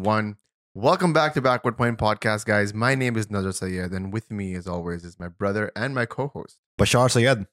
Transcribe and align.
one. 0.00 0.36
Welcome 0.74 1.12
back 1.12 1.34
to 1.34 1.40
Backward 1.42 1.76
Point 1.76 1.98
Podcast, 1.98 2.44
guys. 2.44 2.72
My 2.72 2.94
name 2.94 3.16
is 3.16 3.30
Nazar 3.30 3.52
Sayed, 3.52 3.90
and 3.92 4.12
with 4.12 4.30
me, 4.30 4.54
as 4.54 4.66
always, 4.66 5.04
is 5.04 5.18
my 5.18 5.28
brother 5.28 5.72
and 5.74 5.94
my 5.94 6.06
co-host, 6.06 6.58
Bashar 6.78 7.10
Sayed. 7.10 7.46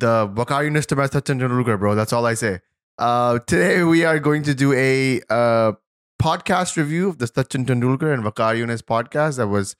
the 0.00 0.28
Waqar 0.28 0.68
Younis 0.68 0.86
to 0.86 0.96
Sachin 0.96 1.38
Tendulkar, 1.40 1.78
bro. 1.78 1.94
That's 1.94 2.12
all 2.12 2.24
I 2.26 2.34
say. 2.34 2.60
Uh, 2.98 3.38
today 3.40 3.82
we 3.82 4.04
are 4.04 4.18
going 4.18 4.42
to 4.44 4.54
do 4.54 4.72
a 4.72 5.20
uh, 5.30 5.72
podcast 6.20 6.76
review 6.76 7.08
of 7.08 7.18
the 7.18 7.26
Sachin 7.26 7.66
Tendulkar 7.66 8.12
and 8.14 8.22
Waqar 8.22 8.56
Younis 8.56 8.82
podcast 8.82 9.36
that 9.36 9.48
was 9.48 9.76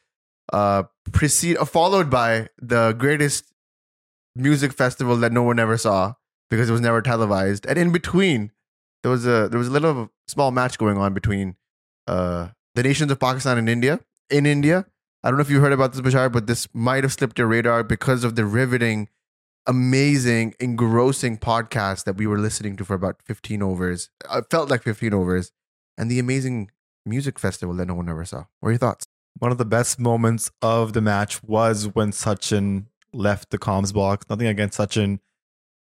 uh, 0.53 0.85
precede, 1.13 1.57
uh, 1.57 1.65
followed 1.65 2.11
by 2.11 2.49
the 2.59 2.93
greatest 2.93 3.53
music 4.35 4.73
festival 4.73 5.17
that 5.17 5.33
no 5.33 5.43
one 5.43 5.59
ever 5.59 5.77
saw 5.79 6.15
because 6.51 6.69
it 6.69 6.73
was 6.73 6.81
never 6.81 7.01
televised, 7.01 7.65
and 7.67 7.79
in 7.79 7.93
between 7.93 8.51
there 9.03 9.11
was 9.11 9.27
a 9.27 9.49
there 9.49 9.59
was 9.59 9.69
a 9.69 9.71
little 9.71 10.11
small 10.29 10.51
match 10.51 10.77
going 10.79 10.99
on 10.99 11.15
between 11.15 11.57
uh, 12.07 12.49
the 12.75 12.83
nations 12.83 13.11
of 13.11 13.19
Pakistan 13.19 13.59
and 13.59 13.69
India. 13.69 14.01
In 14.31 14.47
India, 14.47 14.87
I 15.23 15.29
don't 15.29 15.37
know 15.37 15.43
if 15.43 15.51
you 15.51 15.61
heard 15.61 15.73
about 15.73 15.93
this, 15.93 16.01
Bashar, 16.01 16.33
but 16.33 16.47
this 16.47 16.67
might 16.73 17.05
have 17.05 17.13
slipped 17.13 17.39
your 17.39 17.49
radar 17.49 17.85
because 17.85 18.25
of 18.25 18.35
the 18.35 18.45
riveting, 18.45 19.09
amazing, 19.67 20.55
engrossing 20.59 21.39
podcast 21.39 22.05
that 22.05 22.17
we 22.17 22.27
were 22.27 22.39
listening 22.39 22.77
to 22.77 22.85
for 22.85 22.95
about 22.95 23.21
15 23.25 23.63
overs. 23.63 24.11
It 24.33 24.47
felt 24.51 24.71
like 24.71 24.83
15 24.83 25.13
overs, 25.13 25.53
and 25.99 26.11
the 26.11 26.19
amazing 26.19 26.71
music 27.05 27.39
festival 27.39 27.75
that 27.77 27.87
no 27.87 27.95
one 27.95 28.09
ever 28.09 28.25
saw. 28.25 28.45
What 28.61 28.69
are 28.71 28.73
your 28.73 28.79
thoughts? 28.79 29.07
One 29.39 29.53
of 29.53 29.59
the 29.59 29.65
best 29.65 29.99
moments 29.99 30.51
of 30.61 30.93
the 30.93 31.01
match 31.01 31.43
was 31.43 31.89
when 31.95 32.11
Sachin 32.11 32.87
left 33.13 33.51
the 33.51 33.59
comms 33.59 33.93
box. 33.93 34.27
Nothing 34.29 34.47
against 34.47 34.79
Sachin, 34.79 35.21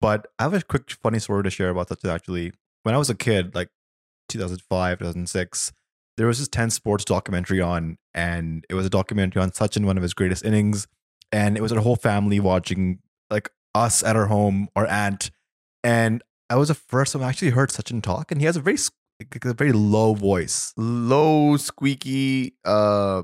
but 0.00 0.26
I 0.38 0.44
have 0.44 0.54
a 0.54 0.62
quick 0.62 0.90
funny 1.02 1.18
story 1.18 1.42
to 1.44 1.50
share 1.50 1.70
about 1.70 1.88
Sachin 1.88 2.14
actually. 2.14 2.52
When 2.82 2.94
I 2.94 2.98
was 2.98 3.10
a 3.10 3.14
kid, 3.14 3.54
like 3.54 3.68
2005, 4.28 4.98
2006, 4.98 5.72
there 6.16 6.26
was 6.26 6.38
this 6.38 6.48
10 6.48 6.70
sports 6.70 7.04
documentary 7.04 7.60
on, 7.60 7.98
and 8.14 8.64
it 8.68 8.74
was 8.74 8.86
a 8.86 8.90
documentary 8.90 9.42
on 9.42 9.50
Sachin, 9.50 9.84
one 9.84 9.96
of 9.96 10.02
his 10.02 10.14
greatest 10.14 10.44
innings. 10.44 10.86
And 11.30 11.56
it 11.56 11.62
was 11.62 11.72
our 11.72 11.80
whole 11.80 11.96
family 11.96 12.40
watching, 12.40 12.98
like 13.30 13.50
us 13.74 14.02
at 14.02 14.16
our 14.16 14.26
home, 14.26 14.68
our 14.76 14.86
aunt. 14.86 15.30
And 15.82 16.22
I 16.50 16.56
was 16.56 16.68
the 16.68 16.74
first 16.74 17.14
time 17.14 17.22
I 17.22 17.28
actually 17.28 17.50
heard 17.50 17.70
Sachin 17.70 18.02
talk, 18.02 18.30
and 18.30 18.40
he 18.40 18.46
has 18.46 18.56
a 18.56 18.60
very, 18.60 18.76
like, 19.18 19.44
a 19.44 19.54
very 19.54 19.72
low 19.72 20.14
voice. 20.14 20.74
Low, 20.76 21.56
squeaky. 21.56 22.54
Uh, 22.64 23.22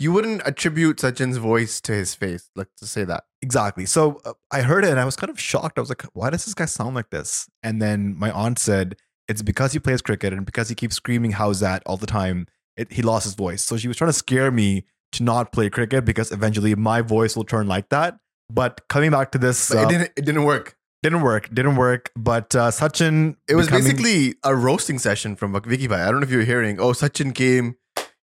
you 0.00 0.12
wouldn't 0.12 0.40
attribute 0.46 0.96
Sachin's 0.96 1.36
voice 1.36 1.78
to 1.82 1.92
his 1.92 2.14
face. 2.14 2.48
Let's 2.56 2.70
just 2.80 2.94
say 2.94 3.04
that. 3.04 3.24
Exactly. 3.42 3.84
So 3.84 4.18
uh, 4.24 4.32
I 4.50 4.62
heard 4.62 4.82
it 4.84 4.90
and 4.90 4.98
I 4.98 5.04
was 5.04 5.14
kind 5.14 5.28
of 5.28 5.38
shocked. 5.38 5.76
I 5.76 5.82
was 5.82 5.90
like, 5.90 6.04
why 6.14 6.30
does 6.30 6.46
this 6.46 6.54
guy 6.54 6.64
sound 6.64 6.94
like 6.94 7.10
this? 7.10 7.50
And 7.62 7.82
then 7.82 8.18
my 8.18 8.30
aunt 8.30 8.58
said, 8.58 8.96
it's 9.30 9.42
because 9.42 9.72
he 9.72 9.78
plays 9.78 10.02
cricket 10.02 10.32
and 10.32 10.44
because 10.44 10.68
he 10.68 10.74
keeps 10.74 10.96
screaming, 10.96 11.32
how's 11.32 11.60
that 11.60 11.82
all 11.86 11.96
the 11.96 12.06
time, 12.06 12.46
it, 12.76 12.92
he 12.92 13.02
lost 13.02 13.24
his 13.24 13.34
voice. 13.34 13.62
So 13.62 13.76
she 13.76 13.88
was 13.88 13.96
trying 13.96 14.08
to 14.10 14.18
scare 14.26 14.50
me 14.50 14.84
to 15.12 15.22
not 15.22 15.52
play 15.52 15.70
cricket 15.70 16.04
because 16.04 16.30
eventually 16.32 16.74
my 16.74 17.00
voice 17.00 17.36
will 17.36 17.44
turn 17.44 17.66
like 17.68 17.88
that. 17.90 18.18
But 18.52 18.80
coming 18.88 19.10
back 19.12 19.30
to 19.32 19.38
this, 19.38 19.72
uh, 19.74 19.82
it 19.82 19.88
didn't. 19.88 20.10
It 20.16 20.24
didn't 20.24 20.44
work. 20.44 20.76
didn't 21.04 21.22
work. 21.22 21.48
Didn't 21.54 21.76
work. 21.76 22.10
But 22.16 22.54
uh, 22.56 22.70
Sachin, 22.70 23.36
It 23.48 23.54
was 23.54 23.66
becoming- 23.68 23.84
basically 23.96 24.34
a 24.44 24.54
roasting 24.56 24.98
session 24.98 25.36
from 25.36 25.52
Vicky 25.64 25.86
Bhai. 25.86 26.00
I 26.02 26.06
don't 26.10 26.20
know 26.20 26.26
if 26.26 26.30
you 26.32 26.38
were 26.38 26.44
hearing. 26.54 26.80
Oh, 26.80 26.92
Sachin 26.92 27.32
came. 27.34 27.76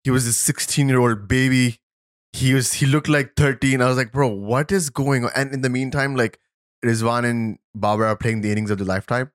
He 0.03 0.11
was 0.11 0.27
a 0.27 0.33
16 0.33 0.89
year 0.89 0.99
old 0.99 1.27
baby. 1.27 1.79
He 2.33 2.53
was. 2.53 2.73
He 2.73 2.85
looked 2.85 3.07
like 3.09 3.35
13. 3.37 3.81
I 3.81 3.87
was 3.87 3.97
like, 3.97 4.11
bro, 4.11 4.27
what 4.27 4.71
is 4.71 4.89
going 4.89 5.23
on? 5.25 5.31
And 5.35 5.53
in 5.53 5.61
the 5.61 5.69
meantime, 5.69 6.15
like 6.15 6.39
Rizwan 6.85 7.23
and 7.25 7.57
Babar 7.73 8.05
are 8.07 8.15
playing 8.17 8.41
the 8.41 8.51
innings 8.51 8.69
of 8.69 8.77
the 8.77 8.85
lifetime, 8.85 9.31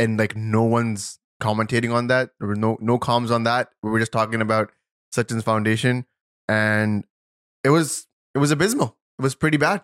and 0.00 0.18
like 0.18 0.34
no 0.34 0.62
one's 0.62 1.18
commentating 1.40 1.94
on 1.94 2.08
that. 2.08 2.30
There 2.38 2.48
were 2.48 2.56
no 2.56 2.76
no 2.80 2.98
comms 2.98 3.30
on 3.30 3.44
that. 3.44 3.68
We 3.82 3.90
were 3.90 3.98
just 3.98 4.12
talking 4.12 4.40
about 4.40 4.72
Sachin's 5.12 5.44
foundation, 5.44 6.06
and 6.48 7.04
it 7.62 7.70
was 7.70 8.06
it 8.34 8.38
was 8.38 8.50
abysmal. 8.50 8.96
It 9.18 9.22
was 9.22 9.34
pretty 9.34 9.58
bad. 9.58 9.82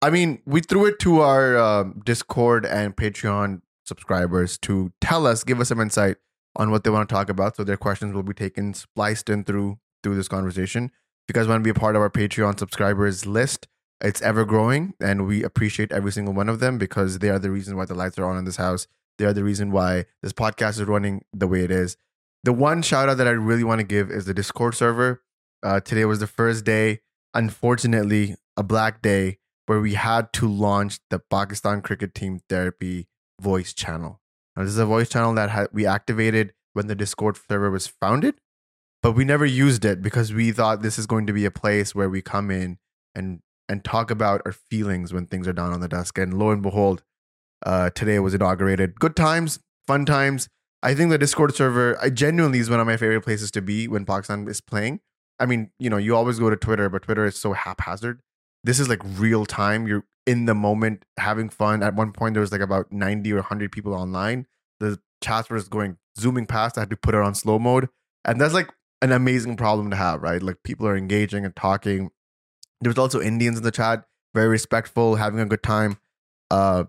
I 0.00 0.10
mean, 0.10 0.40
we 0.46 0.60
threw 0.60 0.86
it 0.86 0.98
to 1.00 1.20
our 1.20 1.56
um, 1.58 2.00
Discord 2.04 2.64
and 2.64 2.96
Patreon 2.96 3.62
subscribers 3.84 4.56
to 4.58 4.92
tell 5.00 5.26
us, 5.26 5.42
give 5.42 5.60
us 5.60 5.68
some 5.68 5.80
insight 5.80 6.16
on 6.54 6.70
what 6.70 6.84
they 6.84 6.90
want 6.90 7.08
to 7.08 7.14
talk 7.14 7.28
about. 7.28 7.56
So 7.56 7.64
their 7.64 7.76
questions 7.76 8.14
will 8.14 8.22
be 8.22 8.32
taken, 8.34 8.74
spliced 8.74 9.28
in 9.28 9.44
through 9.44 9.78
through 10.02 10.14
this 10.14 10.28
conversation. 10.28 10.84
If 10.84 11.34
you 11.34 11.40
guys 11.40 11.48
want 11.48 11.60
to 11.60 11.64
be 11.64 11.70
a 11.70 11.74
part 11.74 11.96
of 11.96 12.02
our 12.02 12.10
Patreon 12.10 12.58
subscribers 12.58 13.26
list, 13.26 13.66
it's 14.00 14.22
ever 14.22 14.44
growing, 14.44 14.94
and 15.00 15.26
we 15.26 15.42
appreciate 15.42 15.90
every 15.90 16.12
single 16.12 16.32
one 16.32 16.48
of 16.48 16.60
them 16.60 16.78
because 16.78 17.18
they 17.18 17.30
are 17.30 17.38
the 17.38 17.50
reason 17.50 17.76
why 17.76 17.84
the 17.84 17.94
lights 17.94 18.18
are 18.18 18.24
on 18.24 18.38
in 18.38 18.44
this 18.44 18.56
house. 18.56 18.86
They 19.18 19.24
are 19.24 19.32
the 19.32 19.44
reason 19.44 19.72
why 19.72 20.06
this 20.22 20.32
podcast 20.32 20.80
is 20.80 20.84
running 20.84 21.24
the 21.32 21.48
way 21.48 21.64
it 21.64 21.70
is. 21.70 21.96
The 22.44 22.52
one 22.52 22.82
shout 22.82 23.08
out 23.08 23.18
that 23.18 23.26
I 23.26 23.32
really 23.32 23.64
want 23.64 23.80
to 23.80 23.86
give 23.86 24.10
is 24.10 24.24
the 24.24 24.34
Discord 24.34 24.74
server. 24.74 25.22
Uh, 25.62 25.80
today 25.80 26.04
was 26.04 26.20
the 26.20 26.28
first 26.28 26.64
day, 26.64 27.00
unfortunately, 27.34 28.36
a 28.56 28.62
black 28.62 29.02
day 29.02 29.38
where 29.66 29.80
we 29.80 29.94
had 29.94 30.32
to 30.34 30.48
launch 30.48 31.00
the 31.10 31.18
Pakistan 31.18 31.82
Cricket 31.82 32.14
Team 32.14 32.40
Therapy 32.48 33.08
voice 33.40 33.74
channel. 33.74 34.20
Now, 34.56 34.62
this 34.62 34.72
is 34.72 34.78
a 34.78 34.86
voice 34.86 35.08
channel 35.08 35.34
that 35.34 35.50
ha- 35.50 35.66
we 35.72 35.84
activated 35.84 36.54
when 36.72 36.86
the 36.86 36.94
Discord 36.94 37.36
server 37.48 37.70
was 37.70 37.86
founded, 37.86 38.36
but 39.02 39.12
we 39.12 39.24
never 39.24 39.44
used 39.44 39.84
it 39.84 40.00
because 40.00 40.32
we 40.32 40.52
thought 40.52 40.82
this 40.82 40.98
is 40.98 41.06
going 41.06 41.26
to 41.26 41.32
be 41.32 41.44
a 41.44 41.50
place 41.50 41.94
where 41.94 42.08
we 42.08 42.22
come 42.22 42.50
in 42.50 42.78
and 43.14 43.40
and 43.68 43.84
talk 43.84 44.10
about 44.10 44.40
our 44.46 44.52
feelings 44.52 45.12
when 45.12 45.26
things 45.26 45.46
are 45.46 45.52
down 45.52 45.72
on 45.72 45.80
the 45.80 45.88
desk. 45.88 46.16
And 46.16 46.38
lo 46.38 46.50
and 46.50 46.62
behold, 46.62 47.02
uh, 47.64 47.90
today 47.90 48.18
was 48.18 48.34
inaugurated. 48.34 48.98
Good 48.98 49.16
times, 49.16 49.60
fun 49.86 50.04
times. 50.04 50.48
I 50.82 50.94
think 50.94 51.10
the 51.10 51.18
Discord 51.18 51.54
server, 51.54 51.98
I 52.00 52.10
genuinely 52.10 52.60
is 52.60 52.70
one 52.70 52.80
of 52.80 52.86
my 52.86 52.96
favorite 52.96 53.22
places 53.22 53.50
to 53.52 53.62
be 53.62 53.88
when 53.88 54.04
Pakistan 54.04 54.46
is 54.48 54.60
playing. 54.60 55.00
I 55.40 55.46
mean, 55.46 55.70
you 55.78 55.90
know, 55.90 55.96
you 55.96 56.14
always 56.14 56.38
go 56.38 56.50
to 56.50 56.56
Twitter, 56.56 56.88
but 56.88 57.02
Twitter 57.02 57.24
is 57.24 57.36
so 57.36 57.52
haphazard 57.52 58.20
this 58.64 58.80
is 58.80 58.88
like 58.88 59.00
real 59.02 59.46
time. 59.46 59.86
You're 59.86 60.04
in 60.26 60.44
the 60.46 60.54
moment 60.54 61.04
having 61.18 61.48
fun. 61.48 61.82
At 61.82 61.94
one 61.94 62.12
point, 62.12 62.34
there 62.34 62.40
was 62.40 62.52
like 62.52 62.60
about 62.60 62.92
90 62.92 63.32
or 63.32 63.36
100 63.36 63.72
people 63.72 63.94
online. 63.94 64.46
The 64.80 64.98
were 65.50 65.58
just 65.58 65.70
going 65.70 65.96
zooming 66.18 66.46
past. 66.46 66.76
I 66.76 66.82
had 66.82 66.90
to 66.90 66.96
put 66.96 67.14
it 67.14 67.20
on 67.20 67.34
slow 67.34 67.58
mode. 67.58 67.88
And 68.24 68.40
that's 68.40 68.54
like 68.54 68.70
an 69.02 69.12
amazing 69.12 69.56
problem 69.56 69.90
to 69.90 69.96
have, 69.96 70.22
right? 70.22 70.42
Like 70.42 70.62
people 70.64 70.86
are 70.86 70.96
engaging 70.96 71.44
and 71.44 71.54
talking. 71.56 72.10
There 72.80 72.90
was 72.90 72.98
also 72.98 73.20
Indians 73.20 73.58
in 73.58 73.64
the 73.64 73.70
chat, 73.70 74.04
very 74.34 74.48
respectful, 74.48 75.16
having 75.16 75.40
a 75.40 75.46
good 75.46 75.62
time. 75.62 75.98
Uh, 76.50 76.84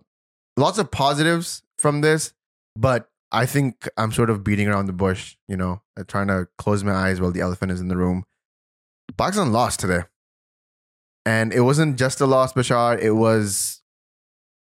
lots 0.60 0.78
of 0.78 0.92
positives 0.92 1.64
from 1.78 2.02
this, 2.02 2.34
but 2.76 3.10
I 3.32 3.46
think 3.46 3.88
I'm 3.98 4.12
sort 4.12 4.30
of 4.30 4.44
beating 4.44 4.68
around 4.68 4.88
the 4.88 4.94
bush, 4.94 5.38
you 5.48 5.56
know, 5.56 5.82
uh, 5.98 6.04
trying 6.08 6.28
to 6.28 6.48
close 6.58 6.84
my 6.84 6.94
eyes 6.94 7.22
while 7.22 7.32
the 7.32 7.42
elephant 7.42 7.72
is 7.72 7.80
in 7.80 7.88
the 7.88 7.98
room. 7.98 8.24
Pakistan 9.18 9.52
lost 9.52 9.80
today. 9.80 10.04
And 11.26 11.54
it 11.54 11.62
wasn't 11.62 11.98
just 11.98 12.22
a 12.22 12.26
loss, 12.26 12.54
Bashar. 12.54 13.00
It 13.00 13.12
was 13.12 13.82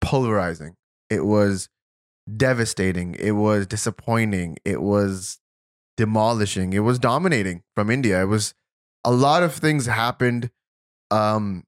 pulverizing. 0.01 0.75
It 1.09 1.25
was 1.25 1.69
devastating. 2.37 3.15
It 3.15 3.31
was 3.31 3.65
disappointing. 3.65 4.57
It 4.63 4.81
was 4.81 5.39
demolishing. 5.97 6.73
It 6.73 6.79
was 6.79 6.99
dominating 6.99 7.63
from 7.75 7.89
India. 7.89 8.21
It 8.21 8.25
was 8.25 8.53
a 9.03 9.11
lot 9.11 9.41
of 9.41 9.55
things 9.55 9.85
happened. 9.87 10.51
Um, 11.09 11.63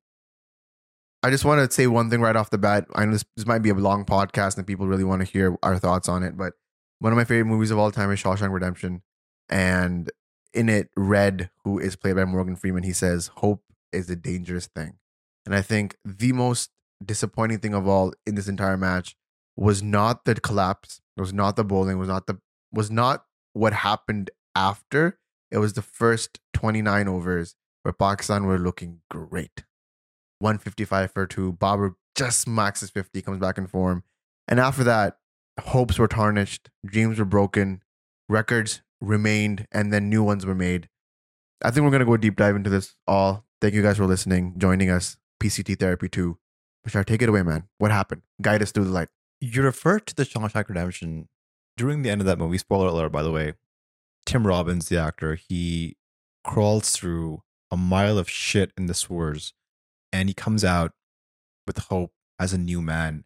I 1.25 1.31
just 1.31 1.43
want 1.43 1.59
to 1.67 1.75
say 1.75 1.87
one 1.87 2.11
thing 2.11 2.21
right 2.21 2.35
off 2.35 2.51
the 2.51 2.59
bat. 2.59 2.85
I 2.93 3.03
know 3.03 3.13
this, 3.13 3.25
this 3.35 3.47
might 3.47 3.63
be 3.63 3.71
a 3.71 3.73
long 3.73 4.05
podcast 4.05 4.57
and 4.57 4.67
people 4.67 4.85
really 4.85 5.03
want 5.03 5.25
to 5.25 5.27
hear 5.27 5.57
our 5.63 5.79
thoughts 5.79 6.07
on 6.07 6.21
it, 6.21 6.37
but 6.37 6.53
one 6.99 7.11
of 7.11 7.17
my 7.17 7.23
favorite 7.23 7.45
movies 7.45 7.71
of 7.71 7.79
all 7.79 7.89
time 7.89 8.11
is 8.11 8.21
Shawshank 8.21 8.53
Redemption. 8.53 9.01
And 9.49 10.11
in 10.53 10.69
it, 10.69 10.91
Red, 10.95 11.49
who 11.63 11.79
is 11.79 11.95
played 11.95 12.15
by 12.15 12.25
Morgan 12.25 12.55
Freeman, 12.55 12.83
he 12.83 12.93
says, 12.93 13.31
Hope 13.37 13.63
is 13.91 14.07
a 14.07 14.15
dangerous 14.15 14.67
thing. 14.67 14.99
And 15.47 15.55
I 15.55 15.63
think 15.63 15.97
the 16.05 16.31
most 16.31 16.69
disappointing 17.03 17.57
thing 17.57 17.73
of 17.73 17.87
all 17.87 18.13
in 18.27 18.35
this 18.35 18.47
entire 18.47 18.77
match 18.77 19.15
was 19.57 19.81
not 19.81 20.25
the 20.25 20.35
collapse, 20.35 21.01
it 21.17 21.21
was 21.21 21.33
not 21.33 21.55
the 21.55 21.65
bowling, 21.65 21.97
was 21.97 22.07
not 22.07 22.27
the 22.27 22.37
was 22.71 22.91
not 22.91 23.25
what 23.53 23.73
happened 23.73 24.29
after. 24.53 25.17
It 25.49 25.57
was 25.57 25.73
the 25.73 25.81
first 25.81 26.39
29 26.53 27.07
overs 27.07 27.55
where 27.81 27.93
Pakistan 27.93 28.45
were 28.45 28.59
looking 28.59 29.01
great. 29.09 29.63
155 30.45 31.11
for 31.11 31.25
two. 31.25 31.53
Babar 31.53 31.95
just 32.15 32.47
maxes 32.47 32.91
50, 32.91 33.21
comes 33.23 33.39
back 33.39 33.57
in 33.57 33.65
form. 33.65 34.03
And 34.47 34.59
after 34.59 34.83
that, 34.83 35.17
hopes 35.59 35.97
were 35.97 36.07
tarnished, 36.07 36.69
dreams 36.85 37.17
were 37.17 37.25
broken, 37.25 37.81
records 38.29 38.83
remained, 39.01 39.67
and 39.71 39.91
then 39.91 40.07
new 40.07 40.23
ones 40.23 40.45
were 40.45 40.53
made. 40.53 40.87
I 41.63 41.71
think 41.71 41.83
we're 41.83 41.89
going 41.89 42.01
to 42.01 42.05
go 42.05 42.15
deep 42.15 42.35
dive 42.35 42.55
into 42.55 42.69
this 42.69 42.95
all. 43.07 43.45
Thank 43.59 43.73
you 43.73 43.81
guys 43.81 43.97
for 43.97 44.05
listening, 44.05 44.53
joining 44.57 44.89
us. 44.89 45.17
PCT 45.41 45.79
Therapy 45.79 46.07
2. 46.07 46.37
Bashar, 46.87 47.05
take 47.05 47.23
it 47.23 47.29
away, 47.29 47.41
man. 47.41 47.63
What 47.79 47.91
happened? 47.91 48.21
Guide 48.39 48.61
us 48.61 48.71
through 48.71 48.85
the 48.85 48.91
light. 48.91 49.09
You 49.41 49.63
refer 49.63 49.99
to 49.99 50.15
the 50.15 50.23
Shawshank 50.23 50.69
Redemption 50.69 51.27
during 51.75 52.03
the 52.03 52.11
end 52.11 52.21
of 52.21 52.27
that 52.27 52.37
movie. 52.37 52.59
Spoiler 52.59 52.87
alert, 52.87 53.11
by 53.11 53.23
the 53.23 53.31
way. 53.31 53.53
Tim 54.25 54.45
Robbins, 54.45 54.89
the 54.89 54.97
actor, 54.97 55.35
he 55.35 55.97
crawls 56.43 56.91
through 56.91 57.41
a 57.71 57.77
mile 57.77 58.17
of 58.17 58.29
shit 58.29 58.71
in 58.77 58.85
the 58.85 58.93
sewers, 58.93 59.53
and 60.15 60.29
he 60.29 60.33
comes 60.33 60.63
out 60.63 60.91
with 61.67 61.77
hope 61.89 62.11
as 62.39 62.53
a 62.53 62.57
new 62.57 62.81
man. 62.81 63.25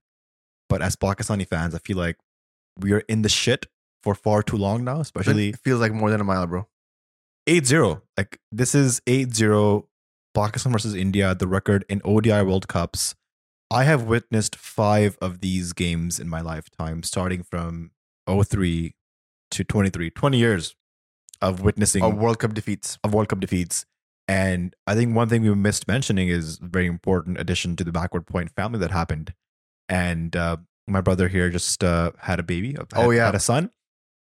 But 0.67 0.81
as 0.81 0.95
Pakistani 0.95 1.47
fans, 1.47 1.73
I 1.73 1.79
feel 1.79 1.97
like 1.97 2.17
we 2.77 2.93
are 2.93 3.03
in 3.07 3.21
the 3.21 3.29
shit 3.29 3.65
for 4.03 4.15
far 4.15 4.41
too 4.43 4.57
long 4.57 4.83
now, 4.83 4.99
especially 4.99 5.49
it 5.49 5.59
feels 5.59 5.79
like 5.79 5.91
more 5.91 6.09
than 6.09 6.21
a 6.21 6.23
mile, 6.23 6.47
bro. 6.47 6.67
8-0. 7.47 8.01
Like 8.17 8.39
this 8.51 8.75
is 8.75 9.01
8-0 9.07 9.85
Pakistan 10.33 10.71
versus 10.71 10.95
India, 10.95 11.33
the 11.35 11.47
record 11.47 11.85
in 11.89 12.01
ODI 12.05 12.41
World 12.43 12.67
Cups. 12.67 13.15
I 13.71 13.83
have 13.83 14.03
witnessed 14.03 14.55
5 14.55 15.17
of 15.21 15.41
these 15.41 15.73
games 15.73 16.19
in 16.19 16.29
my 16.29 16.41
lifetime 16.41 17.03
starting 17.03 17.43
from 17.43 17.91
03 18.27 18.95
to 19.51 19.63
23, 19.63 20.09
20 20.09 20.37
years 20.37 20.75
of 21.41 21.61
witnessing 21.61 22.03
Of 22.03 22.15
World 22.15 22.39
Cup 22.39 22.53
defeats. 22.53 22.97
of 23.03 23.13
World 23.13 23.29
Cup 23.29 23.39
defeats. 23.39 23.85
And 24.29 24.75
I 24.85 24.93
think 24.93 25.15
one 25.15 25.27
thing 25.27 25.41
we 25.41 25.53
missed 25.55 25.87
mentioning 25.87 26.27
is 26.29 26.59
a 26.61 26.67
very 26.67 26.85
important 26.85 27.39
addition 27.39 27.75
to 27.77 27.83
the 27.83 27.91
backward 27.91 28.27
point 28.27 28.51
family 28.55 28.77
that 28.79 28.91
happened. 28.91 29.33
And 29.89 30.35
uh, 30.35 30.57
my 30.87 31.01
brother 31.01 31.27
here 31.29 31.49
just 31.49 31.83
uh, 31.83 32.11
had 32.19 32.39
a 32.39 32.43
baby. 32.43 32.73
had- 32.73 32.87
Oh, 32.95 33.09
yeah. 33.09 33.25
had 33.25 33.33
a 33.35 33.39
son, 33.39 33.71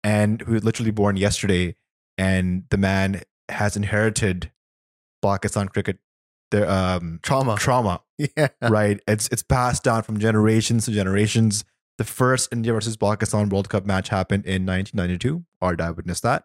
and 0.02 0.40
who 0.42 0.54
was 0.54 0.64
literally 0.64 0.90
born 0.90 1.16
yesterday. 1.16 1.76
And 2.18 2.64
the 2.70 2.76
man 2.78 3.22
has 3.48 3.76
inherited 3.76 4.50
Pakistan 5.22 5.68
cricket, 5.68 5.98
their 6.50 6.68
um, 6.68 7.20
Trauma. 7.22 7.54
trauma, 7.56 8.00
Yeah. 8.18 8.48
right? 8.60 8.98
It's 9.06 9.28
it's 9.28 9.42
passed 9.44 9.84
down 9.84 10.02
from 10.02 10.18
generations 10.18 10.84
to 10.86 10.90
generations. 10.92 11.64
The 11.98 12.04
first 12.04 12.48
India 12.52 12.72
versus 12.72 12.96
Pakistan 12.96 13.48
World 13.50 13.68
Cup 13.68 13.86
match 13.86 14.08
happened 14.08 14.46
in 14.46 14.66
1992. 14.66 15.44
Our 15.60 15.76
dad 15.76 15.96
witnessed 15.96 16.22
that, 16.24 16.44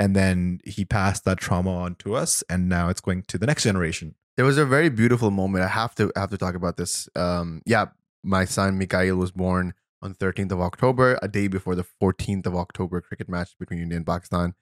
and 0.00 0.16
then 0.16 0.60
he 0.64 0.86
passed 0.86 1.26
that 1.26 1.36
trauma 1.36 1.70
on 1.76 1.94
to 1.96 2.14
us, 2.14 2.42
and 2.48 2.70
now 2.70 2.88
it's 2.88 3.02
going 3.02 3.22
to 3.24 3.36
the 3.36 3.46
next 3.46 3.64
generation. 3.64 4.14
There 4.38 4.46
was 4.46 4.56
a 4.56 4.64
very 4.64 4.88
beautiful 4.88 5.30
moment. 5.30 5.62
I 5.62 5.68
have 5.68 5.94
to 5.96 6.10
I 6.16 6.20
have 6.20 6.30
to 6.30 6.38
talk 6.38 6.54
about 6.54 6.78
this. 6.78 7.06
Um, 7.14 7.60
yeah, 7.66 7.86
my 8.24 8.46
son 8.46 8.78
Mikhail 8.78 9.16
was 9.16 9.30
born 9.30 9.74
on 10.00 10.14
13th 10.14 10.52
of 10.52 10.60
October, 10.62 11.18
a 11.20 11.28
day 11.28 11.48
before 11.48 11.74
the 11.74 11.84
14th 12.02 12.46
of 12.46 12.56
October 12.56 13.02
cricket 13.02 13.28
match 13.28 13.50
between 13.60 13.82
India 13.82 13.98
and 13.98 14.06
Pakistan. 14.06 14.54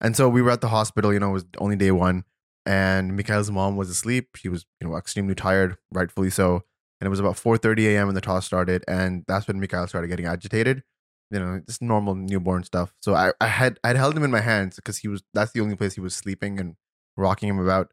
And 0.00 0.16
so 0.16 0.30
we 0.30 0.40
were 0.40 0.50
at 0.50 0.62
the 0.62 0.68
hospital. 0.68 1.12
You 1.12 1.20
know, 1.20 1.28
it 1.28 1.34
was 1.34 1.44
only 1.58 1.76
day 1.76 1.90
one, 1.90 2.24
and 2.64 3.14
Mikhail's 3.14 3.50
mom 3.50 3.76
was 3.76 3.90
asleep. 3.90 4.30
She 4.36 4.48
was 4.48 4.64
you 4.80 4.88
know 4.88 4.96
extremely 4.96 5.34
tired, 5.34 5.76
rightfully 5.92 6.30
so. 6.30 6.62
And 7.02 7.06
it 7.06 7.10
was 7.10 7.20
about 7.20 7.36
4:30 7.36 7.84
a.m. 7.88 8.06
when 8.06 8.14
the 8.14 8.22
toss 8.22 8.46
started, 8.46 8.82
and 8.88 9.24
that's 9.28 9.46
when 9.46 9.60
Mikhail 9.60 9.86
started 9.88 10.08
getting 10.08 10.24
agitated. 10.24 10.84
You 11.30 11.40
know, 11.40 11.60
just 11.66 11.82
normal 11.82 12.14
newborn 12.14 12.64
stuff. 12.64 12.94
So 13.02 13.14
I, 13.14 13.32
I 13.40 13.46
had 13.48 13.78
I'd 13.82 13.96
held 13.96 14.16
him 14.16 14.22
in 14.22 14.30
my 14.30 14.40
hands 14.40 14.76
because 14.76 14.98
he 14.98 15.08
was 15.08 15.22
that's 15.34 15.52
the 15.52 15.60
only 15.60 15.76
place 15.76 15.94
he 15.94 16.00
was 16.00 16.14
sleeping 16.14 16.60
and 16.60 16.76
rocking 17.16 17.48
him 17.48 17.58
about 17.58 17.90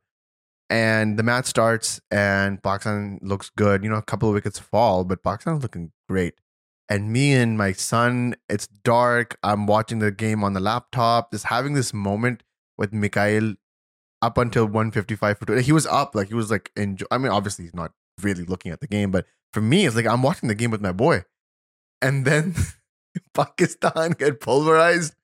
and 0.69 1.19
the 1.19 1.23
match 1.23 1.45
starts 1.45 2.01
and 2.09 2.61
Pakistan 2.63 3.19
looks 3.21 3.51
good. 3.55 3.83
You 3.83 3.91
know, 3.91 3.97
a 3.97 4.01
couple 4.01 4.29
of 4.29 4.33
wickets 4.33 4.57
fall, 4.57 5.03
but 5.03 5.23
Pakistan's 5.23 5.61
looking 5.61 5.91
great. 6.09 6.33
And 6.89 7.13
me 7.13 7.33
and 7.33 7.57
my 7.57 7.73
son, 7.73 8.35
it's 8.49 8.67
dark. 8.67 9.37
I'm 9.43 9.67
watching 9.67 9.99
the 9.99 10.11
game 10.11 10.43
on 10.43 10.53
the 10.53 10.59
laptop, 10.59 11.31
just 11.31 11.45
having 11.45 11.73
this 11.73 11.93
moment 11.93 12.41
with 12.77 12.91
Mikhail 12.91 13.53
up 14.23 14.37
until 14.37 14.65
155 14.65 15.37
for 15.37 15.45
two. 15.45 15.53
He 15.57 15.71
was 15.71 15.85
up, 15.85 16.15
like 16.15 16.29
he 16.29 16.33
was 16.33 16.49
like 16.49 16.71
enjoy. 16.75 17.05
I 17.11 17.19
mean, 17.19 17.31
obviously 17.31 17.65
he's 17.65 17.75
not 17.75 17.91
really 18.21 18.43
looking 18.43 18.71
at 18.71 18.79
the 18.81 18.87
game, 18.87 19.11
but 19.11 19.25
for 19.53 19.61
me, 19.61 19.85
it's 19.85 19.95
like 19.95 20.07
I'm 20.07 20.23
watching 20.23 20.49
the 20.49 20.55
game 20.55 20.71
with 20.71 20.81
my 20.81 20.91
boy. 20.91 21.23
And 22.01 22.25
then 22.25 22.55
Pakistan 23.33 24.11
get 24.11 24.39
pulverized. 24.39 25.15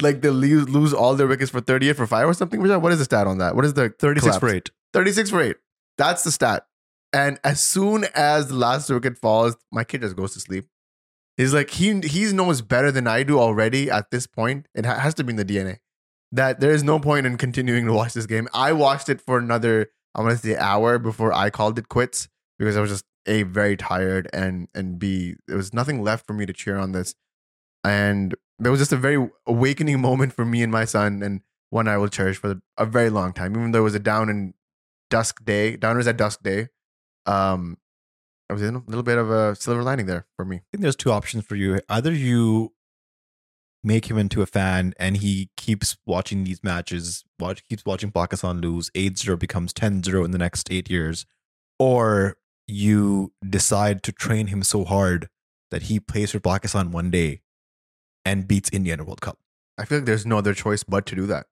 Like 0.00 0.22
they 0.22 0.30
lose, 0.30 0.68
lose 0.68 0.92
all 0.94 1.14
their 1.14 1.26
wickets 1.26 1.50
for 1.50 1.60
38 1.60 1.96
for 1.96 2.06
five 2.06 2.28
or 2.28 2.34
something. 2.34 2.60
What 2.60 2.92
is 2.92 2.98
the 2.98 3.04
stat 3.04 3.26
on 3.26 3.38
that? 3.38 3.56
What 3.56 3.64
is 3.64 3.74
the 3.74 3.90
36 3.98 4.38
for 4.38 4.48
eight. 4.48 4.70
36 4.92 5.30
for 5.30 5.42
8. 5.42 5.56
That's 5.96 6.24
the 6.24 6.32
stat. 6.32 6.66
And 7.12 7.38
as 7.42 7.62
soon 7.62 8.06
as 8.14 8.48
the 8.48 8.54
last 8.54 8.88
wicket 8.90 9.18
falls, 9.18 9.56
my 9.72 9.84
kid 9.84 10.02
just 10.02 10.16
goes 10.16 10.34
to 10.34 10.40
sleep. 10.40 10.68
He's 11.36 11.54
like, 11.54 11.70
he 11.70 12.00
he 12.00 12.32
knows 12.32 12.62
better 12.62 12.90
than 12.90 13.06
I 13.06 13.22
do 13.22 13.38
already 13.38 13.90
at 13.90 14.10
this 14.10 14.26
point. 14.26 14.66
It 14.74 14.84
ha- 14.84 14.98
has 14.98 15.14
to 15.14 15.24
be 15.24 15.30
in 15.30 15.36
the 15.36 15.44
DNA 15.44 15.78
that 16.32 16.60
there 16.60 16.72
is 16.72 16.84
no 16.84 16.98
point 16.98 17.26
in 17.26 17.36
continuing 17.36 17.86
to 17.86 17.92
watch 17.92 18.12
this 18.12 18.26
game. 18.26 18.48
I 18.52 18.72
watched 18.72 19.08
it 19.08 19.20
for 19.20 19.38
another, 19.38 19.90
I 20.14 20.20
want 20.20 20.38
to 20.38 20.46
say, 20.46 20.56
hour 20.56 20.98
before 20.98 21.32
I 21.32 21.50
called 21.50 21.78
it 21.78 21.88
quits 21.88 22.28
because 22.58 22.76
I 22.76 22.80
was 22.80 22.90
just 22.90 23.04
A, 23.26 23.42
very 23.44 23.76
tired, 23.76 24.28
and 24.32 24.68
and 24.74 24.98
B, 24.98 25.36
there 25.46 25.56
was 25.56 25.72
nothing 25.72 26.02
left 26.02 26.26
for 26.26 26.32
me 26.32 26.46
to 26.46 26.52
cheer 26.52 26.76
on 26.76 26.92
this. 26.92 27.14
And 27.84 28.34
there 28.58 28.70
was 28.70 28.80
just 28.80 28.92
a 28.92 28.96
very 28.96 29.28
awakening 29.46 30.00
moment 30.08 30.32
for 30.32 30.44
me 30.44 30.62
and 30.62 30.72
my 30.72 30.84
son, 30.84 31.22
and 31.22 31.40
one 31.70 31.88
I 31.88 31.98
will 31.98 32.08
cherish 32.08 32.38
for 32.38 32.60
a 32.76 32.86
very 32.86 33.10
long 33.10 33.32
time. 33.32 33.56
Even 33.56 33.72
though 33.72 33.80
it 33.80 33.82
was 33.82 33.94
a 33.94 34.00
down 34.00 34.28
and 34.28 34.54
dusk 35.10 35.44
day, 35.44 35.76
downers 35.76 36.06
at 36.06 36.16
dusk 36.16 36.42
day, 36.42 36.68
um, 37.26 37.78
I 38.50 38.54
was 38.54 38.62
in 38.62 38.74
a 38.74 38.82
little 38.86 39.02
bit 39.02 39.18
of 39.18 39.30
a 39.30 39.54
silver 39.54 39.82
lining 39.82 40.06
there 40.06 40.26
for 40.36 40.44
me. 40.44 40.56
I 40.56 40.62
think 40.72 40.82
there's 40.82 40.96
two 40.96 41.12
options 41.12 41.44
for 41.44 41.54
you. 41.54 41.80
Either 41.88 42.12
you 42.12 42.72
make 43.84 44.06
him 44.10 44.18
into 44.18 44.42
a 44.42 44.46
fan 44.46 44.94
and 44.98 45.18
he 45.18 45.50
keeps 45.56 45.96
watching 46.06 46.44
these 46.44 46.64
matches, 46.64 47.24
watch 47.38 47.62
keeps 47.68 47.84
watching 47.84 48.10
Pakistan 48.10 48.60
lose, 48.60 48.90
8-0 48.90 49.38
becomes 49.38 49.72
10-0 49.72 50.24
in 50.24 50.30
the 50.30 50.38
next 50.38 50.72
8 50.72 50.90
years, 50.90 51.26
or 51.78 52.36
you 52.66 53.32
decide 53.48 54.02
to 54.04 54.12
train 54.12 54.48
him 54.48 54.62
so 54.62 54.84
hard 54.84 55.28
that 55.70 55.84
he 55.84 56.00
plays 56.00 56.32
for 56.32 56.40
Pakistan 56.40 56.90
one 56.90 57.10
day 57.10 57.42
and 58.28 58.46
beats 58.46 58.68
India 58.72 58.92
in 58.94 59.00
a 59.00 59.04
World 59.04 59.22
Cup. 59.22 59.38
I 59.78 59.84
feel 59.84 59.98
like 59.98 60.04
there's 60.04 60.26
no 60.26 60.38
other 60.38 60.54
choice 60.54 60.82
but 60.82 61.06
to 61.06 61.14
do 61.14 61.26
that. 61.26 61.46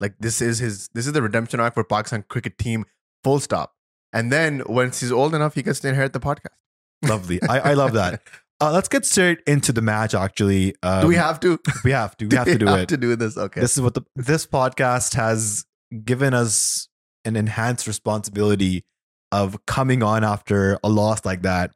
Like 0.00 0.14
this 0.20 0.40
is 0.40 0.58
his 0.58 0.88
this 0.94 1.06
is 1.06 1.12
the 1.12 1.22
redemption 1.22 1.58
arc 1.60 1.74
for 1.74 1.84
Pakistan 1.84 2.24
cricket 2.28 2.58
team. 2.58 2.84
Full 3.24 3.40
stop. 3.40 3.74
And 4.12 4.30
then 4.30 4.62
once 4.66 5.00
he's 5.00 5.12
old 5.12 5.34
enough, 5.34 5.54
he 5.54 5.62
gets 5.62 5.80
to 5.80 5.88
inherit 5.88 6.12
the 6.12 6.20
podcast. 6.20 6.56
Lovely. 7.02 7.40
I, 7.48 7.70
I 7.70 7.74
love 7.74 7.92
that. 7.94 8.22
Uh, 8.60 8.70
let's 8.70 8.86
get 8.86 9.04
straight 9.04 9.40
into 9.44 9.72
the 9.72 9.82
match. 9.82 10.14
Actually, 10.14 10.72
um, 10.84 11.00
do 11.00 11.08
we 11.08 11.16
have 11.16 11.40
to? 11.40 11.58
we 11.82 11.90
have 11.90 12.16
to 12.16 12.28
we 12.28 12.36
have 12.40 12.46
to 12.46 12.58
do 12.58 12.66
have 12.66 12.78
it. 12.78 12.88
to 12.90 12.96
do 12.96 13.16
this. 13.16 13.36
Okay. 13.36 13.60
This 13.60 13.76
is 13.76 13.82
what 13.82 13.94
the 13.94 14.02
this 14.14 14.46
podcast 14.46 15.14
has 15.14 15.64
given 16.04 16.32
us 16.32 16.86
an 17.24 17.34
enhanced 17.34 17.88
responsibility 17.88 18.84
of 19.32 19.66
coming 19.66 20.04
on 20.04 20.22
after 20.22 20.78
a 20.84 20.88
loss 20.88 21.24
like 21.24 21.42
that 21.42 21.72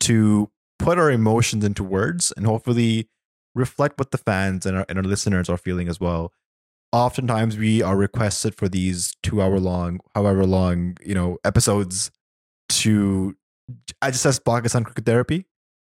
to 0.00 0.50
put 0.78 0.98
our 0.98 1.10
emotions 1.10 1.64
into 1.64 1.82
words 1.82 2.30
and 2.36 2.44
hopefully 2.44 3.08
reflect 3.54 3.98
what 3.98 4.10
the 4.10 4.18
fans 4.18 4.66
and 4.66 4.76
our, 4.78 4.86
and 4.88 4.98
our 4.98 5.04
listeners 5.04 5.48
are 5.48 5.56
feeling 5.56 5.88
as 5.88 6.00
well. 6.00 6.32
Oftentimes 6.92 7.56
we 7.56 7.82
are 7.82 7.96
requested 7.96 8.54
for 8.54 8.68
these 8.68 9.14
two 9.22 9.40
hour 9.40 9.58
long, 9.58 10.00
however 10.14 10.44
long, 10.44 10.96
you 11.04 11.14
know, 11.14 11.38
episodes 11.44 12.10
to 12.68 13.36
I 14.00 14.10
just 14.10 14.22
says 14.22 14.38
Pakistan 14.38 14.84
cricket 14.84 15.06
therapy. 15.06 15.46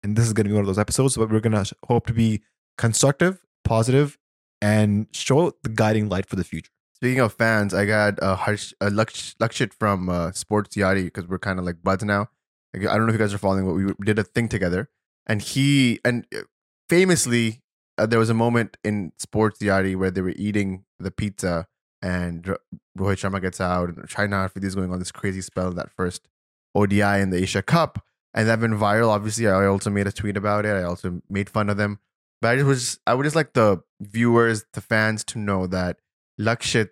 And 0.02 0.16
this 0.16 0.26
is 0.26 0.32
going 0.32 0.44
to 0.44 0.48
be 0.48 0.54
one 0.54 0.62
of 0.62 0.66
those 0.66 0.78
episodes, 0.78 1.16
but 1.16 1.30
we're 1.30 1.40
going 1.40 1.64
to 1.64 1.74
hope 1.86 2.06
to 2.08 2.12
be 2.12 2.42
constructive, 2.76 3.40
positive, 3.64 4.18
and 4.60 5.06
show 5.12 5.52
the 5.62 5.68
guiding 5.68 6.08
light 6.08 6.26
for 6.26 6.36
the 6.36 6.44
future. 6.44 6.72
Speaking 6.94 7.20
of 7.20 7.32
fans, 7.32 7.72
I 7.72 7.84
got 7.84 8.18
a 8.22 8.36
Harsh 8.36 8.72
a 8.80 8.86
Laksh, 8.86 9.34
Lakshit 9.36 9.72
from 9.72 10.08
uh, 10.08 10.32
Sports 10.32 10.76
Yaari 10.76 11.04
because 11.04 11.26
we're 11.26 11.38
kind 11.38 11.58
of 11.58 11.64
like 11.64 11.82
buds 11.82 12.04
now. 12.04 12.28
I 12.74 12.78
don't 12.78 13.06
know 13.06 13.08
if 13.08 13.14
you 13.14 13.18
guys 13.18 13.34
are 13.34 13.38
following, 13.38 13.66
but 13.66 13.74
we 13.74 13.92
did 14.04 14.18
a 14.18 14.24
thing 14.24 14.48
together, 14.48 14.88
and 15.26 15.42
he 15.42 16.00
and 16.04 16.26
uh, 16.34 16.42
famously 16.88 17.62
uh, 17.98 18.06
there 18.06 18.18
was 18.18 18.30
a 18.30 18.34
moment 18.34 18.76
in 18.84 19.12
Sports 19.18 19.60
Yaari 19.60 19.96
where 19.96 20.10
they 20.10 20.20
were 20.20 20.34
eating 20.36 20.84
the 20.98 21.10
pizza, 21.10 21.66
and 22.00 22.46
Ro- 22.48 22.56
Rohit 22.98 23.18
Sharma 23.18 23.40
gets 23.40 23.60
out, 23.60 23.88
and 23.88 24.08
Shaheen 24.08 24.64
is 24.64 24.74
going 24.74 24.92
on 24.92 24.98
this 24.98 25.12
crazy 25.12 25.40
spell 25.40 25.68
in 25.68 25.76
that 25.76 25.92
first 25.92 26.28
ODI 26.74 27.20
in 27.20 27.30
the 27.30 27.42
Asia 27.42 27.62
Cup, 27.62 28.04
and 28.34 28.48
that 28.48 28.60
went 28.60 28.74
viral. 28.74 29.08
Obviously, 29.08 29.46
I 29.46 29.66
also 29.66 29.90
made 29.90 30.06
a 30.06 30.12
tweet 30.12 30.36
about 30.36 30.64
it. 30.64 30.70
I 30.70 30.82
also 30.82 31.22
made 31.28 31.50
fun 31.50 31.68
of 31.68 31.76
them, 31.76 31.98
but 32.40 32.52
I 32.52 32.56
just 32.56 32.66
was 32.66 32.98
I 33.06 33.14
would 33.14 33.24
just 33.24 33.36
like 33.36 33.52
the 33.52 33.82
viewers, 34.00 34.64
the 34.72 34.80
fans, 34.80 35.22
to 35.24 35.38
know 35.38 35.66
that 35.66 35.98
Lakshit 36.40 36.90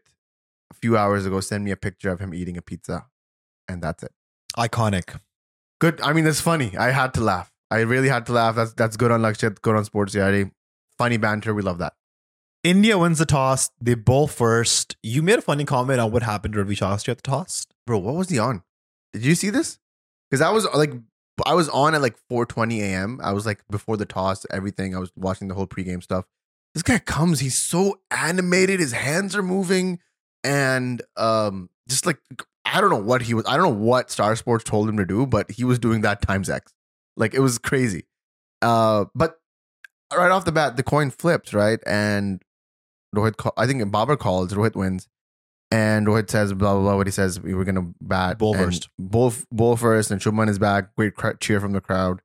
a 0.70 0.74
few 0.74 0.96
hours 0.96 1.26
ago 1.26 1.40
sent 1.40 1.64
me 1.64 1.70
a 1.70 1.76
picture 1.76 2.10
of 2.10 2.20
him 2.20 2.34
eating 2.34 2.56
a 2.56 2.62
pizza, 2.62 3.06
and 3.68 3.82
that's 3.82 4.02
it. 4.02 4.12
Iconic. 4.56 5.18
Good. 5.80 6.00
I 6.02 6.12
mean, 6.12 6.24
that's 6.24 6.40
funny. 6.40 6.76
I 6.76 6.90
had 6.90 7.14
to 7.14 7.22
laugh. 7.22 7.50
I 7.70 7.80
really 7.80 8.08
had 8.08 8.26
to 8.26 8.32
laugh. 8.32 8.56
That's 8.56 8.72
that's 8.74 8.96
good 8.96 9.10
on 9.10 9.22
Lakshit, 9.22 9.62
good 9.62 9.76
on 9.76 9.84
Sports 9.84 10.14
Yaari. 10.14 10.50
Funny 10.98 11.16
banter. 11.16 11.54
We 11.54 11.62
love 11.62 11.78
that. 11.78 11.94
India 12.62 12.98
wins 12.98 13.18
the 13.18 13.26
toss. 13.26 13.70
They 13.80 13.94
bowl 13.94 14.26
first. 14.26 14.96
You 15.02 15.22
made 15.22 15.38
a 15.38 15.42
funny 15.42 15.64
comment 15.64 16.00
on 16.00 16.10
what 16.10 16.22
happened 16.22 16.54
to 16.54 16.60
Ravi 16.60 16.76
Shastri 16.76 17.08
at 17.08 17.18
the 17.18 17.22
toss. 17.22 17.66
Bro, 17.86 17.98
what 17.98 18.14
was 18.16 18.28
he 18.28 18.38
on? 18.38 18.62
Did 19.12 19.24
you 19.24 19.34
see 19.34 19.50
this? 19.50 19.78
Because 20.30 20.42
I 20.42 20.50
was 20.50 20.66
like, 20.74 20.92
I 21.46 21.54
was 21.54 21.68
on 21.70 21.94
at 21.94 22.02
like 22.02 22.16
4:20 22.30 22.80
a.m. 22.80 23.20
I 23.22 23.32
was 23.32 23.46
like 23.46 23.62
before 23.70 23.96
the 23.96 24.04
toss, 24.04 24.44
everything. 24.50 24.94
I 24.94 24.98
was 24.98 25.10
watching 25.16 25.48
the 25.48 25.54
whole 25.54 25.66
pregame 25.66 26.02
stuff. 26.02 26.26
This 26.74 26.82
guy 26.82 26.98
comes. 26.98 27.40
He's 27.40 27.56
so 27.56 28.00
animated. 28.10 28.78
His 28.78 28.92
hands 28.92 29.34
are 29.34 29.42
moving, 29.42 29.98
and 30.44 31.02
um, 31.16 31.70
just 31.88 32.04
like 32.04 32.18
I 32.64 32.80
don't 32.80 32.90
know 32.90 32.96
what 32.96 33.22
he 33.22 33.34
was. 33.34 33.44
I 33.46 33.56
don't 33.56 33.64
know 33.64 33.84
what 33.84 34.10
Star 34.10 34.36
Sports 34.36 34.64
told 34.64 34.88
him 34.88 34.96
to 34.98 35.06
do, 35.06 35.26
but 35.26 35.50
he 35.50 35.64
was 35.64 35.78
doing 35.78 36.02
that 36.02 36.22
times 36.22 36.50
X. 36.50 36.72
Like 37.20 37.34
it 37.34 37.40
was 37.40 37.58
crazy. 37.58 38.06
Uh, 38.62 39.04
but 39.14 39.38
right 40.12 40.30
off 40.30 40.44
the 40.44 40.52
bat, 40.52 40.76
the 40.76 40.82
coin 40.82 41.10
flips 41.10 41.54
right, 41.54 41.78
and 41.86 42.42
Rohit. 43.14 43.36
Call, 43.36 43.52
I 43.56 43.66
think 43.66 43.88
Babar 43.92 44.16
calls. 44.16 44.52
Rohit 44.52 44.74
wins. 44.74 45.06
And 45.70 46.06
Rohit 46.08 46.28
says 46.28 46.52
blah 46.52 46.72
blah 46.72 46.82
blah. 46.82 46.96
What 46.96 47.06
he 47.06 47.12
says, 47.12 47.40
we 47.40 47.54
were 47.54 47.64
gonna 47.64 47.92
bat 48.00 48.38
Bowl 48.38 48.54
first. 48.54 48.88
bowl 48.98 49.32
bowl 49.52 49.76
first, 49.76 50.10
and 50.10 50.20
Shubman 50.20 50.48
is 50.48 50.58
back. 50.58 50.96
Great 50.96 51.14
cheer 51.38 51.60
from 51.60 51.72
the 51.72 51.80
crowd. 51.80 52.22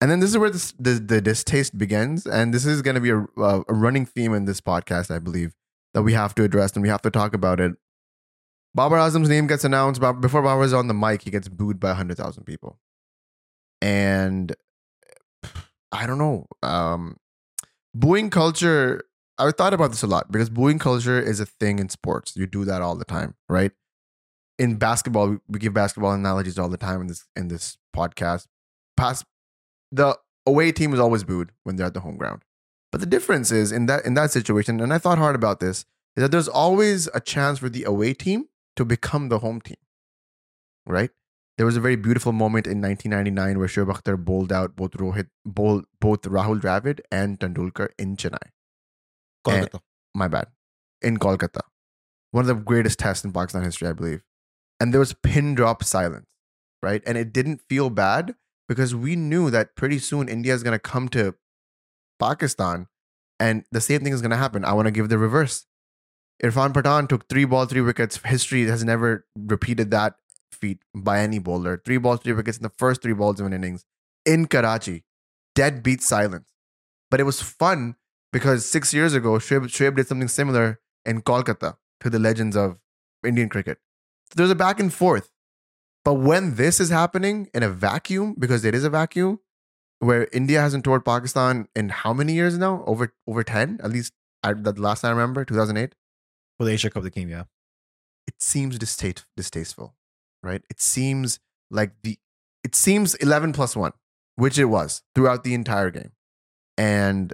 And 0.00 0.10
then 0.10 0.20
this 0.20 0.30
is 0.30 0.38
where 0.38 0.50
this, 0.50 0.72
the 0.78 0.92
the 0.92 1.20
distaste 1.20 1.76
begins, 1.76 2.26
and 2.26 2.54
this 2.54 2.64
is 2.64 2.82
going 2.82 2.94
to 2.94 3.00
be 3.00 3.10
a, 3.10 3.26
a 3.42 3.64
running 3.68 4.06
theme 4.06 4.32
in 4.32 4.44
this 4.44 4.60
podcast, 4.60 5.12
I 5.12 5.18
believe, 5.18 5.54
that 5.92 6.02
we 6.02 6.12
have 6.12 6.34
to 6.36 6.44
address 6.44 6.72
and 6.72 6.82
we 6.82 6.88
have 6.88 7.02
to 7.02 7.10
talk 7.10 7.34
about 7.34 7.58
it. 7.60 7.72
Babar 8.74 8.98
Azam's 8.98 9.28
name 9.28 9.48
gets 9.48 9.64
announced, 9.64 10.00
but 10.00 10.14
before 10.14 10.40
Babar 10.42 10.62
is 10.62 10.72
on 10.72 10.86
the 10.86 10.94
mic, 10.94 11.22
he 11.22 11.30
gets 11.30 11.48
booed 11.48 11.80
by 11.80 11.94
hundred 11.94 12.16
thousand 12.16 12.44
people, 12.44 12.78
and 13.80 14.54
I 15.92 16.06
don't 16.06 16.18
know. 16.18 16.46
Um, 16.62 17.16
booing 17.94 18.30
culture. 18.30 19.04
I 19.38 19.50
thought 19.52 19.72
about 19.72 19.90
this 19.90 20.02
a 20.02 20.06
lot 20.06 20.30
because 20.32 20.50
booing 20.50 20.78
culture 20.78 21.20
is 21.20 21.38
a 21.40 21.46
thing 21.46 21.78
in 21.78 21.88
sports. 21.88 22.34
You 22.36 22.46
do 22.46 22.64
that 22.64 22.82
all 22.82 22.96
the 22.96 23.04
time, 23.04 23.34
right? 23.48 23.70
In 24.58 24.76
basketball, 24.76 25.38
we- 25.48 25.58
give 25.60 25.72
basketball 25.72 26.12
analogies 26.12 26.58
all 26.58 26.68
the 26.68 26.76
time 26.76 27.00
in 27.00 27.06
this 27.06 27.26
in 27.36 27.48
this 27.48 27.78
podcast. 27.96 28.46
Pass 28.96 29.24
the 29.92 30.18
away 30.44 30.72
team 30.72 30.92
is 30.92 30.98
always 31.00 31.24
booed 31.24 31.52
when 31.62 31.76
they're 31.76 31.86
at 31.86 31.94
the 31.94 32.00
home 32.00 32.16
ground. 32.16 32.42
But 32.90 33.00
the 33.00 33.06
difference 33.06 33.52
is 33.52 33.70
in 33.70 33.86
that 33.86 34.04
in 34.04 34.14
that 34.14 34.32
situation, 34.32 34.80
and 34.80 34.92
I 34.92 34.98
thought 34.98 35.18
hard 35.18 35.36
about 35.36 35.60
this, 35.60 35.84
is 36.16 36.22
that 36.22 36.30
there's 36.32 36.48
always 36.48 37.08
a 37.14 37.20
chance 37.20 37.58
for 37.60 37.68
the 37.68 37.84
away 37.84 38.14
team 38.14 38.46
to 38.76 38.84
become 38.84 39.28
the 39.28 39.38
home 39.38 39.60
team. 39.60 39.76
Right? 40.86 41.10
There 41.58 41.66
was 41.66 41.76
a 41.76 41.80
very 41.80 41.96
beautiful 41.96 42.32
moment 42.32 42.68
in 42.68 42.80
1999 42.80 43.58
where 43.58 43.66
Shoaib 43.68 43.92
Akhtar 43.92 44.16
bowled 44.16 44.52
out 44.52 44.76
both 44.76 44.92
Rohit, 44.92 45.26
bowled, 45.44 45.86
both 46.00 46.22
Rahul 46.22 46.60
Dravid 46.60 47.00
and 47.10 47.38
Tendulkar 47.40 47.88
in 47.98 48.16
Chennai. 48.16 48.50
Kolkata. 49.44 49.80
My 50.14 50.28
bad. 50.28 50.46
In 51.02 51.18
Kolkata. 51.18 51.62
One 52.30 52.42
of 52.42 52.46
the 52.46 52.54
greatest 52.54 53.00
tests 53.00 53.24
in 53.24 53.32
Pakistan 53.32 53.64
history, 53.64 53.88
I 53.88 53.92
believe. 53.92 54.22
And 54.78 54.94
there 54.94 55.00
was 55.00 55.14
pin 55.14 55.56
drop 55.56 55.82
silence, 55.82 56.26
right? 56.80 57.02
And 57.04 57.18
it 57.18 57.32
didn't 57.32 57.62
feel 57.68 57.90
bad 57.90 58.36
because 58.68 58.94
we 58.94 59.16
knew 59.16 59.50
that 59.50 59.74
pretty 59.74 59.98
soon 59.98 60.28
India 60.28 60.54
is 60.54 60.62
going 60.62 60.76
to 60.76 60.78
come 60.78 61.08
to 61.08 61.34
Pakistan 62.20 62.86
and 63.40 63.64
the 63.72 63.80
same 63.80 64.02
thing 64.02 64.12
is 64.12 64.20
going 64.20 64.30
to 64.30 64.36
happen. 64.36 64.64
I 64.64 64.74
want 64.74 64.86
to 64.86 64.92
give 64.92 65.08
the 65.08 65.18
reverse. 65.18 65.66
Irfan 66.42 66.72
Pathan 66.72 67.08
took 67.08 67.28
three 67.28 67.44
ball, 67.44 67.66
three 67.66 67.80
wickets. 67.80 68.18
History 68.24 68.64
has 68.66 68.84
never 68.84 69.26
repeated 69.36 69.90
that 69.90 70.14
feat 70.52 70.82
by 70.94 71.20
any 71.20 71.38
bowler. 71.38 71.80
Three 71.84 71.98
balls, 71.98 72.20
three 72.20 72.32
wickets 72.32 72.58
in 72.58 72.62
the 72.62 72.72
first 72.78 73.02
three 73.02 73.12
balls 73.12 73.40
of 73.40 73.46
an 73.46 73.52
innings 73.52 73.84
in 74.24 74.46
Karachi. 74.46 75.04
Dead 75.54 75.82
beat 75.82 76.02
silence. 76.02 76.52
But 77.10 77.20
it 77.20 77.24
was 77.24 77.40
fun 77.40 77.96
because 78.32 78.66
six 78.66 78.92
years 78.92 79.14
ago, 79.14 79.32
Shoaib, 79.32 79.64
Shoaib 79.64 79.96
did 79.96 80.06
something 80.06 80.28
similar 80.28 80.80
in 81.04 81.22
Kolkata 81.22 81.76
to 82.00 82.10
the 82.10 82.18
legends 82.18 82.56
of 82.56 82.78
Indian 83.24 83.48
cricket. 83.48 83.78
So 84.30 84.34
there's 84.36 84.50
a 84.50 84.54
back 84.54 84.78
and 84.78 84.92
forth. 84.92 85.30
But 86.04 86.14
when 86.14 86.54
this 86.54 86.80
is 86.80 86.90
happening 86.90 87.48
in 87.54 87.62
a 87.62 87.68
vacuum, 87.68 88.34
because 88.38 88.64
it 88.64 88.74
is 88.74 88.84
a 88.84 88.90
vacuum, 88.90 89.40
where 89.98 90.28
India 90.32 90.60
hasn't 90.60 90.84
toured 90.84 91.04
Pakistan 91.04 91.68
in 91.74 91.88
how 91.88 92.12
many 92.12 92.34
years 92.34 92.56
now? 92.56 92.84
Over 92.86 93.12
over 93.26 93.42
10? 93.42 93.80
At 93.82 93.90
least 93.90 94.12
I, 94.42 94.52
the 94.52 94.72
last 94.72 95.04
I 95.04 95.10
remember, 95.10 95.44
2008 95.44 95.94
For 96.56 96.64
the 96.64 96.72
Asia 96.72 96.90
Cup 96.90 97.02
that 97.02 97.10
came, 97.10 97.28
yeah. 97.28 97.44
it 98.26 98.34
seems 98.38 98.78
distaste, 98.78 99.26
distasteful, 99.36 99.94
right? 100.48 100.62
It 100.70 100.80
seems 100.80 101.38
like 101.70 101.92
the 102.02 102.18
it 102.64 102.74
seems 102.74 103.14
11 103.16 103.52
plus 103.52 103.76
1, 103.76 103.92
which 104.36 104.58
it 104.58 104.66
was 104.66 105.02
throughout 105.14 105.44
the 105.44 105.54
entire 105.54 105.90
game. 105.90 106.12
And 106.76 107.32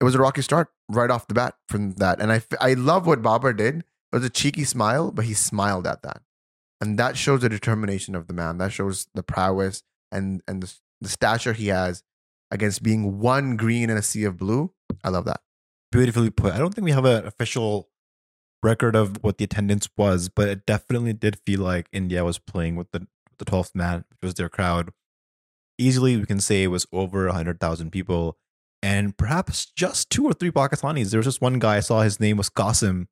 it 0.00 0.04
was 0.04 0.14
a 0.14 0.18
rocky 0.18 0.42
start 0.42 0.68
right 0.88 1.10
off 1.10 1.28
the 1.28 1.34
bat 1.34 1.54
from 1.68 1.92
that. 1.92 2.20
And 2.20 2.32
I, 2.32 2.42
I 2.60 2.74
love 2.74 3.06
what 3.06 3.22
Babar 3.22 3.52
did. 3.52 3.78
It 3.78 3.84
was 4.16 4.24
a 4.24 4.30
cheeky 4.30 4.64
smile, 4.64 5.10
but 5.10 5.24
he 5.24 5.34
smiled 5.34 5.86
at 5.86 6.02
that. 6.02 6.22
And 6.80 6.98
that 6.98 7.16
shows 7.16 7.40
the 7.40 7.48
determination 7.48 8.14
of 8.14 8.26
the 8.26 8.32
man. 8.32 8.58
That 8.58 8.72
shows 8.72 9.06
the 9.14 9.22
prowess 9.22 9.82
and 10.10 10.42
and 10.48 10.62
the, 10.62 10.72
the 11.00 11.08
stature 11.08 11.52
he 11.52 11.68
has 11.68 12.02
against 12.50 12.82
being 12.82 13.20
one 13.20 13.56
green 13.56 13.90
in 13.90 13.96
a 13.96 14.02
sea 14.02 14.24
of 14.24 14.36
blue. 14.36 14.72
I 15.04 15.10
love 15.10 15.26
that. 15.26 15.40
Beautifully 15.92 16.30
put. 16.30 16.54
I 16.54 16.58
don't 16.58 16.74
think 16.74 16.84
we 16.84 16.92
have 16.92 17.04
an 17.04 17.26
official 17.26 17.90
record 18.62 18.94
of 18.94 19.22
what 19.22 19.38
the 19.38 19.44
attendance 19.44 19.88
was, 19.96 20.28
but 20.28 20.48
it 20.48 20.66
definitely 20.66 21.12
did 21.12 21.38
feel 21.46 21.60
like 21.60 21.88
India 21.92 22.24
was 22.24 22.38
playing 22.38 22.76
with 22.76 22.90
the 22.92 23.06
the 23.38 23.44
12th 23.44 23.74
man, 23.74 24.04
which 24.10 24.18
was 24.22 24.34
their 24.34 24.48
crowd. 24.48 24.90
Easily, 25.78 26.16
we 26.16 26.26
can 26.26 26.40
say 26.40 26.62
it 26.62 26.68
was 26.68 26.86
over 26.92 27.26
100,000 27.26 27.90
people, 27.90 28.36
and 28.82 29.16
perhaps 29.16 29.66
just 29.74 30.10
two 30.10 30.24
or 30.24 30.34
three 30.34 30.50
Pakistanis. 30.50 31.10
There 31.10 31.18
was 31.18 31.26
just 31.26 31.40
one 31.40 31.58
guy 31.58 31.76
I 31.76 31.80
saw, 31.80 32.02
his 32.02 32.20
name 32.20 32.36
was 32.36 32.50
Qasim, 32.50 33.06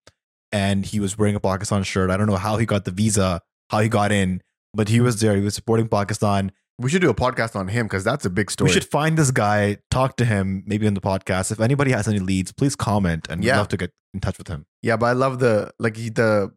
and 0.52 0.84
he 0.84 1.00
was 1.00 1.18
wearing 1.18 1.34
a 1.34 1.40
Pakistan 1.40 1.82
shirt. 1.82 2.10
I 2.10 2.16
don't 2.16 2.26
know 2.26 2.36
how 2.36 2.58
he 2.58 2.66
got 2.66 2.84
the 2.84 2.90
visa, 2.90 3.40
how 3.70 3.80
he 3.80 3.88
got 3.88 4.12
in, 4.12 4.42
but 4.74 4.88
he 4.88 5.00
was 5.00 5.20
there. 5.20 5.34
He 5.34 5.42
was 5.42 5.54
supporting 5.54 5.88
Pakistan. 5.88 6.52
We 6.80 6.88
should 6.90 7.02
do 7.02 7.10
a 7.10 7.14
podcast 7.14 7.56
on 7.56 7.66
him 7.68 7.86
because 7.86 8.04
that's 8.04 8.24
a 8.24 8.30
big 8.30 8.50
story. 8.50 8.68
We 8.68 8.72
should 8.72 8.84
find 8.84 9.18
this 9.18 9.32
guy, 9.32 9.78
talk 9.90 10.16
to 10.18 10.24
him, 10.24 10.62
maybe 10.66 10.86
on 10.86 10.94
the 10.94 11.00
podcast. 11.00 11.50
If 11.50 11.60
anybody 11.60 11.90
has 11.90 12.06
any 12.06 12.20
leads, 12.20 12.52
please 12.52 12.76
comment, 12.76 13.26
and 13.28 13.42
we'd 13.42 13.50
love 13.50 13.68
to 13.68 13.76
get 13.76 13.90
in 14.14 14.20
touch 14.20 14.38
with 14.38 14.46
him. 14.48 14.64
Yeah, 14.82 14.96
but 14.96 15.06
I 15.06 15.12
love 15.12 15.40
the 15.40 15.72
like 15.80 15.94
the 15.94 16.52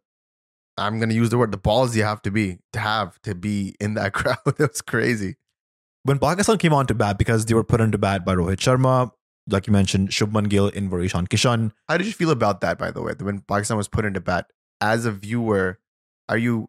I'm 0.78 1.00
gonna 1.00 1.14
use 1.14 1.30
the 1.30 1.38
word 1.38 1.50
the 1.50 1.58
balls 1.58 1.96
you 1.96 2.04
have 2.04 2.22
to 2.22 2.30
be 2.30 2.58
to 2.72 2.78
have 2.78 3.20
to 3.22 3.34
be 3.34 3.74
in 3.80 3.94
that 3.94 4.12
crowd. 4.18 4.38
That's 4.58 4.80
crazy. 4.80 5.36
when 6.04 6.18
Pakistan 6.18 6.58
came 6.58 6.72
on 6.72 6.86
to 6.86 6.94
bat 6.94 7.18
because 7.18 7.46
they 7.46 7.54
were 7.54 7.64
put 7.64 7.80
into 7.80 7.98
bat 7.98 8.24
by 8.24 8.34
Rohit 8.34 8.56
Sharma, 8.58 9.10
like 9.48 9.66
you 9.66 9.72
mentioned, 9.72 10.10
Shubman 10.10 10.48
Gill 10.48 10.68
in 10.68 10.88
for 10.88 11.00
Ishan 11.00 11.26
Kishan. 11.26 11.72
How 11.88 11.96
did 11.96 12.06
you 12.06 12.12
feel 12.12 12.30
about 12.30 12.60
that, 12.60 12.78
by 12.78 12.92
the 12.92 13.02
way? 13.02 13.12
When 13.18 13.40
Pakistan 13.40 13.76
was 13.76 13.88
put 13.88 14.04
into 14.04 14.20
bat, 14.20 14.46
as 14.80 15.04
a 15.04 15.10
viewer, 15.10 15.78
are 16.28 16.38
you 16.38 16.68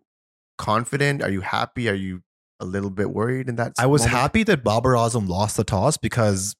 confident? 0.57 1.21
Are 1.21 1.29
you 1.29 1.41
happy? 1.41 1.87
Are 1.87 1.93
you 1.93 2.23
a 2.63 2.65
little 2.65 2.89
bit 2.89 3.11
worried 3.11 3.49
in 3.49 3.55
that? 3.57 3.73
I 3.77 3.85
was 3.85 4.01
moment? 4.01 4.17
happy 4.17 4.43
that 4.43 4.63
Babar 4.63 4.93
Azam 4.93 5.27
lost 5.27 5.57
the 5.57 5.63
toss 5.63 5.97
because 5.97 6.55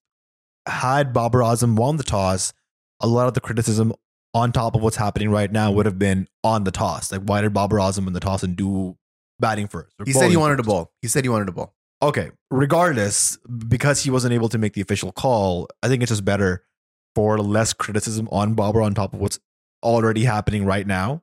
had 0.67 1.13
Babar 1.13 1.41
Azam 1.41 1.75
won 1.75 1.97
the 1.97 2.03
toss, 2.03 2.53
a 2.99 3.07
lot 3.07 3.27
of 3.27 3.33
the 3.33 3.41
criticism 3.41 3.93
on 4.33 4.51
top 4.51 4.75
of 4.75 4.81
what's 4.81 4.95
happening 4.97 5.29
right 5.29 5.51
now 5.51 5.71
would 5.71 5.85
have 5.85 5.99
been 5.99 6.27
on 6.43 6.63
the 6.63 6.71
toss. 6.71 7.11
Like, 7.11 7.21
why 7.21 7.41
did 7.41 7.53
Babar 7.53 7.79
Azam 7.79 8.05
win 8.05 8.13
the 8.13 8.19
toss 8.19 8.43
and 8.43 8.55
do 8.55 8.97
batting 9.39 9.67
first? 9.67 9.93
He 10.05 10.13
said 10.13 10.29
he 10.29 10.37
wanted 10.37 10.59
a 10.59 10.63
ball. 10.63 10.91
He 11.01 11.07
said 11.07 11.23
he 11.23 11.29
wanted 11.29 11.49
a 11.49 11.51
ball. 11.51 11.73
okay, 12.01 12.31
regardless, 12.51 13.37
because 13.67 14.03
he 14.03 14.09
wasn't 14.09 14.33
able 14.33 14.49
to 14.49 14.57
make 14.57 14.73
the 14.73 14.81
official 14.81 15.11
call, 15.11 15.67
I 15.81 15.87
think 15.87 16.01
it's 16.03 16.09
just 16.11 16.25
better 16.25 16.63
for 17.15 17.37
less 17.39 17.73
criticism 17.73 18.27
on 18.31 18.55
Babar 18.55 18.81
on 18.81 18.93
top 18.93 19.13
of 19.13 19.19
what's 19.19 19.39
already 19.83 20.23
happening 20.23 20.65
right 20.65 20.87
now. 20.87 21.21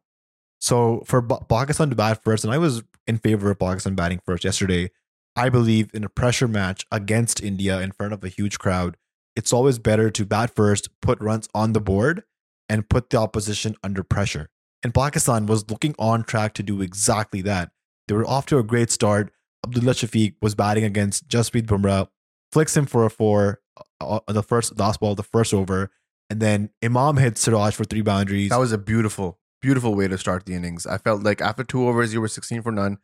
So 0.61 1.03
for 1.07 1.21
Ba- 1.21 1.41
Pakistan 1.49 1.91
to 1.91 1.97
bat 1.97 2.23
first, 2.23 2.45
and 2.45 2.53
I 2.53 2.59
was 2.59 2.83
in 3.07 3.19
favor 3.19 3.51
of 3.51 3.59
Pakistan 3.59 3.95
batting 3.95 4.21
first 4.25 4.45
yesterday. 4.45 4.91
I 5.37 5.49
believe 5.49 5.91
in 5.95 6.05
a 6.05 6.09
pressure 6.09 6.49
match 6.49 6.87
against 6.91 7.43
India 7.43 7.81
in 7.81 7.93
front 7.93 8.13
of 8.13 8.25
a 8.25 8.29
huge 8.29 8.59
crowd, 8.59 8.97
it's 9.37 9.53
always 9.53 9.79
better 9.79 10.11
to 10.11 10.27
bat 10.27 10.51
first, 10.55 10.89
put 11.01 11.21
runs 11.21 11.49
on 11.55 11.73
the 11.73 11.81
board, 11.81 12.25
and 12.69 12.89
put 12.89 13.11
the 13.11 13.17
opposition 13.17 13.75
under 13.83 14.03
pressure. 14.03 14.51
And 14.83 14.95
Pakistan 14.95 15.47
was 15.47 15.71
looking 15.71 15.95
on 15.99 16.25
track 16.25 16.55
to 16.55 16.63
do 16.63 16.83
exactly 16.83 17.43
that. 17.43 17.71
They 18.07 18.15
were 18.15 18.29
off 18.29 18.47
to 18.47 18.59
a 18.59 18.63
great 18.63 18.91
start. 18.91 19.33
Abdullah 19.65 19.95
Shafiq 19.95 20.35
was 20.43 20.55
batting 20.55 20.85
against 20.85 21.29
Jasprit 21.29 21.67
Bumrah, 21.67 22.09
flicks 22.53 22.77
him 22.77 22.87
for 22.87 23.05
a 23.05 23.11
four 23.11 23.61
uh, 24.01 24.21
on 24.29 24.35
the 24.35 24.43
first 24.43 24.79
last 24.79 25.01
ball, 25.01 25.15
the 25.15 25.23
first 25.23 25.53
over, 25.55 25.91
and 26.29 26.41
then 26.41 26.71
Imam 26.83 27.17
hits 27.17 27.41
Siraj 27.41 27.75
for 27.75 27.85
three 27.85 28.03
boundaries. 28.03 28.51
That 28.51 28.61
was 28.61 28.73
a 28.73 28.79
beautiful, 28.79 29.40
beautiful 29.61 29.95
way 29.95 30.09
to 30.09 30.19
start 30.19 30.47
the 30.47 30.55
innings. 30.55 30.87
I 30.87 30.99
felt 30.99 31.23
like 31.23 31.41
after 31.41 31.65
two 31.65 31.87
overs, 31.87 32.13
you 32.13 32.21
were 32.21 32.29
16 32.29 32.63
for 32.63 32.73
none. 32.73 32.99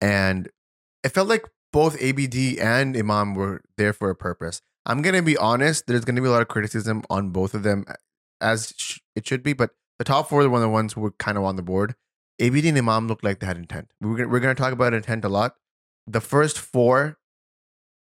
And 0.00 0.48
it 1.02 1.10
felt 1.10 1.28
like 1.28 1.46
both 1.72 2.00
ABD 2.02 2.58
and 2.58 2.96
Imam 2.96 3.34
were 3.34 3.62
there 3.76 3.92
for 3.92 4.10
a 4.10 4.16
purpose. 4.16 4.62
I'm 4.84 5.02
going 5.02 5.14
to 5.14 5.22
be 5.22 5.36
honest, 5.36 5.86
there's 5.86 6.04
going 6.04 6.16
to 6.16 6.22
be 6.22 6.28
a 6.28 6.30
lot 6.30 6.42
of 6.42 6.48
criticism 6.48 7.02
on 7.10 7.30
both 7.30 7.54
of 7.54 7.62
them, 7.62 7.84
as 8.40 8.72
it 9.16 9.26
should 9.26 9.42
be. 9.42 9.52
But 9.52 9.70
the 9.98 10.04
top 10.04 10.28
four 10.28 10.48
were 10.48 10.60
the 10.60 10.68
ones 10.68 10.92
who 10.92 11.00
were 11.00 11.12
kind 11.12 11.36
of 11.36 11.44
on 11.44 11.56
the 11.56 11.62
board. 11.62 11.94
ABD 12.40 12.66
and 12.66 12.78
Imam 12.78 13.08
looked 13.08 13.24
like 13.24 13.40
they 13.40 13.46
had 13.46 13.56
intent. 13.56 13.90
We're 14.00 14.26
going 14.26 14.54
to 14.54 14.62
talk 14.62 14.72
about 14.72 14.94
intent 14.94 15.24
a 15.24 15.28
lot. 15.28 15.54
The 16.06 16.20
first 16.20 16.58
four 16.58 17.18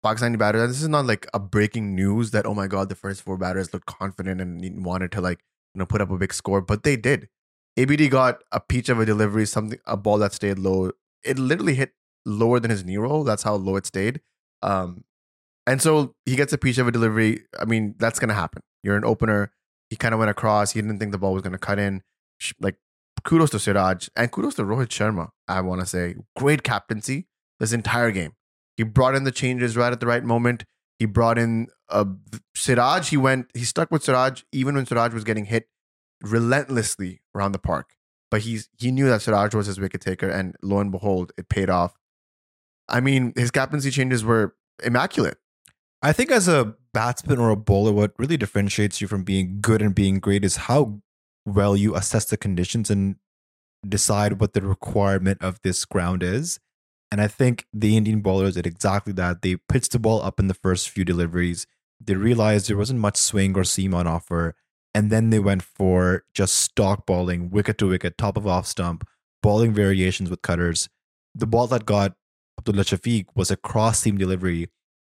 Pakistani 0.05 0.39
batters, 0.39 0.63
and 0.63 0.71
this 0.71 0.83
is 0.83 0.89
not 0.89 1.07
like 1.07 1.27
a 1.33 1.39
breaking 1.39 1.95
news 1.95 2.31
that, 2.33 2.47
oh 2.47 2.55
my 2.55 2.67
God, 2.67 2.89
the 2.89 2.95
first 2.95 3.23
four 3.23 3.39
batters 3.39 3.73
looked 3.73 3.87
confident 3.87 4.41
and 4.41 4.85
wanted 4.85 5.13
to 5.13 5.21
like, 5.21 5.41
you 5.75 5.79
know, 5.79 5.87
put 5.87 6.01
up 6.01 6.11
a 6.11 6.19
big 6.19 6.35
score, 6.35 6.61
but 6.61 6.83
they 6.83 6.97
did. 6.97 7.29
ABD 7.77 8.11
got 8.11 8.43
a 8.53 8.61
peach 8.61 8.89
of 8.89 9.01
a 9.01 9.07
delivery, 9.07 9.47
something 9.47 9.79
a 9.87 9.97
ball 9.97 10.19
that 10.19 10.33
stayed 10.33 10.59
low. 10.59 10.93
It 11.25 11.39
literally 11.39 11.75
hit 11.75 11.93
lower 12.25 12.61
than 12.61 12.71
his 12.71 12.85
knee 12.85 12.97
roll. 12.97 13.25
That's 13.25 13.43
how 13.43 13.55
low 13.55 13.77
it 13.77 13.87
stayed. 13.87 14.21
Um, 14.63 15.05
and 15.67 15.81
so 15.81 16.15
he 16.27 16.37
gets 16.37 16.53
a 16.53 16.59
peach 16.59 16.79
of 16.79 16.87
a 16.87 16.93
delivery. 16.93 17.45
I 17.59 17.65
mean, 17.65 17.95
that's 17.99 18.19
gonna 18.19 18.35
happen. 18.35 18.63
You're 18.83 18.97
an 18.97 19.05
opener. 19.05 19.53
He 19.91 19.97
kind 19.97 20.15
of 20.15 20.19
went 20.19 20.31
across. 20.31 20.73
He 20.73 20.81
didn't 20.81 20.99
think 20.99 21.13
the 21.13 21.19
ball 21.19 21.33
was 21.33 21.43
gonna 21.43 21.59
cut 21.59 21.79
in. 21.79 22.03
Like 22.61 22.77
kudos 23.25 23.51
to 23.51 23.59
Siraj 23.59 24.09
and 24.17 24.31
kudos 24.31 24.55
to 24.57 24.63
Rohit 24.63 24.89
Sharma. 24.89 25.29
I 25.49 25.61
want 25.63 25.81
to 25.81 25.87
say 25.87 26.17
great 26.37 26.63
captaincy 26.63 27.27
this 27.59 27.73
entire 27.73 28.11
game. 28.11 28.33
He 28.77 28.83
brought 28.83 29.15
in 29.15 29.25
the 29.25 29.31
changes 29.33 29.77
right 29.77 29.93
at 29.93 30.01
the 30.01 30.07
right 30.07 30.25
moment. 30.25 30.65
He 30.99 31.07
brought 31.07 31.39
in 31.39 31.69
uh, 31.89 32.05
Siraj. 32.55 33.09
He 33.09 33.17
went. 33.17 33.47
He 33.55 33.65
stuck 33.65 33.91
with 33.91 34.05
Siraj 34.05 34.43
even 34.53 34.75
when 34.75 34.87
Siraj 34.87 35.13
was 35.13 35.25
getting 35.25 35.47
hit 35.47 35.67
relentlessly 36.25 37.21
around 37.35 37.53
the 37.53 37.59
park. 37.59 37.91
But 38.31 38.43
he's 38.43 38.69
he 38.79 38.91
knew 38.91 39.07
that 39.09 39.23
Siraj 39.23 39.55
was 39.55 39.67
his 39.67 39.79
wicket 39.79 40.01
taker, 40.01 40.29
and 40.29 40.57
lo 40.63 40.79
and 40.79 40.91
behold, 40.91 41.33
it 41.39 41.49
paid 41.49 41.71
off. 41.71 41.95
I 42.89 43.01
mean, 43.01 43.33
his 43.37 43.51
captaincy 43.51 43.91
changes 43.91 44.25
were 44.25 44.57
immaculate. 44.83 45.39
I 46.03 46.13
think 46.13 46.31
as 46.31 46.49
a 46.49 46.75
batsman 46.93 47.39
or 47.39 47.51
a 47.51 47.57
bowler, 47.57 47.93
what 47.93 48.13
really 48.19 48.37
differentiates 48.37 49.01
you 49.01 49.09
from 49.09 49.25
being 49.25 49.59
good 49.61 49.81
and 49.81 49.95
being 49.95 50.19
great 50.21 50.45
is 50.45 50.57
how 50.57 51.01
well 51.47 51.77
you 51.77 51.95
assess 51.95 52.25
the 52.27 52.37
conditions 52.37 52.91
and 52.91 53.17
decide 53.89 54.41
what 54.41 54.53
the 54.53 54.61
requirement 54.61 55.43
of 55.43 55.61
this 55.63 55.85
ground 55.85 56.23
is. 56.23 56.59
And 57.11 57.21
I 57.21 57.29
think 57.29 57.67
the 57.73 57.97
Indian 57.97 58.21
bowlers 58.21 58.55
did 58.55 58.67
exactly 58.67 59.13
that. 59.15 59.43
They 59.43 59.57
pitched 59.69 59.93
the 59.93 59.99
ball 59.99 60.23
up 60.23 60.41
in 60.41 60.49
the 60.49 60.55
first 60.55 60.89
few 60.89 61.05
deliveries. 61.05 61.67
They 62.01 62.15
realized 62.15 62.69
there 62.69 62.77
wasn't 62.77 63.01
much 63.01 63.17
swing 63.17 63.57
or 63.57 63.65
seam 63.65 63.95
on 63.95 64.07
offer. 64.07 64.57
And 64.95 65.11
then 65.11 65.31
they 65.31 65.41
went 65.41 65.63
for 65.63 66.25
just 66.35 66.57
stock 66.57 67.05
balling, 67.05 67.51
wicket 67.51 67.79
to 67.79 67.89
wicket, 67.89 68.17
top 68.17 68.37
of 68.37 68.47
off 68.47 68.67
stump, 68.67 69.07
balling 69.43 69.73
variations 69.73 70.31
with 70.31 70.43
cutters. 70.43 70.89
The 71.35 71.47
ball 71.47 71.67
that 71.67 71.85
got 71.85 72.15
Abdullah 72.59 72.85
Shafiq 72.85 73.27
was 73.35 73.51
a 73.51 73.57
cross 73.57 74.01
seam 74.01 74.17
delivery. 74.17 74.69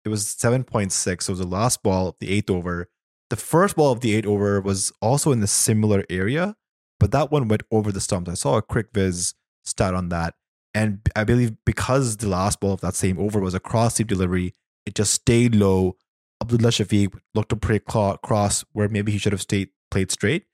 It 0.04 0.08
was 0.08 0.26
7.6. 0.26 0.92
So 1.22 1.30
it 1.30 1.32
was 1.32 1.38
the 1.38 1.46
last 1.46 1.82
ball 1.82 2.08
of 2.08 2.16
the 2.20 2.30
eighth 2.30 2.50
over. 2.50 2.88
The 3.30 3.36
first 3.36 3.76
ball 3.76 3.92
of 3.92 4.00
the 4.00 4.14
eighth 4.14 4.26
over 4.26 4.60
was 4.60 4.92
also 5.00 5.32
in 5.32 5.40
the 5.40 5.46
similar 5.46 6.04
area, 6.10 6.56
but 6.98 7.12
that 7.12 7.30
one 7.30 7.48
went 7.48 7.62
over 7.70 7.92
the 7.92 8.00
stumps. 8.00 8.30
I 8.30 8.34
saw 8.34 8.56
a 8.56 8.62
CricViz 8.62 9.34
stat 9.64 9.94
on 9.94 10.08
that. 10.10 10.34
And 10.74 11.00
I 11.16 11.24
believe 11.24 11.52
because 11.64 12.16
the 12.18 12.28
last 12.28 12.60
ball 12.60 12.72
of 12.74 12.80
that 12.80 12.94
same 12.94 13.18
over 13.18 13.40
was 13.40 13.54
a 13.54 13.60
cross 13.60 13.94
seam 13.94 14.06
delivery, 14.06 14.54
it 14.86 14.94
just 14.94 15.14
stayed 15.14 15.54
low. 15.54 15.96
Abdullah 16.40 16.70
Shafiq 16.70 17.18
looked 17.34 17.50
to 17.50 17.56
play 17.56 17.78
cross 17.78 18.64
where 18.72 18.88
maybe 18.88 19.12
he 19.12 19.18
should 19.18 19.32
have 19.32 19.42
stayed 19.42 19.70
played 19.90 20.10
straight. 20.10 20.44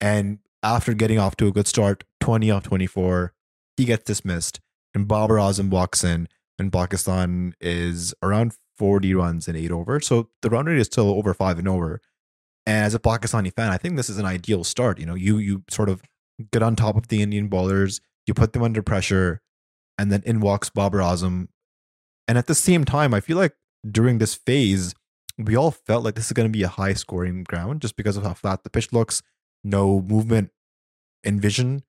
And 0.00 0.38
after 0.62 0.94
getting 0.94 1.18
off 1.18 1.36
to 1.36 1.46
a 1.46 1.52
good 1.52 1.66
start, 1.66 2.04
20 2.20 2.50
off 2.50 2.64
24, 2.64 3.32
he 3.76 3.84
gets 3.84 4.04
dismissed. 4.04 4.60
And 4.94 5.06
Babar 5.06 5.36
Azam 5.36 5.70
walks 5.70 6.02
in, 6.02 6.28
and 6.58 6.72
Pakistan 6.72 7.54
is 7.60 8.12
around 8.22 8.54
40 8.76 9.14
runs 9.14 9.46
in 9.46 9.56
eight 9.56 9.70
over. 9.70 10.00
So 10.00 10.30
the 10.42 10.50
run 10.50 10.66
rate 10.66 10.78
is 10.78 10.86
still 10.86 11.10
over 11.10 11.32
five 11.32 11.58
and 11.58 11.68
over. 11.68 12.00
And 12.66 12.84
as 12.84 12.94
a 12.94 12.98
Pakistani 12.98 13.54
fan, 13.54 13.70
I 13.70 13.76
think 13.76 13.96
this 13.96 14.10
is 14.10 14.18
an 14.18 14.26
ideal 14.26 14.64
start. 14.64 14.98
You 14.98 15.06
know, 15.06 15.14
you 15.14 15.38
you 15.38 15.64
sort 15.70 15.88
of 15.88 16.02
get 16.52 16.62
on 16.62 16.76
top 16.76 16.96
of 16.96 17.08
the 17.08 17.22
Indian 17.22 17.48
bowlers, 17.48 18.00
you 18.26 18.34
put 18.34 18.52
them 18.52 18.62
under 18.62 18.82
pressure, 18.82 19.40
and 19.98 20.10
then 20.10 20.22
in 20.24 20.40
walks 20.40 20.70
Babar 20.70 21.00
Azam. 21.00 21.48
And 22.28 22.38
at 22.38 22.46
the 22.46 22.54
same 22.54 22.84
time, 22.84 23.12
I 23.14 23.20
feel 23.20 23.36
like 23.36 23.54
during 23.90 24.18
this 24.18 24.34
phase, 24.34 24.94
we 25.46 25.56
all 25.56 25.70
felt 25.70 26.04
like 26.04 26.14
this 26.14 26.26
is 26.26 26.32
going 26.32 26.48
to 26.48 26.52
be 26.52 26.62
a 26.62 26.68
high 26.68 26.94
scoring 26.94 27.44
ground 27.44 27.80
just 27.82 27.96
because 27.96 28.16
of 28.16 28.22
how 28.24 28.34
flat 28.34 28.62
the 28.64 28.70
pitch 28.70 28.92
looks, 28.92 29.22
no 29.64 30.00
movement 30.00 30.50
in 31.24 31.40
vision, 31.40 31.82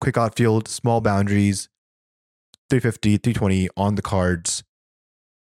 quick 0.00 0.16
outfield, 0.16 0.68
small 0.68 1.00
boundaries, 1.00 1.68
350, 2.70 3.18
320 3.18 3.68
on 3.76 3.94
the 3.94 4.02
cards. 4.02 4.64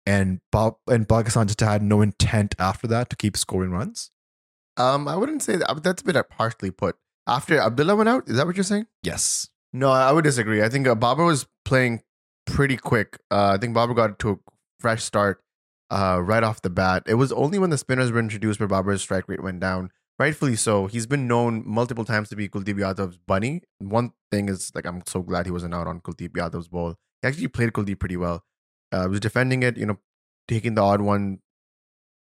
And 0.07 0.41
Bob 0.53 0.77
and 0.87 1.09
Pakistan 1.09 1.47
just 1.47 1.61
had 1.61 1.83
no 1.83 2.03
intent 2.03 2.55
after 2.59 2.87
that 2.89 3.09
to 3.11 3.17
keep 3.17 3.37
scoring 3.37 3.71
runs. 3.71 4.11
Um, 4.77 5.09
I 5.09 5.17
wouldn't 5.17 5.43
say 5.43 5.57
that. 5.57 5.83
That's 5.83 6.03
a 6.03 6.05
bit 6.05 6.29
partially 6.29 6.71
put. 6.71 6.97
After 7.27 7.59
Abdullah 7.59 7.97
went 7.97 8.09
out, 8.09 8.29
is 8.29 8.37
that 8.37 8.47
what 8.47 8.57
you're 8.57 8.65
saying? 8.65 8.87
Yes. 9.03 9.49
No, 9.73 9.91
I 9.91 10.13
would 10.13 10.25
disagree. 10.25 10.63
I 10.63 10.69
think 10.69 10.87
uh, 10.87 10.95
Babar 10.95 11.25
was 11.25 11.47
playing 11.65 12.03
pretty 12.47 12.77
quick. 12.77 13.19
Uh, 13.31 13.55
I 13.55 13.59
think 13.59 13.75
Babar 13.75 13.95
got 13.95 14.19
to 14.21 14.31
a 14.31 14.37
fresh 14.79 15.03
start 15.03 15.44
uh, 15.95 16.21
right 16.21 16.43
off 16.43 16.61
the 16.61 16.71
bat. 16.71 17.05
It 17.07 17.15
was 17.15 17.31
only 17.31 17.57
when 17.59 17.71
the 17.71 17.79
spinners 17.79 18.11
were 18.11 18.19
introduced 18.19 18.59
where 18.59 18.69
Babar's 18.69 19.01
strike 19.01 19.29
rate 19.29 19.43
went 19.43 19.61
down. 19.61 19.91
Rightfully 20.19 20.57
so. 20.57 20.87
He's 20.87 21.07
been 21.07 21.29
known 21.29 21.63
multiple 21.65 22.05
times 22.05 22.29
to 22.31 22.37
be 22.37 22.49
Kuldeep 22.49 22.79
Yadav's 22.79 23.17
bunny. 23.17 23.63
One 23.79 24.13
thing 24.33 24.49
is, 24.49 24.73
like, 24.75 24.87
I'm 24.87 25.03
so 25.07 25.23
glad 25.23 25.47
he 25.47 25.53
wasn't 25.53 25.73
out 25.73 25.87
on 25.87 26.01
Kuldeep 26.01 26.31
Yadav's 26.31 26.67
ball. 26.67 26.97
He 27.23 27.29
actually 27.29 27.49
played 27.49 27.73
Kuldeep 27.73 28.01
pretty 28.01 28.17
well. 28.17 28.43
Uh, 28.91 29.07
was 29.09 29.21
defending 29.21 29.63
it, 29.63 29.77
you 29.77 29.87
know, 29.87 29.99
taking 30.49 30.75
the 30.75 30.83
odd 30.83 31.01
one 31.01 31.39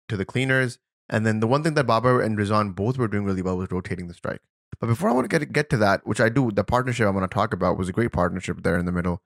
to 0.09 0.17
the 0.17 0.25
cleaners. 0.25 0.79
And 1.09 1.25
then 1.25 1.39
the 1.39 1.47
one 1.47 1.63
thing 1.63 1.75
that 1.75 1.87
Babar 1.87 2.21
and 2.21 2.37
Rizwan 2.37 2.75
both 2.75 2.99
were 2.99 3.09
doing 3.09 3.25
really 3.25 3.43
well 3.43 3.57
was 3.57 3.71
rotating 3.71 4.09
the 4.09 4.15
strike. 4.15 4.41
But 4.81 4.89
before 4.89 5.11
I 5.11 5.13
want 5.13 5.31
to 5.31 5.39
get 5.39 5.53
get 5.53 5.71
to 5.71 5.77
that, 5.79 6.07
which 6.07 6.21
I 6.21 6.29
do, 6.29 6.51
the 6.51 6.65
partnership 6.65 7.07
I 7.07 7.11
want 7.11 7.31
to 7.31 7.35
talk 7.35 7.53
about 7.53 7.79
was 7.79 7.89
a 7.89 7.93
great 7.93 8.13
partnership 8.13 8.63
there 8.63 8.79
in 8.79 8.87
the 8.87 8.93
middle. 8.93 9.21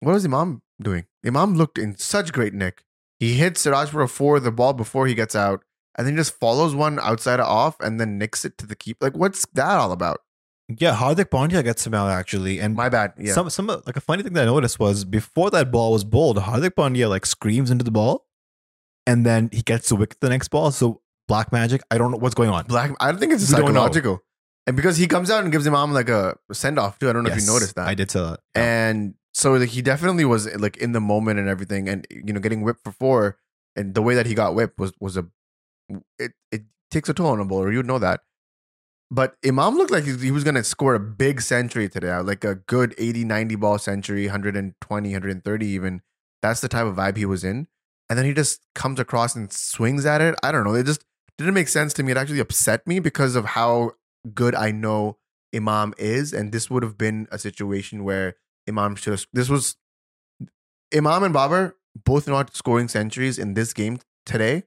What 0.00 0.12
was 0.12 0.24
Imam 0.24 0.62
doing? 0.80 1.06
Imam 1.26 1.54
looked 1.54 1.78
in 1.78 1.96
such 1.96 2.32
great 2.32 2.54
nick. 2.54 2.84
He 3.22 3.34
hits 3.34 3.60
Siraj 3.60 3.88
for 3.90 4.02
a 4.02 4.08
four, 4.08 4.40
the 4.40 4.50
ball 4.50 4.72
before 4.72 5.06
he 5.06 5.14
gets 5.14 5.36
out, 5.36 5.62
and 5.96 6.04
then 6.04 6.16
just 6.16 6.40
follows 6.40 6.74
one 6.74 6.98
outside 6.98 7.38
of 7.38 7.46
off 7.46 7.76
and 7.78 8.00
then 8.00 8.18
nicks 8.18 8.44
it 8.44 8.58
to 8.58 8.66
the 8.66 8.74
keep. 8.74 9.00
Like, 9.00 9.16
what's 9.16 9.46
that 9.54 9.78
all 9.78 9.92
about? 9.92 10.18
Yeah, 10.68 10.96
Hardik 10.96 11.26
Pandya 11.26 11.62
gets 11.62 11.86
him 11.86 11.94
out 11.94 12.10
actually, 12.10 12.58
and 12.58 12.74
My 12.74 12.88
bad. 12.88 13.12
Yeah. 13.16 13.32
some 13.32 13.48
some 13.48 13.68
like 13.68 13.94
a 13.94 14.00
funny 14.00 14.24
thing 14.24 14.32
that 14.32 14.42
I 14.42 14.46
noticed 14.46 14.80
was 14.80 15.04
before 15.04 15.52
that 15.52 15.70
ball 15.70 15.92
was 15.92 16.02
bowled, 16.02 16.38
Hardik 16.38 16.70
Pandya 16.70 17.08
like 17.08 17.24
screams 17.24 17.70
into 17.70 17.84
the 17.84 17.92
ball, 17.92 18.26
and 19.06 19.24
then 19.24 19.50
he 19.52 19.62
gets 19.62 19.86
to 19.90 19.94
wicket 19.94 20.18
the 20.20 20.28
next 20.28 20.48
ball. 20.48 20.72
So 20.72 21.00
black 21.28 21.52
magic, 21.52 21.80
I 21.92 21.98
don't 21.98 22.10
know 22.10 22.18
what's 22.18 22.34
going 22.34 22.50
on. 22.50 22.64
Black. 22.64 22.90
I 22.98 23.12
don't 23.12 23.20
think 23.20 23.34
it's 23.34 23.48
We 23.48 23.54
don't 23.56 23.66
know. 23.66 23.82
psychological. 23.82 24.18
And 24.66 24.74
because 24.74 24.96
he 24.96 25.06
comes 25.06 25.30
out 25.30 25.44
and 25.44 25.52
gives 25.52 25.64
Imam 25.64 25.90
um, 25.90 25.92
like 25.92 26.08
a 26.08 26.36
send 26.52 26.76
off 26.76 26.98
too. 26.98 27.08
I 27.08 27.12
don't 27.12 27.22
know 27.22 27.30
if 27.30 27.40
you 27.40 27.46
noticed 27.46 27.76
that. 27.76 27.86
I 27.86 27.94
did 27.94 28.10
say 28.10 28.18
that. 28.18 28.40
And 28.56 29.14
so 29.42 29.52
like 29.54 29.70
he 29.70 29.82
definitely 29.82 30.24
was 30.24 30.46
eh, 30.46 30.56
like 30.58 30.76
in 30.76 30.92
the 30.92 31.00
moment 31.00 31.38
and 31.38 31.48
everything, 31.48 31.88
and 31.88 32.06
eh, 32.10 32.20
you 32.24 32.32
know 32.32 32.40
getting 32.40 32.62
whipped 32.62 32.84
for 32.84 32.92
four, 32.92 33.38
and 33.76 33.94
the 33.94 34.02
way 34.02 34.14
that 34.14 34.26
he 34.26 34.34
got 34.34 34.54
whipped 34.54 34.78
was 34.78 34.92
was 35.00 35.16
a 35.16 35.26
it 36.18 36.32
it 36.52 36.62
takes 36.90 37.08
a 37.08 37.14
toll 37.14 37.28
on 37.28 37.40
a 37.40 37.44
bowler. 37.44 37.72
You'd 37.72 37.86
know 37.86 37.98
that. 37.98 38.20
But 39.10 39.36
Imam 39.46 39.76
looked 39.76 39.90
like 39.90 40.04
he, 40.04 40.30
was 40.30 40.42
going 40.42 40.54
to 40.54 40.64
score 40.64 40.94
a 40.94 41.00
big 41.00 41.42
century 41.42 41.86
today, 41.86 42.12
uh, 42.12 42.22
like 42.22 42.44
a 42.44 42.54
good 42.54 42.94
80, 42.96 43.26
90 43.26 43.56
ball 43.56 43.76
century, 43.76 44.24
120, 44.24 45.08
130 45.10 45.66
even. 45.66 46.00
That's 46.40 46.62
the 46.62 46.68
type 46.68 46.86
of 46.86 46.96
vibe 46.96 47.18
he 47.18 47.26
was 47.26 47.44
in. 47.44 47.68
And 48.08 48.18
then 48.18 48.24
he 48.24 48.32
just 48.32 48.62
comes 48.74 48.98
across 48.98 49.36
and 49.36 49.52
swings 49.52 50.06
at 50.06 50.22
it. 50.22 50.34
I 50.42 50.50
don't 50.50 50.64
know. 50.64 50.72
It 50.74 50.86
just 50.86 51.04
didn't 51.36 51.52
make 51.52 51.68
sense 51.68 51.92
to 51.94 52.02
me. 52.02 52.12
It 52.12 52.16
actually 52.16 52.40
upset 52.40 52.86
me 52.86 53.00
because 53.00 53.36
of 53.36 53.44
how 53.44 53.92
good 54.32 54.54
I 54.54 54.70
know 54.70 55.18
Imam 55.54 55.92
is. 55.98 56.32
And 56.32 56.50
this 56.50 56.70
would 56.70 56.82
have 56.82 56.96
been 56.96 57.28
a 57.30 57.38
situation 57.38 58.04
where 58.04 58.36
Imam 58.68 58.96
should 58.96 59.12
have. 59.12 59.26
This 59.32 59.48
was 59.48 59.76
Imam 60.94 61.22
and 61.22 61.32
Babar 61.32 61.74
both 62.04 62.26
not 62.26 62.54
scoring 62.56 62.88
centuries 62.88 63.38
in 63.38 63.54
this 63.54 63.72
game 63.72 63.98
today 64.24 64.64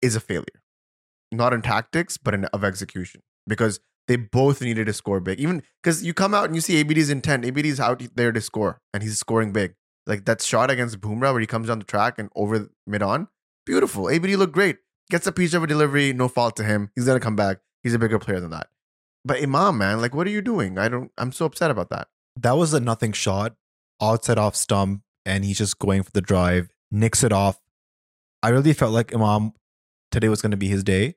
is 0.00 0.16
a 0.16 0.20
failure. 0.20 0.62
Not 1.30 1.52
in 1.52 1.62
tactics, 1.62 2.16
but 2.16 2.34
in 2.34 2.44
of 2.46 2.64
execution. 2.64 3.22
Because 3.46 3.80
they 4.08 4.16
both 4.16 4.60
needed 4.60 4.86
to 4.86 4.92
score 4.92 5.20
big. 5.20 5.40
Even 5.40 5.62
because 5.82 6.04
you 6.04 6.12
come 6.12 6.34
out 6.34 6.46
and 6.46 6.54
you 6.54 6.60
see 6.60 6.78
ABD's 6.80 7.10
intent. 7.10 7.44
ABD's 7.44 7.80
out 7.80 8.02
there 8.14 8.32
to 8.32 8.40
score, 8.40 8.80
and 8.92 9.02
he's 9.02 9.18
scoring 9.18 9.52
big. 9.52 9.74
Like 10.06 10.24
that 10.24 10.42
shot 10.42 10.70
against 10.70 11.00
Bumrah 11.00 11.32
where 11.32 11.40
he 11.40 11.46
comes 11.46 11.68
down 11.68 11.78
the 11.78 11.84
track 11.84 12.18
and 12.18 12.28
over 12.34 12.68
mid 12.86 13.02
on. 13.02 13.28
Beautiful. 13.64 14.10
ABD 14.10 14.30
looked 14.30 14.52
great. 14.52 14.78
Gets 15.10 15.26
a 15.26 15.32
piece 15.32 15.54
of 15.54 15.62
a 15.62 15.66
delivery, 15.66 16.12
no 16.12 16.28
fault 16.28 16.56
to 16.56 16.64
him. 16.64 16.90
He's 16.96 17.06
gonna 17.06 17.20
come 17.20 17.36
back. 17.36 17.58
He's 17.82 17.94
a 17.94 17.98
bigger 17.98 18.18
player 18.18 18.40
than 18.40 18.50
that. 18.50 18.68
But 19.24 19.40
Imam, 19.42 19.78
man, 19.78 20.00
like 20.00 20.14
what 20.14 20.26
are 20.26 20.30
you 20.30 20.42
doing? 20.42 20.78
I 20.78 20.88
don't 20.88 21.12
I'm 21.16 21.30
so 21.32 21.46
upset 21.46 21.70
about 21.70 21.90
that. 21.90 22.08
That 22.36 22.56
was 22.56 22.72
a 22.74 22.80
nothing 22.80 23.12
shot, 23.12 23.54
outside 24.00 24.38
off 24.38 24.56
stump, 24.56 25.02
and 25.24 25.44
he's 25.44 25.58
just 25.58 25.78
going 25.78 26.02
for 26.02 26.10
the 26.12 26.20
drive, 26.20 26.68
nicks 26.90 27.22
it 27.22 27.32
off. 27.32 27.60
I 28.42 28.48
really 28.48 28.72
felt 28.72 28.92
like 28.92 29.14
Imam 29.14 29.52
today 30.10 30.28
was 30.28 30.42
going 30.42 30.50
to 30.50 30.56
be 30.56 30.68
his 30.68 30.82
day. 30.82 31.14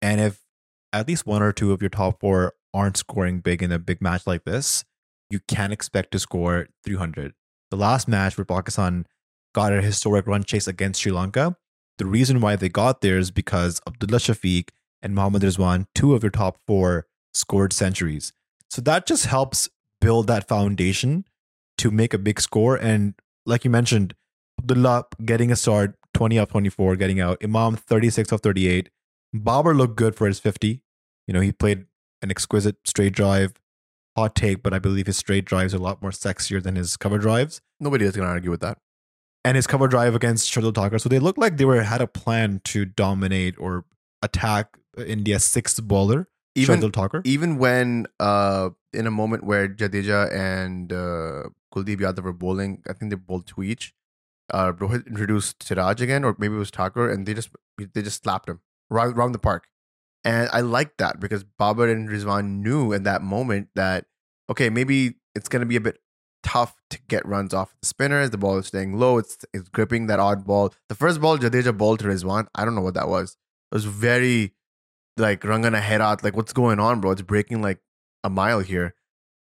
And 0.00 0.20
if 0.20 0.40
at 0.92 1.08
least 1.08 1.26
one 1.26 1.42
or 1.42 1.52
two 1.52 1.72
of 1.72 1.82
your 1.82 1.90
top 1.90 2.20
four 2.20 2.54
aren't 2.72 2.96
scoring 2.96 3.40
big 3.40 3.62
in 3.62 3.72
a 3.72 3.78
big 3.78 4.00
match 4.00 4.26
like 4.26 4.44
this, 4.44 4.84
you 5.30 5.40
can't 5.46 5.72
expect 5.72 6.12
to 6.12 6.18
score 6.18 6.68
300. 6.84 7.34
The 7.70 7.76
last 7.76 8.08
match 8.08 8.38
where 8.38 8.44
Pakistan 8.44 9.06
got 9.54 9.72
a 9.72 9.82
historic 9.82 10.26
run 10.26 10.44
chase 10.44 10.66
against 10.66 11.02
Sri 11.02 11.12
Lanka, 11.12 11.56
the 11.98 12.06
reason 12.06 12.40
why 12.40 12.56
they 12.56 12.68
got 12.68 13.00
there 13.00 13.18
is 13.18 13.30
because 13.30 13.80
Abdullah 13.86 14.18
Shafiq 14.18 14.68
and 15.02 15.14
Mohammad 15.14 15.42
Rizwan, 15.42 15.86
two 15.94 16.14
of 16.14 16.22
your 16.22 16.30
top 16.30 16.56
four, 16.66 17.06
scored 17.34 17.72
centuries. 17.72 18.32
So 18.70 18.80
that 18.82 19.06
just 19.06 19.26
helps 19.26 19.68
build 20.00 20.26
that 20.28 20.48
foundation 20.48 21.24
to 21.78 21.90
make 21.90 22.12
a 22.14 22.18
big 22.18 22.40
score. 22.40 22.76
And 22.76 23.14
like 23.46 23.64
you 23.64 23.70
mentioned, 23.70 24.14
Abdullah 24.60 25.04
getting 25.24 25.50
a 25.52 25.56
start, 25.56 25.94
20 26.14 26.38
off 26.38 26.48
24, 26.50 26.96
getting 26.96 27.20
out. 27.20 27.38
Imam 27.42 27.76
36 27.76 28.32
of 28.32 28.40
38. 28.40 28.90
Babar 29.32 29.74
looked 29.74 29.96
good 29.96 30.14
for 30.14 30.26
his 30.26 30.40
50. 30.40 30.80
You 31.26 31.34
know, 31.34 31.40
he 31.40 31.52
played 31.52 31.84
an 32.22 32.30
exquisite 32.30 32.76
straight 32.84 33.12
drive. 33.12 33.52
Hot 34.16 34.34
take, 34.34 34.64
but 34.64 34.74
I 34.74 34.80
believe 34.80 35.06
his 35.06 35.16
straight 35.16 35.44
drives 35.44 35.72
are 35.74 35.76
a 35.76 35.80
lot 35.80 36.02
more 36.02 36.10
sexier 36.10 36.60
than 36.60 36.74
his 36.74 36.96
cover 36.96 37.18
drives. 37.18 37.60
Nobody 37.78 38.04
is 38.04 38.16
gonna 38.16 38.28
argue 38.28 38.50
with 38.50 38.60
that. 38.60 38.78
And 39.44 39.54
his 39.54 39.68
cover 39.68 39.86
drive 39.86 40.16
against 40.16 40.50
Shardul 40.52 40.74
Thakur. 40.74 40.98
So 40.98 41.08
they 41.08 41.20
looked 41.20 41.38
like 41.38 41.56
they 41.56 41.64
were 41.64 41.80
had 41.82 42.00
a 42.00 42.08
plan 42.08 42.60
to 42.64 42.84
dominate 42.84 43.54
or 43.60 43.84
attack 44.20 44.76
India's 44.96 45.44
sixth 45.44 45.80
bowler, 45.84 46.26
Even 46.56 46.80
Shardul 46.80 46.92
Thakur. 46.92 47.22
even 47.24 47.58
when 47.58 48.06
uh 48.18 48.70
in 48.92 49.06
a 49.06 49.10
moment 49.10 49.44
where 49.44 49.68
Jadeja 49.68 50.32
and 50.32 50.92
uh, 50.92 51.44
Kuldeep 51.74 52.00
Yadav 52.00 52.22
were 52.22 52.32
bowling, 52.32 52.82
I 52.88 52.92
think 52.92 53.10
they 53.10 53.16
bowled 53.16 53.46
two 53.46 53.62
each. 53.62 53.94
Uh, 54.50 54.72
Rohit 54.72 55.06
introduced 55.06 55.62
Siraj 55.62 56.00
again, 56.00 56.24
or 56.24 56.34
maybe 56.38 56.54
it 56.54 56.58
was 56.58 56.70
Thakur, 56.70 57.10
and 57.10 57.26
they 57.26 57.34
just 57.34 57.50
they 57.76 58.02
just 58.02 58.22
slapped 58.22 58.48
him 58.48 58.60
right 58.90 59.14
around 59.14 59.32
the 59.32 59.38
park. 59.38 59.68
And 60.24 60.48
I 60.52 60.62
like 60.62 60.96
that 60.96 61.20
because 61.20 61.44
Babar 61.44 61.88
and 61.88 62.08
Rizwan 62.08 62.62
knew 62.62 62.92
in 62.92 63.02
that 63.04 63.22
moment 63.22 63.68
that 63.74 64.06
okay, 64.50 64.70
maybe 64.70 65.16
it's 65.34 65.48
gonna 65.48 65.66
be 65.66 65.76
a 65.76 65.80
bit 65.80 65.98
tough 66.42 66.76
to 66.90 66.98
get 67.08 67.26
runs 67.26 67.52
off 67.52 67.74
the 67.80 67.86
spinners. 67.86 68.30
The 68.30 68.38
ball 68.38 68.58
is 68.58 68.66
staying 68.66 68.98
low. 68.98 69.18
It's 69.18 69.44
it's 69.52 69.68
gripping 69.68 70.06
that 70.06 70.18
odd 70.18 70.46
ball. 70.46 70.72
The 70.88 70.94
first 70.94 71.20
ball, 71.20 71.38
Jadeja 71.38 71.76
ball 71.76 71.96
to 71.98 72.04
Rizwan. 72.04 72.46
I 72.54 72.64
don't 72.64 72.74
know 72.74 72.80
what 72.80 72.94
that 72.94 73.08
was. 73.08 73.36
It 73.70 73.74
was 73.74 73.84
very 73.84 74.54
like 75.18 75.42
Rangana 75.42 75.80
Herath. 75.80 76.24
Like 76.24 76.36
what's 76.36 76.52
going 76.52 76.80
on, 76.80 77.00
bro? 77.00 77.10
It's 77.10 77.22
breaking 77.22 77.60
like 77.60 77.80
a 78.28 78.30
mile 78.30 78.60
here. 78.60 78.94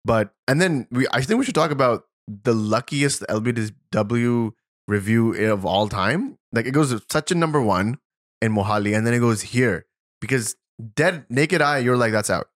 But 0.05 0.31
and 0.49 0.63
then 0.63 0.87
we 0.91 1.07
I 1.13 1.21
think 1.21 1.39
we 1.39 1.45
should 1.45 1.55
talk 1.55 1.71
about 1.71 2.05
the 2.27 2.55
luckiest 2.55 3.23
LBW 3.29 4.53
review 4.89 5.35
of 5.53 5.67
all 5.67 5.89
time. 5.89 6.39
Like 6.53 6.67
it 6.67 6.71
goes 6.71 6.95
such 7.11 7.31
a 7.31 7.35
number 7.35 7.61
one 7.61 7.99
in 8.41 8.53
Mohali, 8.53 8.97
and 8.97 9.07
then 9.07 9.13
it 9.13 9.19
goes 9.19 9.43
here 9.43 9.87
because 10.21 10.57
dead 10.95 11.27
naked 11.29 11.61
eye, 11.61 11.79
you're 11.79 11.97
like 11.97 12.13
that's 12.13 12.31
out. 12.31 12.49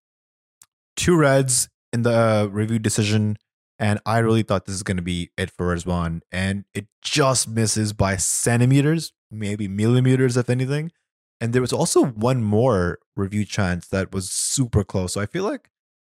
Two 0.97 1.17
reds 1.17 1.69
in 1.93 2.03
the 2.03 2.13
uh, 2.13 2.47
review 2.47 2.79
decision, 2.79 3.37
and 3.79 4.01
I 4.07 4.19
really 4.19 4.43
thought 4.43 4.67
this 4.67 4.77
is 4.77 4.83
going 4.83 4.99
to 4.99 5.03
be 5.03 5.31
it 5.37 5.51
for 5.51 5.75
Rizwan, 5.75 6.21
and 6.31 6.65
it 6.73 6.87
just 7.03 7.49
misses 7.49 7.93
by 7.93 8.17
centimeters, 8.17 9.13
maybe 9.31 9.67
millimeters, 9.69 10.37
if 10.37 10.49
anything. 10.49 10.93
And 11.41 11.53
there 11.55 11.63
was 11.63 11.73
also 11.73 12.05
one 12.05 12.45
more 12.45 12.99
review 13.17 13.47
chance 13.47 13.89
that 13.89 14.13
was 14.13 14.31
super 14.31 14.85
close. 14.85 15.15
So 15.15 15.23
I 15.23 15.27
feel 15.27 15.45
like 15.45 15.71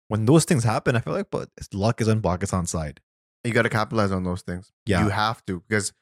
when 0.10 0.26
those 0.26 0.44
things 0.44 0.64
happen, 0.66 0.96
I 0.96 1.00
feel 1.00 1.14
like 1.14 1.30
but 1.32 1.50
luck 1.74 2.02
is 2.02 2.08
on 2.10 2.22
Pakistan's 2.22 2.70
side. 2.70 3.00
You 3.46 3.54
got 3.54 3.62
to 3.62 3.70
capitalize 3.70 4.12
on 4.12 4.24
those 4.26 4.42
things. 4.42 4.72
Yeah. 4.86 5.04
you 5.04 5.10
have 5.10 5.46
to 5.46 5.64
because 5.68 5.94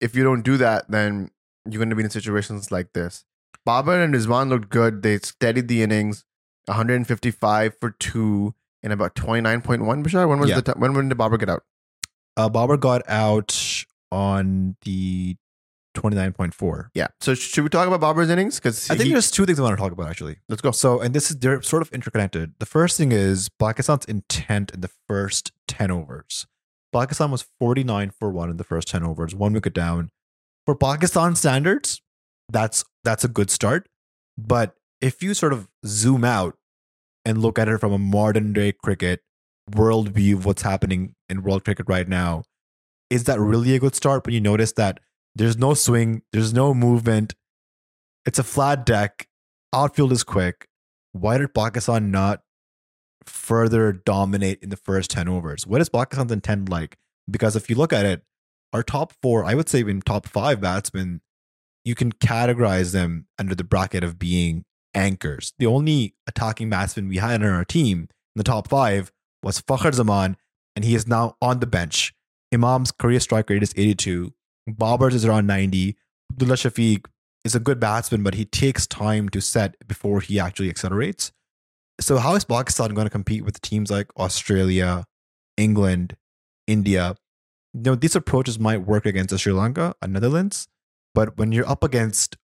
if 0.00 0.16
you 0.16 0.24
don't 0.24 0.40
do 0.42 0.56
that, 0.56 0.90
then 0.90 1.30
you're 1.68 1.78
going 1.78 1.90
to 1.90 1.96
be 1.96 2.02
in 2.04 2.08
situations 2.10 2.72
like 2.72 2.94
this. 2.94 3.24
Babar 3.66 4.00
and 4.00 4.14
Rizwan 4.14 4.48
looked 4.48 4.70
good. 4.70 5.02
They 5.02 5.18
steadied 5.18 5.68
the 5.68 5.82
innings, 5.82 6.24
155 6.66 7.74
for 7.78 7.90
two 7.90 8.54
in 8.82 8.92
about 8.92 9.14
29.1. 9.14 10.02
Bashar, 10.02 10.26
when 10.28 10.38
was 10.40 10.48
Yeah. 10.50 10.56
the 10.60 10.72
t- 10.72 10.78
when 10.78 10.94
when 10.94 11.08
did 11.10 11.18
Babar 11.18 11.36
get 11.36 11.50
out? 11.50 11.64
Uh, 12.36 12.48
Babar 12.48 12.78
got 12.78 13.02
out 13.08 13.84
on 14.10 14.76
the 14.82 15.36
29.4. 15.94 16.90
Yeah. 16.94 17.08
So 17.20 17.34
should 17.34 17.64
we 17.64 17.70
talk 17.70 17.86
about 17.86 18.00
Babar's 18.00 18.30
innings? 18.30 18.56
Because 18.56 18.90
I 18.90 18.96
think 18.96 19.10
there's 19.12 19.30
two 19.30 19.44
things 19.44 19.58
I 19.58 19.62
want 19.62 19.76
to 19.76 19.82
talk 19.82 19.92
about 19.92 20.08
actually. 20.08 20.38
let's 20.48 20.62
go. 20.62 20.70
So, 20.70 21.00
and 21.00 21.14
this 21.14 21.30
is 21.30 21.38
they're 21.38 21.62
sort 21.62 21.82
of 21.82 21.92
interconnected. 21.92 22.54
The 22.58 22.66
first 22.66 22.96
thing 22.96 23.12
is 23.12 23.48
Pakistan's 23.58 24.04
intent 24.04 24.70
in 24.72 24.80
the 24.80 24.90
first 25.08 25.52
10 25.68 25.90
overs. 25.90 26.46
Pakistan 26.92 27.30
was 27.30 27.44
49 27.58 28.10
for 28.10 28.30
1 28.30 28.50
in 28.50 28.56
the 28.56 28.64
first 28.64 28.88
10 28.88 29.04
overs, 29.04 29.34
one 29.34 29.52
wicket 29.52 29.74
down. 29.74 30.10
For 30.66 30.74
Pakistan 30.74 31.34
standards, 31.36 32.00
that's 32.48 32.84
that's 33.04 33.24
a 33.24 33.28
good 33.28 33.50
start. 33.50 33.88
But 34.36 34.74
if 35.00 35.22
you 35.22 35.34
sort 35.34 35.52
of 35.52 35.68
zoom 35.86 36.24
out 36.24 36.56
and 37.24 37.38
look 37.38 37.58
at 37.58 37.68
it 37.68 37.78
from 37.78 37.92
a 37.92 37.98
modern 37.98 38.52
day 38.52 38.72
cricket 38.72 39.20
world 39.74 40.08
view 40.10 40.36
of 40.36 40.44
what's 40.44 40.62
happening 40.62 41.14
in 41.28 41.42
world 41.42 41.64
cricket 41.64 41.86
right 41.88 42.08
now, 42.08 42.44
is 43.08 43.24
that 43.24 43.40
really 43.40 43.74
a 43.74 43.78
good 43.78 43.94
start 43.94 44.24
when 44.24 44.34
you 44.34 44.40
notice 44.40 44.72
that 44.72 45.00
there's 45.34 45.56
no 45.56 45.74
swing, 45.74 46.22
there's 46.32 46.52
no 46.52 46.74
movement, 46.74 47.34
it's 48.26 48.38
a 48.38 48.44
flat 48.44 48.84
deck, 48.84 49.28
outfield 49.72 50.12
is 50.12 50.24
quick. 50.24 50.68
Why 51.12 51.38
did 51.38 51.54
Pakistan 51.54 52.10
not 52.10 52.42
further 53.24 53.92
dominate 53.92 54.60
in 54.62 54.70
the 54.70 54.76
first 54.76 55.10
10 55.10 55.28
overs? 55.28 55.66
What 55.66 55.80
is 55.80 55.88
Pakistan's 55.88 56.32
intent 56.32 56.68
like? 56.68 56.96
Because 57.30 57.56
if 57.56 57.68
you 57.68 57.76
look 57.76 57.92
at 57.92 58.04
it, 58.04 58.22
our 58.72 58.82
top 58.82 59.12
four, 59.22 59.44
I 59.44 59.54
would 59.54 59.68
say 59.68 59.80
even 59.80 60.00
top 60.00 60.26
five 60.26 60.60
batsmen, 60.60 61.20
you 61.84 61.94
can 61.94 62.12
categorize 62.12 62.92
them 62.92 63.26
under 63.38 63.54
the 63.54 63.64
bracket 63.64 64.04
of 64.04 64.18
being 64.18 64.64
anchors. 64.94 65.52
The 65.58 65.66
only 65.66 66.14
attacking 66.26 66.70
batsman 66.70 67.08
we 67.08 67.16
had 67.16 67.42
on 67.42 67.48
our 67.48 67.64
team 67.64 68.00
in 68.00 68.08
the 68.36 68.44
top 68.44 68.68
five 68.68 69.10
was 69.42 69.60
Fakhr 69.60 69.92
Zaman, 69.92 70.36
and 70.76 70.84
he 70.84 70.94
is 70.94 71.08
now 71.08 71.36
on 71.40 71.60
the 71.60 71.66
bench. 71.66 72.14
Imam's 72.52 72.92
career 72.92 73.20
strike 73.20 73.48
rate 73.50 73.62
is 73.62 73.74
82. 73.76 74.32
Babar's 74.78 75.14
is 75.14 75.24
around 75.24 75.46
90. 75.46 75.96
Abdullah 76.32 76.54
Shafiq 76.54 77.06
is 77.44 77.54
a 77.54 77.60
good 77.60 77.80
batsman, 77.80 78.22
but 78.22 78.34
he 78.34 78.44
takes 78.44 78.86
time 78.86 79.28
to 79.30 79.40
set 79.40 79.76
before 79.86 80.20
he 80.20 80.38
actually 80.38 80.68
accelerates. 80.68 81.32
So, 82.00 82.18
how 82.18 82.34
is 82.34 82.44
Pakistan 82.44 82.94
going 82.94 83.06
to 83.06 83.10
compete 83.10 83.44
with 83.44 83.60
teams 83.60 83.90
like 83.90 84.08
Australia, 84.16 85.04
England, 85.56 86.16
India? 86.66 87.14
You 87.74 87.82
know, 87.82 87.94
these 87.94 88.16
approaches 88.16 88.58
might 88.58 88.86
work 88.86 89.06
against 89.06 89.38
Sri 89.38 89.52
Lanka 89.52 89.94
and 90.02 90.12
Netherlands, 90.12 90.66
but 91.14 91.36
when 91.36 91.52
you're 91.52 91.68
up 91.68 91.84
against 91.84 92.36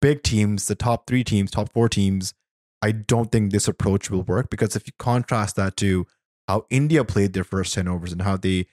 big 0.00 0.22
teams, 0.22 0.66
the 0.66 0.74
top 0.74 1.06
three 1.06 1.24
teams, 1.24 1.50
top 1.50 1.72
four 1.72 1.88
teams, 1.88 2.34
I 2.82 2.90
don't 2.90 3.30
think 3.30 3.52
this 3.52 3.68
approach 3.68 4.10
will 4.10 4.22
work 4.22 4.50
because 4.50 4.74
if 4.74 4.86
you 4.86 4.92
contrast 4.98 5.56
that 5.56 5.76
to 5.78 6.06
how 6.48 6.66
India 6.68 7.04
played 7.04 7.32
their 7.32 7.44
first 7.44 7.72
10 7.74 7.86
overs 7.86 8.12
and 8.12 8.22
how 8.22 8.36
they 8.36 8.66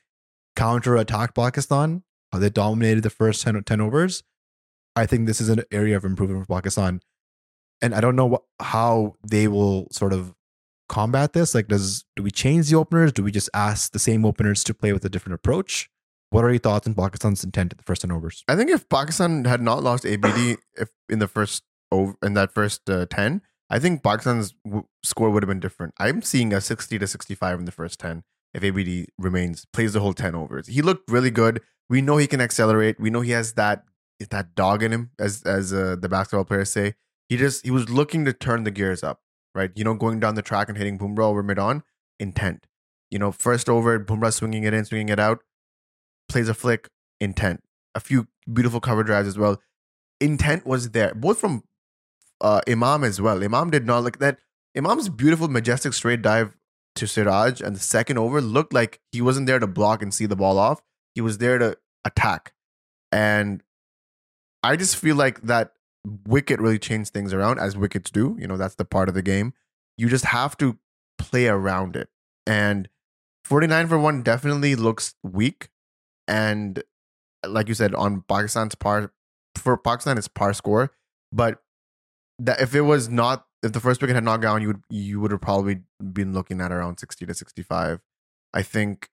counter 0.56 0.98
attacked 0.98 1.36
Pakistan, 1.36 2.04
how 2.32 2.40
they 2.40 2.50
dominated 2.50 3.04
the 3.04 3.10
first 3.10 3.44
10, 3.44 3.64
10 3.64 3.82
overs, 3.82 4.24
I 4.96 5.06
think 5.06 5.28
this 5.28 5.42
is 5.42 5.50
an 5.50 5.64
area 5.72 5.98
of 5.98 6.06
improvement 6.06 6.46
for 6.46 6.54
Pakistan. 6.54 7.02
And 7.82 7.96
I 7.96 8.02
don't 8.02 8.16
know 8.16 8.44
how 8.60 9.16
they 9.26 9.48
will 9.48 9.88
sort 9.92 10.14
of 10.14 10.34
combat 10.90 11.34
this. 11.34 11.56
Like, 11.56 11.68
does 11.68 12.04
do 12.16 12.24
we 12.24 12.32
change 12.32 12.70
the 12.70 12.76
openers? 12.76 13.14
Do 13.14 13.24
we 13.24 13.32
just 13.32 13.50
ask 13.54 13.94
the 13.94 14.00
same 14.00 14.26
openers 14.26 14.64
to 14.66 14.74
play 14.74 14.92
with 14.92 15.06
a 15.06 15.10
different 15.10 15.36
approach? 15.36 15.90
What 16.32 16.44
are 16.44 16.50
your 16.50 16.60
thoughts 16.60 16.88
on 16.88 16.94
Pakistan's 16.94 17.44
intent 17.44 17.74
at 17.74 17.78
the 17.78 17.84
first 17.84 18.02
10 18.02 18.12
overs? 18.12 18.44
I 18.48 18.56
think 18.56 18.70
if 18.70 18.88
Pakistan 18.90 19.46
had 19.46 19.62
not 19.62 19.82
lost 19.82 20.06
ABD 20.06 20.58
if 20.76 20.90
in 21.08 21.20
the 21.20 21.28
first 21.28 21.64
over 21.92 22.16
in 22.22 22.34
that 22.34 22.54
first 22.54 22.88
uh, 22.90 23.06
10, 23.10 23.42
I 23.70 23.80
think 23.80 24.04
Pakistan's 24.04 24.54
w- 24.66 24.86
score 25.04 25.30
would 25.30 25.44
have 25.44 25.48
been 25.48 25.60
different. 25.60 25.94
I'm 25.98 26.22
seeing 26.22 26.54
a 26.54 26.62
60 26.62 27.00
to 27.00 27.08
65 27.08 27.60
in 27.60 27.66
the 27.66 27.72
first 27.72 28.00
10 28.00 28.24
if 28.54 28.64
ABD 28.64 29.08
remains 29.18 29.66
plays 29.74 29.94
the 29.94 30.00
whole 30.00 30.14
10 30.14 30.36
overs. 30.36 30.68
He 30.68 30.82
looked 30.82 31.10
really 31.10 31.32
good. 31.32 31.62
We 31.90 32.02
know 32.02 32.18
he 32.18 32.28
can 32.28 32.42
accelerate. 32.42 33.00
We 33.00 33.10
know 33.10 33.22
he 33.22 33.32
has 33.32 33.54
that 33.54 33.84
that 34.30 34.54
dog 34.56 34.84
in 34.84 34.92
him 34.92 35.12
as 35.20 35.44
as 35.44 35.74
uh, 35.74 35.96
the 36.00 36.10
basketball 36.10 36.46
players 36.46 36.72
say. 36.72 36.96
He 37.30 37.38
just 37.38 37.64
he 37.64 37.72
was 37.72 37.90
looking 37.90 38.26
to 38.26 38.34
turn 38.34 38.64
the 38.64 38.72
gears 38.72 39.04
up, 39.04 39.22
right? 39.56 39.72
You 39.76 39.84
know, 39.84 39.94
going 39.94 40.20
down 40.20 40.36
the 40.36 40.42
track 40.42 40.68
and 40.68 40.78
hitting 40.78 40.98
Bumrah 40.98 41.26
over 41.26 41.44
mid 41.44 41.60
on, 41.60 41.84
intent. 42.20 42.66
You 43.10 43.20
know, 43.20 43.32
first 43.32 43.70
over, 43.70 44.00
Bumrah 44.00 44.34
swinging 44.34 44.64
it 44.64 44.74
in, 44.74 44.86
swinging 44.86 45.10
it 45.10 45.20
out, 45.20 45.40
plays 46.28 46.50
a 46.50 46.54
flick, 46.54 46.90
intent. 47.20 47.64
A 47.96 48.00
few 48.00 48.28
beautiful 48.52 48.80
cover 48.80 49.04
drives 49.04 49.28
as 49.28 49.38
well. 49.38 49.60
Intent 50.22 50.66
was 50.66 50.92
there, 50.92 51.16
both 51.16 51.40
from 51.40 51.64
uh, 52.42 52.62
Imam 52.68 53.04
as 53.04 53.20
well. 53.22 53.44
Imam 53.44 53.70
did 53.70 53.86
not 53.86 54.04
look 54.04 54.20
that. 54.20 54.38
Imam's 54.76 55.10
beautiful, 55.10 55.48
majestic 55.48 55.94
straight 55.94 56.22
dive 56.22 56.56
to 57.00 57.08
Siraj 57.08 57.62
and 57.62 57.76
the 57.76 57.80
second 57.80 58.18
over 58.18 58.42
looked 58.42 58.74
like 58.74 59.00
he 59.12 59.22
wasn't 59.22 59.48
there 59.48 59.60
to 59.60 59.68
block 59.68 60.02
and 60.02 60.14
see 60.14 60.26
the 60.26 60.36
ball 60.36 60.58
off. 60.58 60.82
He 61.16 61.22
was 61.22 61.40
there 61.40 61.58
to 61.58 61.78
attack. 62.06 62.54
And 63.12 63.64
I 64.64 64.76
just 64.76 64.96
feel 64.96 65.16
like 65.16 65.42
that 65.42 65.74
wicket 66.28 66.60
really 66.60 66.80
changed 66.80 67.14
things 67.14 67.34
around 67.34 67.60
as 67.60 67.76
wickets 67.76 68.12
do. 68.12 68.38
You 68.40 68.48
know, 68.48 68.58
that's 68.58 68.76
the 68.76 68.86
part 68.86 69.10
of 69.10 69.16
the 69.16 69.22
game. 69.22 69.54
You 69.98 70.08
just 70.08 70.26
have 70.26 70.58
to 70.58 70.78
play 71.18 71.48
around 71.48 71.96
it. 71.96 72.10
And 72.46 72.90
49 73.44 73.88
for 73.88 74.00
1 74.00 74.24
definitely 74.24 74.76
looks 74.76 75.16
weak. 75.24 75.70
And 76.28 76.84
like 77.46 77.68
you 77.68 77.74
said, 77.74 77.96
on 77.96 78.24
Pakistan's 78.28 78.76
par 78.76 79.12
for 79.56 79.78
Pakistan, 79.78 80.18
it's 80.18 80.28
par 80.28 80.54
score. 80.54 80.92
But 81.32 81.62
that 82.40 82.62
if 82.62 82.76
it 82.76 82.82
was 82.82 83.10
not 83.10 83.46
if 83.62 83.74
the 83.74 83.80
first 83.80 84.02
wicket 84.02 84.16
had 84.16 84.24
not 84.24 84.42
gone, 84.42 84.62
you 84.62 84.68
would 84.68 84.84
you 84.90 85.20
would 85.20 85.32
have 85.32 85.42
probably 85.42 85.82
been 86.14 86.34
looking 86.34 86.62
at 86.62 86.72
around 86.72 87.00
60 87.00 87.26
to 87.26 87.34
65. 87.34 88.02
I 88.54 88.62
think 88.62 89.10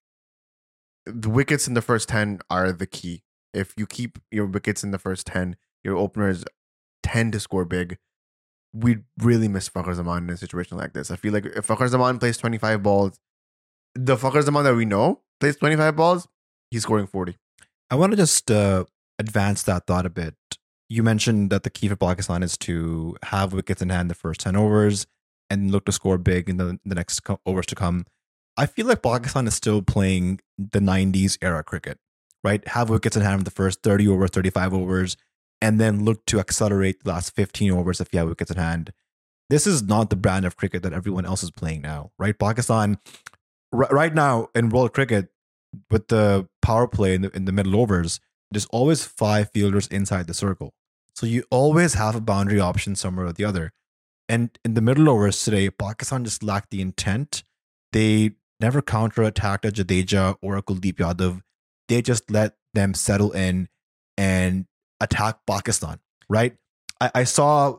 the 1.05 1.31
wickets 1.31 1.69
in 1.69 1.75
the 1.75 1.83
first 1.83 2.09
10 2.09 2.41
are 2.51 2.73
the 2.73 2.87
key. 2.87 3.23
If 3.53 3.75
you 3.77 3.87
keep 3.87 4.19
your 4.31 4.47
wickets 4.47 4.85
in 4.85 4.91
the 4.91 4.99
first 4.99 5.27
10, 5.29 5.57
your 5.83 5.97
openers 5.97 6.45
tend 7.03 7.33
to 7.33 7.41
score 7.41 7.65
big. 7.65 7.99
We'd 8.73 9.05
really 9.19 9.49
miss 9.49 9.69
Fakhr 9.69 9.95
Zaman 9.95 10.25
in 10.25 10.31
a 10.31 10.37
situation 10.37 10.77
like 10.77 10.93
this. 10.93 11.11
I 11.11 11.17
feel 11.17 11.33
like 11.33 11.47
if 11.47 11.67
Fakhr 11.67 11.89
Zaman 11.89 12.19
plays 12.19 12.37
25 12.37 12.83
balls, 12.83 13.19
the 13.95 14.17
Fakhr 14.17 14.43
Zaman 14.43 14.65
that 14.65 14.75
we 14.75 14.85
know 14.85 15.23
plays 15.41 15.57
25 15.57 15.97
balls, 15.97 16.29
he's 16.71 16.83
scoring 16.83 17.07
40. 17.07 17.37
I 17.91 17.95
want 17.95 18.13
to 18.13 18.17
just 18.17 18.51
uh, 18.51 18.85
advance 19.19 19.63
that 19.63 19.87
thought 19.87 20.07
a 20.07 20.11
bit. 20.11 20.35
You 20.89 21.03
mentioned 21.03 21.51
that 21.51 21.63
the 21.65 21.71
key 21.71 21.89
for 21.89 21.97
Pakistan 21.97 22.43
is 22.43 22.57
to 22.59 23.17
have 23.25 23.53
wickets 23.53 23.83
in 23.83 23.89
hand 23.91 24.11
the 24.11 24.15
first 24.15 24.41
10 24.41 24.55
overs 24.57 25.07
and 25.51 25.71
look 25.71 25.85
to 25.87 25.93
score 25.93 26.19
big 26.19 26.49
in 26.49 26.57
the, 26.57 26.79
the 26.85 26.95
next 26.95 27.21
co- 27.21 27.41
overs 27.45 27.67
to 27.67 27.75
come. 27.75 28.07
I 28.57 28.67
feel 28.67 28.87
like 28.87 29.03
Pakistan 29.03 29.47
is 29.47 29.55
still 29.55 29.83
playing 29.83 30.41
the 30.59 30.79
90s 30.79 31.39
era 31.43 31.63
cricket, 31.63 31.99
right? 32.43 32.67
Have 32.69 32.89
wickets 32.89 33.17
in 33.17 33.23
hand 33.23 33.41
in 33.41 33.45
the 33.45 33.51
first 33.51 33.83
30 33.83 34.09
overs, 34.09 34.31
35 34.31 34.73
overs, 34.73 35.17
and 35.61 35.81
then 35.81 36.05
look 36.05 36.25
to 36.27 36.39
accelerate 36.39 37.03
the 37.03 37.11
last 37.11 37.35
15 37.35 37.73
overs 37.73 38.01
if 38.01 38.13
you 38.13 38.19
have 38.21 38.29
wickets 38.29 38.51
in 38.51 38.57
hand. 38.57 38.93
This 39.51 39.67
is 39.67 39.83
not 39.83 40.11
the 40.11 40.17
brand 40.17 40.47
of 40.47 40.57
cricket 40.57 40.83
that 40.83 40.93
everyone 40.93 41.27
else 41.27 41.43
is 41.43 41.51
playing 41.51 41.83
now, 41.83 42.11
right? 42.19 42.37
Pakistan, 42.39 42.99
r- 43.73 43.89
right 43.91 44.15
now 44.15 44.49
in 44.55 44.71
world 44.71 44.93
cricket, 44.93 45.29
with 45.91 46.09
the 46.09 46.49
power 46.63 46.89
play 46.89 47.15
in 47.15 47.23
the, 47.23 47.31
in 47.37 47.45
the 47.45 47.53
middle 47.53 47.77
overs, 47.77 48.21
there's 48.51 48.67
always 48.67 49.05
five 49.05 49.51
fielders 49.51 49.87
inside 49.89 50.27
the 50.27 50.35
circle. 50.35 50.73
So 51.15 51.27
you 51.27 51.45
always 51.51 51.95
have 51.95 52.15
a 52.15 52.21
boundary 52.21 52.61
option 52.61 52.95
somewhere 52.95 53.27
or 53.27 53.33
the 53.33 53.45
other. 53.45 53.73
And 54.29 54.51
in 54.65 54.75
the 54.75 54.81
middle 54.81 55.09
overs 55.09 55.43
today, 55.43 55.71
Pakistan 55.71 56.25
just 56.25 56.43
lacked 56.43 56.71
the 56.71 56.81
intent. 56.81 57.43
They 57.93 58.33
never 58.61 58.83
counter-attacked 58.83 59.65
a 59.65 59.71
Jadeja 59.71 60.37
or 60.43 60.57
a 60.57 60.63
Kuldeep 60.63 60.95
Yadav. 60.95 61.43
They 61.89 62.03
just 62.03 62.31
let 62.31 62.57
them 62.75 62.95
settle 62.95 63.33
in 63.33 63.69
and 64.19 64.67
attack 65.01 65.39
Pakistan, 65.47 66.01
right? 66.29 66.57
I, 67.01 67.11
I 67.15 67.25
saw 67.25 67.79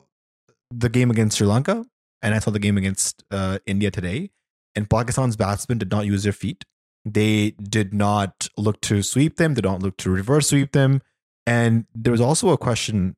the 0.71 0.89
game 0.89 1.11
against 1.11 1.37
Sri 1.37 1.47
Lanka 1.47 1.85
and 2.21 2.33
I 2.33 2.39
saw 2.39 2.51
the 2.51 2.59
game 2.59 2.77
against 2.77 3.23
uh, 3.29 3.59
India 3.65 3.91
today, 3.91 4.31
and 4.75 4.89
Pakistan's 4.89 5.35
batsmen 5.35 5.77
did 5.77 5.91
not 5.91 6.05
use 6.05 6.23
their 6.23 6.33
feet. 6.33 6.65
They 7.13 7.51
did 7.51 7.93
not 7.93 8.49
look 8.57 8.81
to 8.81 9.01
sweep 9.01 9.37
them, 9.37 9.53
they 9.53 9.61
don't 9.61 9.81
look 9.81 9.97
to 9.97 10.09
reverse 10.09 10.49
sweep 10.49 10.71
them. 10.71 11.01
And 11.45 11.85
there 11.95 12.11
was 12.11 12.21
also 12.21 12.49
a 12.49 12.57
question 12.57 13.15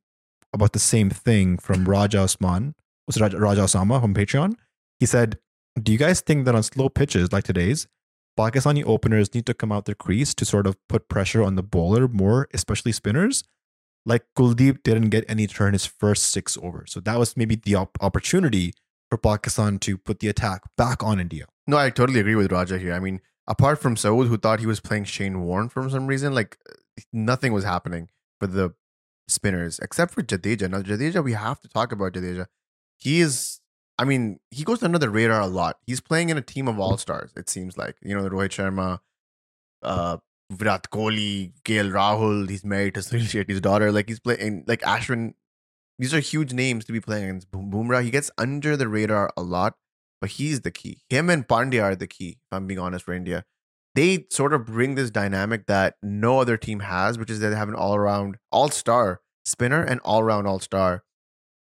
about 0.52 0.72
the 0.72 0.78
same 0.78 1.10
thing 1.10 1.58
from 1.58 1.84
Raja 1.84 2.20
Osman, 2.20 2.74
was 3.06 3.20
Raja, 3.20 3.38
Raja 3.38 3.62
Osama 3.62 4.00
from 4.00 4.14
Patreon. 4.14 4.54
He 5.00 5.06
said, 5.06 5.38
Do 5.80 5.90
you 5.92 5.98
guys 5.98 6.20
think 6.20 6.44
that 6.44 6.54
on 6.54 6.62
slow 6.62 6.88
pitches 6.88 7.32
like 7.32 7.44
today's, 7.44 7.88
Pakistani 8.38 8.84
openers 8.84 9.34
need 9.34 9.46
to 9.46 9.54
come 9.54 9.72
out 9.72 9.86
their 9.86 9.94
crease 9.94 10.34
to 10.34 10.44
sort 10.44 10.66
of 10.66 10.76
put 10.88 11.08
pressure 11.08 11.42
on 11.42 11.56
the 11.56 11.62
bowler 11.62 12.06
more, 12.06 12.48
especially 12.54 12.92
spinners? 12.92 13.42
Like 14.06 14.24
Kuldeep 14.38 14.82
didn't 14.82 15.10
get 15.10 15.24
any 15.28 15.46
turn 15.46 15.72
his 15.72 15.86
first 15.86 16.30
six 16.30 16.56
over. 16.62 16.84
So 16.86 17.00
that 17.00 17.18
was 17.18 17.36
maybe 17.36 17.56
the 17.56 17.74
op- 17.74 17.98
opportunity 18.00 18.72
for 19.10 19.18
Pakistan 19.18 19.78
to 19.80 19.98
put 19.98 20.20
the 20.20 20.28
attack 20.28 20.62
back 20.76 21.02
on 21.02 21.20
India. 21.20 21.46
No, 21.66 21.76
I 21.76 21.90
totally 21.90 22.20
agree 22.20 22.36
with 22.36 22.50
Raja 22.52 22.78
here. 22.78 22.94
I 22.94 23.00
mean, 23.00 23.20
apart 23.50 23.80
from 23.80 23.96
Saud, 23.96 24.28
who 24.28 24.38
thought 24.38 24.60
he 24.60 24.66
was 24.66 24.80
playing 24.80 25.04
Shane 25.04 25.42
Warne 25.42 25.68
for 25.68 25.90
some 25.90 26.06
reason, 26.06 26.34
like 26.34 26.56
nothing 27.12 27.52
was 27.52 27.64
happening 27.64 28.08
for 28.38 28.46
the 28.46 28.72
spinners 29.28 29.80
except 29.80 30.14
for 30.14 30.22
Jadeja. 30.22 30.70
Now, 30.70 30.82
Jadeja, 30.82 31.22
we 31.22 31.32
have 31.32 31.60
to 31.60 31.68
talk 31.68 31.92
about 31.92 32.12
Jadeja. 32.12 32.46
He 32.96 33.20
is, 33.20 33.60
I 33.98 34.04
mean, 34.04 34.38
he 34.50 34.62
goes 34.62 34.82
under 34.82 34.98
the 34.98 35.10
radar 35.10 35.40
a 35.40 35.48
lot. 35.48 35.78
He's 35.84 36.00
playing 36.00 36.30
in 36.30 36.38
a 36.38 36.42
team 36.42 36.68
of 36.68 36.78
all 36.78 36.96
stars, 36.96 37.32
it 37.36 37.50
seems 37.50 37.76
like. 37.76 37.96
You 38.02 38.16
know, 38.16 38.22
the 38.22 38.30
Rohit 38.30 38.50
Sharma, 38.50 39.00
uh, 39.82 40.18
Virat 40.52 40.90
Kohli, 40.90 41.52
KL 41.64 41.90
Rahul. 41.90 42.48
He's 42.48 42.64
married 42.64 42.94
to 42.94 43.00
Sunil 43.00 43.22
Shetty's 43.22 43.60
daughter. 43.60 43.90
Like 43.90 44.08
he's 44.08 44.20
playing, 44.20 44.64
like 44.68 44.82
Ashwin. 44.82 45.34
These 45.98 46.14
are 46.14 46.20
huge 46.20 46.52
names 46.52 46.84
to 46.86 46.92
be 46.92 47.00
playing 47.00 47.24
against 47.24 47.50
Bumrah. 47.50 48.02
He 48.02 48.10
gets 48.10 48.30
under 48.38 48.76
the 48.76 48.88
radar 48.88 49.30
a 49.36 49.42
lot, 49.42 49.74
but 50.20 50.30
he's 50.30 50.60
the 50.62 50.70
key. 50.70 51.02
Him 51.08 51.30
and 51.30 51.46
Pandya 51.46 51.82
are 51.82 51.96
the 51.96 52.06
key, 52.06 52.38
if 52.40 52.52
I'm 52.52 52.66
being 52.66 52.78
honest, 52.80 53.04
for 53.04 53.12
India. 53.12 53.44
They 53.94 54.26
sort 54.30 54.52
of 54.52 54.66
bring 54.66 54.94
this 54.94 55.10
dynamic 55.10 55.66
that 55.66 55.96
no 56.02 56.38
other 56.38 56.56
team 56.56 56.80
has, 56.80 57.18
which 57.18 57.30
is 57.30 57.40
that 57.40 57.48
they 57.50 57.56
have 57.56 57.68
an 57.68 57.74
all 57.74 57.96
around, 57.96 58.36
all 58.52 58.68
star 58.68 59.20
spinner 59.44 59.82
and 59.82 60.00
all 60.04 60.22
round, 60.22 60.46
all 60.46 60.60
star 60.60 61.02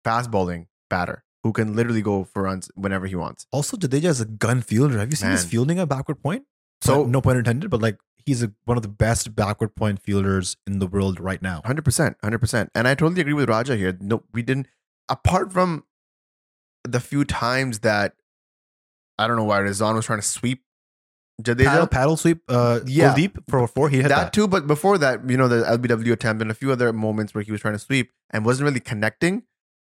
fast 0.03 0.31
bowling 0.31 0.67
batter 0.89 1.23
who 1.43 1.51
can 1.53 1.75
literally 1.75 2.01
go 2.01 2.23
for 2.23 2.41
runs 2.43 2.71
whenever 2.75 3.05
he 3.05 3.15
wants. 3.15 3.45
Also, 3.51 3.77
Jadeja 3.77 4.05
is 4.05 4.21
a 4.21 4.25
gun 4.25 4.61
fielder. 4.61 4.97
Have 4.97 5.11
you 5.11 5.15
seen 5.15 5.29
his 5.29 5.45
fielding 5.45 5.77
at 5.77 5.87
backward 5.89 6.21
point? 6.21 6.45
So- 6.83 7.05
no 7.05 7.21
point 7.21 7.37
intended, 7.37 7.69
but 7.69 7.81
like 7.81 7.97
he's 8.25 8.41
a, 8.41 8.51
one 8.63 8.77
of 8.77 8.81
the 8.81 8.89
best 8.89 9.35
backward 9.35 9.75
point 9.75 10.01
fielders 10.01 10.57
in 10.65 10.79
the 10.79 10.87
world 10.87 11.19
right 11.19 11.41
now. 11.43 11.61
Hundred 11.63 11.85
percent, 11.85 12.17
hundred 12.23 12.39
percent, 12.39 12.71
and 12.73 12.87
I 12.87 12.95
totally 12.95 13.21
agree 13.21 13.33
with 13.33 13.49
Raja 13.49 13.75
here. 13.75 13.95
No, 14.01 14.23
we 14.33 14.41
didn't. 14.41 14.67
Apart 15.09 15.53
from 15.53 15.83
the 16.83 16.99
few 16.99 17.23
times 17.23 17.79
that 17.79 18.15
I 19.17 19.27
don't 19.27 19.37
know 19.37 19.43
why 19.43 19.59
Rizwan 19.59 19.95
was 19.95 20.05
trying 20.05 20.19
to 20.19 20.25
sweep 20.27 20.61
Jadeja, 21.41 21.65
Paddle, 21.65 21.87
paddle 21.87 22.17
sweep, 22.17 22.41
uh, 22.47 22.79
Yeah. 22.85 23.13
deep 23.13 23.37
for 23.49 23.67
four. 23.67 23.89
He 23.89 23.97
hit 23.97 24.03
that, 24.07 24.15
that. 24.15 24.33
too. 24.33 24.47
But 24.47 24.67
before 24.67 24.97
that, 24.99 25.29
you 25.29 25.35
know, 25.35 25.49
the 25.49 25.65
LBW 25.65 26.13
attempt 26.13 26.41
and 26.41 26.49
a 26.49 26.53
few 26.53 26.71
other 26.71 26.93
moments 26.93 27.33
where 27.33 27.43
he 27.43 27.51
was 27.51 27.59
trying 27.59 27.73
to 27.73 27.79
sweep 27.79 28.11
and 28.29 28.45
wasn't 28.45 28.65
really 28.65 28.79
connecting. 28.79 29.43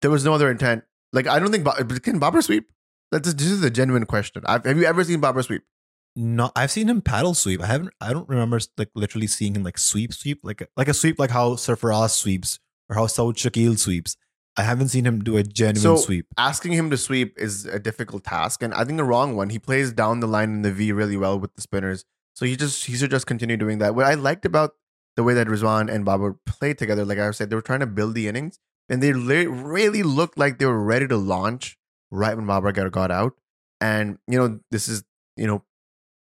There 0.02 0.10
was 0.10 0.26
no 0.26 0.34
other 0.34 0.50
intent. 0.50 0.84
Like 1.14 1.28
I 1.28 1.40
don't 1.40 1.52
think 1.52 1.66
can 2.04 2.20
Babar 2.20 2.42
sweep. 2.42 2.70
That's 3.12 3.34
this 3.34 3.48
is 3.48 3.64
a 3.64 3.70
genuine 3.70 4.06
question. 4.06 4.44
I've, 4.46 4.66
have 4.66 4.78
you 4.78 4.86
ever 4.86 5.04
seen 5.04 5.22
Babar 5.22 5.44
sweep? 5.44 5.62
No, 6.16 6.52
I've 6.56 6.72
seen 6.72 6.90
him 6.90 7.02
paddle 7.02 7.36
sweep. 7.36 7.62
I 7.62 7.68
haven't. 7.68 7.92
I 8.02 8.12
don't 8.14 8.28
remember 8.28 8.60
like 8.78 8.90
literally 8.96 9.28
seeing 9.28 9.56
him 9.56 9.64
like 9.64 9.78
sweep, 9.78 10.14
sweep, 10.14 10.40
like 10.44 10.68
like 10.76 10.88
a 10.88 10.94
sweep, 10.94 11.20
like 11.20 11.30
how 11.30 11.52
Sarfaraz 11.52 12.10
sweeps 12.12 12.60
or 12.90 12.96
how 12.96 13.06
Saud 13.06 13.36
Shakeel 13.36 13.78
sweeps. 13.78 14.18
I 14.60 14.64
haven't 14.64 14.88
seen 14.90 15.06
him 15.06 15.24
do 15.24 15.38
a 15.38 15.44
genuine 15.44 15.82
So- 15.82 15.98
sweep. 15.98 16.26
asking 16.38 16.74
him 16.74 16.90
to 16.90 16.98
sweep 16.98 17.38
is 17.38 17.66
a 17.66 17.80
difficult 17.80 18.24
task, 18.24 18.64
and 18.64 18.74
I 18.74 18.84
think 18.84 18.98
the 18.98 19.04
wrong 19.04 19.36
one. 19.36 19.50
He 19.52 19.60
plays 19.60 19.92
down 19.94 20.20
the 20.20 20.28
line 20.28 20.50
in 20.50 20.62
the 20.64 20.72
V 20.72 20.92
really 20.92 21.16
well 21.18 21.40
with 21.40 21.54
the 21.56 21.62
spinners, 21.62 22.06
so 22.34 22.46
he 22.46 22.56
just 22.56 22.86
he 22.86 22.96
should 22.96 23.12
just 23.12 23.28
continue 23.28 23.56
doing 23.58 23.78
that. 23.80 23.94
What 23.96 24.06
I 24.06 24.16
liked 24.16 24.46
about 24.46 24.72
the 25.16 25.24
way 25.24 25.34
that 25.36 25.48
Rizwan 25.48 25.92
and 25.94 26.04
Babar 26.06 26.38
played 26.46 26.78
together, 26.78 27.06
like 27.06 27.20
I 27.20 27.30
said, 27.32 27.50
they 27.50 27.56
were 27.56 27.62
trying 27.62 27.80
to 27.82 27.88
build 27.88 28.16
the 28.16 28.28
innings, 28.28 28.60
and 28.90 29.02
they 29.04 29.14
really 29.14 30.02
looked 30.04 30.38
like 30.38 30.58
they 30.58 30.66
were 30.66 30.84
ready 30.84 31.08
to 31.08 31.18
launch 31.18 31.78
right 32.12 32.36
when 32.36 32.46
Babar 32.48 32.72
got, 32.72 32.92
got 32.92 33.12
out. 33.12 33.34
And 33.80 34.18
you 34.28 34.38
know, 34.40 34.60
this 34.72 34.88
is 34.88 35.04
you 35.36 35.46
know 35.46 35.64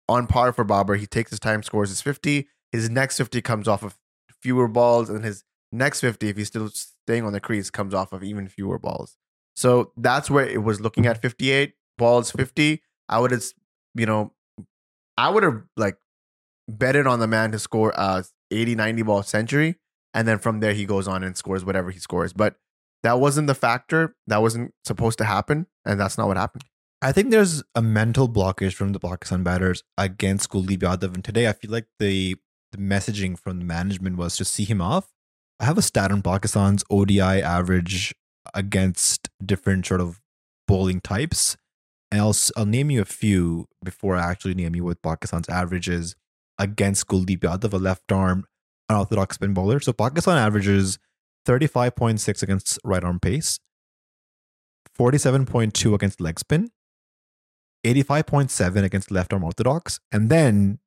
on 0.10 0.28
par 0.28 0.52
for 0.52 0.66
Babar. 0.66 0.96
He 0.96 1.08
takes 1.08 1.30
his 1.32 1.40
time, 1.40 1.64
scores 1.64 1.90
his 1.90 2.02
fifty. 2.02 2.50
His 2.74 2.90
next 2.90 3.18
fifty 3.18 3.42
comes 3.42 3.70
off 3.70 3.84
of 3.84 3.98
fewer 4.42 4.68
balls, 4.68 5.10
and 5.10 5.24
his 5.24 5.46
next 5.72 6.00
50 6.02 6.30
if 6.30 6.38
he 6.38 6.44
still 6.46 6.70
staying 7.08 7.24
on 7.24 7.34
the 7.34 7.40
crease 7.40 7.70
comes 7.70 7.94
off 7.94 8.14
of 8.14 8.24
even 8.24 8.48
fewer 8.48 8.78
balls. 8.78 9.18
So 9.56 9.92
that's 9.98 10.30
where 10.30 10.46
it 10.46 10.64
was 10.64 10.80
looking 10.82 11.08
at 11.08 11.22
58 11.22 11.74
balls 11.98 12.30
50 12.30 12.80
i 13.10 13.20
would 13.20 13.32
have 13.32 13.44
you 13.96 14.06
know 14.06 14.32
i 15.18 15.30
would 15.30 15.42
have 15.42 15.64
like 15.76 15.98
betted 16.68 17.08
on 17.08 17.20
the 17.20 17.26
man 17.26 17.52
to 17.52 17.58
score 17.58 17.92
a 17.96 18.24
80 18.52 18.76
90 18.76 19.02
ball 19.02 19.24
century 19.24 19.80
and 20.14 20.28
then 20.28 20.40
from 20.40 20.60
there 20.60 20.74
he 20.74 20.86
goes 20.86 21.08
on 21.08 21.24
and 21.24 21.38
scores 21.38 21.64
whatever 21.64 21.92
he 21.92 22.00
scores. 22.00 22.34
But 22.34 22.56
that 23.04 23.20
wasn't 23.20 23.46
the 23.46 23.56
factor. 23.56 24.16
That 24.26 24.42
wasn't 24.42 24.74
supposed 24.84 25.18
to 25.20 25.26
happen 25.26 25.68
and 25.86 26.00
that's 26.00 26.18
not 26.18 26.28
what 26.28 26.38
happened. 26.38 26.64
I 27.02 27.12
think 27.12 27.30
there's 27.30 27.64
a 27.76 27.82
mental 27.84 28.28
blockage 28.28 28.74
from 28.74 28.94
the 28.94 29.00
Pakistan 29.00 29.44
batters 29.44 29.84
against 30.00 30.50
Kuldeep 30.50 30.80
Yadav, 30.80 31.14
and 31.14 31.24
today 31.24 31.48
I 31.48 31.54
feel 31.54 31.70
like 31.70 31.86
the 32.00 32.38
the 32.72 32.80
messaging 32.80 33.38
from 33.38 33.60
the 33.60 33.66
management 33.66 34.18
was 34.18 34.36
to 34.38 34.46
see 34.46 34.64
him 34.64 34.82
off. 34.82 35.14
I 35.60 35.66
have 35.66 35.78
a 35.78 35.82
stat 35.82 36.12
on 36.12 36.22
Pakistan's 36.22 36.84
ODI 36.90 37.20
average 37.22 38.14
against 38.54 39.30
different 39.44 39.86
sort 39.86 40.02
of 40.02 40.22
bowling 40.68 41.02
types, 41.02 41.58
and 42.12 42.22
I'll 42.22 42.36
I'll 42.56 42.66
name 42.66 42.92
you 42.92 43.02
a 43.02 43.06
few 43.06 43.66
before 43.84 44.16
I 44.16 44.30
actually 44.30 44.54
name 44.54 44.76
you 44.76 44.84
what 44.84 45.02
Pakistan's 45.02 45.50
average 45.50 45.90
is 45.90 46.16
against 46.60 47.08
Kuldeep 47.08 47.40
Yadav, 47.40 47.74
a 47.74 47.78
left 47.78 48.12
arm 48.12 48.46
unorthodox 48.90 49.36
spin 49.36 49.54
bowler. 49.54 49.80
So 49.80 49.94
Pakistan 49.94 50.38
averages 50.38 51.00
35.6 51.48 52.44
against 52.44 52.80
right 52.84 53.04
arm 53.04 53.20
pace, 53.20 53.60
47.2 54.98 55.94
against 55.94 56.22
leg 56.22 56.40
spin, 56.40 56.70
85.7 57.86 58.84
against 58.84 59.12
left 59.12 59.34
arm 59.34 59.44
orthodox, 59.44 60.00
and 60.12 60.30
then 60.30 60.80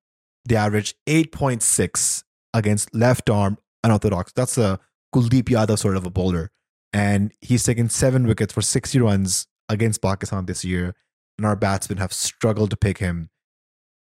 they 0.44 0.56
average 0.56 0.94
8.6 1.09 2.24
against 2.54 2.94
left 2.94 3.28
arm 3.30 3.59
unorthodox. 3.84 4.32
That's 4.32 4.58
a 4.58 4.78
Kuldeep 5.14 5.44
Yadav 5.44 5.78
sort 5.78 5.96
of 5.96 6.06
a 6.06 6.10
bowler. 6.10 6.50
And 6.92 7.32
he's 7.40 7.64
taken 7.64 7.88
seven 7.88 8.26
wickets 8.26 8.52
for 8.52 8.62
60 8.62 8.98
runs 9.00 9.46
against 9.68 10.02
Pakistan 10.02 10.46
this 10.46 10.64
year. 10.64 10.94
And 11.38 11.46
our 11.46 11.56
batsmen 11.56 11.98
have 11.98 12.12
struggled 12.12 12.70
to 12.70 12.76
pick 12.76 12.98
him, 12.98 13.30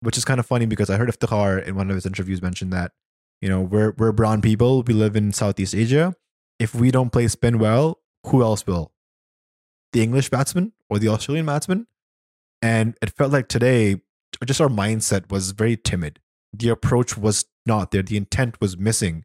which 0.00 0.16
is 0.16 0.24
kind 0.24 0.38
of 0.38 0.46
funny 0.46 0.66
because 0.66 0.90
I 0.90 0.96
heard 0.96 1.08
Iftikhar 1.08 1.66
in 1.66 1.74
one 1.74 1.90
of 1.90 1.96
his 1.96 2.06
interviews 2.06 2.42
mention 2.42 2.70
that, 2.70 2.92
you 3.40 3.48
know, 3.48 3.60
we're, 3.60 3.92
we're 3.96 4.12
brown 4.12 4.40
people. 4.40 4.82
We 4.82 4.94
live 4.94 5.16
in 5.16 5.32
Southeast 5.32 5.74
Asia. 5.74 6.14
If 6.58 6.74
we 6.74 6.90
don't 6.90 7.10
play 7.10 7.26
spin 7.28 7.58
well, 7.58 8.00
who 8.26 8.42
else 8.42 8.66
will? 8.66 8.92
The 9.92 10.02
English 10.02 10.30
batsman 10.30 10.72
or 10.88 10.98
the 10.98 11.08
Australian 11.08 11.46
batsman? 11.46 11.86
And 12.62 12.96
it 13.02 13.10
felt 13.10 13.32
like 13.32 13.48
today, 13.48 13.96
just 14.46 14.60
our 14.60 14.68
mindset 14.68 15.30
was 15.30 15.50
very 15.50 15.76
timid. 15.76 16.20
The 16.52 16.68
approach 16.68 17.16
was 17.18 17.44
not 17.66 17.90
there. 17.90 18.02
The 18.02 18.16
intent 18.16 18.60
was 18.60 18.76
missing. 18.76 19.24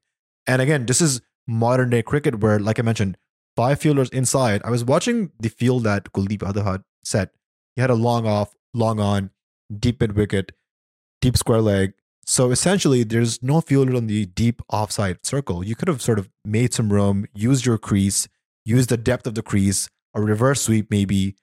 And 0.49 0.63
again, 0.63 0.87
this 0.87 0.99
is 0.99 1.21
modern 1.47 1.91
day 1.91 2.01
cricket 2.01 2.39
where, 2.39 2.57
like 2.57 2.79
I 2.79 2.81
mentioned, 2.81 3.17
five 3.55 3.79
fielders 3.79 4.09
inside. 4.09 4.63
I 4.65 4.71
was 4.71 4.83
watching 4.83 5.31
the 5.39 5.49
field 5.49 5.83
that 5.83 6.11
Kuldeep 6.11 6.39
Yadav 6.39 6.63
had 6.65 6.81
set. 7.03 7.29
He 7.75 7.81
had 7.81 7.91
a 7.91 7.95
long 7.95 8.25
off, 8.25 8.55
long 8.73 8.99
on, 8.99 9.29
deep 9.79 10.01
mid 10.01 10.13
wicket, 10.13 10.51
deep 11.21 11.37
square 11.37 11.61
leg. 11.61 11.93
So 12.25 12.49
essentially, 12.49 13.03
there's 13.03 13.43
no 13.43 13.61
fielder 13.61 13.95
on 13.95 14.07
the 14.07 14.25
deep 14.25 14.63
offside 14.73 15.23
circle. 15.23 15.63
You 15.63 15.75
could 15.75 15.87
have 15.87 16.01
sort 16.01 16.17
of 16.17 16.31
made 16.43 16.73
some 16.73 16.91
room, 16.91 17.27
used 17.35 17.67
your 17.67 17.77
crease, 17.77 18.27
used 18.65 18.89
the 18.89 18.97
depth 18.97 19.27
of 19.27 19.35
the 19.35 19.43
crease, 19.43 19.87
a 20.15 20.21
reverse 20.21 20.63
sweep 20.63 20.89
maybe, 20.89 21.35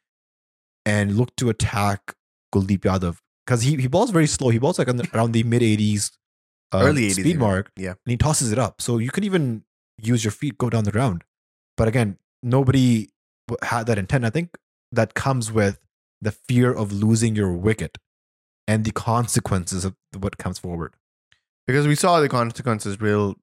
and 0.85 1.17
look 1.17 1.37
to 1.37 1.49
attack 1.49 2.17
Kuldeep 2.53 2.81
Yadav 2.81 3.19
because 3.47 3.63
he 3.63 3.77
he 3.77 3.87
balls 3.87 4.11
very 4.11 4.27
slow. 4.27 4.49
He 4.49 4.59
balls 4.59 4.81
like 4.81 4.89
the, 4.89 5.09
around 5.15 5.31
the 5.31 5.45
mid 5.45 5.63
80s, 5.63 6.11
uh, 6.73 6.81
Early 6.83 7.09
80s 7.09 7.13
speed 7.13 7.27
even. 7.27 7.41
mark. 7.41 7.71
Yeah. 7.77 7.91
and 7.91 8.11
he 8.11 8.17
tosses 8.17 8.53
it 8.53 8.59
up. 8.59 8.81
So 8.81 8.99
you 8.99 9.11
could 9.11 9.25
even 9.25 9.65
use 9.99 10.25
your 10.25 10.33
feet, 10.33 10.59
go 10.59 10.69
down 10.71 10.85
the 10.85 10.93
ground. 10.93 11.25
But 11.77 11.89
again, 11.89 12.19
nobody 12.43 13.09
had 13.63 13.87
that 13.87 13.99
intent. 13.99 14.25
I 14.25 14.31
think 14.31 14.57
that 14.93 15.15
comes 15.15 15.51
with 15.53 15.79
the 16.21 16.33
fear 16.33 16.73
of 16.73 16.93
losing 16.93 17.37
your 17.37 17.53
wicket 17.53 17.99
and 18.67 18.85
the 18.85 18.91
consequences 18.93 19.85
of 19.85 19.95
what 20.19 20.39
comes 20.39 20.59
forward. 20.59 20.95
because 21.67 21.87
we 21.87 21.95
saw 21.95 22.21
the 22.21 22.29
consequences 22.29 23.01
real 23.01 23.35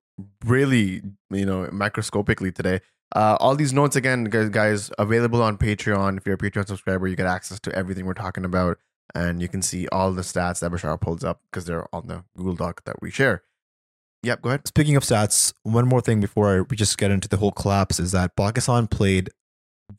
really 0.46 1.02
you 1.32 1.46
know 1.46 1.68
microscopically 1.72 2.52
today 2.52 2.80
uh, 3.16 3.36
all 3.40 3.56
these 3.56 3.74
notes 3.74 3.96
again 3.96 4.26
guys, 4.26 4.50
guys 4.50 4.92
available 5.00 5.42
on 5.42 5.58
patreon 5.58 6.18
if 6.18 6.26
you're 6.26 6.36
a 6.36 6.38
patreon 6.38 6.66
subscriber 6.68 7.08
you 7.08 7.16
get 7.16 7.26
access 7.28 7.60
to 7.60 7.74
everything 7.76 8.06
we're 8.06 8.14
talking 8.14 8.46
about 8.46 8.78
and 9.16 9.42
you 9.42 9.48
can 9.48 9.62
see 9.62 9.88
all 9.90 10.12
the 10.12 10.22
stats 10.22 10.60
that 10.60 10.72
Bashar 10.72 11.00
pulls 11.00 11.24
up 11.24 11.42
because 11.52 11.66
they're 11.66 11.88
on 11.94 12.08
the 12.08 12.24
Google 12.36 12.56
Doc 12.56 12.84
that 12.86 13.02
we 13.02 13.12
share. 13.12 13.44
Yep, 14.24 14.42
go 14.42 14.50
ahead. 14.50 14.68
Speaking 14.68 14.96
of 14.96 15.04
stats, 15.04 15.54
one 15.64 15.88
more 15.88 16.02
thing 16.02 16.22
before 16.22 16.66
we 16.70 16.78
just 16.78 16.98
get 16.98 17.12
into 17.12 17.28
the 17.28 17.38
whole 17.38 17.52
collapse 17.52 18.00
is 18.00 18.14
that 18.14 18.36
Pakistan 18.36 18.88
played 18.88 19.30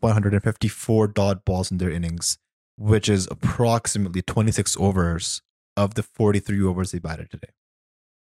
154 0.01 1.09
dot 1.09 1.45
balls 1.45 1.71
in 1.71 1.79
their 1.79 1.91
innings, 1.91 2.39
which 2.77 3.09
is 3.09 3.29
approximately 3.31 4.23
26 4.23 4.77
overs 4.79 5.43
of 5.77 5.95
the 5.95 6.03
43 6.03 6.63
overs 6.63 6.93
they 6.93 6.99
batted 6.99 7.31
today. 7.31 7.53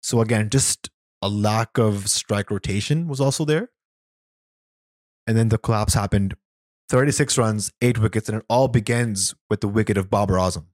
So 0.01 0.21
again, 0.21 0.49
just 0.49 0.89
a 1.21 1.29
lack 1.29 1.77
of 1.77 2.09
strike 2.09 2.49
rotation 2.49 3.07
was 3.07 3.21
also 3.21 3.45
there. 3.45 3.69
And 5.27 5.37
then 5.37 5.49
the 5.49 5.59
collapse 5.59 5.93
happened 5.93 6.35
36 6.91 7.37
runs, 7.37 7.71
eight 7.81 7.97
wickets, 7.99 8.27
and 8.27 8.39
it 8.39 8.45
all 8.49 8.67
begins 8.67 9.33
with 9.49 9.61
the 9.61 9.67
wicket 9.69 9.97
of 9.97 10.09
Babar 10.09 10.35
Azam. 10.35 10.65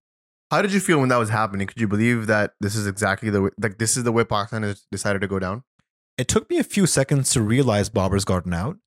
How 0.50 0.64
did 0.64 0.74
you 0.74 0.80
feel 0.80 1.00
when 1.00 1.10
that 1.10 1.18
was 1.18 1.30
happening? 1.30 1.68
Could 1.68 1.80
you 1.80 1.88
believe 1.88 2.26
that 2.26 2.54
this 2.60 2.76
is 2.76 2.88
exactly 2.88 3.30
the 3.30 3.44
way, 3.44 3.50
like 3.62 3.78
this 3.78 3.96
is 3.96 4.04
the 4.04 4.12
way 4.12 4.24
Pakistan 4.24 4.64
has 4.64 4.88
decided 4.92 5.20
to 5.20 5.28
go 5.28 5.38
down? 5.38 5.64
It 6.18 6.28
took 6.28 6.50
me 6.50 6.58
a 6.58 6.64
few 6.64 6.88
seconds 6.88 7.30
to 7.34 7.42
realize 7.44 7.90
Babar's 7.90 8.26
gotten 8.26 8.52
out. 8.52 8.78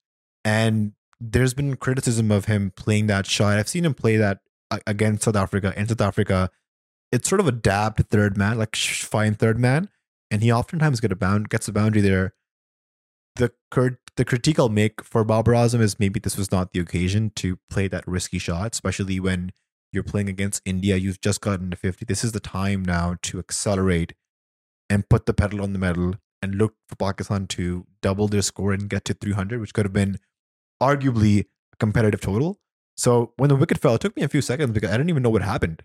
And 0.44 0.94
there's 1.20 1.54
been 1.54 1.76
criticism 1.76 2.32
of 2.32 2.46
him 2.46 2.72
playing 2.74 3.06
that 3.06 3.26
shot. 3.26 3.58
I've 3.58 3.68
seen 3.68 3.84
him 3.84 3.94
play 3.94 4.16
that 4.16 4.40
against 4.84 5.22
South 5.22 5.36
Africa 5.36 5.72
in 5.76 5.86
South 5.86 6.00
Africa. 6.00 6.50
It's 7.12 7.28
sort 7.28 7.40
of 7.40 7.46
a 7.46 7.52
dabbed 7.52 8.08
third 8.08 8.36
man, 8.36 8.58
like 8.58 8.74
fine 8.74 9.34
third 9.34 9.56
man, 9.56 9.88
and 10.32 10.42
he 10.42 10.50
oftentimes 10.50 10.98
get 10.98 11.12
a 11.12 11.16
bound 11.16 11.48
gets 11.48 11.68
a 11.68 11.72
boundary 11.72 12.02
there. 12.02 12.34
The 13.36 13.52
the 14.16 14.24
critique 14.24 14.58
I'll 14.58 14.68
make 14.68 15.02
for 15.02 15.24
Babar 15.24 15.54
Azam 15.54 15.80
is 15.80 15.98
maybe 15.98 16.20
this 16.20 16.36
was 16.36 16.50
not 16.50 16.72
the 16.72 16.80
occasion 16.80 17.30
to 17.36 17.58
play 17.70 17.88
that 17.88 18.06
risky 18.06 18.38
shot, 18.38 18.74
especially 18.74 19.18
when 19.20 19.52
you're 19.92 20.02
playing 20.02 20.28
against 20.28 20.62
India. 20.64 20.96
You've 20.96 21.20
just 21.20 21.40
gotten 21.40 21.70
to 21.70 21.76
50. 21.76 22.04
This 22.04 22.24
is 22.24 22.32
the 22.32 22.40
time 22.40 22.84
now 22.84 23.16
to 23.22 23.38
accelerate 23.38 24.14
and 24.88 25.08
put 25.08 25.26
the 25.26 25.32
pedal 25.32 25.62
on 25.62 25.72
the 25.72 25.78
metal 25.78 26.14
and 26.42 26.56
look 26.56 26.74
for 26.88 26.96
Pakistan 26.96 27.46
to 27.48 27.86
double 28.02 28.28
their 28.28 28.42
score 28.42 28.72
and 28.72 28.88
get 28.88 29.04
to 29.06 29.14
300, 29.14 29.60
which 29.60 29.72
could 29.72 29.84
have 29.84 29.92
been 29.92 30.18
arguably 30.82 31.46
a 31.72 31.76
competitive 31.78 32.20
total. 32.20 32.58
So 32.96 33.32
when 33.36 33.48
the 33.48 33.56
wicket 33.56 33.78
fell, 33.78 33.94
it 33.94 34.00
took 34.00 34.16
me 34.16 34.22
a 34.22 34.28
few 34.28 34.42
seconds 34.42 34.72
because 34.72 34.90
I 34.90 34.96
didn't 34.96 35.10
even 35.10 35.22
know 35.22 35.30
what 35.30 35.42
happened. 35.42 35.82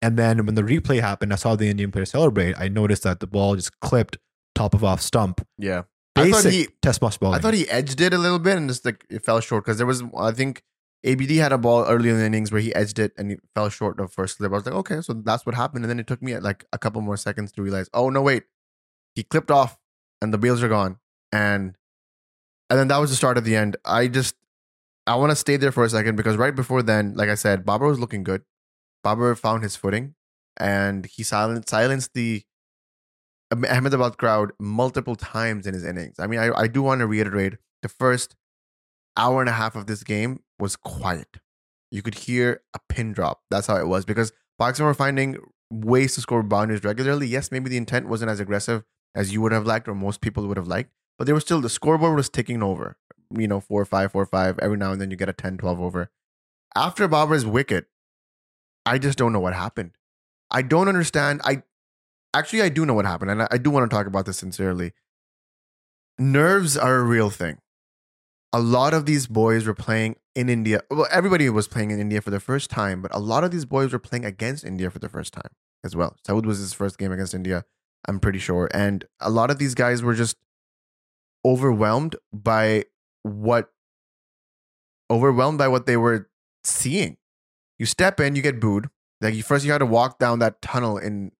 And 0.00 0.18
then 0.18 0.44
when 0.44 0.56
the 0.56 0.62
replay 0.62 1.00
happened, 1.00 1.32
I 1.32 1.36
saw 1.36 1.54
the 1.56 1.68
Indian 1.68 1.92
player 1.92 2.04
celebrate. 2.04 2.58
I 2.58 2.68
noticed 2.68 3.04
that 3.04 3.20
the 3.20 3.26
ball 3.26 3.54
just 3.56 3.80
clipped 3.80 4.18
top 4.54 4.74
of 4.74 4.84
off 4.84 5.00
stump. 5.00 5.46
Yeah. 5.58 5.82
Basic 6.14 6.34
I 6.34 6.42
thought 6.42 6.52
he 6.52 6.68
test 6.82 7.02
match 7.02 7.20
bowling. 7.20 7.38
I 7.38 7.40
thought 7.40 7.54
he 7.54 7.68
edged 7.68 8.00
it 8.00 8.12
a 8.12 8.18
little 8.18 8.38
bit 8.38 8.56
and 8.56 8.68
just 8.68 8.84
like 8.84 9.06
it 9.08 9.24
fell 9.24 9.40
short 9.40 9.64
because 9.64 9.78
there 9.78 9.86
was 9.86 10.02
I 10.16 10.32
think 10.32 10.62
ABD 11.04 11.30
had 11.32 11.52
a 11.52 11.58
ball 11.58 11.84
early 11.84 12.10
in 12.10 12.18
the 12.18 12.24
innings 12.24 12.52
where 12.52 12.60
he 12.60 12.74
edged 12.74 12.98
it 12.98 13.12
and 13.16 13.30
he 13.32 13.36
fell 13.54 13.68
short 13.70 13.98
of 13.98 14.12
first 14.12 14.36
slip. 14.36 14.52
I 14.52 14.56
was 14.56 14.66
like, 14.66 14.74
okay, 14.74 15.00
so 15.00 15.14
that's 15.14 15.46
what 15.46 15.54
happened. 15.54 15.84
And 15.84 15.90
then 15.90 15.98
it 15.98 16.06
took 16.06 16.22
me 16.22 16.36
like 16.38 16.64
a 16.72 16.78
couple 16.78 17.00
more 17.00 17.16
seconds 17.16 17.50
to 17.52 17.62
realize, 17.62 17.88
oh 17.94 18.10
no, 18.10 18.22
wait, 18.22 18.44
he 19.14 19.22
clipped 19.22 19.50
off 19.50 19.78
and 20.20 20.32
the 20.32 20.38
bails 20.38 20.62
are 20.62 20.68
gone. 20.68 20.98
And 21.32 21.76
and 22.68 22.78
then 22.78 22.88
that 22.88 22.98
was 22.98 23.10
the 23.10 23.16
start 23.16 23.38
of 23.38 23.44
the 23.44 23.56
end. 23.56 23.76
I 23.84 24.08
just 24.08 24.34
I 25.06 25.16
want 25.16 25.30
to 25.30 25.36
stay 25.36 25.56
there 25.56 25.72
for 25.72 25.84
a 25.84 25.90
second 25.90 26.16
because 26.16 26.36
right 26.36 26.54
before 26.54 26.82
then, 26.82 27.14
like 27.14 27.28
I 27.28 27.34
said, 27.34 27.64
Babar 27.64 27.88
was 27.88 27.98
looking 27.98 28.22
good. 28.22 28.42
Babar 29.02 29.34
found 29.34 29.62
his 29.62 29.76
footing 29.76 30.14
and 30.56 31.06
he 31.06 31.22
silenced 31.22 31.68
silenced 31.70 32.14
the 32.14 32.44
Ahmedabad 33.52 34.18
crowd 34.18 34.52
multiple 34.58 35.16
times 35.16 35.66
in 35.66 35.74
his 35.74 35.84
innings. 35.84 36.16
I 36.18 36.26
mean, 36.26 36.40
I, 36.40 36.50
I 36.56 36.66
do 36.66 36.82
want 36.82 37.00
to 37.00 37.06
reiterate 37.06 37.54
the 37.82 37.88
first 37.88 38.36
hour 39.16 39.40
and 39.40 39.48
a 39.48 39.52
half 39.52 39.76
of 39.76 39.86
this 39.86 40.02
game 40.02 40.40
was 40.58 40.76
quiet. 40.76 41.38
You 41.90 42.02
could 42.02 42.14
hear 42.14 42.62
a 42.74 42.80
pin 42.88 43.12
drop. 43.12 43.42
That's 43.50 43.66
how 43.66 43.76
it 43.76 43.86
was 43.86 44.04
because 44.04 44.32
Pakistan 44.58 44.86
were 44.86 44.94
finding 44.94 45.36
ways 45.70 46.14
to 46.14 46.20
score 46.20 46.42
boundaries 46.42 46.84
regularly. 46.84 47.26
Yes, 47.26 47.50
maybe 47.50 47.68
the 47.68 47.76
intent 47.76 48.08
wasn't 48.08 48.30
as 48.30 48.40
aggressive 48.40 48.84
as 49.14 49.32
you 49.32 49.42
would 49.42 49.52
have 49.52 49.66
liked 49.66 49.88
or 49.88 49.94
most 49.94 50.20
people 50.20 50.46
would 50.46 50.56
have 50.56 50.68
liked, 50.68 50.90
but 51.18 51.26
they 51.26 51.32
were 51.32 51.40
still, 51.40 51.60
the 51.60 51.68
scoreboard 51.68 52.16
was 52.16 52.30
ticking 52.30 52.62
over. 52.62 52.96
You 53.36 53.48
know, 53.48 53.60
four, 53.60 53.84
five, 53.84 54.12
four, 54.12 54.26
five. 54.26 54.58
Every 54.58 54.76
now 54.76 54.92
and 54.92 55.00
then 55.00 55.10
you 55.10 55.16
get 55.16 55.28
a 55.28 55.32
10, 55.32 55.58
12 55.58 55.80
over. 55.80 56.10
After 56.74 57.08
Babar's 57.08 57.46
wicket, 57.46 57.86
I 58.84 58.98
just 58.98 59.18
don't 59.18 59.32
know 59.32 59.40
what 59.40 59.54
happened. 59.54 59.92
I 60.50 60.62
don't 60.62 60.88
understand. 60.88 61.40
I 61.44 61.62
actually 62.34 62.62
I 62.62 62.68
do 62.68 62.86
know 62.86 62.94
what 62.94 63.04
happened, 63.04 63.30
and 63.30 63.42
I, 63.50 63.58
do 63.58 63.70
want 63.70 63.90
to 63.90 63.94
talk 63.94 64.06
about 64.06 64.26
this 64.26 64.38
sincerely. 64.38 64.92
Nerves 66.18 66.76
are 66.76 66.96
a 66.96 67.02
real 67.02 67.30
thing. 67.30 67.58
A 68.52 68.60
lot 68.60 68.92
of 68.94 69.06
these 69.06 69.26
boys 69.26 69.66
were 69.66 69.74
playing 69.74 70.16
in 70.34 70.48
India. 70.48 70.82
Well, 70.90 71.08
everybody 71.10 71.48
was 71.48 71.68
playing 71.68 71.90
in 71.90 72.00
India 72.00 72.20
for 72.20 72.30
the 72.30 72.40
first 72.40 72.70
time, 72.70 73.00
but 73.00 73.14
a 73.14 73.18
lot 73.18 73.44
of 73.44 73.50
these 73.50 73.64
boys 73.64 73.92
were 73.92 73.98
playing 73.98 74.24
against 74.24 74.64
India 74.64 74.90
for 74.90 74.98
the 74.98 75.08
first 75.08 75.32
time 75.32 75.50
as 75.82 75.96
well. 75.96 76.16
Saud 76.26 76.44
was 76.44 76.58
his 76.58 76.72
first 76.72 76.98
game 76.98 77.12
against 77.12 77.34
India, 77.34 77.64
I'm 78.08 78.20
pretty 78.20 78.38
sure. 78.38 78.68
And 78.72 79.04
a 79.20 79.30
lot 79.30 79.50
of 79.50 79.58
these 79.58 79.74
guys 79.74 80.02
were 80.02 80.14
just 80.14 80.36
overwhelmed 81.44 82.16
by 82.32 82.84
what 83.22 83.70
overwhelmed 85.10 85.58
by 85.58 85.68
what 85.68 85.86
they 85.86 85.96
were 85.96 86.28
seeing. 86.64 87.16
You 87.78 87.86
step 87.86 88.20
in, 88.20 88.36
you 88.36 88.42
get 88.42 88.60
booed. 88.60 88.88
Like 89.20 89.34
you 89.34 89.42
first 89.42 89.64
you 89.64 89.72
had 89.72 89.78
to 89.78 89.86
walk 89.86 90.18
down 90.18 90.40
that 90.40 90.60
tunnel 90.62 90.98
in 90.98 91.32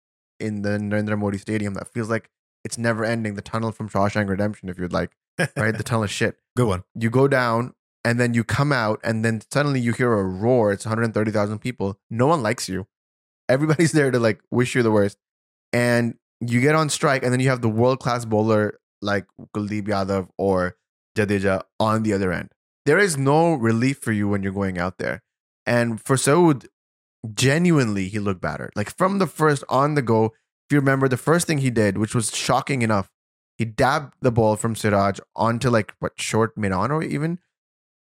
in 0.42 0.62
the 0.62 0.70
Narendra 0.70 1.18
Modi 1.18 1.38
Stadium 1.38 1.74
that 1.74 1.88
feels 1.88 2.10
like 2.10 2.28
it's 2.64 2.78
never 2.78 3.04
ending. 3.04 3.34
The 3.34 3.42
tunnel 3.42 3.72
from 3.72 3.88
Shawshank 3.88 4.28
Redemption, 4.28 4.68
if 4.68 4.78
you'd 4.78 4.92
like, 4.92 5.12
right? 5.56 5.76
the 5.76 5.82
tunnel 5.82 6.04
of 6.04 6.10
shit. 6.10 6.36
Good 6.56 6.66
one. 6.66 6.84
You 6.94 7.10
go 7.10 7.28
down 7.28 7.74
and 8.04 8.18
then 8.20 8.34
you 8.34 8.44
come 8.44 8.72
out 8.72 9.00
and 9.04 9.24
then 9.24 9.40
suddenly 9.50 9.80
you 9.80 9.92
hear 9.92 10.12
a 10.12 10.24
roar. 10.24 10.72
It's 10.72 10.84
130,000 10.84 11.58
people. 11.58 11.98
No 12.10 12.26
one 12.26 12.42
likes 12.42 12.68
you. 12.68 12.86
Everybody's 13.48 13.92
there 13.98 14.10
to 14.10 14.18
like 14.18 14.40
wish 14.50 14.74
you 14.74 14.82
the 14.82 14.90
worst. 14.90 15.18
And 15.72 16.16
you 16.40 16.60
get 16.60 16.74
on 16.74 16.88
strike 16.88 17.22
and 17.22 17.32
then 17.32 17.40
you 17.40 17.48
have 17.48 17.62
the 17.62 17.68
world 17.68 18.00
class 18.00 18.24
bowler 18.24 18.78
like 19.00 19.26
Kuldeep 19.56 19.84
Yadav 19.84 20.28
or 20.36 20.76
Jadeja 21.16 21.62
on 21.78 22.02
the 22.02 22.12
other 22.12 22.32
end. 22.32 22.50
There 22.84 22.98
is 22.98 23.16
no 23.16 23.54
relief 23.54 23.98
for 23.98 24.12
you 24.12 24.28
when 24.28 24.42
you're 24.42 24.52
going 24.52 24.78
out 24.78 24.98
there. 24.98 25.22
And 25.66 26.00
for 26.00 26.16
Saud, 26.16 26.66
genuinely, 27.34 28.08
he 28.08 28.18
looked 28.18 28.40
better. 28.40 28.70
Like 28.74 28.96
from 28.96 29.18
the 29.18 29.26
first 29.26 29.64
on 29.68 29.94
the 29.94 30.02
go, 30.02 30.26
if 30.26 30.72
you 30.72 30.78
remember 30.78 31.08
the 31.08 31.16
first 31.16 31.46
thing 31.46 31.58
he 31.58 31.70
did, 31.70 31.98
which 31.98 32.14
was 32.14 32.34
shocking 32.34 32.82
enough, 32.82 33.10
he 33.58 33.64
dabbed 33.64 34.14
the 34.20 34.32
ball 34.32 34.56
from 34.56 34.74
Siraj 34.74 35.20
onto 35.36 35.70
like 35.70 35.94
what 36.00 36.20
short 36.20 36.56
mid 36.56 36.72
on 36.72 36.90
or 36.90 37.02
even 37.02 37.38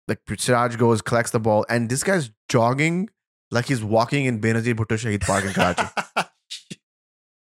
like 0.09 0.21
Siraj 0.39 0.77
goes, 0.77 1.03
collects 1.03 1.31
the 1.31 1.41
ball, 1.41 1.67
and 1.69 1.89
this 1.89 2.03
guy's 2.05 2.31
jogging 2.49 3.11
like 3.51 3.67
he's 3.67 3.83
walking 3.83 4.25
in 4.25 4.41
Benazir 4.41 4.75
Bhutto 4.75 4.97
Shahid 4.97 5.21
Park 5.21 5.45
in 5.45 5.53
Karachi. 5.53 5.87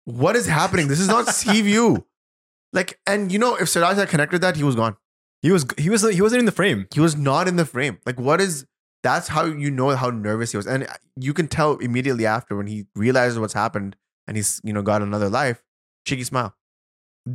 what 0.05 0.37
is 0.37 0.47
happening? 0.47 0.89
This 0.89 1.01
is 1.01 1.09
not 1.09 1.27
sea 1.35 1.63
view. 1.63 2.07
Like, 2.73 2.99
and 3.07 3.31
you 3.31 3.39
know, 3.39 3.57
if 3.57 3.69
Siraj 3.69 3.97
had 3.97 4.09
connected 4.09 4.41
that, 4.41 4.57
he 4.57 4.65
was 4.65 4.75
gone. 4.75 4.97
He 5.43 5.53
was 5.53 5.67
he 5.79 5.91
was 5.91 6.03
he 6.11 6.21
wasn't 6.21 6.41
in 6.41 6.47
the 6.47 6.53
frame. 6.53 6.87
He 6.93 7.01
was 7.01 7.17
not 7.17 7.49
in 7.49 7.57
the 7.57 7.67
frame. 7.67 7.99
Like, 8.07 8.19
what 8.19 8.41
is 8.41 8.67
that's 9.05 9.29
how 9.29 9.45
you 9.45 9.71
know 9.71 9.91
how 9.91 10.09
nervous 10.09 10.51
he 10.51 10.57
was. 10.57 10.67
And 10.67 10.85
uh, 10.85 10.95
you 11.15 11.35
can 11.35 11.47
tell 11.47 11.77
immediately 11.77 12.25
after 12.25 12.57
when 12.57 12.67
he 12.67 12.87
realizes 12.97 13.39
what's 13.39 13.53
happened 13.53 13.97
and 14.27 14.37
he's, 14.37 14.63
you 14.65 14.73
know, 14.73 14.81
got 14.81 15.03
another 15.03 15.29
life, 15.29 15.63
cheeky 16.07 16.25
smile. 16.25 16.57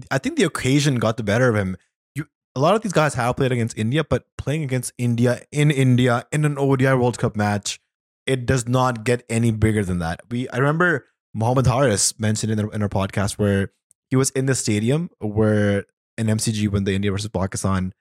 I 0.10 0.18
think 0.18 0.36
the 0.36 0.44
occasion 0.44 0.96
got 0.96 1.18
the 1.18 1.24
better 1.24 1.48
of 1.48 1.56
him. 1.56 1.78
You 2.16 2.26
a 2.56 2.60
lot 2.60 2.76
of 2.76 2.82
these 2.82 2.92
guys 2.92 3.14
have 3.14 3.38
played 3.38 3.52
against 3.52 3.78
India, 3.78 4.04
but 4.04 4.26
playing 4.36 4.64
against 4.64 4.94
India 4.98 5.44
in 5.52 5.70
India 5.70 6.26
in 6.32 6.44
an 6.44 6.58
ODI 6.58 6.94
World 6.94 7.20
Cup 7.20 7.36
match, 7.36 7.80
it 8.26 8.48
does 8.48 8.68
not 8.68 9.04
get 9.04 9.24
any 9.30 9.52
bigger 9.52 9.86
than 9.86 10.00
that. 10.00 10.22
We 10.30 10.50
I 10.50 10.58
remember 10.58 11.06
Mohammed 11.36 11.68
Haris 11.68 12.20
mentioned 12.20 12.52
in, 12.52 12.60
our, 12.60 12.74
in 12.74 12.82
our 12.82 12.90
podcast 12.90 13.38
where 13.38 13.72
he 14.10 14.16
was 14.16 14.32
in 14.32 14.48
the 14.48 14.56
stadium 14.56 15.12
where 15.20 15.86
an 16.18 16.28
MCG 16.28 16.68
when 16.70 16.84
the 16.84 16.96
India 16.96 17.12
versus 17.12 17.30
Pakistan 17.30 17.94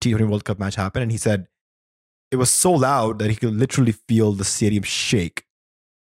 T20 0.00 0.28
World 0.28 0.44
Cup 0.44 0.60
match 0.60 0.76
happened, 0.76 1.02
and 1.02 1.12
he 1.12 1.18
said 1.18 1.48
it 2.34 2.36
was 2.36 2.50
so 2.50 2.72
loud 2.72 3.20
that 3.20 3.30
he 3.30 3.36
could 3.36 3.54
literally 3.54 3.92
feel 3.92 4.32
the 4.32 4.44
stadium 4.44 4.82
shake. 4.82 5.44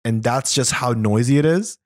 And 0.04 0.22
that's 0.22 0.54
just 0.54 0.72
how 0.72 0.92
noisy 0.92 1.38
it 1.38 1.46
is. 1.46 1.78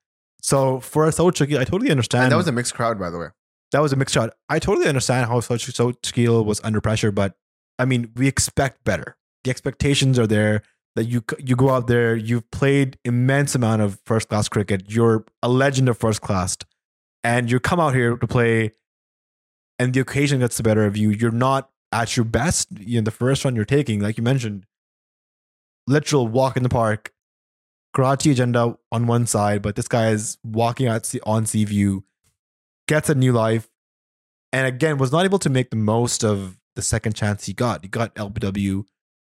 So 0.43 0.81
for 0.81 1.07
a 1.07 1.13
Chucky, 1.13 1.57
I 1.57 1.63
totally 1.63 1.93
understand. 1.93 2.25
And 2.25 2.33
that 2.33 2.37
was 2.37 2.49
a 2.49 2.53
mixed 2.53 2.75
crowd, 2.75 2.99
by 2.99 3.09
the 3.09 3.19
way. 3.19 3.29
That 3.71 3.81
was 3.81 3.93
a 3.93 3.97
mixed 3.97 4.17
crowd. 4.17 4.33
I 4.49 4.59
totally 4.59 4.89
understand 4.89 5.29
how 5.29 5.41
Chucky 5.41 6.29
was 6.29 6.61
under 6.65 6.81
pressure, 6.81 7.13
but 7.13 7.37
I 7.79 7.85
mean, 7.85 8.11
we 8.17 8.27
expect 8.27 8.83
better. 8.83 9.17
The 9.45 9.51
expectations 9.51 10.19
are 10.19 10.27
there 10.27 10.63
that 10.97 11.05
you 11.05 11.23
you 11.39 11.55
go 11.55 11.71
out 11.71 11.87
there, 11.87 12.17
you've 12.17 12.51
played 12.51 12.99
immense 13.05 13.55
amount 13.55 13.81
of 13.83 14.01
first 14.05 14.29
class 14.29 14.49
cricket, 14.49 14.91
you're 14.91 15.25
a 15.41 15.49
legend 15.49 15.89
of 15.89 15.97
first 15.97 16.21
class, 16.21 16.57
and 17.23 17.49
you 17.49 17.61
come 17.61 17.79
out 17.79 17.95
here 17.95 18.17
to 18.17 18.27
play, 18.27 18.73
and 19.79 19.95
the 19.95 20.01
occasion 20.01 20.41
gets 20.41 20.57
the 20.57 20.65
better 20.65 20.85
of 20.85 20.97
you. 20.97 21.11
You're 21.11 21.31
not 21.31 21.71
at 21.93 22.17
your 22.17 22.25
best, 22.25 22.69
you 22.79 23.01
know, 23.01 23.05
the 23.05 23.11
first 23.11 23.45
run 23.45 23.55
you're 23.55 23.65
taking, 23.65 24.01
like 24.01 24.17
you 24.17 24.23
mentioned, 24.23 24.65
literal 25.87 26.27
walk 26.27 26.57
in 26.57 26.63
the 26.63 26.69
park, 26.69 27.13
Karachi 27.95 28.31
agenda 28.31 28.77
on 28.91 29.07
one 29.07 29.27
side, 29.27 29.61
but 29.61 29.77
this 29.77 29.89
guy 29.89 30.09
is 30.11 30.39
walking 30.43 30.89
out 30.89 31.13
on 31.25 31.45
sea 31.45 31.65
view, 31.65 32.05
gets 32.89 33.11
a 33.11 33.15
new 33.15 33.33
life, 33.33 33.69
and 34.53 34.67
again 34.67 34.97
was 34.97 35.13
not 35.13 35.25
able 35.25 35.39
to 35.41 35.51
make 35.51 35.71
the 35.71 35.77
most 35.77 36.25
of 36.25 36.59
the 36.75 36.83
second 36.83 37.15
chance 37.15 37.45
he 37.45 37.53
got. 37.53 37.83
He 37.83 37.89
got 37.89 38.15
LBW 38.15 38.85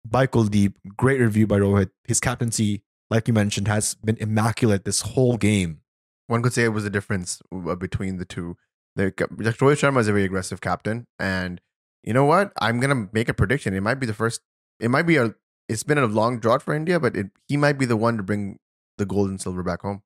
by 0.09 0.27
Kuldeep, 0.27 0.75
great 0.97 1.21
review 1.21 1.47
by 1.47 1.59
Rohit. 1.59 1.91
His 2.05 2.21
captaincy, 2.21 2.83
like 3.11 3.27
you 3.27 3.35
mentioned, 3.35 3.67
has 3.67 3.95
been 3.95 4.17
immaculate 4.19 4.85
this 4.85 5.01
whole 5.01 5.37
game. 5.37 5.81
One 6.29 6.43
could 6.43 6.53
say 6.53 6.65
it 6.65 6.69
was 6.69 6.85
a 6.85 6.91
difference 6.91 7.43
between 7.79 8.19
the 8.19 8.25
two. 8.25 8.57
Like, 8.97 9.17
Rohit 9.17 9.81
Sharma 9.81 10.01
is 10.01 10.09
a 10.09 10.13
very 10.13 10.25
aggressive 10.25 10.61
captain, 10.61 11.07
and 11.19 11.61
you 12.05 12.13
know 12.13 12.25
what? 12.25 12.53
I'm 12.61 12.81
gonna 12.81 13.09
make 13.13 13.29
a 13.29 13.35
prediction. 13.35 13.75
It 13.75 13.81
might 13.83 13.95
be 14.01 14.07
the 14.07 14.15
first. 14.15 14.41
It 14.81 14.91
might 14.91 15.03
be 15.07 15.17
a. 15.17 15.35
It's 15.69 15.83
been 15.83 15.99
a 15.99 16.07
long 16.07 16.39
drought 16.39 16.63
for 16.63 16.75
India, 16.75 17.01
but 17.01 17.17
it, 17.17 17.31
he 17.49 17.57
might 17.57 17.79
be 17.79 17.87
the 17.87 17.97
one 17.97 18.19
to 18.19 18.23
bring 18.23 18.59
the 18.99 19.07
gold 19.07 19.31
and 19.31 19.41
silver 19.41 19.63
back 19.63 19.81
home. 19.81 20.03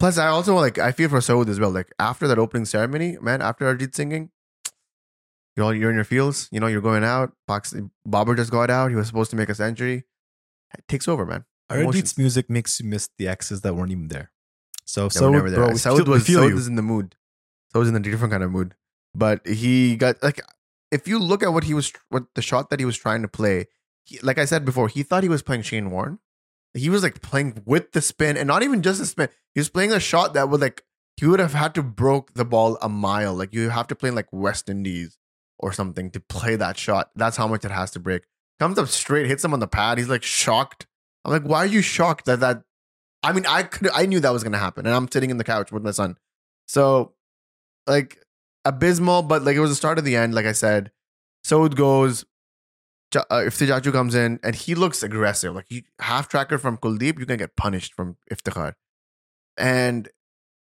Plus, 0.00 0.18
I 0.18 0.26
also 0.28 0.54
like. 0.56 0.78
I 0.78 0.92
feel 0.92 1.08
for 1.08 1.18
Saud 1.18 1.48
as 1.48 1.60
well. 1.60 1.70
Like 1.70 1.92
after 1.98 2.26
that 2.28 2.38
opening 2.38 2.64
ceremony, 2.64 3.16
man. 3.20 3.40
After 3.40 3.72
Arijit 3.72 3.94
singing, 3.94 4.30
you're 5.56 5.66
all, 5.66 5.74
you're 5.74 5.90
in 5.90 5.96
your 5.96 6.04
fields. 6.04 6.48
You 6.50 6.60
know, 6.60 6.66
you're 6.66 6.80
going 6.80 7.04
out. 7.04 7.32
Box, 7.46 7.74
Babar 8.04 8.34
just 8.34 8.50
got 8.50 8.70
out. 8.70 8.90
He 8.90 8.96
was 8.96 9.06
supposed 9.06 9.30
to 9.30 9.36
make 9.36 9.48
a 9.48 9.54
century. 9.54 10.04
It 10.76 10.88
takes 10.88 11.06
over, 11.06 11.24
man. 11.24 11.44
Arijit's 11.70 12.18
music 12.18 12.50
makes 12.50 12.80
you 12.80 12.86
miss 12.86 13.08
the 13.18 13.28
exes 13.28 13.60
that 13.60 13.74
weren't 13.74 13.92
even 13.92 14.08
there. 14.08 14.32
So, 14.84 15.08
They 15.08 15.18
so 15.18 15.30
were 15.30 15.50
there. 15.50 15.60
bro, 15.66 15.68
Saud 15.74 16.08
was 16.08 16.26
Saud 16.26 16.50
you. 16.50 16.66
in 16.66 16.74
the 16.76 16.82
mood. 16.82 17.14
Saud 17.74 17.80
was 17.80 17.88
in 17.90 17.96
a 17.96 18.00
different 18.00 18.32
kind 18.32 18.42
of 18.42 18.50
mood. 18.50 18.74
But 19.14 19.46
he 19.46 19.96
got 19.96 20.22
like 20.22 20.40
if 20.90 21.06
you 21.06 21.18
look 21.18 21.42
at 21.42 21.52
what 21.52 21.64
he 21.64 21.74
was 21.74 21.92
what 22.08 22.24
the 22.34 22.42
shot 22.42 22.70
that 22.70 22.80
he 22.80 22.86
was 22.86 22.96
trying 22.96 23.22
to 23.22 23.28
play, 23.28 23.66
he, 24.04 24.18
like 24.20 24.38
I 24.38 24.44
said 24.44 24.64
before, 24.64 24.88
he 24.88 25.02
thought 25.02 25.22
he 25.22 25.28
was 25.28 25.42
playing 25.42 25.62
Shane 25.62 25.90
Warne. 25.90 26.18
He 26.74 26.90
was 26.90 27.02
like 27.02 27.22
playing 27.22 27.62
with 27.64 27.92
the 27.92 28.00
spin 28.00 28.36
and 28.36 28.46
not 28.46 28.62
even 28.62 28.82
just 28.82 28.98
the 28.98 29.06
spin. 29.06 29.28
He 29.54 29.60
was 29.60 29.68
playing 29.68 29.92
a 29.92 30.00
shot 30.00 30.34
that 30.34 30.48
would 30.48 30.60
like 30.60 30.84
he 31.16 31.26
would 31.26 31.40
have 31.40 31.54
had 31.54 31.74
to 31.74 31.82
broke 31.82 32.34
the 32.34 32.44
ball 32.44 32.78
a 32.80 32.88
mile. 32.88 33.34
Like 33.34 33.52
you 33.52 33.70
have 33.70 33.88
to 33.88 33.96
play 33.96 34.10
in 34.10 34.14
like 34.14 34.32
West 34.32 34.68
Indies 34.68 35.18
or 35.58 35.72
something 35.72 36.10
to 36.12 36.20
play 36.20 36.56
that 36.56 36.78
shot. 36.78 37.10
That's 37.16 37.36
how 37.36 37.48
much 37.48 37.64
it 37.64 37.70
has 37.70 37.90
to 37.92 38.00
break. 38.00 38.22
Comes 38.60 38.78
up 38.78 38.88
straight, 38.88 39.26
hits 39.26 39.44
him 39.44 39.52
on 39.52 39.60
the 39.60 39.66
pad. 39.66 39.98
He's 39.98 40.08
like 40.08 40.22
shocked. 40.22 40.86
I'm 41.24 41.32
like, 41.32 41.42
why 41.42 41.58
are 41.58 41.66
you 41.66 41.82
shocked 41.82 42.26
that 42.26 42.40
that? 42.40 42.62
I 43.22 43.32
mean, 43.32 43.46
I 43.46 43.64
could, 43.64 43.90
I 43.92 44.06
knew 44.06 44.20
that 44.20 44.32
was 44.32 44.44
gonna 44.44 44.58
happen, 44.58 44.86
and 44.86 44.94
I'm 44.94 45.10
sitting 45.10 45.30
in 45.30 45.36
the 45.36 45.44
couch 45.44 45.72
with 45.72 45.82
my 45.82 45.90
son. 45.90 46.16
So, 46.66 47.14
like, 47.86 48.18
abysmal, 48.68 49.22
but 49.22 49.42
like 49.42 49.56
it 49.56 49.60
was 49.60 49.70
the 49.70 49.76
start 49.76 49.98
of 49.98 50.04
the 50.04 50.16
end. 50.16 50.34
Like 50.34 50.46
I 50.46 50.52
said, 50.52 50.90
so 51.42 51.64
it 51.64 51.74
goes. 51.74 52.24
Uh, 53.16 53.44
if 53.46 53.56
Tijaju 53.56 53.90
comes 53.90 54.14
in 54.14 54.38
and 54.42 54.54
he 54.54 54.74
looks 54.74 55.02
aggressive, 55.02 55.54
like 55.54 55.64
he 55.68 55.84
half 55.98 56.28
tracker 56.28 56.58
from 56.58 56.76
Kuldeep, 56.76 57.18
you 57.18 57.24
can 57.24 57.38
get 57.38 57.56
punished 57.56 57.94
from 57.94 58.18
Iftikhar. 58.30 58.74
And 59.56 60.10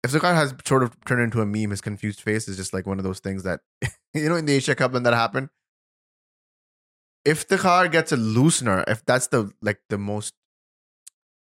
Iftikhar 0.07 0.35
has 0.35 0.55
sort 0.65 0.85
of 0.85 0.95
turned 1.05 1.23
into 1.23 1.41
a 1.41 1.47
meme. 1.47 1.71
His 1.71 1.81
confused 1.81 2.21
face 2.21 2.47
is 2.47 2.57
just 2.57 2.73
like 2.73 2.87
one 2.87 2.99
of 2.99 3.05
those 3.05 3.19
things 3.19 3.43
that 3.43 3.61
you 4.15 4.29
know 4.29 4.37
in 4.37 4.47
the 4.47 4.55
Asia 4.55 4.77
Cup 4.77 4.93
when 4.93 5.03
that 5.03 5.13
happened. 5.13 5.49
Iftikhar 7.27 7.91
gets 7.91 8.13
a 8.13 8.17
loosener, 8.17 8.85
if 8.89 9.05
that's 9.05 9.27
the 9.27 9.51
like 9.61 9.81
the 9.91 9.99
most 9.99 10.33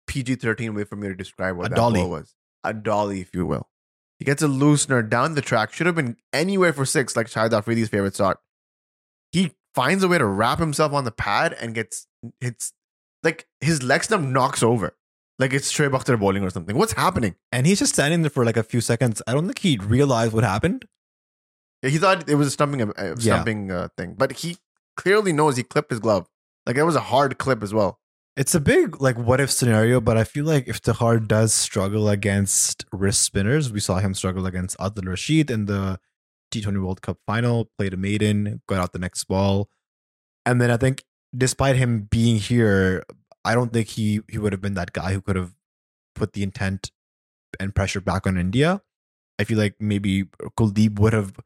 PG 0.07 0.37
thirteen 0.37 0.75
way 0.75 0.85
for 0.85 0.97
me 0.97 1.09
to 1.09 1.15
describe 1.15 1.57
what 1.57 1.67
A 1.67 1.69
that 1.71 1.77
dolly. 1.77 2.05
was, 2.05 2.35
a 2.63 2.73
dolly, 2.75 3.21
if 3.23 3.35
you 3.35 3.47
will. 3.47 3.69
He 4.19 4.25
gets 4.25 4.43
a 4.43 4.47
loosener 4.47 5.09
down 5.09 5.35
the 5.35 5.41
track. 5.43 5.73
Should 5.73 5.87
have 5.87 5.97
been 5.97 6.17
anywhere 6.33 6.73
for 6.73 6.85
six, 6.87 7.17
like 7.17 7.27
Shahid 7.27 7.51
Afridi's 7.51 7.89
favorite 7.89 8.15
shot. 8.17 8.39
He 9.33 9.53
finds 9.75 10.05
a 10.05 10.09
way 10.09 10.19
to 10.19 10.25
wrap 10.27 10.59
himself 10.61 10.93
on 10.93 11.05
the 11.05 11.11
pad 11.11 11.53
and 11.61 11.75
gets 11.75 12.07
hits 12.41 12.73
like 13.23 13.47
his 13.61 13.83
leg 13.83 14.05
stump 14.05 14.29
knocks 14.29 14.63
over. 14.63 14.97
Like 15.39 15.53
it's 15.53 15.73
Trey 15.73 15.89
Bakhtar 15.89 16.19
bowling 16.19 16.45
or 16.45 16.51
something. 16.51 16.77
What's 16.77 16.93
happening? 16.93 17.35
and 17.51 17.67
he's 17.67 17.81
just 17.81 17.95
standing 17.95 18.23
there 18.23 18.31
for 18.31 18.45
like 18.45 18.57
a 18.57 18.63
few 18.63 18.81
seconds. 18.81 19.21
I 19.27 19.33
don't 19.33 19.47
think 19.47 19.59
he 19.59 19.79
realized 19.79 20.33
what 20.33 20.45
happened. 20.45 20.85
He 21.83 21.99
thought 21.99 22.29
it 22.29 22.37
was 22.37 22.47
a 22.47 22.51
stumping, 22.53 22.81
a 22.83 23.15
Yeah. 23.19 23.43
uh, 23.43 23.89
thing, 23.97 24.15
but 24.17 24.33
he 24.33 24.59
clearly 24.97 25.33
knows 25.33 25.57
he 25.57 25.65
clipped 25.65 25.91
his 25.91 25.99
glove. 26.01 26.29
Like 26.67 26.77
it 26.77 26.85
was 26.85 26.95
a 26.97 27.01
hard 27.01 27.37
clip 27.39 27.63
as 27.65 27.75
well. 27.75 27.99
It's 28.37 28.55
a 28.55 28.61
big 28.61 29.01
like 29.01 29.17
what 29.17 29.41
if 29.41 29.51
scenario, 29.51 30.01
but 30.01 30.17
I 30.17 30.25
feel 30.25 30.45
like 30.45 30.67
Iftikhar 30.67 31.27
does 31.27 31.55
struggle 31.55 32.09
against 32.09 32.85
wrist 32.93 33.23
spinners, 33.23 33.73
we 33.73 33.79
saw 33.79 33.99
him 33.99 34.13
struggle 34.13 34.47
against 34.47 34.77
Adil 34.79 35.07
Rashid 35.07 35.51
in 35.53 35.67
the 35.67 36.01
T20 36.53 36.83
World 36.83 37.01
Cup 37.01 37.19
final, 37.27 37.71
played 37.79 37.95
a 37.95 37.97
maiden, 37.97 38.61
got 38.67 38.81
out 38.81 38.93
the 38.93 38.99
next 38.99 39.25
ball. 39.25 39.69
And 40.45 40.61
then 40.61 40.71
I 40.71 40.77
think 40.77 41.05
despite 41.37 41.77
him 41.77 42.09
being 42.11 42.37
here, 42.37 43.05
I 43.45 43.55
don't 43.55 43.73
think 43.73 43.89
he 43.89 44.21
he 44.29 44.39
would 44.39 44.53
have 44.53 44.61
been 44.61 44.75
that 44.75 44.93
guy 44.93 45.13
who 45.13 45.21
could 45.21 45.37
have 45.37 45.55
put 46.17 46.33
the 46.33 46.43
intent 46.43 46.91
and 47.61 47.73
pressure 47.73 48.01
back 48.01 48.27
on 48.27 48.37
India. 48.37 48.83
I 49.39 49.45
feel 49.45 49.59
like 49.59 49.77
maybe 49.79 50.25
Kuldeep 50.59 50.99
would 50.99 51.13
have 51.13 51.39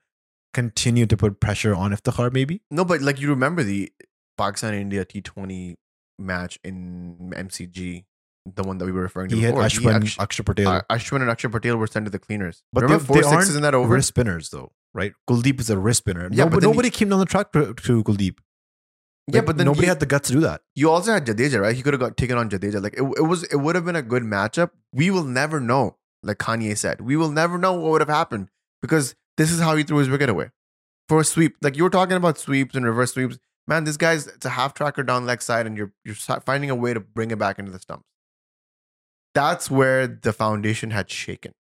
continued 0.54 1.10
to 1.10 1.18
put 1.18 1.38
pressure 1.38 1.74
on 1.74 1.92
Iftikhar 1.92 2.32
maybe. 2.32 2.62
No, 2.70 2.84
but 2.84 3.02
like 3.02 3.20
you 3.20 3.28
remember 3.28 3.62
the 3.62 3.92
Pakistan 4.38 4.72
India 4.72 5.04
T20 5.04 5.76
match 6.18 6.58
in 6.64 7.32
MCG, 7.34 8.04
the 8.54 8.62
one 8.62 8.78
that 8.78 8.84
we 8.86 8.92
were 8.92 9.02
referring 9.02 9.28
to 9.30 9.36
He 9.36 9.42
before. 9.46 9.62
Ashwin, 9.62 9.94
act- 9.94 10.18
Akshar 10.18 10.44
Patel. 10.44 10.68
uh, 10.68 10.82
Ashwin 10.90 11.20
and 11.22 11.30
Akshar 11.30 11.50
Patel 11.52 11.76
were 11.76 11.86
sent 11.86 12.06
to 12.06 12.10
the 12.10 12.18
cleaners. 12.18 12.62
But 12.72 12.82
remember 12.84 13.04
they- 13.04 13.20
four 13.20 13.22
they 13.22 13.36
sixes 13.36 13.56
in 13.56 13.62
that 13.62 13.74
over? 13.74 13.94
wrist 13.94 14.08
spinners 14.08 14.50
though, 14.50 14.72
right? 14.94 15.12
Kuldeep 15.28 15.60
is 15.60 15.70
a 15.70 15.78
wrist 15.78 15.98
spinner. 15.98 16.28
Yeah, 16.32 16.44
nobody, 16.44 16.54
but 16.56 16.62
nobody 16.62 16.90
came 16.90 17.08
down 17.08 17.18
the 17.20 17.26
track 17.26 17.52
to, 17.52 17.74
to 17.74 18.02
Kuldeep. 18.04 18.38
yeah, 19.28 19.42
but 19.42 19.56
then 19.58 19.66
nobody 19.66 19.82
you, 19.86 19.88
had 19.90 20.00
the 20.00 20.06
guts 20.06 20.28
to 20.28 20.34
do 20.34 20.40
that. 20.40 20.62
you 20.74 20.90
also 20.90 21.12
had 21.12 21.26
Jadeja, 21.26 21.60
right? 21.60 21.76
He 21.76 21.82
could 21.82 21.92
have 21.92 22.00
got 22.00 22.16
taken 22.16 22.38
on 22.38 22.48
Jadeja. 22.48 22.82
Like 22.82 22.94
it, 22.94 23.02
it 23.02 23.26
was, 23.26 23.44
it 23.44 23.56
would 23.56 23.74
have 23.74 23.84
been 23.84 23.96
a 23.96 24.02
good 24.02 24.22
matchup. 24.22 24.70
We 24.92 25.10
will 25.10 25.24
never 25.24 25.60
know. 25.60 25.96
Like 26.22 26.38
Kanye 26.38 26.76
said, 26.76 27.00
we 27.00 27.16
will 27.16 27.30
never 27.30 27.58
know 27.58 27.74
what 27.74 27.90
would 27.92 28.00
have 28.00 28.08
happened 28.08 28.48
because 28.82 29.14
this 29.36 29.52
is 29.52 29.60
how 29.60 29.76
he 29.76 29.84
threw 29.84 29.98
his 29.98 30.08
wicket 30.08 30.28
away 30.28 30.50
for 31.08 31.20
a 31.20 31.24
sweep. 31.24 31.54
Like 31.62 31.76
you 31.76 31.84
were 31.84 31.90
talking 31.90 32.16
about 32.16 32.38
sweeps 32.38 32.74
and 32.74 32.84
reverse 32.84 33.12
sweeps. 33.14 33.38
Man, 33.68 33.84
this 33.84 33.98
guy's 33.98 34.26
it's 34.26 34.46
a 34.46 34.50
half 34.50 34.72
tracker 34.72 35.02
down 35.02 35.26
leg 35.26 35.42
side, 35.42 35.66
and 35.66 35.76
you're 35.76 35.92
you're 36.04 36.14
finding 36.14 36.70
a 36.70 36.74
way 36.74 36.94
to 36.94 37.00
bring 37.00 37.30
it 37.30 37.38
back 37.38 37.58
into 37.58 37.70
the 37.70 37.78
stumps. 37.78 38.06
That's 39.34 39.70
where 39.70 40.06
the 40.06 40.32
foundation 40.32 40.90
had 40.90 41.10
shaken. 41.10 41.52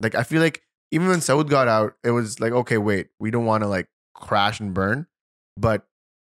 Like 0.00 0.14
I 0.14 0.22
feel 0.22 0.40
like 0.40 0.62
even 0.90 1.08
when 1.08 1.18
Saud 1.18 1.50
got 1.50 1.68
out, 1.68 1.94
it 2.02 2.12
was 2.12 2.40
like, 2.40 2.52
okay, 2.52 2.78
wait, 2.78 3.08
we 3.20 3.30
don't 3.30 3.44
want 3.44 3.62
to 3.62 3.68
like 3.68 3.88
crash 4.14 4.58
and 4.58 4.72
burn. 4.72 5.06
But 5.56 5.86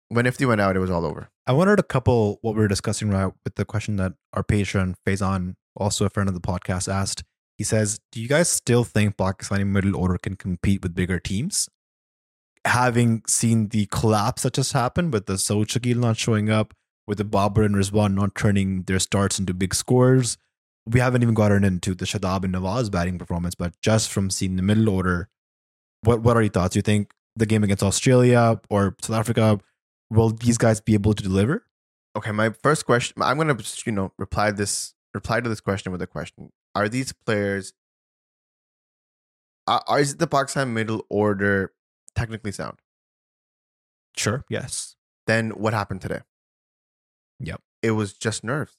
when 0.08 0.24
Ifty 0.24 0.46
went 0.46 0.62
out, 0.62 0.76
it 0.76 0.80
was 0.80 0.90
all 0.90 1.04
over. 1.04 1.28
I 1.46 1.52
wanted 1.52 1.76
to 1.76 1.82
couple 1.82 2.38
what 2.40 2.54
we 2.54 2.62
were 2.62 2.68
discussing 2.68 3.10
right 3.10 3.32
with 3.44 3.56
the 3.56 3.64
question 3.66 3.96
that 3.96 4.14
our 4.32 4.42
patron 4.42 4.94
Faizan, 5.06 5.56
also 5.76 6.06
a 6.06 6.10
friend 6.10 6.28
of 6.28 6.34
the 6.34 6.40
podcast, 6.40 6.90
asked. 6.90 7.22
He 7.58 7.64
says, 7.64 8.00
"Do 8.12 8.20
you 8.20 8.28
guys 8.28 8.48
still 8.48 8.82
think 8.82 9.18
Pakistani 9.18 9.66
middle 9.66 9.94
order 9.94 10.16
can 10.16 10.36
compete 10.36 10.82
with 10.82 10.94
bigger 10.94 11.20
teams?" 11.20 11.68
Having 12.64 13.22
seen 13.26 13.68
the 13.68 13.86
collapse 13.86 14.42
that 14.42 14.54
just 14.54 14.72
happened 14.72 15.12
with 15.12 15.26
the 15.26 15.34
Saud 15.34 15.96
not 15.96 16.16
showing 16.16 16.48
up, 16.48 16.74
with 17.06 17.18
the 17.18 17.24
Babar 17.24 17.64
and 17.64 17.74
Rizwan 17.74 18.14
not 18.14 18.34
turning 18.34 18.84
their 18.84 19.00
starts 19.00 19.38
into 19.38 19.52
big 19.52 19.74
scores, 19.74 20.38
we 20.86 21.00
haven't 21.00 21.22
even 21.22 21.34
gotten 21.34 21.64
into 21.64 21.94
the 21.94 22.04
Shadab 22.04 22.44
and 22.44 22.54
Nawaz 22.54 22.90
batting 22.90 23.18
performance. 23.18 23.54
But 23.54 23.74
just 23.80 24.10
from 24.10 24.30
seeing 24.30 24.56
the 24.56 24.62
middle 24.62 24.88
order, 24.88 25.28
what 26.02 26.22
what 26.22 26.36
are 26.36 26.42
your 26.42 26.50
thoughts? 26.50 26.76
You 26.76 26.82
think 26.82 27.12
the 27.36 27.46
game 27.46 27.64
against 27.64 27.82
Australia 27.82 28.60
or 28.70 28.96
South 29.00 29.16
Africa 29.16 29.58
will 30.10 30.30
these 30.30 30.58
guys 30.58 30.80
be 30.80 30.94
able 30.94 31.14
to 31.14 31.22
deliver? 31.22 31.66
Okay, 32.16 32.32
my 32.32 32.50
first 32.50 32.86
question. 32.86 33.22
I'm 33.22 33.38
gonna 33.38 33.56
you 33.86 33.92
know 33.92 34.12
reply 34.18 34.50
this 34.50 34.94
reply 35.14 35.40
to 35.40 35.48
this 35.48 35.60
question 35.60 35.92
with 35.92 36.02
a 36.02 36.06
question. 36.06 36.50
Are 36.74 36.88
these 36.88 37.12
players? 37.12 37.72
Are 39.66 40.00
is 40.00 40.16
the 40.16 40.26
Pakistan 40.26 40.74
middle 40.74 41.06
order 41.08 41.72
technically 42.14 42.52
sound? 42.52 42.78
Sure. 44.16 44.44
Yes. 44.48 44.96
Then 45.26 45.50
what 45.50 45.72
happened 45.72 46.00
today? 46.00 46.20
Yep. 47.40 47.60
It 47.82 47.92
was 47.92 48.12
just 48.12 48.44
nerves. 48.44 48.76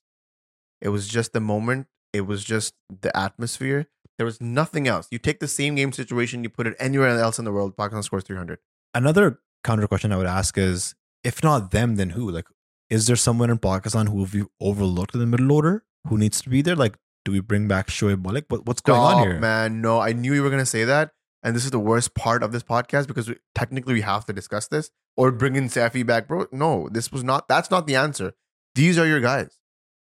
It 0.82 0.90
was 0.90 1.08
just 1.08 1.34
the 1.34 1.40
moment. 1.40 1.88
It 2.12 2.22
was 2.22 2.44
just 2.44 2.76
the 3.02 3.16
atmosphere. 3.18 3.88
There 4.18 4.26
was 4.26 4.40
nothing 4.40 4.88
else. 4.88 5.08
You 5.10 5.18
take 5.18 5.40
the 5.40 5.48
same 5.48 5.76
game 5.76 5.92
situation, 5.92 6.44
you 6.44 6.50
put 6.50 6.68
it 6.68 6.76
anywhere 6.80 7.10
else 7.10 7.40
in 7.40 7.46
the 7.46 7.52
world. 7.52 7.76
Pakistan 7.76 8.04
scores 8.04 8.24
300. 8.24 8.60
Another 8.94 9.40
counter 9.64 9.88
question 9.88 10.12
I 10.12 10.18
would 10.18 10.28
ask 10.28 10.58
is, 10.58 10.94
if 11.24 11.44
not 11.44 11.72
them, 11.72 11.96
then 11.96 12.12
who? 12.12 12.30
Like, 12.30 12.46
is 12.90 13.08
there 13.08 13.16
someone 13.16 13.50
in 13.50 13.58
Pakistan 13.58 14.08
who 14.08 14.28
we 14.32 14.44
overlooked 14.62 15.16
in 15.16 15.20
the 15.20 15.26
middle 15.26 15.52
order 15.52 15.84
who 16.08 16.18
needs 16.18 16.42
to 16.42 16.50
be 16.50 16.62
there? 16.62 16.76
Like, 16.76 16.98
do 17.26 17.32
we 17.32 17.40
bring 17.40 17.68
back 17.68 17.88
Shoaib 17.88 18.24
Malik? 18.24 18.46
What, 18.50 18.66
what's 18.68 18.82
going 18.82 19.00
on 19.00 19.28
here? 19.28 19.40
man. 19.40 19.82
No, 19.82 20.00
I 20.00 20.14
knew 20.14 20.34
you 20.34 20.44
were 20.44 20.50
gonna 20.50 20.66
say 20.66 20.84
that, 20.84 21.12
and 21.44 21.56
this 21.56 21.66
is 21.66 21.72
the 21.72 21.80
worst 21.80 22.16
part 22.16 22.42
of 22.42 22.52
this 22.52 22.64
podcast 22.64 23.08
because 23.08 23.30
we, 23.30 23.36
technically 23.54 23.94
we 23.94 24.02
have 24.02 24.26
to 24.26 24.34
discuss 24.34 24.68
this 24.68 24.90
or 25.18 25.32
bring 25.32 25.56
in 25.56 25.66
Safi 25.66 26.06
back, 26.06 26.28
bro. 26.28 26.48
No, 26.52 26.90
this 26.92 27.12
was 27.12 27.24
not. 27.24 27.48
That's 27.48 27.70
not 27.70 27.86
the 27.86 27.96
answer. 27.96 28.34
These 28.76 28.98
are 28.98 29.06
your 29.06 29.20
guys, 29.20 29.60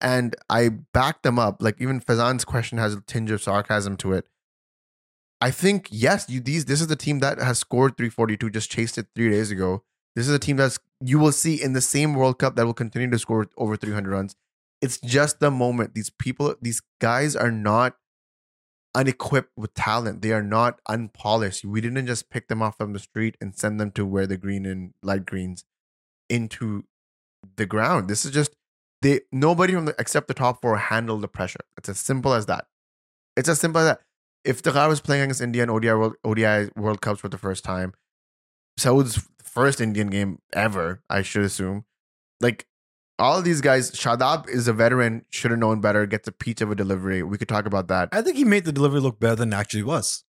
and 0.00 0.34
I 0.48 0.70
backed 0.70 1.24
them 1.24 1.38
up. 1.38 1.60
Like 1.60 1.80
even 1.80 2.00
Faizan's 2.00 2.44
question 2.44 2.78
has 2.78 2.94
a 2.94 3.00
tinge 3.00 3.30
of 3.30 3.42
sarcasm 3.42 3.96
to 3.98 4.12
it. 4.12 4.26
I 5.40 5.50
think 5.50 5.88
yes, 5.90 6.30
you 6.30 6.40
these. 6.40 6.64
This 6.64 6.80
is 6.80 6.86
the 6.86 6.96
team 6.96 7.18
that 7.18 7.38
has 7.38 7.58
scored 7.58 7.96
342, 7.96 8.50
just 8.50 8.70
chased 8.70 8.96
it 8.96 9.08
three 9.14 9.30
days 9.30 9.50
ago. 9.50 9.82
This 10.14 10.28
is 10.28 10.34
a 10.34 10.38
team 10.38 10.56
that's 10.56 10.78
you 11.00 11.18
will 11.18 11.32
see 11.32 11.62
in 11.62 11.74
the 11.74 11.82
same 11.82 12.14
World 12.14 12.38
Cup 12.38 12.56
that 12.56 12.64
will 12.64 12.72
continue 12.72 13.10
to 13.10 13.18
score 13.18 13.46
over 13.58 13.76
300 13.76 14.10
runs. 14.10 14.36
It's 14.80 14.98
just 14.98 15.40
the 15.40 15.50
moment. 15.50 15.94
These 15.94 16.10
people, 16.10 16.54
these 16.62 16.80
guys 17.00 17.36
are 17.36 17.50
not 17.50 17.96
unequipped 18.97 19.53
with 19.57 19.74
talent. 19.74 20.22
They 20.22 20.32
are 20.32 20.42
not 20.42 20.80
unpolished. 20.88 21.64
We 21.64 21.82
didn't 21.82 22.07
just 22.07 22.30
pick 22.30 22.49
them 22.49 22.62
off 22.62 22.78
from 22.78 22.94
the 22.94 22.99
street 22.99 23.36
and 23.40 23.55
send 23.55 23.78
them 23.78 23.90
to 23.92 24.07
wear 24.07 24.26
the 24.26 24.38
green 24.38 24.64
and 24.64 24.94
light 25.03 25.26
greens 25.26 25.64
into 26.30 26.84
the 27.57 27.66
ground. 27.66 28.09
This 28.09 28.24
is 28.24 28.30
just 28.30 28.57
they 29.03 29.20
nobody 29.30 29.74
from 29.74 29.84
the 29.84 29.94
except 29.99 30.28
the 30.28 30.34
top 30.34 30.62
four 30.62 30.78
handled 30.78 31.20
the 31.20 31.28
pressure. 31.28 31.61
It's 31.76 31.90
as 31.90 31.99
simple 31.99 32.32
as 32.32 32.47
that. 32.47 32.66
It's 33.36 33.51
as 33.51 33.61
simple 33.61 33.82
as 33.82 33.88
that. 33.88 34.01
If 34.44 34.62
the 34.62 34.72
guy 34.72 34.86
was 34.86 35.01
playing 35.01 35.24
against 35.24 35.42
India 35.42 35.62
in 35.62 35.70
ODI 35.70 35.92
World, 35.92 36.14
ODI 36.24 36.70
World 36.74 37.03
Cups 37.03 37.20
for 37.20 37.28
the 37.28 37.38
first 37.38 37.64
time, 37.64 37.92
Saud's 38.78 39.28
first 39.42 39.80
Indian 39.80 40.09
game 40.09 40.38
ever, 40.55 41.03
I 41.11 41.20
should 41.20 41.42
assume. 41.42 41.84
Like 42.40 42.66
all 43.18 43.38
of 43.38 43.44
these 43.44 43.60
guys, 43.60 43.90
Shadab 43.92 44.48
is 44.48 44.68
a 44.68 44.72
veteran, 44.72 45.24
should 45.30 45.50
have 45.50 45.60
known 45.60 45.80
better, 45.80 46.06
gets 46.06 46.28
a 46.28 46.32
peach 46.32 46.60
of 46.60 46.70
a 46.70 46.74
delivery. 46.74 47.22
We 47.22 47.38
could 47.38 47.48
talk 47.48 47.66
about 47.66 47.88
that. 47.88 48.08
I 48.12 48.22
think 48.22 48.36
he 48.36 48.44
made 48.44 48.64
the 48.64 48.72
delivery 48.72 49.00
look 49.00 49.18
better 49.18 49.36
than 49.36 49.52
it 49.52 49.56
actually 49.56 49.84
was. 49.84 50.24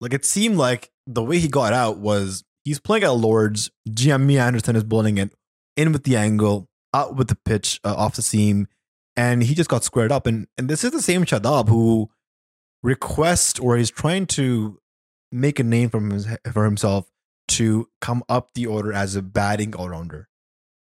Like 0.00 0.14
it 0.14 0.24
seemed 0.24 0.56
like 0.56 0.90
the 1.06 1.22
way 1.22 1.38
he 1.38 1.48
got 1.48 1.72
out 1.72 1.98
was 1.98 2.44
he's 2.64 2.78
playing 2.78 3.04
at 3.04 3.10
Lords. 3.10 3.70
Jimmy 3.92 4.38
Anderson 4.38 4.76
is 4.76 4.84
bowling 4.84 5.18
it 5.18 5.32
in 5.76 5.92
with 5.92 6.04
the 6.04 6.16
angle, 6.16 6.68
out 6.94 7.16
with 7.16 7.28
the 7.28 7.36
pitch 7.36 7.80
uh, 7.84 7.94
off 7.94 8.16
the 8.16 8.22
seam, 8.22 8.68
and 9.16 9.42
he 9.42 9.54
just 9.54 9.68
got 9.68 9.84
squared 9.84 10.12
up. 10.12 10.26
And 10.26 10.46
and 10.56 10.68
this 10.68 10.84
is 10.84 10.92
the 10.92 11.02
same 11.02 11.24
Shadab 11.24 11.68
who 11.68 12.10
requests 12.82 13.58
or 13.58 13.76
he's 13.76 13.90
trying 13.90 14.26
to 14.26 14.78
make 15.30 15.58
a 15.58 15.64
name 15.64 15.90
for, 15.90 16.00
for 16.52 16.64
himself 16.64 17.10
to 17.48 17.88
come 18.00 18.22
up 18.28 18.54
the 18.54 18.66
order 18.66 18.92
as 18.92 19.16
a 19.16 19.22
batting 19.22 19.74
all 19.74 19.88
rounder. 19.88 20.29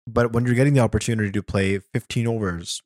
But 0.06 0.34
when 0.34 0.46
you're 0.46 0.56
getting 0.56 0.74
the 0.74 0.82
opportunity 0.82 1.32
to 1.32 1.44
play 1.44 1.80
15 1.80 2.28
overs, 2.28 2.82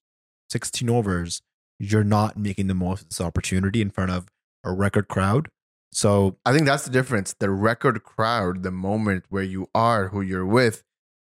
16 0.50 0.90
overs, 0.90 1.42
you're 1.80 2.04
not 2.04 2.38
making 2.38 2.68
the 2.68 2.74
most 2.74 3.04
of 3.04 3.10
this 3.10 3.22
opportunity 3.22 3.82
in 3.82 3.90
front 3.90 4.12
of 4.12 4.28
a 4.64 4.72
record 4.72 5.08
crowd. 5.08 5.50
So 5.92 6.38
I 6.46 6.54
think 6.54 6.66
that's 6.66 6.86
the 6.86 6.92
difference. 6.92 7.34
The 7.40 7.50
record 7.50 8.04
crowd, 8.04 8.64
the 8.64 8.72
moment 8.72 9.26
where 9.30 9.44
you 9.44 9.68
are 9.74 10.10
who 10.10 10.22
you're 10.22 10.46
with, 10.46 10.84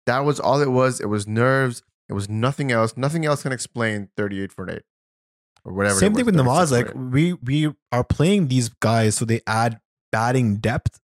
that 0.06 0.20
was 0.20 0.40
all 0.40 0.60
it 0.60 0.70
was. 0.70 1.00
It 1.00 1.06
was 1.06 1.26
nerves. 1.26 1.82
It 2.08 2.14
was 2.14 2.28
nothing 2.28 2.72
else. 2.72 2.96
Nothing 2.96 3.26
else 3.26 3.42
can 3.42 3.52
explain 3.52 4.08
38 4.16 4.52
for 4.52 4.70
8 4.70 4.82
or 5.64 5.72
whatever. 5.72 5.98
Same 5.98 6.14
thing 6.14 6.24
was, 6.24 6.34
with 6.34 6.46
Nawaz. 6.46 6.70
36 6.70 6.94
Like 6.94 7.12
we 7.12 7.32
we 7.34 7.72
are 7.92 8.04
playing 8.04 8.48
these 8.48 8.68
guys 8.68 9.16
so 9.16 9.24
they 9.24 9.40
add 9.46 9.80
batting 10.12 10.56
depth. 10.56 11.00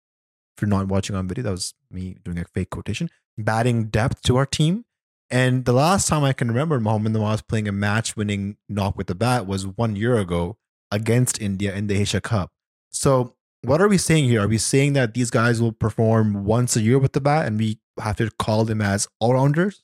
If 0.56 0.62
you're 0.62 0.68
not 0.68 0.88
watching 0.88 1.16
on 1.16 1.26
video, 1.26 1.44
that 1.44 1.50
was 1.50 1.74
me 1.90 2.16
doing 2.22 2.38
a 2.38 2.44
fake 2.44 2.70
quotation. 2.70 3.10
Batting 3.38 3.86
depth 3.86 4.22
to 4.22 4.36
our 4.36 4.46
team. 4.46 4.84
And 5.30 5.64
the 5.64 5.72
last 5.72 6.08
time 6.08 6.24
I 6.24 6.32
can 6.32 6.48
remember 6.48 6.80
Mohammad 6.80 7.12
Nawaz 7.12 7.46
playing 7.46 7.68
a 7.68 7.72
match 7.72 8.16
winning 8.16 8.56
knock 8.68 8.96
with 8.96 9.06
the 9.06 9.14
bat 9.14 9.46
was 9.46 9.66
one 9.66 9.94
year 9.94 10.16
ago 10.16 10.56
against 10.90 11.40
India 11.40 11.74
in 11.74 11.86
the 11.86 11.96
Asia 11.96 12.20
Cup. 12.20 12.50
So 12.90 13.36
what 13.62 13.80
are 13.80 13.88
we 13.88 13.98
saying 13.98 14.24
here? 14.24 14.42
Are 14.42 14.48
we 14.48 14.58
saying 14.58 14.94
that 14.94 15.14
these 15.14 15.30
guys 15.30 15.60
will 15.60 15.72
perform 15.72 16.44
once 16.44 16.76
a 16.76 16.80
year 16.80 16.98
with 16.98 17.12
the 17.12 17.20
bat 17.20 17.46
and 17.46 17.58
we 17.58 17.78
have 18.00 18.16
to 18.16 18.30
call 18.38 18.64
them 18.64 18.80
as 18.80 19.06
all 19.20 19.34
rounders? 19.34 19.82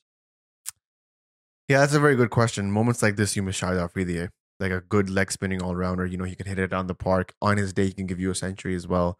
Yeah, 1.67 1.79
that's 1.79 1.93
a 1.93 1.99
very 1.99 2.15
good 2.15 2.29
question. 2.29 2.71
Moments 2.71 3.03
like 3.03 3.17
this, 3.17 3.35
you 3.35 3.43
must 3.43 3.59
shout 3.59 3.77
out 3.77 3.93
Fridie. 3.93 4.29
Like 4.59 4.71
a 4.71 4.81
good 4.81 5.09
leg 5.09 5.31
spinning 5.31 5.61
all 5.61 5.75
rounder. 5.75 6.05
You 6.05 6.17
know, 6.17 6.23
he 6.23 6.35
can 6.35 6.47
hit 6.47 6.57
it 6.57 6.69
down 6.69 6.87
the 6.87 6.95
park. 6.95 7.35
On 7.41 7.57
his 7.57 7.73
day, 7.73 7.85
he 7.85 7.91
can 7.91 8.07
give 8.07 8.19
you 8.19 8.31
a 8.31 8.35
century 8.35 8.73
as 8.73 8.87
well. 8.87 9.19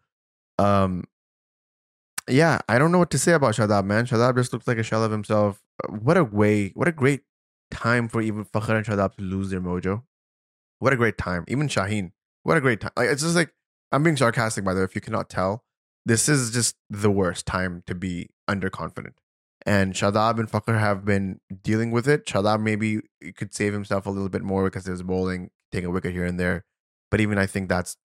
Um, 0.58 1.04
yeah, 2.28 2.58
I 2.68 2.78
don't 2.78 2.92
know 2.92 2.98
what 2.98 3.10
to 3.10 3.18
say 3.18 3.32
about 3.32 3.54
Shadab, 3.54 3.84
man. 3.84 4.06
Shadab 4.06 4.36
just 4.36 4.52
looks 4.52 4.66
like 4.66 4.78
a 4.78 4.82
shell 4.82 5.04
of 5.04 5.10
himself. 5.10 5.60
Uh, 5.82 5.92
What 5.92 6.16
a 6.16 6.24
way, 6.24 6.70
what 6.74 6.88
a 6.88 6.92
great 6.92 7.22
time 7.70 8.08
for 8.08 8.20
even 8.20 8.44
Fakhr 8.44 8.76
and 8.76 8.86
Shadab 8.86 9.16
to 9.16 9.22
lose 9.22 9.50
their 9.50 9.60
mojo. 9.60 10.02
What 10.78 10.92
a 10.92 10.96
great 10.96 11.18
time. 11.18 11.44
Even 11.48 11.68
Shaheen. 11.68 12.12
What 12.42 12.56
a 12.56 12.60
great 12.60 12.80
time. 12.80 12.92
Like 12.96 13.08
it's 13.08 13.22
just 13.22 13.34
like 13.34 13.52
I'm 13.92 14.02
being 14.02 14.16
sarcastic 14.16 14.64
by 14.64 14.74
the 14.74 14.80
way, 14.80 14.84
if 14.84 14.94
you 14.94 15.00
cannot 15.00 15.28
tell. 15.28 15.64
This 16.06 16.28
is 16.28 16.50
just 16.52 16.76
the 16.88 17.10
worst 17.10 17.44
time 17.44 17.82
to 17.86 17.94
be 17.94 18.30
underconfident. 18.48 19.12
And 19.66 19.92
Shadab 19.92 20.38
and 20.38 20.50
Fakhr 20.50 20.78
have 20.78 21.04
been 21.04 21.40
dealing 21.62 21.90
with 21.90 22.08
it. 22.08 22.24
Shadab 22.24 22.62
maybe 22.62 23.00
could 23.36 23.52
save 23.52 23.72
himself 23.72 24.06
a 24.06 24.10
little 24.10 24.30
bit 24.30 24.42
more 24.42 24.64
because 24.64 24.86
he 24.86 24.90
was 24.90 25.02
bowling, 25.02 25.50
take 25.72 25.84
a 25.84 25.90
wicket 25.90 26.12
here 26.12 26.24
and 26.24 26.40
there. 26.40 26.64
But 27.10 27.20
even 27.20 27.36
I 27.36 27.46
think 27.46 27.68
that's 27.68 27.96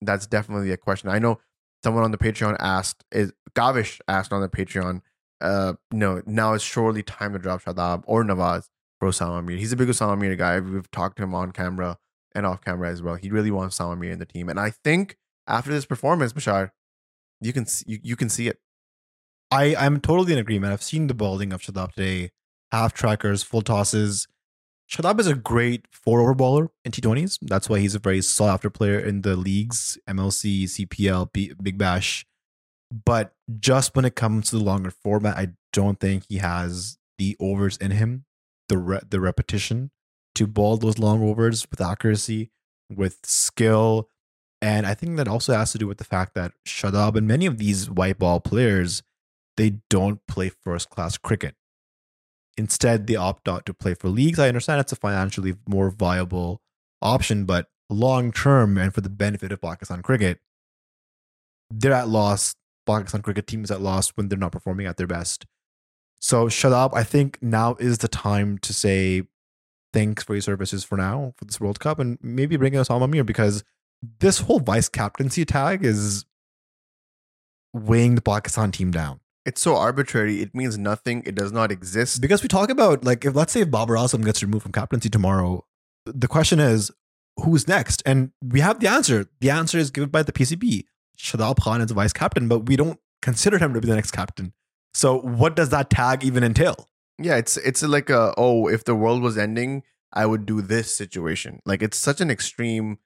that's 0.00 0.26
definitely 0.26 0.70
a 0.70 0.76
question. 0.76 1.10
I 1.10 1.18
know 1.18 1.40
someone 1.84 2.02
on 2.02 2.10
the 2.10 2.18
Patreon 2.18 2.56
asked 2.58 3.04
is 3.12 3.32
Gavish 3.54 4.00
asked 4.08 4.32
on 4.32 4.40
the 4.40 4.48
Patreon, 4.48 5.02
uh, 5.40 5.74
no, 5.92 6.22
now 6.26 6.54
it's 6.54 6.64
surely 6.64 7.02
time 7.02 7.34
to 7.34 7.38
drop 7.38 7.62
Shadab 7.62 8.02
or 8.06 8.24
Nawaz 8.24 8.68
for 8.98 9.10
Usama 9.10 9.44
Mir. 9.44 9.58
He's 9.58 9.72
a 9.72 9.76
big 9.76 9.88
Usama 9.88 10.18
Mir 10.18 10.34
guy. 10.34 10.58
We've 10.58 10.90
talked 10.90 11.18
to 11.18 11.22
him 11.22 11.34
on 11.34 11.52
camera 11.52 11.98
and 12.34 12.46
off 12.46 12.64
camera 12.64 12.88
as 12.90 13.02
well. 13.02 13.16
He 13.16 13.30
really 13.30 13.50
wants 13.50 13.78
Usama 13.78 13.98
Mir 13.98 14.10
in 14.10 14.18
the 14.18 14.26
team. 14.26 14.48
And 14.48 14.58
I 14.58 14.70
think 14.70 15.18
after 15.46 15.70
this 15.70 15.84
performance, 15.84 16.32
Bashar, 16.32 16.70
you 17.40 17.52
can 17.52 17.66
see, 17.66 17.84
you, 17.86 17.98
you 18.02 18.16
can 18.16 18.30
see 18.30 18.48
it. 18.48 18.58
I, 19.50 19.76
I'm 19.76 20.00
totally 20.00 20.32
in 20.32 20.38
agreement. 20.38 20.72
I've 20.72 20.82
seen 20.82 21.06
the 21.06 21.14
bowling 21.14 21.52
of 21.52 21.60
Shadab 21.60 21.92
today, 21.92 22.30
half 22.72 22.94
trackers, 22.94 23.42
full 23.42 23.62
tosses. 23.62 24.26
Shadab 24.90 25.18
is 25.18 25.26
a 25.26 25.34
great 25.34 25.86
four 25.90 26.20
over 26.20 26.34
baller 26.34 26.68
in 26.84 26.92
T20s. 26.92 27.38
That's 27.42 27.68
why 27.68 27.78
he's 27.78 27.94
a 27.94 27.98
very 27.98 28.20
sought 28.20 28.54
after 28.54 28.70
player 28.70 28.98
in 28.98 29.22
the 29.22 29.36
leagues, 29.36 29.98
MLC, 30.08 30.64
CPL, 30.64 31.32
B, 31.32 31.52
Big 31.60 31.78
Bash. 31.78 32.26
But 32.92 33.34
just 33.58 33.96
when 33.96 34.04
it 34.04 34.14
comes 34.14 34.50
to 34.50 34.58
the 34.58 34.64
longer 34.64 34.90
format, 34.90 35.36
I 35.36 35.48
don't 35.72 35.98
think 35.98 36.24
he 36.28 36.36
has 36.38 36.98
the 37.18 37.36
overs 37.40 37.76
in 37.78 37.92
him, 37.92 38.24
the 38.68 38.78
re- 38.78 39.00
the 39.08 39.20
repetition 39.20 39.90
to 40.34 40.46
bowl 40.46 40.76
those 40.76 40.98
long 40.98 41.22
overs 41.22 41.66
with 41.70 41.80
accuracy, 41.80 42.50
with 42.94 43.18
skill. 43.24 44.08
And 44.60 44.86
I 44.86 44.94
think 44.94 45.16
that 45.16 45.28
also 45.28 45.54
has 45.54 45.72
to 45.72 45.78
do 45.78 45.86
with 45.86 45.98
the 45.98 46.04
fact 46.04 46.34
that 46.34 46.52
Shadab 46.66 47.16
and 47.16 47.26
many 47.26 47.46
of 47.46 47.58
these 47.58 47.90
white 47.90 48.18
ball 48.18 48.40
players, 48.40 49.02
they 49.56 49.78
don't 49.90 50.20
play 50.26 50.48
first 50.48 50.90
class 50.90 51.16
cricket. 51.16 51.54
Instead, 52.56 53.06
they 53.06 53.16
opt 53.16 53.48
out 53.48 53.66
to 53.66 53.74
play 53.74 53.94
for 53.94 54.08
leagues. 54.08 54.38
I 54.38 54.48
understand 54.48 54.80
it's 54.80 54.92
a 54.92 54.96
financially 54.96 55.54
more 55.66 55.90
viable 55.90 56.62
option, 57.02 57.44
but 57.44 57.68
long 57.90 58.32
term 58.32 58.78
and 58.78 58.94
for 58.94 59.00
the 59.00 59.10
benefit 59.10 59.52
of 59.52 59.60
Pakistan 59.60 60.02
cricket, 60.02 60.40
they're 61.70 61.92
at 61.92 62.08
loss. 62.08 62.54
Pakistan 62.86 63.22
cricket 63.22 63.46
team 63.46 63.64
is 63.64 63.70
at 63.70 63.80
loss 63.80 64.10
when 64.10 64.28
they're 64.28 64.38
not 64.38 64.52
performing 64.52 64.86
at 64.86 64.96
their 64.96 65.06
best. 65.06 65.46
So, 66.20 66.46
Shadab, 66.46 66.94
I 66.94 67.02
think 67.02 67.38
now 67.42 67.76
is 67.80 67.98
the 67.98 68.08
time 68.08 68.58
to 68.58 68.72
say 68.72 69.22
thanks 69.92 70.22
for 70.22 70.34
your 70.34 70.42
services 70.42 70.84
for 70.84 70.96
now 70.96 71.32
for 71.36 71.44
this 71.44 71.60
World 71.60 71.80
Cup 71.80 71.98
and 71.98 72.18
maybe 72.22 72.56
bring 72.56 72.74
in 72.74 72.80
Usama 72.80 73.08
Mir 73.08 73.24
because 73.24 73.64
this 74.20 74.40
whole 74.40 74.60
vice 74.60 74.88
captaincy 74.88 75.44
tag 75.44 75.84
is 75.84 76.24
weighing 77.72 78.14
the 78.14 78.22
Pakistan 78.22 78.70
team 78.70 78.90
down. 78.90 79.20
It's 79.44 79.60
so 79.60 79.76
arbitrary. 79.76 80.40
It 80.40 80.54
means 80.54 80.78
nothing. 80.78 81.22
It 81.26 81.34
does 81.34 81.52
not 81.52 81.70
exist. 81.70 82.20
Because 82.20 82.42
we 82.42 82.48
talk 82.48 82.70
about 82.70 83.04
like 83.04 83.24
if 83.24 83.34
let's 83.34 83.52
say 83.52 83.60
if 83.60 83.70
Babar 83.70 83.96
Azam 83.96 84.24
gets 84.24 84.42
removed 84.42 84.62
from 84.62 84.72
captaincy 84.72 85.10
tomorrow, 85.10 85.64
the 86.06 86.28
question 86.28 86.60
is 86.60 86.90
who's 87.36 87.68
next? 87.68 88.02
And 88.06 88.30
we 88.42 88.60
have 88.60 88.80
the 88.80 88.88
answer. 88.88 89.26
The 89.40 89.50
answer 89.50 89.78
is 89.78 89.90
given 89.90 90.10
by 90.10 90.22
the 90.22 90.32
PCB. 90.32 90.84
Shadab 91.18 91.60
Khan 91.60 91.80
is 91.80 91.90
vice 91.90 92.12
captain, 92.12 92.48
but 92.48 92.60
we 92.60 92.76
don't 92.76 92.98
consider 93.22 93.58
him 93.58 93.74
to 93.74 93.80
be 93.80 93.88
the 93.88 93.94
next 93.94 94.10
captain. 94.10 94.52
So 94.94 95.18
what 95.20 95.56
does 95.56 95.70
that 95.70 95.90
tag 95.90 96.24
even 96.24 96.44
entail? 96.44 96.88
Yeah, 97.18 97.36
it's 97.36 97.56
it's 97.56 97.82
like 97.82 98.10
a 98.10 98.34
oh, 98.36 98.68
if 98.68 98.84
the 98.84 98.94
world 98.94 99.22
was 99.22 99.38
ending, 99.38 99.82
I 100.12 100.26
would 100.26 100.46
do 100.46 100.62
this 100.62 100.96
situation. 100.96 101.60
Like 101.64 101.82
it's 101.82 101.98
such 101.98 102.20
an 102.20 102.30
extreme 102.30 102.98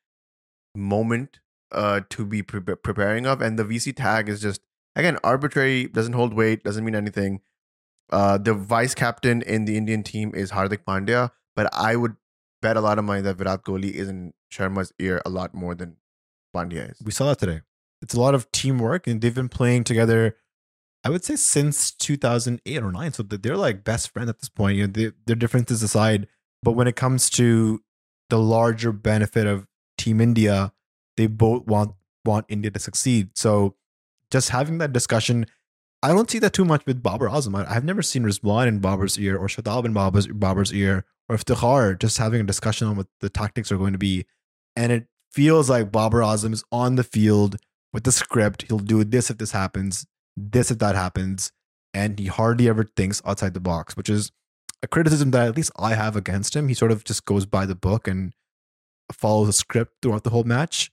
moment 0.74 1.41
uh 1.72 2.01
to 2.09 2.24
be 2.24 2.43
pre- 2.43 2.61
preparing 2.61 3.26
of 3.26 3.41
and 3.43 3.59
the 3.59 3.64
VC 3.64 3.95
tag 3.95 4.28
is 4.28 4.41
just 4.41 4.61
again 4.99 5.16
arbitrary, 5.24 5.86
doesn't 5.86 6.12
hold 6.12 6.34
weight, 6.34 6.64
doesn't 6.64 6.84
mean 6.84 6.94
anything. 6.94 7.40
Uh 8.11 8.36
the 8.38 8.55
vice 8.55 8.94
captain 8.94 9.42
in 9.42 9.64
the 9.64 9.76
Indian 9.76 10.03
team 10.03 10.32
is 10.34 10.51
Hardik 10.51 10.84
Pandya, 10.84 11.30
but 11.57 11.72
I 11.72 11.96
would 11.96 12.16
bet 12.61 12.76
a 12.76 12.80
lot 12.80 12.99
of 12.99 13.05
money 13.05 13.22
that 13.22 13.36
Virat 13.36 13.64
Kohli 13.64 13.92
is 13.92 14.09
in 14.09 14.32
Sharma's 14.53 14.92
ear 14.99 15.22
a 15.24 15.30
lot 15.30 15.55
more 15.55 15.74
than 15.74 15.96
Pandya 16.55 16.90
is. 16.90 17.03
We 17.05 17.12
saw 17.12 17.26
that 17.28 17.38
today. 17.38 17.61
It's 18.03 18.14
a 18.14 18.20
lot 18.20 18.34
of 18.34 18.51
teamwork, 18.53 19.07
and 19.07 19.20
they've 19.20 19.34
been 19.34 19.49
playing 19.49 19.84
together. 19.84 20.36
I 21.05 21.11
would 21.11 21.24
say 21.24 21.36
since 21.36 21.92
2008 21.92 22.82
or 22.82 22.92
nine. 22.92 23.12
So 23.12 23.22
they're 23.22 23.57
like 23.57 23.84
best 23.84 24.11
friends 24.12 24.28
at 24.28 24.40
this 24.40 24.49
point. 24.49 24.76
You 24.76 24.86
know, 24.86 24.92
they, 24.92 25.12
their 25.26 25.36
differences 25.36 25.82
aside, 25.82 26.26
but 26.62 26.72
when 26.72 26.88
it 26.88 26.96
comes 26.96 27.30
to 27.30 27.82
the 28.30 28.38
larger 28.38 28.92
benefit 28.92 29.46
of 29.46 29.66
Team 29.96 30.20
India, 30.20 30.72
they 31.16 31.26
both 31.26 31.66
want 31.66 31.92
want 32.24 32.46
India 32.49 32.70
to 32.70 32.78
succeed. 32.78 33.30
So 33.34 33.76
just 34.31 34.51
having 34.51 34.79
that 34.79 34.93
discussion, 34.93 35.47
I 36.03 36.09
don't 36.09 36.31
see 36.31 36.39
that 36.39 36.53
too 36.53 36.64
much 36.64 36.85
with 36.87 37.03
Babar 37.03 37.29
Azam. 37.29 37.57
I- 37.57 37.74
I've 37.74 37.85
never 37.85 38.03
seen 38.03 38.22
Rizwan 38.24 38.68
in 38.68 38.79
Babar's 38.79 39.18
ear 39.18 39.37
or 39.37 39.49
Shadab 39.49 39.85
in 39.85 39.93
Babar's, 39.93 40.26
Babar's 40.29 40.72
ear 40.72 41.05
or 41.29 41.37
Iftikhar 41.37 41.99
just 41.99 42.18
having 42.18 42.41
a 42.41 42.45
discussion 42.45 42.87
on 42.89 42.97
what 42.97 43.09
the 43.20 43.29
tactics 43.29 43.72
are 43.72 43.79
going 43.79 43.93
to 43.93 43.99
be. 43.99 44.26
And 44.76 44.93
it 44.93 45.07
feels 45.33 45.68
like 45.68 45.93
Babar 45.93 46.20
Azam 46.20 46.53
is 46.53 46.64
on 46.70 46.97
the 46.97 47.05
field 47.05 47.57
with 47.93 48.05
the 48.05 48.12
script. 48.12 48.64
He'll 48.68 48.79
do 48.79 49.03
this 49.05 49.31
if 49.31 49.39
this 49.39 49.53
happens, 49.53 50.07
this 50.37 50.70
if 50.70 50.79
that 50.79 50.95
happens. 50.95 51.53
And 51.95 52.18
he 52.18 52.26
hardly 52.26 52.68
ever 52.68 52.85
thinks 52.85 53.20
outside 53.24 53.55
the 53.55 53.61
box, 53.61 53.97
which 53.97 54.09
is 54.09 54.31
a 54.83 54.87
criticism 54.87 55.33
that 55.33 55.49
at 55.49 55.57
least 55.57 55.72
I 55.76 55.95
have 55.95 56.14
against 56.16 56.55
him. 56.55 56.68
He 56.68 56.74
sort 56.74 56.93
of 56.93 57.03
just 57.03 57.24
goes 57.24 57.47
by 57.47 57.66
the 57.66 57.74
book 57.74 58.07
and 58.07 58.33
follows 59.12 59.49
a 59.49 59.53
script 59.53 59.95
throughout 60.01 60.22
the 60.22 60.31
whole 60.31 60.45
match. 60.45 60.91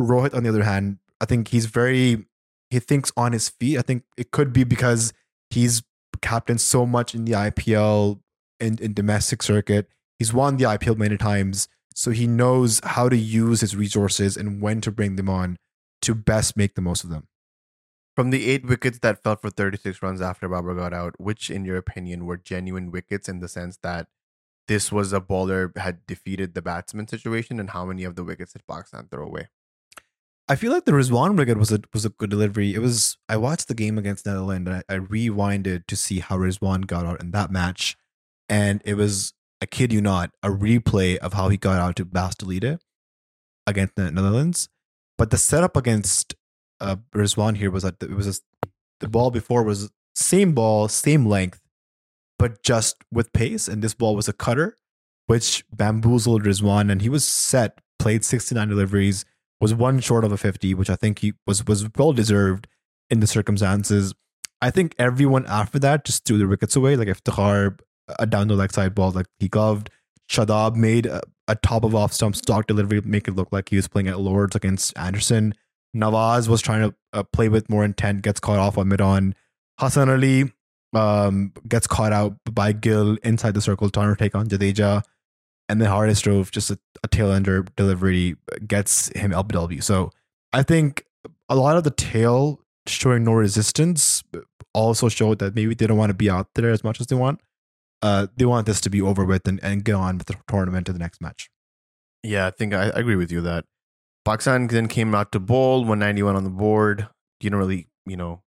Rohit, 0.00 0.34
on 0.34 0.42
the 0.42 0.48
other 0.48 0.64
hand, 0.64 0.98
I 1.22 1.24
think 1.24 1.48
he's 1.48 1.66
very 1.66 2.26
he 2.68 2.80
thinks 2.80 3.12
on 3.16 3.32
his 3.32 3.48
feet. 3.48 3.78
I 3.78 3.82
think 3.82 4.02
it 4.16 4.32
could 4.32 4.52
be 4.52 4.64
because 4.64 5.12
he's 5.50 5.82
captained 6.20 6.60
so 6.60 6.84
much 6.84 7.14
in 7.14 7.24
the 7.24 7.32
IPL 7.32 8.20
and 8.58 8.80
in 8.80 8.92
domestic 8.92 9.42
circuit. 9.42 9.88
He's 10.18 10.32
won 10.32 10.56
the 10.56 10.64
IPL 10.64 10.96
many 10.96 11.16
times, 11.16 11.68
so 11.94 12.10
he 12.10 12.26
knows 12.26 12.80
how 12.82 13.08
to 13.08 13.16
use 13.16 13.60
his 13.60 13.76
resources 13.76 14.36
and 14.36 14.60
when 14.60 14.80
to 14.80 14.90
bring 14.90 15.16
them 15.16 15.28
on 15.28 15.58
to 16.02 16.14
best 16.14 16.56
make 16.56 16.74
the 16.74 16.80
most 16.80 17.04
of 17.04 17.10
them. 17.10 17.28
From 18.16 18.30
the 18.30 18.50
eight 18.50 18.66
wickets 18.66 18.98
that 19.00 19.22
fell 19.22 19.36
for 19.36 19.50
36 19.50 20.02
runs 20.02 20.20
after 20.20 20.48
Babar 20.48 20.74
got 20.74 20.92
out, 20.92 21.18
which, 21.18 21.50
in 21.50 21.64
your 21.64 21.76
opinion, 21.76 22.26
were 22.26 22.36
genuine 22.36 22.90
wickets 22.90 23.28
in 23.28 23.40
the 23.40 23.48
sense 23.48 23.78
that 23.82 24.08
this 24.68 24.92
was 24.92 25.12
a 25.12 25.20
bowler 25.20 25.72
had 25.76 26.06
defeated 26.06 26.54
the 26.54 26.62
batsman 26.62 27.08
situation, 27.08 27.60
and 27.60 27.70
how 27.70 27.84
many 27.84 28.04
of 28.04 28.16
the 28.16 28.24
wickets 28.24 28.52
did 28.52 28.66
Pakistan 28.66 29.08
throw 29.10 29.26
away? 29.26 29.48
I 30.48 30.56
feel 30.56 30.72
like 30.72 30.84
the 30.84 30.92
Rizwan 30.92 31.36
wicket 31.36 31.56
was 31.56 31.72
a 31.72 31.80
was 31.94 32.04
a 32.04 32.10
good 32.10 32.30
delivery. 32.30 32.74
It 32.74 32.80
was 32.80 33.16
I 33.28 33.36
watched 33.36 33.68
the 33.68 33.74
game 33.74 33.96
against 33.96 34.26
Netherlands 34.26 34.68
and 34.68 34.82
I, 34.88 34.94
I 34.94 34.98
rewinded 34.98 35.86
to 35.86 35.96
see 35.96 36.18
how 36.18 36.36
Rizwan 36.36 36.86
got 36.86 37.06
out 37.06 37.20
in 37.20 37.30
that 37.30 37.50
match, 37.50 37.96
and 38.48 38.82
it 38.84 38.94
was 38.94 39.32
I 39.62 39.66
kid 39.66 39.92
you 39.92 40.00
not 40.00 40.30
a 40.42 40.48
replay 40.48 41.16
of 41.18 41.34
how 41.34 41.48
he 41.48 41.56
got 41.56 41.78
out 41.78 41.96
to 41.96 42.04
Bas 42.04 42.34
de 42.34 42.44
Leede 42.44 42.78
against 43.66 43.94
the 43.94 44.10
Netherlands. 44.10 44.68
But 45.16 45.30
the 45.30 45.38
setup 45.38 45.76
against 45.76 46.34
uh, 46.80 46.96
Rizwan 47.14 47.56
here 47.56 47.70
was 47.70 47.84
that 47.84 48.02
it 48.02 48.10
was 48.10 48.26
a, 48.26 48.68
the 48.98 49.08
ball 49.08 49.30
before 49.30 49.62
was 49.62 49.90
same 50.14 50.52
ball, 50.52 50.88
same 50.88 51.26
length, 51.26 51.60
but 52.38 52.62
just 52.62 52.96
with 53.12 53.32
pace. 53.32 53.68
And 53.68 53.82
this 53.82 53.94
ball 53.94 54.16
was 54.16 54.28
a 54.28 54.32
cutter, 54.32 54.76
which 55.26 55.64
bamboozled 55.72 56.42
Rizwan, 56.42 56.90
and 56.90 57.02
he 57.02 57.08
was 57.08 57.24
set. 57.24 57.78
Played 57.98 58.24
69 58.24 58.68
deliveries, 58.68 59.24
was 59.62 59.72
one 59.72 60.00
short 60.00 60.24
of 60.24 60.32
a 60.32 60.36
50, 60.36 60.74
which 60.74 60.90
I 60.90 60.96
think 60.96 61.20
he 61.20 61.34
was 61.46 61.64
was 61.66 61.88
well 61.96 62.12
deserved 62.12 62.66
in 63.08 63.20
the 63.20 63.28
circumstances. 63.28 64.12
I 64.60 64.70
think 64.70 64.94
everyone 64.98 65.46
after 65.46 65.78
that 65.78 66.04
just 66.04 66.24
threw 66.24 66.36
the 66.36 66.48
wickets 66.48 66.74
away. 66.74 66.96
Like 66.96 67.06
Iftikhar, 67.06 67.78
a 68.18 68.26
down 68.26 68.48
the 68.48 68.56
leg 68.56 68.72
side 68.72 68.94
ball, 68.94 69.12
like 69.12 69.26
he 69.38 69.48
gloved. 69.48 69.88
Shadab 70.28 70.74
made 70.74 71.06
a, 71.06 71.20
a 71.46 71.54
top 71.54 71.84
of 71.84 71.94
off 71.94 72.12
stump 72.12 72.34
stock 72.34 72.66
delivery, 72.66 73.00
make 73.02 73.28
it 73.28 73.36
look 73.36 73.48
like 73.52 73.68
he 73.68 73.76
was 73.76 73.86
playing 73.86 74.08
at 74.08 74.18
Lords 74.18 74.56
against 74.56 74.96
Anderson. 74.98 75.54
Nawaz 75.96 76.48
was 76.48 76.60
trying 76.60 76.88
to 76.90 76.96
uh, 77.12 77.22
play 77.22 77.48
with 77.48 77.70
more 77.70 77.84
intent, 77.84 78.22
gets 78.22 78.40
caught 78.40 78.58
off 78.58 78.78
on 78.78 78.88
mid 78.88 79.00
on. 79.00 79.34
Hassan 79.78 80.08
Ali 80.08 80.50
um, 80.92 81.52
gets 81.68 81.86
caught 81.86 82.12
out 82.12 82.36
by 82.50 82.72
Gill 82.72 83.16
inside 83.22 83.54
the 83.54 83.60
circle, 83.60 83.90
trying 83.90 84.12
to 84.12 84.18
take 84.18 84.34
on 84.34 84.48
Jadeja. 84.48 85.02
And 85.72 85.80
then 85.80 85.88
Haris 85.88 86.20
drove 86.20 86.50
just 86.50 86.70
a, 86.70 86.78
a 87.02 87.08
tail 87.08 87.32
ender 87.32 87.64
delivery 87.76 88.36
gets 88.66 89.08
him 89.16 89.30
LBW. 89.30 89.82
So 89.82 90.10
I 90.52 90.62
think 90.62 91.06
a 91.48 91.56
lot 91.56 91.78
of 91.78 91.84
the 91.84 91.90
tail 91.90 92.60
showing 92.86 93.24
no 93.24 93.32
resistance 93.32 94.22
also 94.74 95.08
showed 95.08 95.38
that 95.38 95.54
maybe 95.54 95.74
they 95.74 95.86
don't 95.86 95.96
want 95.96 96.10
to 96.10 96.14
be 96.14 96.28
out 96.28 96.48
there 96.56 96.68
as 96.70 96.84
much 96.84 97.00
as 97.00 97.06
they 97.06 97.16
want. 97.16 97.40
Uh, 98.02 98.26
they 98.36 98.44
want 98.44 98.66
this 98.66 98.82
to 98.82 98.90
be 98.90 99.00
over 99.00 99.24
with 99.24 99.48
and, 99.48 99.64
and 99.64 99.82
go 99.82 99.98
on 99.98 100.18
with 100.18 100.26
the 100.26 100.36
tournament 100.46 100.84
to 100.88 100.92
the 100.92 100.98
next 100.98 101.22
match. 101.22 101.48
Yeah, 102.22 102.48
I 102.48 102.50
think 102.50 102.74
I, 102.74 102.90
I 102.90 102.98
agree 102.98 103.16
with 103.16 103.32
you 103.32 103.40
that 103.40 103.64
Pakistan 104.26 104.66
then 104.66 104.88
came 104.88 105.14
out 105.14 105.32
to 105.32 105.40
bowl, 105.40 105.78
191 105.78 106.36
on 106.36 106.44
the 106.44 106.50
board. 106.50 107.08
You 107.40 107.48
don't 107.48 107.58
really, 107.58 107.88
you 108.04 108.18
know, 108.18 108.42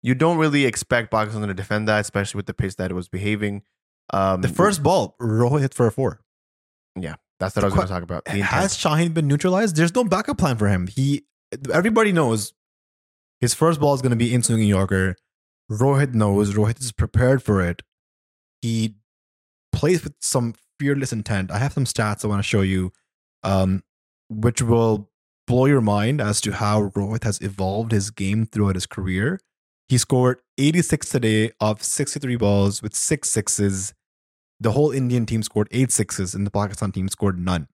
you 0.00 0.14
don't 0.14 0.38
really 0.38 0.64
expect 0.64 1.10
Pakistan 1.10 1.44
to 1.48 1.54
defend 1.54 1.88
that, 1.88 2.02
especially 2.02 2.38
with 2.38 2.46
the 2.46 2.54
pace 2.54 2.76
that 2.76 2.92
it 2.92 2.94
was 2.94 3.08
behaving. 3.08 3.62
Um, 4.12 4.42
The 4.42 4.48
first 4.48 4.80
ball, 4.84 5.16
Rohit 5.20 5.62
hit 5.62 5.74
for 5.74 5.88
a 5.88 5.90
four. 5.90 6.20
Yeah, 6.98 7.14
that's 7.38 7.56
what 7.56 7.64
I 7.64 7.66
was 7.66 7.74
going 7.74 7.86
to 7.86 7.92
talk 7.92 8.02
about. 8.02 8.24
The. 8.24 8.40
Has 8.40 8.76
Shaheen 8.76 9.14
been 9.14 9.26
neutralized? 9.26 9.76
There's 9.76 9.94
no 9.94 10.04
backup 10.04 10.38
plan 10.38 10.56
for 10.56 10.68
him. 10.68 10.86
He, 10.86 11.24
everybody 11.72 12.12
knows 12.12 12.52
his 13.40 13.54
first 13.54 13.80
ball 13.80 13.94
is 13.94 14.02
going 14.02 14.10
to 14.10 14.16
be 14.16 14.32
in 14.32 14.42
swinging 14.42 14.68
Yorker. 14.68 15.16
Rohit 15.70 16.14
knows. 16.14 16.54
Rohit 16.54 16.80
is 16.80 16.92
prepared 16.92 17.42
for 17.42 17.60
it. 17.60 17.82
He 18.60 18.96
plays 19.72 20.04
with 20.04 20.14
some 20.20 20.54
fearless 20.78 21.12
intent. 21.12 21.50
I 21.50 21.58
have 21.58 21.72
some 21.72 21.84
stats 21.84 22.24
I 22.24 22.28
want 22.28 22.38
to 22.38 22.48
show 22.48 22.60
you, 22.60 22.92
um, 23.42 23.82
which 24.28 24.62
will 24.62 25.10
blow 25.46 25.66
your 25.66 25.80
mind 25.80 26.20
as 26.20 26.40
to 26.42 26.52
how 26.52 26.88
Rohit 26.90 27.24
has 27.24 27.40
evolved 27.40 27.92
his 27.92 28.10
game 28.10 28.46
throughout 28.46 28.76
his 28.76 28.86
career. 28.86 29.40
He 29.88 29.98
scored 29.98 30.38
86 30.58 31.08
today 31.08 31.50
of 31.60 31.82
63 31.82 32.36
balls 32.36 32.82
with 32.82 32.94
six 32.94 33.30
sixes. 33.30 33.92
The 34.62 34.72
whole 34.72 34.92
Indian 34.92 35.26
team 35.26 35.42
scored 35.42 35.66
eight 35.72 35.90
sixes, 35.90 36.34
and 36.34 36.46
the 36.46 36.50
Pakistan 36.50 36.92
team 36.92 37.08
scored 37.08 37.38
none. 37.38 37.66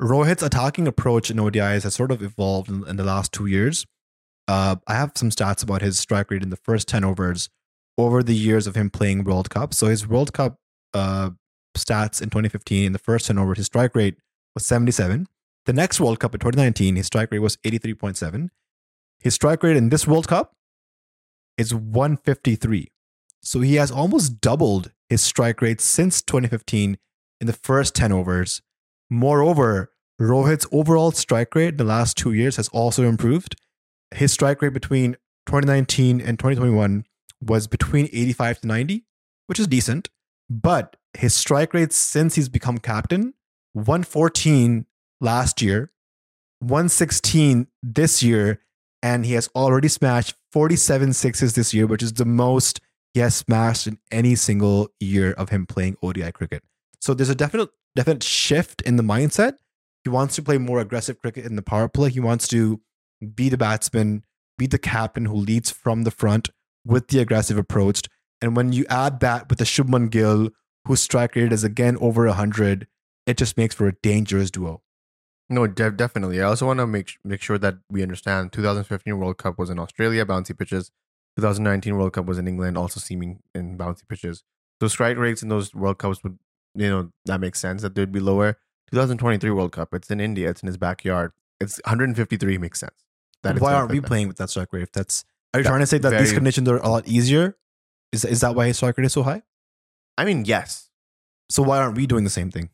Rohit's 0.00 0.42
attacking 0.42 0.86
approach 0.86 1.30
in 1.30 1.38
ODIs 1.38 1.84
has 1.84 1.94
sort 1.94 2.10
of 2.10 2.22
evolved 2.22 2.68
in, 2.68 2.86
in 2.86 2.96
the 2.96 3.04
last 3.04 3.32
two 3.32 3.46
years. 3.46 3.86
Uh, 4.46 4.76
I 4.86 4.94
have 4.94 5.12
some 5.14 5.30
stats 5.30 5.62
about 5.62 5.80
his 5.80 5.98
strike 5.98 6.30
rate 6.30 6.42
in 6.42 6.50
the 6.50 6.56
first 6.56 6.86
10 6.86 7.02
overs 7.02 7.48
over 7.96 8.22
the 8.22 8.34
years 8.34 8.66
of 8.66 8.74
him 8.74 8.90
playing 8.90 9.24
World 9.24 9.48
Cup. 9.48 9.72
So 9.72 9.86
his 9.86 10.06
World 10.06 10.34
Cup 10.34 10.58
uh, 10.92 11.30
stats 11.76 12.20
in 12.20 12.28
2015, 12.28 12.84
in 12.84 12.92
the 12.92 12.98
first 12.98 13.26
10 13.26 13.38
overs, 13.38 13.56
his 13.56 13.66
strike 13.66 13.94
rate 13.94 14.16
was 14.54 14.66
77. 14.66 15.26
The 15.64 15.72
next 15.72 15.98
World 15.98 16.20
Cup 16.20 16.34
in 16.34 16.40
2019, 16.40 16.96
his 16.96 17.06
strike 17.06 17.32
rate 17.32 17.38
was 17.38 17.56
83.7. 17.58 18.50
His 19.20 19.34
strike 19.34 19.62
rate 19.62 19.78
in 19.78 19.88
this 19.88 20.06
World 20.06 20.28
Cup 20.28 20.52
is 21.56 21.74
153. 21.74 22.88
So 23.46 23.60
he 23.60 23.76
has 23.76 23.92
almost 23.92 24.40
doubled 24.40 24.90
his 25.08 25.22
strike 25.22 25.62
rate 25.62 25.80
since 25.80 26.20
2015 26.20 26.98
in 27.40 27.46
the 27.46 27.52
first 27.52 27.94
10 27.94 28.10
overs. 28.10 28.60
Moreover, 29.08 29.92
Rohit's 30.20 30.66
overall 30.72 31.12
strike 31.12 31.54
rate 31.54 31.68
in 31.68 31.76
the 31.76 31.84
last 31.84 32.16
two 32.16 32.32
years 32.32 32.56
has 32.56 32.66
also 32.70 33.04
improved. 33.04 33.54
His 34.12 34.32
strike 34.32 34.62
rate 34.62 34.72
between 34.72 35.12
2019 35.46 36.20
and 36.20 36.40
2021 36.40 37.04
was 37.40 37.68
between 37.68 38.06
85 38.06 38.62
to 38.62 38.66
90, 38.66 39.04
which 39.46 39.60
is 39.60 39.68
decent. 39.68 40.08
But 40.50 40.96
his 41.14 41.32
strike 41.32 41.72
rate 41.72 41.92
since 41.92 42.34
he's 42.34 42.48
become 42.48 42.78
captain, 42.78 43.34
114 43.74 44.86
last 45.20 45.62
year, 45.62 45.92
116 46.58 47.68
this 47.80 48.24
year, 48.24 48.60
and 49.04 49.24
he 49.24 49.34
has 49.34 49.48
already 49.54 49.86
smashed 49.86 50.34
47 50.50 51.12
sixes 51.12 51.54
this 51.54 51.72
year, 51.72 51.86
which 51.86 52.02
is 52.02 52.14
the 52.14 52.24
most 52.24 52.80
he 53.16 53.20
has 53.20 53.34
smashed 53.34 53.86
in 53.86 53.96
any 54.10 54.34
single 54.34 54.90
year 55.00 55.32
of 55.32 55.48
him 55.48 55.64
playing 55.64 55.96
ODI 56.02 56.30
cricket. 56.32 56.62
So 57.00 57.14
there's 57.14 57.30
a 57.30 57.34
definite 57.34 57.70
definite 57.96 58.22
shift 58.22 58.82
in 58.82 58.96
the 58.96 59.02
mindset. 59.02 59.54
He 60.04 60.10
wants 60.10 60.34
to 60.34 60.42
play 60.42 60.58
more 60.58 60.80
aggressive 60.80 61.18
cricket 61.22 61.46
in 61.46 61.56
the 61.56 61.62
power 61.62 61.88
play. 61.88 62.10
He 62.10 62.20
wants 62.20 62.46
to 62.48 62.78
be 63.34 63.48
the 63.48 63.56
batsman, 63.56 64.22
be 64.58 64.66
the 64.66 64.78
captain 64.78 65.24
who 65.24 65.34
leads 65.34 65.70
from 65.70 66.02
the 66.02 66.10
front 66.10 66.50
with 66.84 67.08
the 67.08 67.20
aggressive 67.20 67.56
approach. 67.56 68.02
And 68.42 68.54
when 68.54 68.74
you 68.74 68.84
add 68.90 69.20
that 69.20 69.48
with 69.48 69.60
the 69.60 69.64
Shubman 69.64 70.10
Gill, 70.10 70.50
whose 70.84 71.00
strike 71.00 71.36
rate 71.36 71.54
is 71.54 71.64
again 71.64 71.96
over 72.02 72.26
100, 72.26 72.86
it 73.26 73.38
just 73.38 73.56
makes 73.56 73.74
for 73.74 73.88
a 73.88 73.94
dangerous 74.02 74.50
duo. 74.50 74.82
No, 75.48 75.66
de- 75.66 75.90
definitely. 75.90 76.42
I 76.42 76.44
also 76.44 76.66
want 76.66 76.80
to 76.80 76.86
make 76.86 77.14
make 77.24 77.40
sure 77.40 77.56
that 77.56 77.76
we 77.90 78.02
understand 78.02 78.52
2015 78.52 79.18
World 79.18 79.38
Cup 79.38 79.58
was 79.58 79.70
in 79.70 79.78
Australia, 79.78 80.26
bouncy 80.26 80.58
pitches. 80.58 80.90
2019 81.36 81.96
World 81.96 82.12
Cup 82.12 82.26
was 82.26 82.38
in 82.38 82.48
England, 82.48 82.76
also 82.78 83.00
seeming 83.00 83.42
in 83.54 83.76
bouncy 83.78 84.06
pitches. 84.08 84.42
So 84.80 84.88
strike 84.88 85.16
rates 85.16 85.42
in 85.42 85.48
those 85.48 85.74
World 85.74 85.98
Cups 85.98 86.22
would, 86.22 86.38
you 86.74 86.88
know, 86.88 87.10
that 87.26 87.40
makes 87.40 87.60
sense 87.60 87.82
that 87.82 87.94
they'd 87.94 88.12
be 88.12 88.20
lower. 88.20 88.58
2023 88.90 89.50
World 89.50 89.72
Cup, 89.72 89.92
it's 89.94 90.10
in 90.10 90.20
India, 90.20 90.48
it's 90.48 90.62
in 90.62 90.66
his 90.66 90.76
backyard. 90.76 91.32
It's 91.60 91.80
153 91.84 92.58
makes 92.58 92.80
sense. 92.80 93.04
That 93.42 93.60
why 93.60 93.74
aren't 93.74 93.90
we 93.90 93.98
that. 94.00 94.06
playing 94.06 94.28
with 94.28 94.36
that 94.38 94.50
strike 94.50 94.72
rate? 94.72 94.82
If 94.82 94.92
that's 94.92 95.24
are 95.54 95.60
you 95.60 95.64
trying 95.64 95.80
to 95.80 95.86
say 95.86 95.98
that 95.98 96.10
these 96.18 96.32
conditions 96.32 96.68
are 96.68 96.78
a 96.78 96.88
lot 96.88 97.06
easier? 97.08 97.56
Is 98.12 98.24
is 98.24 98.40
that 98.40 98.54
why 98.54 98.66
his 98.66 98.76
strike 98.76 98.96
rate 98.98 99.04
is 99.06 99.12
so 99.12 99.22
high? 99.22 99.42
I 100.18 100.24
mean, 100.24 100.44
yes, 100.44 100.88
So 101.50 101.62
why 101.62 101.78
aren't 101.78 101.96
we 101.96 102.06
doing 102.06 102.24
the 102.24 102.30
same 102.30 102.50
thing? 102.50 102.70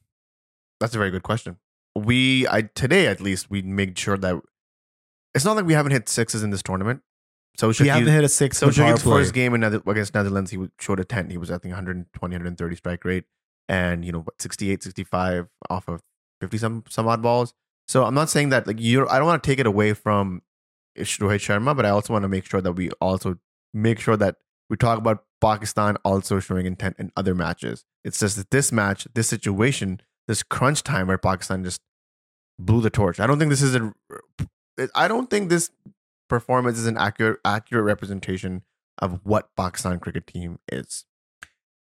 that's 0.80 0.94
a 0.94 0.98
very 0.98 1.10
good 1.12 1.22
question. 1.22 1.58
We, 1.96 2.48
I 2.48 2.62
today 2.62 3.06
at 3.06 3.20
least, 3.20 3.50
we 3.50 3.62
made 3.62 3.96
sure 3.98 4.16
that 4.18 4.40
it's 5.34 5.44
not 5.44 5.54
like 5.56 5.64
we 5.64 5.74
haven't 5.74 5.92
hit 5.92 6.08
sixes 6.08 6.42
in 6.42 6.50
this 6.50 6.62
tournament. 6.62 7.02
So 7.56 7.68
We 7.68 7.74
should 7.74 7.86
haven't 7.86 8.08
hit 8.08 8.24
a 8.24 8.28
six. 8.28 8.58
So 8.58 8.66
in 8.68 8.72
the 8.72 8.76
power 8.80 8.92
Shahid's 8.92 9.02
play. 9.02 9.12
first 9.20 9.34
game 9.34 9.54
in 9.54 9.60
Nether- 9.60 9.82
against 9.86 10.14
Netherlands, 10.14 10.50
he 10.50 10.68
showed 10.80 11.00
a 11.00 11.04
10. 11.04 11.30
He 11.30 11.36
was, 11.36 11.50
I 11.50 11.58
think, 11.58 11.72
120, 11.72 12.34
130 12.34 12.76
strike 12.76 13.04
rate 13.04 13.24
and, 13.68 14.04
you 14.04 14.12
know, 14.12 14.20
what, 14.20 14.40
68, 14.40 14.82
65 14.82 15.48
off 15.68 15.86
of 15.88 16.00
50 16.40 16.58
some, 16.58 16.84
some 16.88 17.06
odd 17.06 17.22
balls. 17.22 17.52
So 17.88 18.04
I'm 18.04 18.14
not 18.14 18.30
saying 18.30 18.48
that, 18.50 18.66
like, 18.66 18.76
you're, 18.80 19.10
I 19.10 19.18
don't 19.18 19.26
want 19.26 19.42
to 19.42 19.46
take 19.46 19.58
it 19.58 19.66
away 19.66 19.92
from 19.92 20.42
Rohit 20.98 21.40
Sharma, 21.40 21.76
but 21.76 21.84
I 21.84 21.90
also 21.90 22.12
want 22.12 22.22
to 22.22 22.28
make 22.28 22.46
sure 22.46 22.60
that 22.60 22.72
we 22.72 22.90
also 23.00 23.38
make 23.74 23.98
sure 24.00 24.16
that 24.16 24.36
we 24.70 24.76
talk 24.76 24.98
about 24.98 25.24
Pakistan 25.40 25.96
also 26.04 26.40
showing 26.40 26.64
intent 26.66 26.96
in 26.98 27.12
other 27.16 27.34
matches. 27.34 27.84
It's 28.04 28.18
just 28.18 28.36
that 28.36 28.50
this 28.50 28.72
match, 28.72 29.06
this 29.14 29.28
situation, 29.28 30.00
this 30.26 30.42
crunch 30.42 30.82
time 30.82 31.08
where 31.08 31.18
Pakistan 31.18 31.64
just 31.64 31.80
blew 32.58 32.80
the 32.80 32.90
torch. 32.90 33.20
I 33.20 33.26
don't 33.26 33.38
think 33.38 33.50
this 33.50 33.62
is 33.62 33.74
a, 33.74 33.92
I 34.94 35.08
don't 35.08 35.28
think 35.28 35.50
this 35.50 35.70
performance 36.32 36.78
is 36.78 36.86
an 36.86 36.96
accurate 36.96 37.40
accurate 37.44 37.84
representation 37.84 38.62
of 38.98 39.20
what 39.22 39.54
Pakistan 39.54 40.00
cricket 40.00 40.26
team 40.26 40.58
is. 40.70 41.04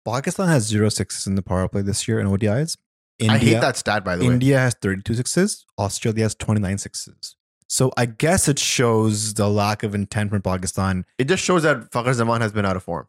Pakistan 0.06 0.48
has 0.48 0.66
zero 0.66 0.88
sixes 0.88 1.28
in 1.28 1.36
the 1.36 1.42
power 1.42 1.68
play 1.68 1.82
this 1.82 2.08
year 2.08 2.22
in 2.22 2.28
ODIs. 2.28 2.78
India, 3.20 3.36
I 3.36 3.38
hate 3.38 3.62
that 3.62 3.76
stat 3.76 4.06
by 4.06 4.16
the 4.16 4.26
way. 4.26 4.34
India 4.34 4.58
has 4.58 4.76
32 4.76 5.16
sixes. 5.16 5.66
Australia 5.78 6.24
has 6.24 6.36
29 6.36 6.78
sixes. 6.78 7.36
So 7.68 7.92
I 7.98 8.06
guess 8.06 8.48
it 8.48 8.60
shows 8.60 9.34
the 9.34 9.50
lack 9.50 9.84
of 9.84 9.94
intent 9.94 10.32
from 10.32 10.42
Pakistan. 10.42 11.06
It 11.18 11.26
just 11.26 11.44
shows 11.44 11.64
that 11.64 11.92
Fakhar 11.92 12.14
Zaman 12.14 12.40
has 12.42 12.54
been 12.54 12.66
out 12.66 12.78
of 12.78 12.84
form. 12.84 13.08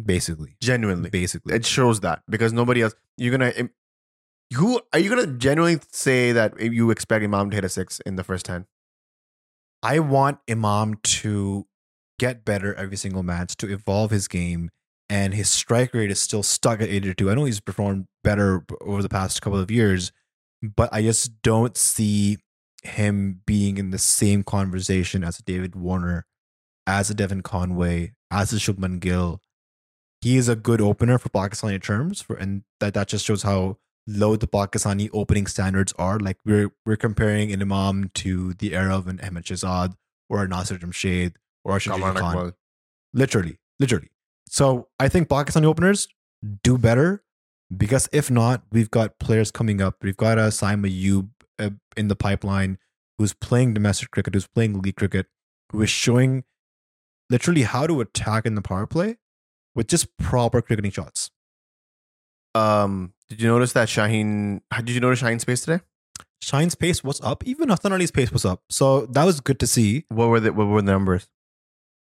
Basically, 0.00 0.56
Genuinely, 0.60 1.10
basically, 1.10 1.52
it 1.52 1.66
shows 1.66 1.98
that 2.00 2.22
because 2.30 2.52
nobody 2.52 2.82
else. 2.82 2.94
You're 3.16 3.36
gonna. 3.36 3.52
Who 4.54 4.80
are 4.92 5.00
you 5.00 5.10
gonna 5.10 5.26
genuinely 5.26 5.80
say 5.90 6.30
that 6.32 6.58
you 6.60 6.92
expect 6.92 7.24
Imam 7.24 7.50
to 7.50 7.56
hit 7.56 7.64
a 7.64 7.68
six 7.68 7.98
in 8.06 8.14
the 8.14 8.24
first 8.24 8.46
ten? 8.46 8.66
I 9.82 9.98
want 9.98 10.38
Imam 10.48 10.96
to 11.02 11.66
get 12.18 12.44
better 12.44 12.74
every 12.74 12.96
single 12.96 13.22
match, 13.22 13.56
to 13.56 13.72
evolve 13.72 14.10
his 14.10 14.28
game, 14.28 14.70
and 15.08 15.34
his 15.34 15.50
strike 15.50 15.94
rate 15.94 16.10
is 16.10 16.20
still 16.20 16.42
stuck 16.42 16.80
at 16.80 16.88
82. 16.88 17.30
I 17.30 17.34
know 17.34 17.44
he's 17.44 17.60
performed 17.60 18.06
better 18.22 18.64
over 18.82 19.02
the 19.02 19.08
past 19.08 19.40
couple 19.40 19.58
of 19.58 19.70
years, 19.70 20.12
but 20.62 20.90
I 20.92 21.02
just 21.02 21.40
don't 21.42 21.76
see 21.76 22.38
him 22.82 23.40
being 23.46 23.78
in 23.78 23.90
the 23.90 23.98
same 23.98 24.42
conversation 24.42 25.24
as 25.24 25.38
David 25.38 25.74
Warner, 25.74 26.26
as 26.86 27.10
a 27.10 27.14
Devin 27.14 27.42
Conway, 27.42 28.12
as 28.30 28.52
a 28.52 28.56
Shubman 28.56 29.00
Gill. 29.00 29.40
He 30.20 30.36
is 30.36 30.48
a 30.48 30.56
good 30.56 30.82
opener 30.82 31.18
for 31.18 31.30
Pakistani 31.30 31.82
terms, 31.82 32.20
for, 32.20 32.36
and 32.36 32.62
that, 32.80 32.92
that 32.92 33.08
just 33.08 33.24
shows 33.24 33.42
how 33.42 33.78
low 34.10 34.36
the 34.36 34.48
Pakistani 34.48 35.08
opening 35.12 35.46
standards 35.46 35.92
are. 35.98 36.18
Like 36.18 36.38
we're 36.44 36.70
we're 36.84 36.96
comparing 36.96 37.52
an 37.52 37.62
Imam 37.62 38.10
to 38.14 38.54
the 38.54 38.74
era 38.74 38.96
of 38.96 39.06
an 39.06 39.20
Ahmed 39.22 39.44
Shahzad 39.44 39.94
or 40.28 40.44
a 40.44 40.48
Nasir 40.48 40.78
Jamshed 40.78 41.34
or 41.64 41.76
a 41.76 41.80
Khan. 41.80 42.52
Literally, 43.12 43.58
literally. 43.78 44.10
So 44.46 44.88
I 44.98 45.08
think 45.08 45.28
Pakistani 45.28 45.64
openers 45.64 46.08
do 46.62 46.78
better 46.78 47.22
because 47.76 48.08
if 48.12 48.30
not, 48.30 48.62
we've 48.72 48.90
got 48.90 49.18
players 49.18 49.50
coming 49.50 49.80
up. 49.80 49.96
We've 50.02 50.16
got 50.16 50.38
a 50.38 50.48
Saim 50.48 50.86
Ayub 50.88 51.28
uh, 51.58 51.70
in 51.96 52.08
the 52.08 52.16
pipeline 52.16 52.78
who's 53.18 53.34
playing 53.34 53.74
domestic 53.74 54.10
cricket, 54.10 54.34
who's 54.34 54.46
playing 54.46 54.80
league 54.80 54.96
cricket, 54.96 55.26
who 55.70 55.82
is 55.82 55.90
showing 55.90 56.44
literally 57.28 57.62
how 57.62 57.86
to 57.86 58.00
attack 58.00 58.46
in 58.46 58.54
the 58.54 58.62
power 58.62 58.86
play 58.86 59.18
with 59.74 59.86
just 59.86 60.16
proper 60.18 60.60
cricketing 60.62 60.90
shots. 60.90 61.30
Um, 62.54 63.12
did 63.28 63.40
you 63.40 63.48
notice 63.48 63.72
that 63.74 63.88
Shaheen? 63.88 64.60
Did 64.76 64.90
you 64.90 65.00
notice 65.00 65.22
Shaheen's 65.22 65.44
pace 65.44 65.62
today? 65.62 65.82
Shaheen's 66.42 66.74
pace 66.74 67.04
was 67.04 67.20
up, 67.20 67.44
even 67.46 67.68
Hassan 67.68 67.92
Ali's 67.92 68.10
pace 68.10 68.32
was 68.32 68.44
up. 68.44 68.62
So 68.70 69.06
that 69.06 69.24
was 69.24 69.40
good 69.40 69.60
to 69.60 69.66
see. 69.66 70.04
What 70.08 70.28
were 70.28 70.40
the 70.40 70.52
What 70.52 70.66
were 70.66 70.82
the 70.82 70.92
numbers? 70.92 71.28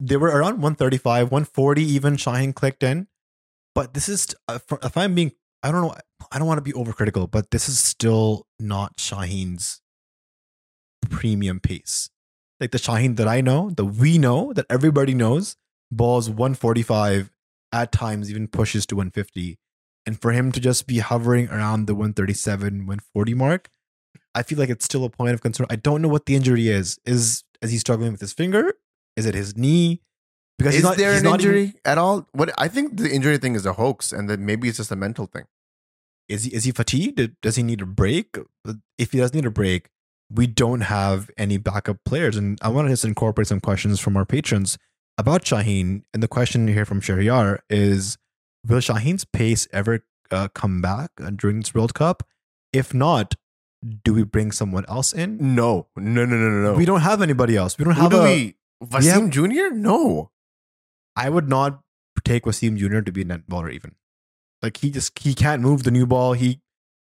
They 0.01 0.17
were 0.17 0.29
around 0.29 0.63
135, 0.63 1.31
140 1.33 1.83
even 1.83 2.17
Shaheen 2.17 2.55
clicked 2.55 2.83
in. 2.83 3.09
But 3.75 3.95
this 3.95 4.09
is, 4.09 4.35
uh, 4.47 4.59
if 4.83 4.97
I'm 4.97 5.15
being, 5.15 5.33
I 5.63 5.71
don't 5.71 5.83
know, 5.83 5.95
I 6.33 6.39
don't 6.39 6.47
want 6.47 6.59
to 6.59 6.63
be 6.63 6.73
overcritical, 6.73 7.31
but 7.31 7.51
this 7.51 7.69
is 7.69 7.79
still 7.79 8.47
not 8.59 8.97
Shaheen's 8.97 9.81
premium 11.11 11.61
pace. 11.61 12.11
Like 12.61 12.71
the 12.71 12.79
Shaheen 12.79 13.17
that 13.17 13.29
I 13.29 13.41
know, 13.41 13.71
that 13.71 13.85
we 13.85 14.19
know, 14.19 14.53
that 14.53 14.67
everybody 14.71 15.15
knows, 15.15 15.57
balls 15.91 16.29
145, 16.29 17.31
at 17.73 17.93
times 17.93 18.31
even 18.31 18.49
pushes 18.49 18.87
to 18.87 18.97
150. 18.97 19.59
And 20.09 20.19
for 20.23 20.33
him 20.33 20.53
to 20.53 20.61
just 20.61 20.87
be 20.87 21.01
hovering 21.01 21.51
around 21.51 21.87
the 21.87 21.95
137, 21.95 22.87
140 22.87 23.35
mark, 23.35 23.69
I 24.35 24.43
feel 24.43 24.59
like 24.59 24.71
it's 24.71 24.87
still 24.87 25.05
a 25.05 25.11
point 25.11 25.35
of 25.35 25.43
concern. 25.43 25.67
I 25.69 25.77
don't 25.77 26.01
know 26.01 26.09
what 26.09 26.25
the 26.25 26.35
injury 26.35 26.69
is. 26.69 26.99
Is 27.05 27.45
is 27.61 27.71
he 27.73 27.77
struggling 27.77 28.13
with 28.13 28.21
his 28.23 28.33
finger? 28.33 28.73
Is 29.19 29.27
it 29.27 29.35
his 29.35 29.55
knee? 29.55 30.01
Because 30.57 30.73
Is 30.73 30.79
he's 30.79 30.85
not, 30.85 30.97
there 30.97 31.13
an 31.13 31.23
not 31.25 31.41
even- 31.43 31.55
injury 31.57 31.75
at 31.85 31.99
all? 31.99 32.27
What 32.33 32.49
I 32.57 32.69
think 32.69 32.97
the 32.97 33.11
injury 33.15 33.37
thing 33.37 33.55
is 33.55 33.67
a 33.67 33.75
hoax, 33.75 34.11
and 34.11 34.31
that 34.31 34.41
maybe 34.41 34.67
it's 34.69 34.79
just 34.79 34.91
a 34.91 34.97
mental 34.97 35.27
thing. 35.27 35.45
is 36.29 36.45
he 36.45 36.55
is 36.55 36.65
he 36.65 36.73
fatigued? 36.73 37.21
Does 37.43 37.57
he 37.57 37.63
need 37.63 37.83
a 37.83 37.87
break? 37.87 38.39
If 38.97 39.13
he 39.13 39.19
does 39.19 39.35
need 39.35 39.45
a 39.45 39.51
break, 39.51 39.91
we 40.31 40.47
don't 40.47 40.81
have 40.83 41.31
any 41.37 41.59
backup 41.59 41.99
players. 42.07 42.35
And 42.37 42.59
I 42.63 42.69
want 42.71 42.87
to 42.89 42.93
just 42.93 43.05
incorporate 43.05 43.49
some 43.49 43.61
questions 43.61 44.01
from 44.01 44.17
our 44.17 44.25
patrons 44.25 44.79
about 45.19 45.45
Shaheen. 45.45 46.03
And 46.15 46.23
the 46.23 46.29
question 46.29 46.67
here 46.69 46.87
from 46.87 47.01
Shahriar 47.03 47.59
is: 47.69 48.17
Will 48.69 48.79
Shaheen's 48.79 49.25
pace 49.25 49.67
ever 49.73 50.05
uh, 50.31 50.49
come 50.49 50.81
back 50.81 51.11
uh, 51.23 51.31
during 51.31 51.61
this 51.61 51.75
World 51.75 51.95
Cup? 51.95 52.23
If 52.73 52.93
not, 52.93 53.35
do 54.05 54.13
we 54.13 54.25
bring 54.25 54.53
someone 54.53 54.85
else 54.89 55.13
in? 55.13 55.55
No, 55.55 55.87
no, 55.97 56.25
no, 56.25 56.37
no, 56.37 56.51
no. 56.51 56.73
no. 56.73 56.75
We 56.75 56.85
don't 56.85 57.01
have 57.01 57.23
anybody 57.23 57.57
else. 57.57 57.79
We 57.79 57.85
don't 57.85 57.95
Who 57.95 58.03
have 58.03 58.11
do 58.11 58.19
a. 58.19 58.25
we? 58.25 58.55
Wasim 58.85 59.31
Jr. 59.31 59.75
No. 59.75 60.31
I 61.17 61.29
would 61.29 61.49
not 61.49 61.81
take 62.25 62.45
Wasim 62.45 62.77
Jr. 62.77 63.01
to 63.01 63.13
be 63.13 63.23
a 63.23 63.25
net 63.25 63.49
baller 63.49 63.73
even. 63.73 63.95
Like 64.63 64.79
he 64.79 64.91
just 64.91 65.19
he 65.19 65.35
can't 65.35 65.63
move 65.63 65.85
the 65.85 65.91
new 65.91 66.07
ball. 66.07 66.33
He 66.33 66.61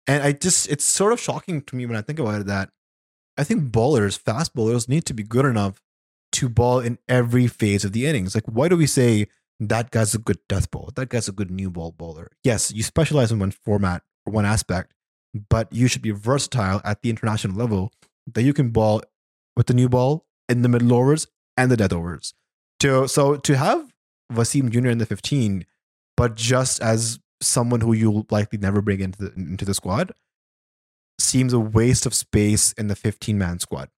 and 0.08 0.24
I 0.24 0.32
just 0.32 0.70
it's 0.70 0.86
sort 0.86 1.14
of 1.14 1.20
shocking 1.20 1.62
to 1.62 1.76
me 1.76 1.86
when 1.86 1.98
I 1.98 2.02
think 2.02 2.20
about 2.20 2.42
it 2.42 2.48
that 2.48 2.70
I 3.38 3.44
think 3.44 3.72
bowlers, 3.72 4.18
fast 4.18 4.54
bowlers, 4.54 4.90
need 4.90 5.06
to 5.06 5.14
be 5.14 5.24
good 5.24 5.46
enough 5.46 5.82
to 6.34 6.50
ball 6.50 6.80
in 6.80 6.98
every 7.08 7.48
phase 7.48 7.84
of 7.86 7.92
the 7.92 8.06
innings. 8.06 8.36
Like 8.36 8.46
why 8.46 8.68
do 8.68 8.78
we 8.78 8.88
say 8.88 9.28
that 9.70 9.92
guy's 9.92 10.16
a 10.16 10.18
good 10.18 10.40
death 10.50 10.72
ball? 10.72 10.90
That 10.96 11.10
guy's 11.10 11.28
a 11.28 11.32
good 11.32 11.52
new 11.52 11.70
ball 11.70 11.92
bowler. 11.92 12.32
Yes, 12.44 12.74
you 12.74 12.84
specialize 12.84 13.32
in 13.32 13.40
one 13.40 13.52
format 13.52 14.02
or 14.26 14.34
one 14.34 14.46
aspect, 14.46 14.94
but 15.50 15.72
you 15.72 15.88
should 15.88 16.02
be 16.02 16.12
versatile 16.12 16.82
at 16.84 17.02
the 17.02 17.10
international 17.10 17.56
level 17.56 17.92
that 18.34 18.44
you 18.44 18.54
can 18.54 18.70
ball 18.70 19.02
with 19.56 19.68
the 19.68 19.74
new 19.74 19.88
ball 19.88 20.26
in 20.50 20.64
the 20.64 20.70
middle 20.70 20.94
overs 20.94 21.28
and 21.58 21.70
the 21.70 21.78
death 21.78 21.94
overs. 21.94 22.34
To 22.80 23.08
so 23.08 23.38
to 23.38 23.58
have 23.58 23.94
Wasim 24.34 24.72
Jr. 24.72 24.90
in 24.90 24.98
the 24.98 25.06
15, 25.06 25.66
but 26.18 26.36
just 26.36 26.82
as 26.82 27.20
someone 27.42 27.82
who 27.82 27.94
you'll 27.94 28.26
likely 28.32 28.58
never 28.58 28.82
bring 28.82 29.00
into 29.00 29.26
the 29.26 29.34
into 29.34 29.66
the 29.66 29.76
squad, 29.76 30.12
seems 31.20 31.54
a 31.54 31.60
waste 31.60 32.08
of 32.08 32.16
space 32.16 32.74
in 32.74 32.88
the 32.88 32.96
15 32.96 33.38
man 33.38 33.60
squad. 33.60 33.90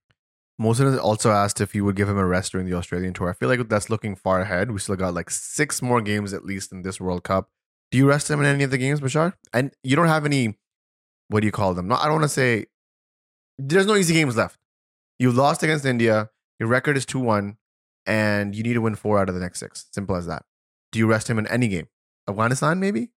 Mohsen 0.62 1.00
also 1.00 1.32
asked 1.32 1.60
if 1.62 1.74
you 1.74 1.84
would 1.84 1.96
give 1.96 2.08
him 2.08 2.18
a 2.18 2.26
rest 2.26 2.52
during 2.52 2.68
the 2.68 2.76
Australian 2.76 3.14
tour. 3.14 3.30
I 3.30 3.34
feel 3.34 3.50
like 3.50 3.68
that's 3.68 3.90
looking 3.90 4.16
far 4.16 4.42
ahead. 4.42 4.72
We 4.72 4.80
still 4.80 4.96
got 4.96 5.14
like 5.14 5.30
six 5.30 5.82
more 5.82 6.02
games 6.02 6.34
at 6.34 6.46
least 6.46 6.72
in 6.72 6.84
this 6.84 7.02
World 7.02 7.24
Cup. 7.24 7.50
Do 7.92 7.98
you 7.98 8.08
rest 8.08 8.30
him 8.30 8.40
in 8.40 8.46
any 8.46 8.64
of 8.64 8.72
the 8.72 8.78
games, 8.78 9.02
Bashar? 9.02 9.34
And 9.52 9.74
you 9.84 9.96
don't 9.96 10.08
have 10.08 10.26
any. 10.26 10.58
What 11.30 11.42
do 11.42 11.48
you 11.48 11.52
call 11.52 11.74
them? 11.74 11.88
No, 11.88 11.96
I 11.96 12.04
don't 12.04 12.14
want 12.14 12.24
to 12.24 12.30
say. 12.30 12.68
There's 13.58 13.86
no 13.86 13.96
easy 13.96 14.14
games 14.14 14.36
left. 14.36 14.60
You 15.20 15.32
lost 15.32 15.64
against 15.64 15.86
India. 15.86 16.30
Your 16.60 16.70
record 16.70 16.98
is 16.98 17.06
two 17.06 17.20
one, 17.20 17.58
and 18.06 18.56
you 18.56 18.64
need 18.64 18.74
to 18.74 18.82
win 18.82 18.96
four 18.96 19.20
out 19.20 19.30
of 19.30 19.36
the 19.36 19.42
next 19.42 19.60
six. 19.60 19.86
Simple 19.92 20.16
as 20.16 20.28
that. 20.28 20.44
Do 20.92 21.00
you 21.00 21.08
rest 21.08 21.30
him 21.30 21.40
in 21.40 21.48
any 21.48 21.68
game? 21.68 21.88
Afghanistan, 22.28 22.80
maybe. 22.80 23.10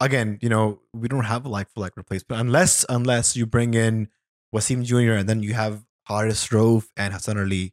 Again, 0.00 0.38
you 0.42 0.48
know, 0.48 0.80
we 0.92 1.08
don't 1.08 1.24
have 1.24 1.44
a 1.44 1.48
like 1.48 1.70
for 1.70 1.80
like 1.80 1.96
replacement 1.96 2.40
unless 2.40 2.84
unless 2.88 3.36
you 3.36 3.46
bring 3.46 3.74
in 3.74 4.08
Wasim 4.54 4.84
Jr. 4.84 5.12
and 5.12 5.28
then 5.28 5.42
you 5.42 5.54
have 5.54 5.84
Haris 6.12 6.48
Rauf 6.48 6.88
and 6.96 7.12
Hassan 7.14 7.38
Ali 7.38 7.72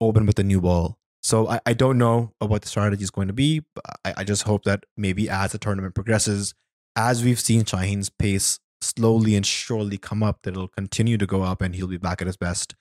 open 0.00 0.26
with 0.26 0.38
a 0.38 0.44
new 0.44 0.60
ball. 0.60 0.98
So 1.22 1.48
I, 1.48 1.60
I 1.66 1.72
don't 1.74 1.98
know 1.98 2.32
what 2.38 2.62
the 2.62 2.68
strategy 2.68 3.02
is 3.02 3.10
going 3.10 3.28
to 3.28 3.34
be, 3.34 3.62
but 3.74 3.84
I, 4.04 4.14
I 4.18 4.24
just 4.24 4.44
hope 4.44 4.64
that 4.64 4.84
maybe 4.96 5.28
as 5.28 5.52
the 5.52 5.58
tournament 5.58 5.94
progresses, 5.94 6.54
as 6.96 7.24
we've 7.24 7.40
seen 7.40 7.64
Shaheen's 7.64 8.08
pace 8.08 8.60
slowly 8.80 9.34
and 9.34 9.44
surely 9.44 9.98
come 9.98 10.22
up, 10.22 10.42
that 10.42 10.50
it'll 10.50 10.68
continue 10.68 11.18
to 11.18 11.26
go 11.26 11.42
up 11.42 11.60
and 11.60 11.74
he'll 11.74 11.88
be 11.88 11.98
back 11.98 12.20
at 12.20 12.26
his 12.26 12.36
best. 12.36 12.74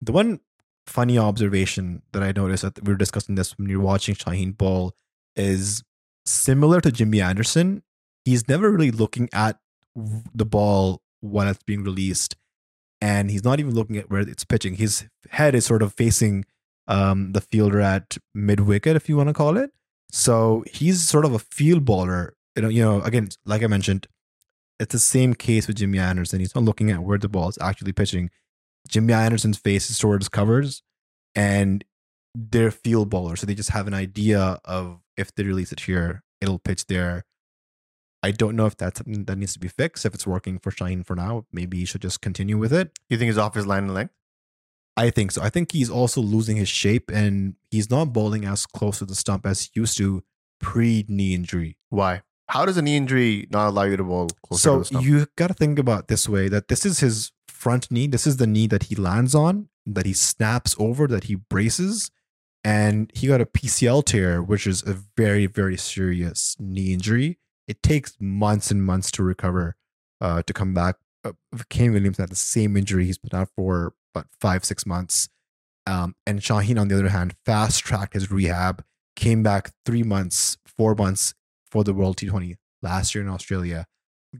The 0.00 0.12
one 0.12 0.40
funny 0.86 1.18
observation 1.18 2.02
that 2.12 2.22
I 2.22 2.32
noticed 2.32 2.62
that 2.62 2.82
we 2.82 2.92
were 2.92 2.98
discussing 2.98 3.34
this 3.34 3.56
when 3.56 3.68
you're 3.68 3.80
watching 3.80 4.14
Shaheen 4.14 4.56
Ball 4.56 4.94
is 5.36 5.84
similar 6.26 6.80
to 6.80 6.90
Jimmy 6.90 7.20
Anderson. 7.20 7.82
He's 8.24 8.48
never 8.48 8.70
really 8.70 8.90
looking 8.90 9.28
at 9.32 9.58
the 10.34 10.46
ball 10.46 11.02
when 11.20 11.46
it's 11.46 11.62
being 11.62 11.84
released, 11.84 12.36
and 13.02 13.32
he's 13.32 13.42
not 13.42 13.58
even 13.58 13.74
looking 13.74 13.96
at 13.96 14.08
where 14.08 14.20
it's 14.20 14.44
pitching. 14.44 14.76
His 14.76 15.06
head 15.30 15.56
is 15.56 15.66
sort 15.66 15.82
of 15.82 15.92
facing 15.92 16.44
um, 16.86 17.32
the 17.32 17.40
fielder 17.40 17.80
at 17.80 18.16
mid 18.32 18.60
wicket, 18.60 18.94
if 18.94 19.08
you 19.08 19.16
want 19.16 19.28
to 19.28 19.34
call 19.34 19.56
it. 19.56 19.72
So 20.12 20.64
he's 20.72 21.02
sort 21.02 21.24
of 21.24 21.34
a 21.34 21.40
field 21.40 21.84
baller. 21.84 22.30
You 22.54 22.62
know, 22.62 22.68
you 22.68 22.82
know, 22.82 23.02
again, 23.02 23.30
like 23.44 23.64
I 23.64 23.66
mentioned, 23.66 24.06
it's 24.78 24.92
the 24.92 25.00
same 25.00 25.34
case 25.34 25.66
with 25.66 25.78
Jimmy 25.78 25.98
Anderson. 25.98 26.38
He's 26.38 26.54
not 26.54 26.62
looking 26.62 26.92
at 26.92 27.02
where 27.02 27.18
the 27.18 27.28
ball 27.28 27.48
is 27.48 27.58
actually 27.60 27.92
pitching. 27.92 28.30
Jimmy 28.88 29.14
Anderson's 29.14 29.58
face 29.58 29.90
is 29.90 29.98
towards 29.98 30.28
covers, 30.28 30.82
and 31.34 31.84
they're 32.36 32.70
field 32.70 33.10
bowlers, 33.10 33.40
so 33.40 33.46
they 33.46 33.54
just 33.56 33.70
have 33.70 33.88
an 33.88 33.94
idea 33.94 34.60
of 34.64 35.00
if 35.16 35.34
they 35.34 35.42
release 35.42 35.72
it 35.72 35.80
here, 35.80 36.22
it'll 36.40 36.60
pitch 36.60 36.86
there. 36.86 37.24
I 38.22 38.30
don't 38.30 38.54
know 38.56 38.66
if 38.66 38.76
that's 38.76 38.98
something 38.98 39.24
that 39.24 39.36
needs 39.36 39.52
to 39.54 39.58
be 39.58 39.68
fixed. 39.68 40.06
If 40.06 40.14
it's 40.14 40.26
working 40.26 40.58
for 40.58 40.70
Shaheen 40.70 41.04
for 41.04 41.16
now, 41.16 41.46
maybe 41.52 41.78
he 41.78 41.84
should 41.84 42.02
just 42.02 42.20
continue 42.20 42.56
with 42.56 42.72
it. 42.72 42.96
You 43.08 43.18
think 43.18 43.28
he's 43.28 43.38
off 43.38 43.54
his 43.54 43.66
line 43.66 43.84
and 43.84 43.94
length? 43.94 44.14
I 44.96 45.10
think 45.10 45.32
so. 45.32 45.42
I 45.42 45.48
think 45.48 45.72
he's 45.72 45.90
also 45.90 46.20
losing 46.20 46.56
his 46.56 46.68
shape 46.68 47.10
and 47.12 47.54
he's 47.70 47.90
not 47.90 48.12
bowling 48.12 48.44
as 48.44 48.66
close 48.66 48.98
to 48.98 49.06
the 49.06 49.14
stump 49.14 49.46
as 49.46 49.62
he 49.62 49.70
used 49.80 49.96
to 49.98 50.22
pre 50.60 51.04
knee 51.08 51.34
injury. 51.34 51.78
Why? 51.88 52.22
How 52.48 52.66
does 52.66 52.76
a 52.76 52.82
knee 52.82 52.96
injury 52.96 53.48
not 53.50 53.68
allow 53.68 53.84
you 53.84 53.96
to 53.96 54.04
bowl 54.04 54.28
closer 54.46 54.60
to 54.60 54.62
So 54.62 54.78
the 54.80 54.84
stump? 54.84 55.04
you 55.06 55.26
got 55.36 55.48
to 55.48 55.54
think 55.54 55.78
about 55.78 56.08
this 56.08 56.28
way 56.28 56.48
that 56.48 56.68
this 56.68 56.84
is 56.84 57.00
his 57.00 57.32
front 57.48 57.90
knee. 57.90 58.06
This 58.06 58.26
is 58.26 58.36
the 58.36 58.46
knee 58.46 58.66
that 58.66 58.84
he 58.84 58.94
lands 58.94 59.34
on, 59.34 59.68
that 59.86 60.04
he 60.04 60.12
snaps 60.12 60.76
over, 60.78 61.06
that 61.08 61.24
he 61.24 61.34
braces. 61.36 62.10
And 62.62 63.10
he 63.14 63.26
got 63.26 63.40
a 63.40 63.46
PCL 63.46 64.04
tear, 64.04 64.40
which 64.42 64.66
is 64.66 64.82
a 64.86 64.92
very, 65.16 65.46
very 65.46 65.76
serious 65.76 66.54
knee 66.60 66.92
injury. 66.92 67.38
It 67.72 67.82
takes 67.82 68.18
months 68.20 68.70
and 68.70 68.84
months 68.84 69.10
to 69.12 69.22
recover, 69.22 69.76
uh, 70.20 70.42
to 70.42 70.52
come 70.52 70.74
back. 70.74 70.96
Uh, 71.24 71.32
Kane 71.70 71.94
Williamson 71.94 72.24
had 72.24 72.30
the 72.30 72.36
same 72.36 72.76
injury. 72.76 73.06
He's 73.06 73.16
been 73.16 73.34
out 73.34 73.48
for 73.56 73.94
about 74.14 74.26
five, 74.38 74.62
six 74.62 74.84
months. 74.84 75.30
Um, 75.86 76.14
and 76.26 76.40
Shaheen, 76.40 76.78
on 76.78 76.88
the 76.88 76.96
other 76.96 77.08
hand, 77.08 77.34
fast 77.46 77.82
tracked 77.82 78.12
his 78.12 78.30
rehab. 78.30 78.84
came 79.16 79.42
back 79.42 79.70
three 79.86 80.02
months, 80.02 80.58
four 80.66 80.94
months 80.94 81.32
for 81.70 81.82
the 81.82 81.94
World 81.94 82.18
T20 82.18 82.56
last 82.82 83.14
year 83.14 83.24
in 83.24 83.30
Australia, 83.30 83.86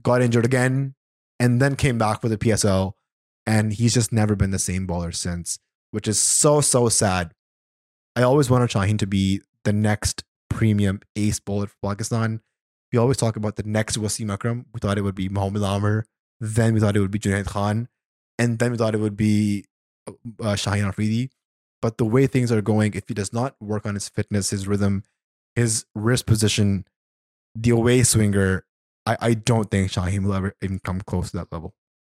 got 0.03 0.21
injured 0.21 0.45
again, 0.45 0.93
and 1.39 1.59
then 1.59 1.75
came 1.75 1.97
back 1.97 2.21
for 2.21 2.29
the 2.29 2.37
PSL. 2.37 2.91
And 3.47 3.73
he's 3.73 3.95
just 3.95 4.13
never 4.13 4.35
been 4.35 4.51
the 4.51 4.59
same 4.59 4.85
bowler 4.85 5.11
since, 5.11 5.57
which 5.89 6.07
is 6.07 6.21
so, 6.21 6.61
so 6.61 6.87
sad. 6.87 7.31
I 8.15 8.21
always 8.21 8.51
wanted 8.51 8.69
Shaheen 8.69 8.99
to 8.99 9.07
be 9.07 9.41
the 9.63 9.73
next 9.73 10.23
premium 10.51 10.99
ace 11.15 11.39
bowler 11.39 11.65
for 11.65 11.77
Pakistan. 11.81 12.41
We 12.93 12.99
always 12.99 13.17
talk 13.17 13.35
about 13.35 13.55
the 13.55 13.63
next 13.63 13.97
Wasim 13.97 14.31
Akram. 14.31 14.67
We 14.71 14.79
thought 14.79 14.99
it 14.99 15.01
would 15.01 15.15
be 15.15 15.27
Mohammad 15.27 15.63
Amir. 15.63 16.05
Then 16.39 16.75
we 16.75 16.79
thought 16.79 16.95
it 16.95 16.99
would 16.99 17.09
be 17.09 17.17
Junaid 17.17 17.47
Khan. 17.47 17.89
And 18.37 18.59
then 18.59 18.71
we 18.71 18.77
thought 18.77 18.93
it 18.93 18.99
would 18.99 19.17
be 19.17 19.65
uh, 20.07 20.53
Shaheen 20.53 20.87
Afridi. 20.87 21.31
But 21.81 21.97
the 21.97 22.05
way 22.05 22.27
things 22.27 22.51
are 22.51 22.61
going, 22.61 22.93
if 22.93 23.07
he 23.07 23.15
does 23.15 23.33
not 23.33 23.55
work 23.59 23.87
on 23.87 23.95
his 23.95 24.09
fitness, 24.09 24.51
his 24.51 24.67
rhythm, 24.67 25.03
his 25.55 25.85
wrist 25.95 26.27
position, 26.27 26.85
the 27.55 27.71
away 27.71 28.03
swinger, 28.03 28.65
I, 29.07 29.17
I 29.19 29.33
don't 29.33 29.71
think 29.71 29.91
Shaheen 29.91 30.23
will 30.23 30.35
ever 30.35 30.55
even 30.61 30.79
come 30.79 31.01
close 31.01 31.31
to 31.31 31.37
that 31.37 31.51
level. 31.51 31.73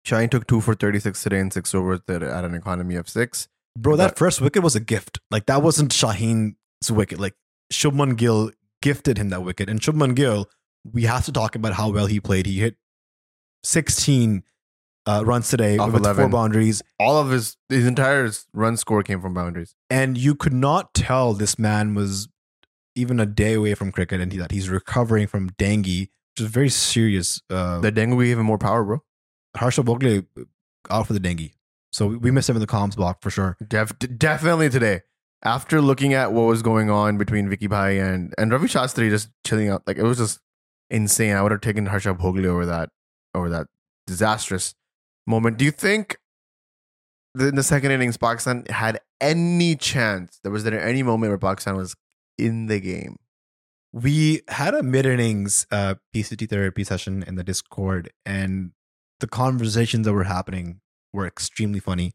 Shaheen 0.05 0.29
took 0.29 0.45
two 0.45 0.59
for 0.61 0.75
36 0.75 1.23
today 1.23 1.39
and 1.39 1.53
six 1.53 1.73
overs 1.73 2.01
at 2.09 2.21
at 2.21 2.43
an 2.43 2.53
economy 2.53 2.95
of 2.95 3.07
six. 3.07 3.47
Bro, 3.77 3.95
that 3.95 4.09
But- 4.11 4.19
first 4.19 4.41
wicket 4.41 4.61
was 4.61 4.75
a 4.75 4.79
gift. 4.81 5.19
Like 5.31 5.45
that 5.45 5.63
wasn't 5.63 5.91
Shaheen's 5.93 6.55
wicket. 6.91 7.17
Like 7.19 7.35
Shubman 7.71 8.17
Gill 8.17 8.51
gifted 8.81 9.17
him 9.17 9.29
that 9.29 9.41
wicket. 9.43 9.69
And 9.69 9.79
Shubman 9.79 10.15
Gill, 10.15 10.47
we 10.93 11.03
have 11.03 11.25
to 11.25 11.31
talk 11.31 11.55
about 11.55 11.73
how 11.73 11.89
well 11.89 12.05
he 12.05 12.19
played. 12.19 12.45
He 12.45 12.59
hit 12.59 12.75
16 13.63 14.43
uh, 15.07 15.23
runs 15.25 15.49
today 15.49 15.77
Off 15.77 15.91
with 15.91 16.03
four 16.03 16.29
boundaries. 16.29 16.81
All 16.99 17.17
of 17.17 17.29
his 17.29 17.57
his 17.69 17.85
entire 17.85 18.29
run 18.53 18.77
score 18.77 19.03
came 19.03 19.21
from 19.21 19.33
boundaries. 19.33 19.75
And 19.89 20.17
you 20.17 20.35
could 20.35 20.53
not 20.53 20.93
tell 20.93 21.33
this 21.33 21.59
man 21.59 21.93
was 21.93 22.27
even 22.95 23.19
a 23.19 23.25
day 23.25 23.53
away 23.53 23.73
from 23.75 23.91
cricket 23.91 24.21
and 24.21 24.31
he, 24.31 24.37
that 24.39 24.51
he's 24.51 24.69
recovering 24.69 25.27
from 25.27 25.49
dengue, 25.57 25.85
which 25.85 26.39
is 26.39 26.47
very 26.47 26.69
serious. 26.69 27.41
Uh, 27.49 27.79
The 27.81 27.91
dengue 27.91 28.19
gave 28.19 28.39
him 28.39 28.45
more 28.45 28.57
power, 28.57 28.83
bro. 28.83 29.03
Harsha 29.57 29.83
Bhogle 29.83 30.25
out 30.89 31.07
for 31.07 31.13
the 31.13 31.19
dengue. 31.19 31.51
So 31.91 32.07
we- 32.07 32.17
we 32.17 32.31
missed 32.31 32.49
him 32.49 32.55
in 32.55 32.61
the 32.61 32.67
comms 32.67 32.95
block 32.95 33.21
for 33.21 33.29
sure. 33.29 33.57
Def- 33.67 33.97
definitely 34.17 34.69
today. 34.69 35.01
After 35.43 35.81
looking 35.81 36.13
at 36.13 36.31
what 36.33 36.43
was 36.43 36.61
going 36.63 36.89
on 36.89 37.17
between 37.17 37.47
Vicky 37.49 37.67
Bhai 37.67 37.99
and 37.99 38.33
and 38.37 38.51
Ravi 38.51 38.67
Shastri 38.67 39.09
just 39.09 39.29
chilling 39.45 39.69
out, 39.69 39.83
like 39.85 39.97
it 39.97 40.03
was 40.03 40.17
just 40.17 40.39
insane. 40.89 41.35
I 41.35 41.41
would 41.41 41.51
have 41.51 41.61
taken 41.61 41.87
Harsha 41.87 42.13
Bhogle 42.13 42.45
over 42.45 42.65
that 42.65 42.89
over 43.33 43.49
that 43.49 43.67
disastrous 44.07 44.75
moment. 45.27 45.57
Do 45.57 45.65
you 45.65 45.71
think 45.71 46.17
in 47.37 47.55
the 47.55 47.63
second 47.63 47.91
innings 47.91 48.17
Pakistan 48.17 48.65
had 48.69 48.99
any 49.19 49.75
chance? 49.75 50.39
There 50.43 50.51
was 50.51 50.63
there 50.63 50.79
any 50.79 51.03
moment 51.03 51.31
where 51.31 51.37
Pakistan 51.37 51.75
was 51.75 51.95
in 52.37 52.67
the 52.67 52.79
game? 52.79 53.17
we 53.95 54.41
had 54.49 54.73
a 54.75 54.83
mid 54.83 55.05
innings 55.05 55.65
uh, 55.71 55.95
PCT 56.13 56.49
therapy 56.49 56.83
session 56.83 57.23
in 57.25 57.35
the 57.35 57.45
Discord, 57.45 58.11
and 58.25 58.71
the 59.21 59.27
conversations 59.27 60.05
that 60.05 60.11
were 60.11 60.25
happening 60.25 60.81
were 61.13 61.25
extremely 61.25 61.79
funny. 61.79 62.11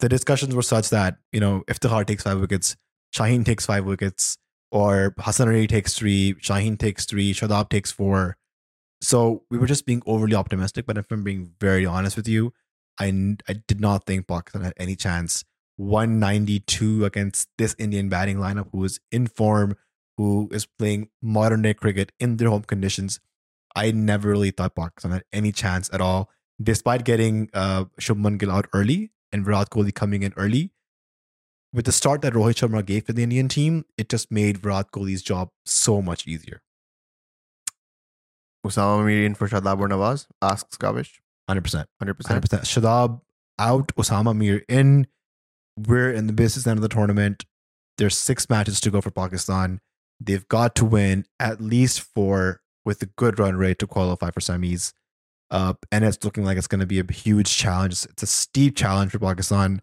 The 0.00 0.08
discussions 0.08 0.56
were 0.56 0.62
such 0.62 0.90
that, 0.90 1.18
you 1.32 1.38
know, 1.38 1.62
if 1.68 1.78
Iftikhar 1.78 2.04
takes 2.04 2.24
five 2.24 2.40
wickets, 2.40 2.76
Shaheen 3.14 3.44
takes 3.44 3.64
five 3.64 3.84
wickets, 3.84 4.38
or 4.70 5.14
Hassan 5.18 5.48
Ali 5.48 5.66
takes 5.66 5.94
three, 5.94 6.34
Shaheen 6.34 6.78
takes 6.78 7.04
three, 7.04 7.32
Shadab 7.32 7.68
takes 7.68 7.90
four. 7.90 8.36
So 9.00 9.44
we 9.50 9.58
were 9.58 9.66
just 9.66 9.86
being 9.86 10.02
overly 10.06 10.34
optimistic, 10.34 10.86
but 10.86 10.98
if 10.98 11.10
I'm 11.10 11.22
being 11.22 11.52
very 11.60 11.86
honest 11.86 12.16
with 12.16 12.28
you, 12.28 12.52
I, 12.98 13.36
I 13.48 13.54
did 13.66 13.80
not 13.80 14.04
think 14.04 14.26
Pakistan 14.26 14.62
had 14.62 14.74
any 14.76 14.96
chance. 14.96 15.44
192 15.76 17.04
against 17.04 17.48
this 17.56 17.76
Indian 17.78 18.08
batting 18.08 18.38
lineup 18.38 18.68
who 18.72 18.84
is 18.84 18.98
in 19.12 19.28
form, 19.28 19.76
who 20.16 20.48
is 20.52 20.66
playing 20.66 21.08
modern 21.22 21.62
day 21.62 21.74
cricket 21.74 22.10
in 22.18 22.36
their 22.36 22.48
home 22.48 22.62
conditions. 22.62 23.20
I 23.76 23.92
never 23.92 24.28
really 24.28 24.50
thought 24.50 24.74
Pakistan 24.74 25.12
had 25.12 25.24
any 25.32 25.52
chance 25.52 25.88
at 25.92 26.00
all, 26.00 26.30
despite 26.60 27.04
getting 27.04 27.48
uh, 27.54 27.84
Shubman 28.00 28.38
Gill 28.38 28.50
out 28.50 28.66
early 28.72 29.12
and 29.30 29.44
Virat 29.44 29.70
Kohli 29.70 29.94
coming 29.94 30.24
in 30.24 30.34
early. 30.36 30.72
With 31.72 31.84
the 31.84 31.92
start 31.92 32.22
that 32.22 32.32
Rohit 32.32 32.54
Sharma 32.54 32.84
gave 32.84 33.04
for 33.06 33.12
the 33.12 33.22
Indian 33.22 33.48
team, 33.48 33.84
it 33.98 34.08
just 34.08 34.30
made 34.30 34.58
Virat 34.58 34.90
Kohli's 34.90 35.22
job 35.22 35.50
so 35.66 36.00
much 36.00 36.26
easier. 36.26 36.62
Usama 38.66 39.04
Mir 39.04 39.24
in 39.24 39.34
for 39.34 39.48
Shadab 39.48 39.80
or 39.80 39.88
Nawaz? 39.88 40.26
Asks 40.40 40.76
Kavish. 40.76 41.20
100%. 41.48 41.84
100%. 42.02 42.14
100%. 42.14 42.40
Shadab 42.40 43.20
out, 43.58 43.88
Usama 43.96 44.36
Mir 44.36 44.64
in. 44.68 45.06
We're 45.76 46.12
in 46.12 46.26
the 46.26 46.32
business 46.32 46.66
end 46.66 46.78
of 46.78 46.82
the 46.82 46.88
tournament. 46.88 47.44
There's 47.98 48.16
six 48.16 48.48
matches 48.48 48.80
to 48.80 48.90
go 48.90 49.00
for 49.00 49.10
Pakistan. 49.10 49.80
They've 50.20 50.46
got 50.48 50.74
to 50.76 50.84
win 50.84 51.24
at 51.38 51.60
least 51.60 52.00
four 52.00 52.62
with 52.84 53.02
a 53.02 53.06
good 53.06 53.38
run 53.38 53.56
rate 53.56 53.78
to 53.80 53.86
qualify 53.86 54.30
for 54.30 54.40
semis. 54.40 54.92
Uh, 55.50 55.74
and 55.92 56.04
it's 56.04 56.24
looking 56.24 56.44
like 56.44 56.58
it's 56.58 56.66
going 56.66 56.80
to 56.80 56.86
be 56.86 56.98
a 56.98 57.12
huge 57.12 57.56
challenge. 57.56 58.04
It's 58.04 58.22
a 58.22 58.26
steep 58.26 58.76
challenge 58.76 59.12
for 59.12 59.18
Pakistan. 59.18 59.80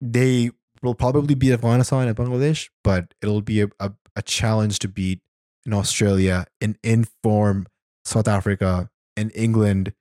They 0.00 0.50
will 0.82 0.94
probably 0.94 1.34
beat 1.34 1.52
Afghanistan 1.52 2.08
and 2.08 2.16
Bangladesh, 2.16 2.68
but 2.82 3.14
it'll 3.22 3.42
be 3.42 3.62
a, 3.62 3.68
a, 3.78 3.92
a 4.16 4.22
challenge 4.22 4.78
to 4.80 4.88
beat 4.88 5.20
in 5.64 5.72
Australia, 5.72 6.46
in 6.60 6.76
inform 6.82 7.66
South 8.04 8.28
Africa, 8.28 8.90
in 9.16 9.30
England. 9.30 9.92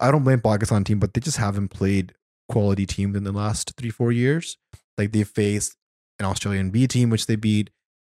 I 0.00 0.10
don't 0.10 0.24
blame 0.24 0.40
Pakistan 0.40 0.84
team, 0.84 0.98
but 0.98 1.14
they 1.14 1.20
just 1.20 1.36
haven't 1.36 1.68
played 1.68 2.14
quality 2.48 2.86
teams 2.86 3.16
in 3.16 3.24
the 3.24 3.32
last 3.32 3.74
three, 3.76 3.90
four 3.90 4.12
years. 4.12 4.56
Like 4.96 5.12
they 5.12 5.24
faced 5.24 5.76
an 6.18 6.26
Australian 6.26 6.70
B 6.70 6.86
team, 6.86 7.10
which 7.10 7.26
they 7.26 7.36
beat, 7.36 7.70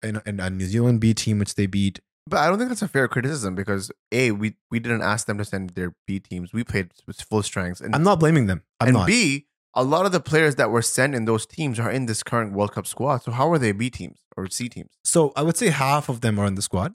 and, 0.03 0.21
and 0.25 0.39
a 0.39 0.49
New 0.49 0.65
Zealand 0.65 1.01
B 1.01 1.13
team, 1.13 1.39
which 1.39 1.55
they 1.55 1.65
beat. 1.65 1.99
But 2.27 2.39
I 2.39 2.47
don't 2.47 2.59
think 2.59 2.69
that's 2.69 2.83
a 2.83 2.87
fair 2.87 3.07
criticism 3.07 3.55
because 3.55 3.91
A, 4.11 4.31
we, 4.31 4.55
we 4.69 4.79
didn't 4.79 5.01
ask 5.01 5.25
them 5.25 5.39
to 5.39 5.45
send 5.45 5.71
their 5.71 5.95
B 6.05 6.19
teams. 6.19 6.53
We 6.53 6.63
played 6.63 6.91
with 7.07 7.21
full 7.21 7.41
strengths. 7.41 7.81
And, 7.81 7.95
I'm 7.95 8.03
not 8.03 8.19
blaming 8.19 8.45
them. 8.45 8.61
I'm 8.79 8.89
and 8.89 8.97
not. 8.97 9.07
B, 9.07 9.47
a 9.75 9.83
lot 9.83 10.05
of 10.05 10.11
the 10.11 10.19
players 10.19 10.55
that 10.55 10.71
were 10.71 10.81
sent 10.81 11.15
in 11.15 11.25
those 11.25 11.45
teams 11.45 11.79
are 11.79 11.91
in 11.91 12.05
this 12.05 12.23
current 12.23 12.53
World 12.53 12.73
Cup 12.73 12.87
squad. 12.87 13.23
So 13.23 13.31
how 13.31 13.51
are 13.51 13.57
they 13.57 13.71
B 13.71 13.89
teams 13.89 14.19
or 14.35 14.47
C 14.49 14.69
teams? 14.69 14.91
so 15.03 15.31
I 15.35 15.41
would 15.43 15.57
say 15.57 15.69
half 15.69 16.09
of 16.09 16.21
them 16.21 16.39
are 16.39 16.45
in 16.45 16.55
the 16.55 16.61
squad. 16.61 16.93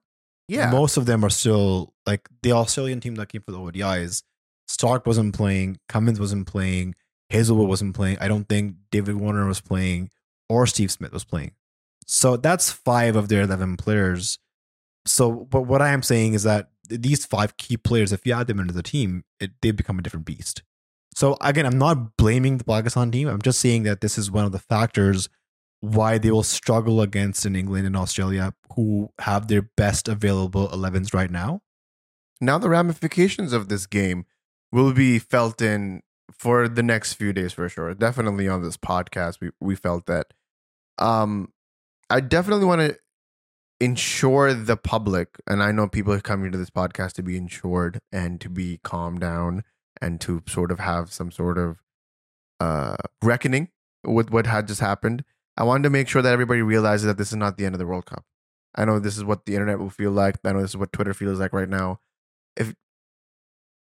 Yeah. 0.48 0.70
Most 0.70 0.96
of 0.96 1.06
them 1.06 1.24
are 1.24 1.30
still 1.30 1.94
like 2.06 2.28
the 2.42 2.52
Australian 2.52 3.00
team 3.00 3.14
that 3.14 3.28
came 3.30 3.42
for 3.42 3.52
the 3.52 3.58
ODIs. 3.58 4.22
Stark 4.66 5.06
wasn't 5.06 5.34
playing. 5.34 5.78
Cummins 5.88 6.20
wasn't 6.20 6.46
playing. 6.46 6.94
Hazlewood 7.30 7.68
wasn't 7.68 7.94
playing. 7.94 8.18
I 8.20 8.28
don't 8.28 8.48
think 8.48 8.76
David 8.90 9.16
Warner 9.16 9.46
was 9.46 9.60
playing 9.60 10.10
or 10.48 10.66
Steve 10.66 10.90
Smith 10.90 11.12
was 11.12 11.24
playing. 11.24 11.52
So 12.06 12.36
that's 12.36 12.70
five 12.70 13.16
of 13.16 13.28
their 13.28 13.42
11 13.42 13.76
players. 13.78 14.38
So, 15.06 15.32
but 15.32 15.62
what 15.62 15.80
I 15.80 15.90
am 15.90 16.02
saying 16.02 16.34
is 16.34 16.42
that 16.42 16.68
these 16.88 17.24
five 17.24 17.56
key 17.56 17.76
players, 17.76 18.12
if 18.12 18.26
you 18.26 18.34
add 18.34 18.46
them 18.46 18.60
into 18.60 18.74
the 18.74 18.82
team, 18.82 19.24
it, 19.40 19.52
they 19.62 19.70
become 19.70 19.98
a 19.98 20.02
different 20.02 20.26
beast. 20.26 20.62
So 21.14 21.36
again, 21.40 21.66
I'm 21.66 21.78
not 21.78 22.16
blaming 22.16 22.58
the 22.58 22.64
Pakistan 22.64 23.10
team. 23.10 23.28
I'm 23.28 23.42
just 23.42 23.60
saying 23.60 23.84
that 23.84 24.00
this 24.00 24.18
is 24.18 24.30
one 24.30 24.44
of 24.44 24.52
the 24.52 24.58
factors 24.58 25.28
why 25.80 26.18
they 26.18 26.30
will 26.30 26.42
struggle 26.42 27.00
against 27.02 27.44
in 27.44 27.54
England 27.54 27.86
and 27.86 27.96
Australia, 27.96 28.54
who 28.74 29.10
have 29.20 29.48
their 29.48 29.62
best 29.76 30.08
available 30.08 30.68
11s 30.68 31.12
right 31.12 31.30
now. 31.30 31.60
now 32.40 32.58
the 32.58 32.68
ramifications 32.68 33.52
of 33.52 33.68
this 33.68 33.86
game 33.86 34.24
will 34.72 34.92
be 34.92 35.18
felt 35.18 35.62
in 35.62 36.00
for 36.32 36.68
the 36.68 36.82
next 36.82 37.14
few 37.14 37.32
days 37.32 37.52
for 37.52 37.68
sure. 37.68 37.94
Definitely 37.94 38.48
on 38.48 38.62
this 38.62 38.76
podcast, 38.76 39.40
we 39.40 39.50
we 39.60 39.76
felt 39.76 40.06
that. 40.06 40.32
Um, 40.98 41.52
I 42.10 42.20
definitely 42.20 42.66
want 42.66 42.80
to 42.80 42.98
ensure 43.80 44.54
the 44.54 44.76
public, 44.76 45.28
and 45.46 45.62
I 45.62 45.70
know 45.70 45.86
people 45.88 46.12
are 46.12 46.20
coming 46.20 46.50
to 46.52 46.58
this 46.58 46.70
podcast 46.70 47.12
to 47.14 47.22
be 47.22 47.36
insured 47.36 48.00
and 48.10 48.40
to 48.40 48.48
be 48.48 48.80
calmed 48.82 49.20
down 49.20 49.62
and 50.04 50.20
to 50.20 50.42
sort 50.46 50.70
of 50.70 50.80
have 50.80 51.12
some 51.12 51.30
sort 51.30 51.58
of 51.58 51.82
uh 52.60 52.96
reckoning 53.22 53.68
with 54.04 54.30
what 54.30 54.46
had 54.46 54.68
just 54.68 54.80
happened. 54.80 55.24
I 55.56 55.64
wanted 55.64 55.84
to 55.84 55.90
make 55.90 56.08
sure 56.08 56.22
that 56.22 56.32
everybody 56.32 56.62
realizes 56.62 57.06
that 57.06 57.18
this 57.18 57.28
is 57.28 57.36
not 57.36 57.56
the 57.58 57.64
end 57.66 57.74
of 57.74 57.78
the 57.78 57.86
World 57.86 58.06
Cup. 58.06 58.24
I 58.74 58.84
know 58.84 58.98
this 58.98 59.16
is 59.16 59.24
what 59.24 59.46
the 59.46 59.54
internet 59.54 59.78
will 59.78 59.90
feel 59.90 60.10
like. 60.10 60.36
I 60.44 60.52
know 60.52 60.60
this 60.60 60.70
is 60.72 60.76
what 60.76 60.92
Twitter 60.92 61.14
feels 61.14 61.38
like 61.38 61.52
right 61.52 61.68
now 61.68 62.00
If 62.56 62.74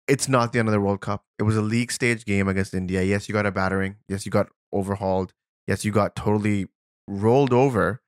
it's 0.07 0.29
not 0.29 0.53
the 0.53 0.59
end 0.59 0.67
of 0.67 0.73
the 0.73 0.81
World 0.81 1.01
Cup. 1.01 1.25
It 1.39 1.43
was 1.43 1.57
a 1.57 1.61
league 1.61 1.91
stage 1.91 2.25
game 2.25 2.47
against 2.47 2.73
India. 2.73 3.03
Yes, 3.03 3.27
you 3.27 3.33
got 3.33 3.45
a 3.45 3.51
battering. 3.51 3.97
Yes, 4.07 4.25
you 4.25 4.31
got 4.31 4.47
overhauled. 4.71 5.33
Yes, 5.67 5.83
you 5.83 5.91
got 5.91 6.15
totally 6.15 6.67
rolled 7.07 7.53
over. 7.53 8.01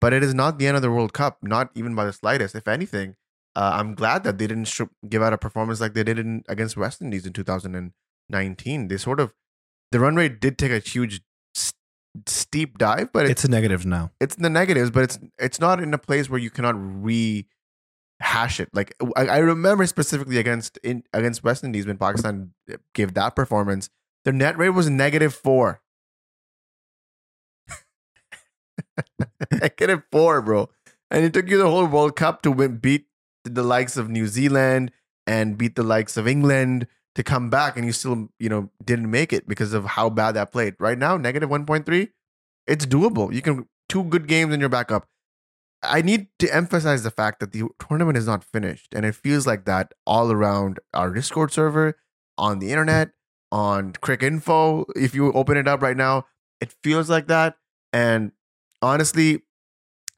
But 0.00 0.12
it 0.12 0.22
is 0.22 0.34
not 0.34 0.58
the 0.58 0.66
end 0.66 0.76
of 0.76 0.82
the 0.82 0.90
World 0.90 1.12
Cup, 1.12 1.38
not 1.42 1.70
even 1.74 1.94
by 1.94 2.04
the 2.04 2.12
slightest. 2.12 2.54
If 2.54 2.68
anything, 2.68 3.16
uh, 3.56 3.70
I'm 3.74 3.94
glad 3.94 4.24
that 4.24 4.38
they 4.38 4.46
didn't 4.46 4.64
sh- 4.66 4.82
give 5.08 5.22
out 5.22 5.32
a 5.32 5.38
performance 5.38 5.80
like 5.80 5.94
they 5.94 6.04
did 6.04 6.18
in, 6.18 6.42
against 6.48 6.76
West 6.76 7.00
Indies 7.00 7.26
in 7.26 7.32
2019. 7.32 8.88
They 8.88 8.96
sort 8.96 9.20
of, 9.20 9.32
the 9.92 10.00
run 10.00 10.16
rate 10.16 10.40
did 10.40 10.58
take 10.58 10.72
a 10.72 10.78
huge 10.80 11.20
s- 11.56 11.72
steep 12.26 12.78
dive, 12.78 13.12
but 13.12 13.24
it's 13.26 13.32
It's 13.32 13.44
a 13.44 13.50
negative 13.50 13.86
now. 13.86 14.10
it's 14.20 14.36
in 14.36 14.42
the 14.42 14.50
negatives, 14.50 14.90
but 14.90 15.04
it's 15.04 15.18
it's 15.38 15.60
not 15.60 15.80
in 15.82 15.94
a 15.94 15.98
place 15.98 16.28
where 16.28 16.40
you 16.40 16.50
cannot 16.50 16.74
rehash 16.76 17.46
it. 18.60 18.68
Like 18.72 18.94
I, 19.16 19.26
I 19.26 19.38
remember 19.38 19.86
specifically 19.86 20.38
against 20.38 20.78
in 20.82 21.04
against 21.12 21.44
West 21.44 21.62
Indies 21.64 21.86
when 21.86 21.96
Pakistan 21.98 22.52
gave 22.94 23.14
that 23.14 23.36
performance, 23.36 23.88
their 24.24 24.32
net 24.34 24.56
rate 24.58 24.70
was 24.70 24.88
negative 24.90 25.34
four. 25.34 25.80
Negative 29.52 30.02
four, 30.10 30.42
bro. 30.42 30.68
And 31.10 31.24
it 31.24 31.32
took 31.32 31.48
you 31.48 31.58
the 31.58 31.68
whole 31.70 31.86
World 31.86 32.16
Cup 32.16 32.42
to 32.42 32.50
win, 32.50 32.78
beat 32.78 33.06
the 33.44 33.62
likes 33.62 33.96
of 33.96 34.08
New 34.08 34.26
Zealand 34.26 34.90
and 35.26 35.56
beat 35.56 35.76
the 35.76 35.82
likes 35.82 36.16
of 36.16 36.26
England 36.26 36.86
to 37.14 37.22
come 37.22 37.48
back, 37.48 37.76
and 37.76 37.86
you 37.86 37.92
still, 37.92 38.28
you 38.38 38.48
know, 38.48 38.70
didn't 38.84 39.10
make 39.10 39.32
it 39.32 39.46
because 39.46 39.72
of 39.72 39.84
how 39.84 40.10
bad 40.10 40.32
that 40.32 40.50
played. 40.50 40.74
Right 40.80 40.98
now, 40.98 41.16
negative 41.16 41.48
one 41.48 41.64
point 41.64 41.86
three, 41.86 42.08
it's 42.66 42.86
doable. 42.86 43.32
You 43.32 43.42
can 43.42 43.68
two 43.88 44.04
good 44.04 44.26
games 44.26 44.52
in 44.52 44.60
your 44.60 44.68
backup. 44.68 45.06
I 45.82 46.00
need 46.00 46.28
to 46.38 46.52
emphasize 46.52 47.02
the 47.02 47.10
fact 47.10 47.40
that 47.40 47.52
the 47.52 47.64
tournament 47.78 48.16
is 48.16 48.26
not 48.26 48.42
finished, 48.42 48.94
and 48.94 49.04
it 49.04 49.14
feels 49.14 49.46
like 49.46 49.64
that 49.66 49.92
all 50.06 50.32
around 50.32 50.80
our 50.92 51.12
Discord 51.12 51.52
server, 51.52 51.98
on 52.38 52.58
the 52.58 52.70
internet, 52.70 53.10
on 53.52 53.92
Cricinfo. 53.92 54.86
If 54.96 55.14
you 55.14 55.32
open 55.32 55.56
it 55.56 55.68
up 55.68 55.82
right 55.82 55.96
now, 55.96 56.26
it 56.60 56.74
feels 56.82 57.10
like 57.10 57.26
that. 57.28 57.56
And 57.92 58.32
honestly, 58.82 59.42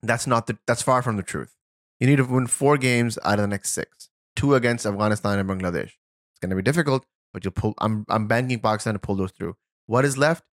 that's 0.03 0.27
not 0.27 0.47
the 0.47 0.57
that's 0.67 0.83
far 0.83 1.03
from 1.03 1.17
the 1.17 1.23
truth. 1.23 1.56
You 2.01 2.07
need 2.07 2.17
to 2.17 2.25
win 2.25 2.47
four 2.47 2.77
games 2.79 3.19
out 3.25 3.35
of 3.35 3.41
the 3.41 3.49
next 3.49 3.71
six, 3.71 4.11
two 4.35 4.55
against 4.55 4.87
Afghanistan 4.87 5.39
and 5.39 5.49
Bangladesh. 5.49 5.93
It's 5.93 6.41
going 6.41 6.51
to 6.51 6.57
be 6.57 6.63
difficult, 6.63 7.07
but 7.33 7.45
you'll 7.45 7.53
pull. 7.53 7.75
I'm 7.79 8.05
I'm 8.09 8.27
banking 8.27 8.61
Pakistan 8.61 8.95
to 8.95 8.99
pull 8.99 9.17
those 9.17 9.33
through. 9.33 9.57
What 9.87 10.05
is 10.05 10.19
left? 10.19 10.45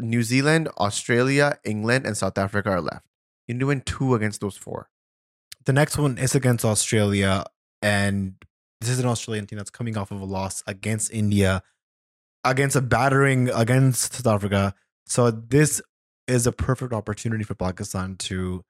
New 0.00 0.22
Zealand, 0.22 0.68
Australia, 0.78 1.58
England, 1.64 2.06
and 2.06 2.16
South 2.16 2.38
Africa 2.38 2.70
are 2.70 2.80
left. 2.80 3.06
You 3.46 3.54
need 3.54 3.60
to 3.60 3.66
win 3.66 3.82
two 3.82 4.14
against 4.14 4.40
those 4.40 4.56
four. 4.56 4.88
The 5.66 5.72
next 5.72 5.98
one 5.98 6.18
is 6.18 6.34
against 6.34 6.64
Australia, 6.64 7.44
and 7.82 8.34
this 8.80 8.90
is 8.90 8.98
an 8.98 9.06
Australian 9.06 9.46
team 9.46 9.58
that's 9.58 9.70
coming 9.70 9.96
off 9.96 10.10
of 10.10 10.20
a 10.20 10.24
loss 10.24 10.62
against 10.66 11.12
India, 11.12 11.62
against 12.44 12.76
a 12.76 12.80
battering 12.80 13.50
against 13.50 14.14
South 14.14 14.26
Africa. 14.26 14.74
So 15.06 15.30
this 15.30 15.82
is 16.26 16.46
a 16.46 16.52
perfect 16.52 16.92
opportunity 16.92 17.44
for 17.44 17.54
Pakistan 17.54 18.16
to 18.16 18.64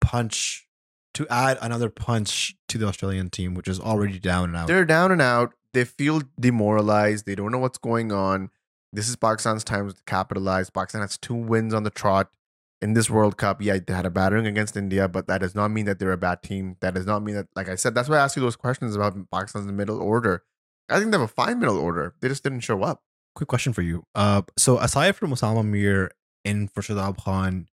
punch, 0.00 0.66
to 1.14 1.26
add 1.28 1.58
another 1.60 1.88
punch 1.88 2.54
to 2.68 2.78
the 2.78 2.86
Australian 2.86 3.30
team, 3.30 3.54
which 3.54 3.68
is 3.68 3.80
already 3.80 4.18
down 4.18 4.50
and 4.50 4.56
out. 4.56 4.66
They're 4.66 4.84
down 4.84 5.12
and 5.12 5.22
out. 5.22 5.54
They 5.72 5.84
feel 5.84 6.22
demoralized. 6.38 7.26
They 7.26 7.34
don't 7.34 7.52
know 7.52 7.58
what's 7.58 7.78
going 7.78 8.12
on. 8.12 8.50
This 8.92 9.08
is 9.08 9.16
Pakistan's 9.16 9.64
time 9.64 9.88
to 9.90 9.96
capitalize. 10.06 10.70
Pakistan 10.70 11.00
has 11.00 11.18
two 11.18 11.34
wins 11.34 11.74
on 11.74 11.82
the 11.82 11.90
trot 11.90 12.30
in 12.80 12.92
this 12.92 13.10
World 13.10 13.36
Cup. 13.36 13.60
Yeah, 13.60 13.78
they 13.84 13.92
had 13.92 14.06
a 14.06 14.10
battering 14.10 14.46
against 14.46 14.76
India, 14.76 15.08
but 15.08 15.26
that 15.26 15.40
does 15.40 15.54
not 15.54 15.68
mean 15.72 15.86
that 15.86 15.98
they're 15.98 16.12
a 16.12 16.16
bad 16.16 16.42
team. 16.42 16.76
That 16.80 16.94
does 16.94 17.06
not 17.06 17.22
mean 17.22 17.34
that, 17.34 17.48
like 17.56 17.68
I 17.68 17.74
said, 17.74 17.94
that's 17.94 18.08
why 18.08 18.16
I 18.16 18.24
asked 18.24 18.36
you 18.36 18.42
those 18.42 18.56
questions 18.56 18.94
about 18.94 19.16
Pakistan's 19.30 19.66
middle 19.72 20.00
order. 20.00 20.44
I 20.88 20.98
think 20.98 21.10
they 21.10 21.18
have 21.18 21.28
a 21.28 21.32
fine 21.32 21.58
middle 21.58 21.78
order. 21.78 22.14
They 22.20 22.28
just 22.28 22.44
didn't 22.44 22.60
show 22.60 22.82
up. 22.82 23.02
Quick 23.34 23.48
question 23.48 23.72
for 23.72 23.82
you. 23.82 24.04
Uh, 24.14 24.42
so 24.56 24.78
aside 24.78 25.16
from 25.16 25.30
Usama 25.32 25.66
Mir 25.66 26.12
and 26.44 26.70
for 26.70 26.82
Shadab 26.82 27.16
Khan, 27.18 27.66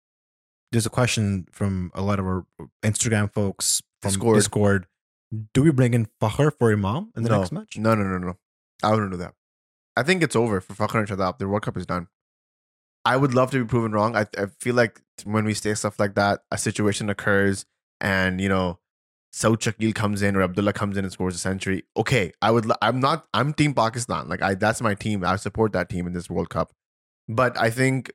there's 0.71 0.85
a 0.85 0.89
question 0.89 1.47
from 1.51 1.91
a 1.93 2.01
lot 2.01 2.19
of 2.19 2.25
our 2.25 2.45
Instagram 2.83 3.33
folks 3.33 3.81
from 4.01 4.11
Discord. 4.11 4.35
Discord. 4.35 4.87
Do 5.53 5.63
we 5.63 5.71
bring 5.71 5.93
in 5.93 6.07
Fakhr 6.21 6.51
for 6.57 6.71
Imam 6.71 7.11
in 7.15 7.23
the 7.23 7.29
no. 7.29 7.39
next 7.39 7.51
match? 7.51 7.77
No, 7.77 7.95
no, 7.95 8.03
no, 8.03 8.17
no. 8.17 8.37
I 8.81 8.91
wouldn't 8.91 9.11
do 9.11 9.17
that. 9.17 9.33
I 9.95 10.03
think 10.03 10.23
it's 10.23 10.35
over 10.35 10.61
for 10.61 10.73
Fakhr 10.73 10.99
and 10.99 11.07
Shadab. 11.07 11.37
The 11.37 11.47
World 11.47 11.63
Cup 11.63 11.77
is 11.77 11.85
done. 11.85 12.07
I 13.05 13.17
would 13.17 13.33
love 13.33 13.51
to 13.51 13.63
be 13.63 13.67
proven 13.67 13.91
wrong. 13.91 14.15
I, 14.15 14.25
I 14.37 14.47
feel 14.59 14.75
like 14.75 15.01
when 15.23 15.45
we 15.45 15.53
say 15.53 15.73
stuff 15.73 15.99
like 15.99 16.15
that, 16.15 16.41
a 16.51 16.57
situation 16.57 17.09
occurs 17.09 17.65
and, 18.01 18.41
you 18.41 18.49
know, 18.49 18.79
Saud 19.33 19.57
Shakeel 19.57 19.93
comes 19.93 20.21
in 20.21 20.35
or 20.35 20.41
Abdullah 20.41 20.73
comes 20.73 20.97
in 20.97 21.05
and 21.05 21.11
scores 21.11 21.35
a 21.35 21.37
century. 21.37 21.83
Okay, 21.95 22.33
I 22.41 22.51
would. 22.51 22.71
I'm 22.81 22.99
not. 22.99 23.27
I'm 23.33 23.53
Team 23.53 23.73
Pakistan. 23.73 24.27
Like 24.27 24.41
I, 24.41 24.55
that's 24.55 24.81
my 24.81 24.95
team. 24.95 25.23
I 25.23 25.35
support 25.35 25.71
that 25.73 25.89
team 25.89 26.07
in 26.07 26.13
this 26.13 26.29
World 26.29 26.49
Cup. 26.49 26.73
But 27.27 27.57
I 27.57 27.69
think 27.69 28.11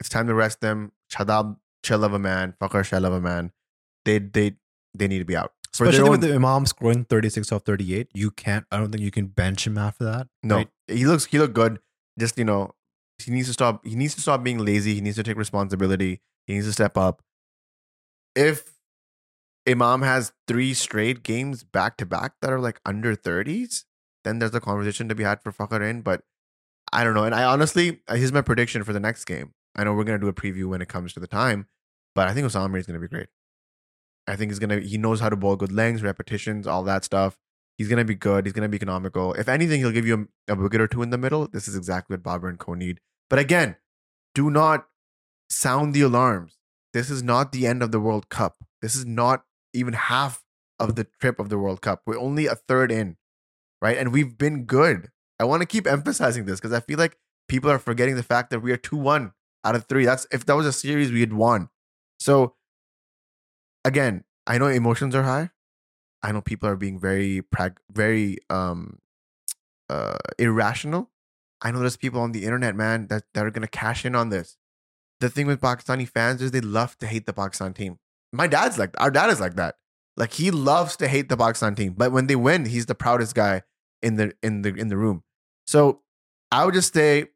it's 0.00 0.10
time 0.10 0.26
to 0.26 0.34
rest 0.34 0.60
them. 0.60 0.92
Shadab, 1.10 1.56
shell 1.84 2.04
of 2.04 2.12
a 2.12 2.18
man. 2.18 2.54
Fakhr, 2.60 2.84
shell 2.84 3.04
of 3.04 3.12
a 3.12 3.20
man. 3.20 3.52
They, 4.04 4.18
they, 4.18 4.56
they 4.94 5.08
need 5.08 5.18
to 5.18 5.24
be 5.24 5.36
out. 5.36 5.52
For 5.72 5.84
Especially 5.84 6.10
with 6.10 6.20
the 6.20 6.34
Imam 6.34 6.66
scoring 6.66 7.04
36 7.04 7.52
off 7.52 7.62
38, 7.62 8.08
you 8.12 8.30
can't. 8.32 8.66
I 8.72 8.78
don't 8.78 8.90
think 8.90 9.04
you 9.04 9.12
can 9.12 9.26
bench 9.26 9.66
him 9.66 9.78
after 9.78 10.04
that. 10.04 10.26
No, 10.42 10.56
right? 10.56 10.68
he 10.88 11.06
looks 11.06 11.26
he 11.26 11.38
looked 11.38 11.54
good. 11.54 11.78
Just 12.18 12.36
you 12.36 12.44
know, 12.44 12.74
he 13.18 13.30
needs 13.30 13.46
to 13.46 13.52
stop. 13.52 13.86
He 13.86 13.94
needs 13.94 14.16
to 14.16 14.20
stop 14.20 14.42
being 14.42 14.58
lazy. 14.58 14.94
He 14.94 15.00
needs 15.00 15.16
to 15.16 15.22
take 15.22 15.36
responsibility. 15.36 16.20
He 16.46 16.54
needs 16.54 16.66
to 16.66 16.72
step 16.72 16.98
up. 16.98 17.22
If 18.34 18.64
Imam 19.68 20.02
has 20.02 20.32
three 20.48 20.74
straight 20.74 21.22
games 21.22 21.62
back 21.62 21.96
to 21.98 22.06
back 22.06 22.34
that 22.42 22.52
are 22.52 22.60
like 22.60 22.80
under 22.84 23.14
thirties, 23.14 23.84
then 24.24 24.40
there's 24.40 24.54
a 24.54 24.60
conversation 24.60 25.08
to 25.08 25.14
be 25.14 25.22
had 25.22 25.40
for 25.40 25.52
Fakhr 25.52 25.88
in. 25.88 26.02
But 26.02 26.22
I 26.92 27.04
don't 27.04 27.14
know. 27.14 27.24
And 27.24 27.34
I 27.34 27.44
honestly, 27.44 28.00
here's 28.10 28.32
my 28.32 28.42
prediction 28.42 28.82
for 28.82 28.92
the 28.92 29.00
next 29.00 29.24
game. 29.24 29.54
I 29.74 29.84
know 29.84 29.94
we're 29.94 30.04
gonna 30.04 30.18
do 30.18 30.28
a 30.28 30.32
preview 30.32 30.66
when 30.68 30.82
it 30.82 30.88
comes 30.88 31.12
to 31.14 31.20
the 31.20 31.26
time, 31.26 31.66
but 32.14 32.28
I 32.28 32.34
think 32.34 32.46
Usama 32.46 32.78
is 32.78 32.86
gonna 32.86 32.98
be 32.98 33.08
great. 33.08 33.28
I 34.26 34.36
think 34.36 34.50
he's 34.50 34.58
gonna. 34.58 34.80
He 34.80 34.98
knows 34.98 35.20
how 35.20 35.28
to 35.28 35.36
bowl 35.36 35.56
good 35.56 35.72
lengths, 35.72 36.02
repetitions, 36.02 36.66
all 36.66 36.82
that 36.84 37.04
stuff. 37.04 37.38
He's 37.76 37.88
gonna 37.88 38.04
be 38.04 38.14
good. 38.14 38.46
He's 38.46 38.52
gonna 38.52 38.68
be 38.68 38.76
economical. 38.76 39.32
If 39.34 39.48
anything, 39.48 39.80
he'll 39.80 39.90
give 39.90 40.06
you 40.06 40.28
a, 40.48 40.52
a 40.52 40.56
wicket 40.56 40.80
or 40.80 40.86
two 40.86 41.02
in 41.02 41.10
the 41.10 41.18
middle. 41.18 41.48
This 41.48 41.66
is 41.66 41.76
exactly 41.76 42.14
what 42.14 42.22
Babar 42.22 42.48
and 42.48 42.58
Co 42.58 42.74
need. 42.74 43.00
But 43.28 43.38
again, 43.38 43.76
do 44.34 44.50
not 44.50 44.86
sound 45.48 45.94
the 45.94 46.02
alarms. 46.02 46.58
This 46.92 47.10
is 47.10 47.22
not 47.22 47.52
the 47.52 47.66
end 47.66 47.82
of 47.82 47.92
the 47.92 48.00
World 48.00 48.28
Cup. 48.28 48.56
This 48.82 48.94
is 48.94 49.06
not 49.06 49.44
even 49.72 49.94
half 49.94 50.44
of 50.78 50.96
the 50.96 51.06
trip 51.20 51.38
of 51.38 51.48
the 51.48 51.58
World 51.58 51.80
Cup. 51.80 52.02
We're 52.06 52.18
only 52.18 52.46
a 52.46 52.54
third 52.54 52.90
in, 52.90 53.16
right? 53.80 53.96
And 53.96 54.12
we've 54.12 54.36
been 54.36 54.64
good. 54.64 55.10
I 55.38 55.44
want 55.44 55.62
to 55.62 55.66
keep 55.66 55.86
emphasizing 55.86 56.44
this 56.44 56.60
because 56.60 56.72
I 56.72 56.80
feel 56.80 56.98
like 56.98 57.16
people 57.48 57.70
are 57.70 57.78
forgetting 57.78 58.16
the 58.16 58.22
fact 58.22 58.50
that 58.50 58.60
we 58.60 58.72
are 58.72 58.76
two 58.76 58.96
one 58.96 59.32
out 59.64 59.74
of 59.74 59.84
three. 59.84 60.04
That's 60.04 60.26
if 60.32 60.46
that 60.46 60.54
was 60.54 60.66
a 60.66 60.72
series 60.72 61.12
we 61.12 61.20
had 61.20 61.32
won. 61.32 61.68
So 62.18 62.54
again, 63.84 64.24
I 64.46 64.58
know 64.58 64.66
emotions 64.66 65.14
are 65.14 65.22
high. 65.22 65.50
I 66.22 66.32
know 66.32 66.40
people 66.40 66.68
are 66.68 66.76
being 66.76 66.98
very 66.98 67.42
prag- 67.42 67.80
very 67.90 68.38
um 68.50 68.98
uh 69.88 70.18
irrational. 70.38 71.10
I 71.62 71.70
know 71.70 71.80
there's 71.80 71.96
people 71.96 72.20
on 72.20 72.32
the 72.32 72.44
internet, 72.44 72.74
man, 72.74 73.06
that, 73.08 73.24
that 73.34 73.44
are 73.44 73.50
gonna 73.50 73.68
cash 73.68 74.04
in 74.04 74.14
on 74.14 74.30
this. 74.30 74.56
The 75.20 75.28
thing 75.28 75.46
with 75.46 75.60
Pakistani 75.60 76.08
fans 76.08 76.40
is 76.40 76.50
they 76.50 76.62
love 76.62 76.96
to 76.98 77.06
hate 77.06 77.26
the 77.26 77.32
Pakistan 77.34 77.74
team. 77.74 77.98
My 78.32 78.46
dad's 78.46 78.78
like 78.78 78.94
our 79.00 79.10
dad 79.10 79.30
is 79.30 79.40
like 79.40 79.56
that. 79.56 79.76
Like 80.16 80.32
he 80.32 80.50
loves 80.50 80.96
to 80.96 81.08
hate 81.08 81.28
the 81.28 81.36
Pakistan 81.36 81.74
team, 81.74 81.94
but 81.96 82.12
when 82.12 82.26
they 82.26 82.36
win, 82.36 82.64
he's 82.64 82.86
the 82.86 82.94
proudest 82.94 83.34
guy 83.34 83.62
in 84.02 84.16
the 84.16 84.32
in 84.42 84.62
the 84.62 84.74
in 84.74 84.88
the 84.88 84.96
room. 84.96 85.22
So 85.66 86.00
I 86.50 86.64
would 86.64 86.74
just 86.74 86.88
stay 86.88 87.28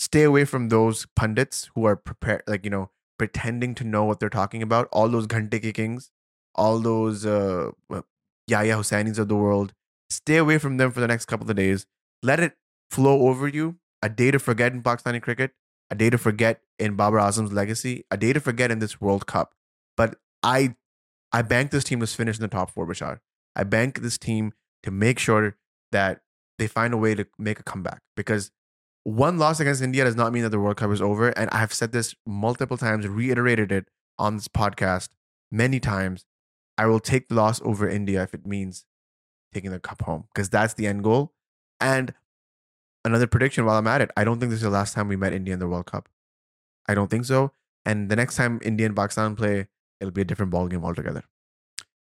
stay 0.00 0.22
away 0.22 0.46
from 0.46 0.70
those 0.70 1.06
pundits 1.14 1.70
who 1.74 1.84
are 1.84 1.94
prepared, 1.94 2.42
like 2.46 2.64
you 2.64 2.70
know, 2.70 2.90
pretending 3.18 3.74
to 3.74 3.84
know 3.84 4.04
what 4.04 4.18
they're 4.18 4.30
talking 4.30 4.62
about. 4.62 4.88
All 4.92 5.08
those 5.08 5.26
Ghante 5.26 5.74
Kings, 5.74 6.10
all 6.54 6.78
those 6.78 7.26
uh, 7.26 7.72
uh, 7.92 8.00
Yahya 8.48 8.76
Hussainis 8.76 9.18
of 9.18 9.28
the 9.28 9.36
world. 9.36 9.74
Stay 10.08 10.38
away 10.38 10.56
from 10.58 10.78
them 10.78 10.90
for 10.90 11.00
the 11.00 11.06
next 11.06 11.26
couple 11.26 11.48
of 11.48 11.54
days. 11.54 11.86
Let 12.22 12.40
it 12.40 12.56
flow 12.90 13.28
over 13.28 13.46
you. 13.46 13.76
A 14.02 14.08
day 14.08 14.30
to 14.30 14.38
forget 14.38 14.72
in 14.72 14.82
Pakistani 14.82 15.20
cricket, 15.20 15.52
a 15.90 15.94
day 15.94 16.08
to 16.08 16.16
forget 16.16 16.62
in 16.78 16.96
Babar 16.96 17.20
Azam's 17.20 17.52
legacy, 17.52 18.04
a 18.10 18.16
day 18.16 18.32
to 18.32 18.40
forget 18.40 18.70
in 18.70 18.78
this 18.78 18.98
World 18.98 19.26
Cup. 19.26 19.54
But 19.94 20.16
I, 20.42 20.76
I 21.30 21.42
bank 21.42 21.70
this 21.70 21.84
team 21.84 22.00
to 22.00 22.06
finish 22.06 22.36
in 22.36 22.42
the 22.42 22.48
top 22.48 22.70
four, 22.70 22.86
Bashar. 22.86 23.18
I 23.54 23.64
bank 23.64 24.00
this 24.00 24.16
team 24.16 24.54
to 24.82 24.90
make 24.90 25.18
sure 25.18 25.58
that 25.92 26.22
they 26.58 26.66
find 26.66 26.94
a 26.94 26.96
way 26.96 27.14
to 27.14 27.26
make 27.38 27.60
a 27.60 27.62
comeback 27.62 28.00
because 28.16 28.50
one 29.04 29.38
loss 29.38 29.60
against 29.60 29.82
India 29.82 30.04
does 30.04 30.16
not 30.16 30.32
mean 30.32 30.42
that 30.42 30.50
the 30.50 30.60
World 30.60 30.76
Cup 30.76 30.90
is 30.90 31.00
over. 31.00 31.28
And 31.30 31.48
I 31.50 31.58
have 31.58 31.72
said 31.72 31.92
this 31.92 32.14
multiple 32.26 32.76
times, 32.76 33.06
reiterated 33.06 33.72
it 33.72 33.88
on 34.18 34.36
this 34.36 34.48
podcast 34.48 35.08
many 35.50 35.80
times. 35.80 36.26
I 36.76 36.86
will 36.86 37.00
take 37.00 37.28
the 37.28 37.34
loss 37.34 37.60
over 37.62 37.88
India 37.88 38.22
if 38.22 38.34
it 38.34 38.46
means 38.46 38.84
taking 39.52 39.70
the 39.70 39.80
cup 39.80 40.02
home 40.02 40.24
because 40.32 40.48
that's 40.48 40.74
the 40.74 40.86
end 40.86 41.04
goal. 41.04 41.32
And 41.80 42.14
another 43.04 43.26
prediction 43.26 43.64
while 43.64 43.78
I'm 43.78 43.86
at 43.86 44.00
it, 44.00 44.10
I 44.16 44.24
don't 44.24 44.38
think 44.38 44.50
this 44.50 44.58
is 44.58 44.64
the 44.64 44.70
last 44.70 44.94
time 44.94 45.08
we 45.08 45.16
met 45.16 45.32
India 45.32 45.52
in 45.52 45.60
the 45.60 45.68
World 45.68 45.86
Cup. 45.86 46.08
I 46.88 46.94
don't 46.94 47.10
think 47.10 47.24
so. 47.24 47.52
And 47.84 48.10
the 48.10 48.16
next 48.16 48.36
time 48.36 48.60
India 48.62 48.86
and 48.86 48.94
Pakistan 48.94 49.36
play, 49.36 49.68
it'll 50.00 50.12
be 50.12 50.22
a 50.22 50.24
different 50.24 50.52
ballgame 50.52 50.84
altogether. 50.84 51.24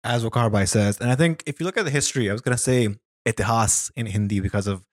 As 0.04 0.24
Waqar 0.24 0.52
Bhai 0.52 0.66
says. 0.66 1.00
And 1.00 1.12
I 1.12 1.16
think 1.16 1.44
if 1.46 1.60
you 1.60 1.66
look 1.66 1.78
at 1.78 1.86
the 1.86 1.92
history, 1.92 2.30
I 2.30 2.34
was 2.34 2.42
going 2.42 2.56
to 2.56 2.62
say 2.62 2.90
itihas 3.28 3.92
in 3.96 4.08
Hindi 4.08 4.40
because 4.40 4.68
of 4.68 4.84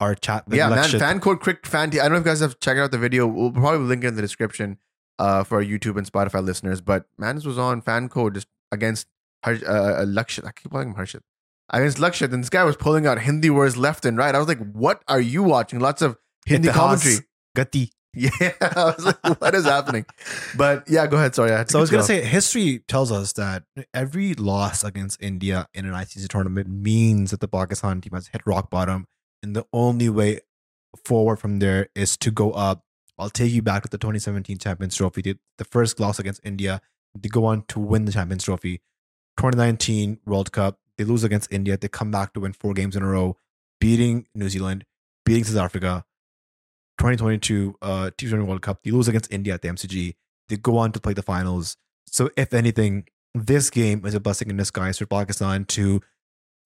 our 0.00 0.14
chat. 0.14 0.46
with 0.46 0.56
yeah, 0.56 0.68
man. 0.68 0.88
Fan 0.88 1.20
code 1.20 1.40
Crick 1.40 1.66
Fan. 1.66 1.90
T- 1.90 2.00
I 2.00 2.04
don't 2.04 2.12
know 2.12 2.18
if 2.18 2.24
you 2.24 2.30
guys 2.30 2.40
have 2.40 2.60
checked 2.60 2.78
out 2.78 2.90
the 2.90 2.98
video. 2.98 3.26
We'll 3.26 3.52
probably 3.52 3.86
link 3.86 4.04
it 4.04 4.08
in 4.08 4.16
the 4.16 4.22
description 4.22 4.78
uh, 5.18 5.44
for 5.44 5.56
our 5.58 5.64
YouTube 5.64 5.96
and 5.96 6.10
Spotify 6.10 6.44
listeners. 6.44 6.80
But 6.80 7.06
man, 7.18 7.36
this 7.36 7.44
was 7.44 7.58
on 7.58 7.80
fan 7.82 8.08
code 8.08 8.34
just 8.34 8.48
against 8.72 9.06
Harsh, 9.44 9.62
uh, 9.62 10.04
Lakshit. 10.06 10.44
I 10.46 10.52
keep 10.52 10.70
calling 10.70 10.88
him 10.90 10.94
Harshit. 10.94 11.20
Against 11.70 11.98
Lakshit, 11.98 12.32
and 12.32 12.42
this 12.42 12.50
guy 12.50 12.62
was 12.62 12.76
pulling 12.76 13.06
out 13.06 13.18
Hindi 13.20 13.50
words 13.50 13.76
left 13.76 14.04
and 14.04 14.16
right. 14.16 14.34
I 14.34 14.38
was 14.38 14.46
like, 14.46 14.58
"What 14.72 15.02
are 15.08 15.20
you 15.20 15.42
watching?" 15.42 15.80
Lots 15.80 16.00
of 16.00 16.16
Hindi 16.46 16.68
commentary. 16.68 17.16
Gati. 17.56 17.90
Yeah, 18.18 18.30
I 18.62 18.94
was 18.96 19.04
like, 19.04 19.40
"What 19.42 19.54
is 19.54 19.66
happening?" 19.66 20.06
But 20.56 20.88
yeah, 20.88 21.06
go 21.06 21.18
ahead. 21.18 21.34
Sorry, 21.34 21.52
I 21.52 21.64
So 21.64 21.78
I 21.78 21.82
was 21.82 21.90
going 21.90 22.00
to 22.00 22.06
say, 22.06 22.22
history 22.22 22.78
tells 22.88 23.12
us 23.12 23.34
that 23.34 23.64
every 23.92 24.32
loss 24.32 24.84
against 24.84 25.20
India 25.20 25.66
in 25.74 25.84
an 25.84 25.92
ICC 25.92 26.26
tournament 26.28 26.66
means 26.66 27.30
that 27.32 27.40
the 27.40 27.48
Pakistan 27.48 28.00
team 28.00 28.12
has 28.14 28.28
hit 28.28 28.40
rock 28.46 28.70
bottom. 28.70 29.06
And 29.46 29.54
the 29.54 29.64
only 29.72 30.08
way 30.08 30.40
forward 31.04 31.36
from 31.36 31.60
there 31.60 31.88
is 31.94 32.16
to 32.16 32.32
go 32.32 32.50
up 32.50 32.82
I'll 33.18 33.30
take 33.30 33.52
you 33.52 33.62
back 33.62 33.82
to 33.82 33.88
the 33.88 33.96
2017 33.96 34.58
Champions 34.58 34.96
Trophy, 34.96 35.22
the, 35.22 35.38
the 35.56 35.64
first 35.64 35.98
loss 35.98 36.18
against 36.18 36.40
India. 36.44 36.82
They 37.18 37.30
go 37.30 37.46
on 37.46 37.62
to 37.68 37.80
win 37.80 38.04
the 38.04 38.12
Champions 38.12 38.44
Trophy. 38.44 38.82
2019 39.38 40.18
World 40.26 40.52
Cup, 40.52 40.78
they 40.98 41.04
lose 41.04 41.24
against 41.24 41.50
India. 41.50 41.78
They 41.78 41.88
come 41.88 42.10
back 42.10 42.34
to 42.34 42.40
win 42.40 42.52
four 42.52 42.74
games 42.74 42.94
in 42.94 43.02
a 43.02 43.06
row, 43.06 43.38
beating 43.80 44.26
New 44.34 44.50
Zealand, 44.50 44.84
beating 45.24 45.44
South 45.44 45.56
Africa. 45.64 46.04
2022 46.98 47.76
uh, 47.80 48.10
T20 48.18 48.46
World 48.46 48.60
Cup, 48.60 48.80
they 48.82 48.90
lose 48.90 49.08
against 49.08 49.32
India 49.32 49.54
at 49.54 49.62
the 49.62 49.68
MCG. 49.68 50.14
They 50.50 50.56
go 50.56 50.76
on 50.76 50.92
to 50.92 51.00
play 51.00 51.14
the 51.14 51.22
finals. 51.22 51.78
So, 52.06 52.28
if 52.36 52.52
anything, 52.52 53.06
this 53.34 53.70
game 53.70 54.04
is 54.04 54.14
a 54.14 54.20
blessing 54.20 54.50
in 54.50 54.58
disguise 54.58 54.98
for 54.98 55.06
Pakistan 55.06 55.64
to 55.66 56.02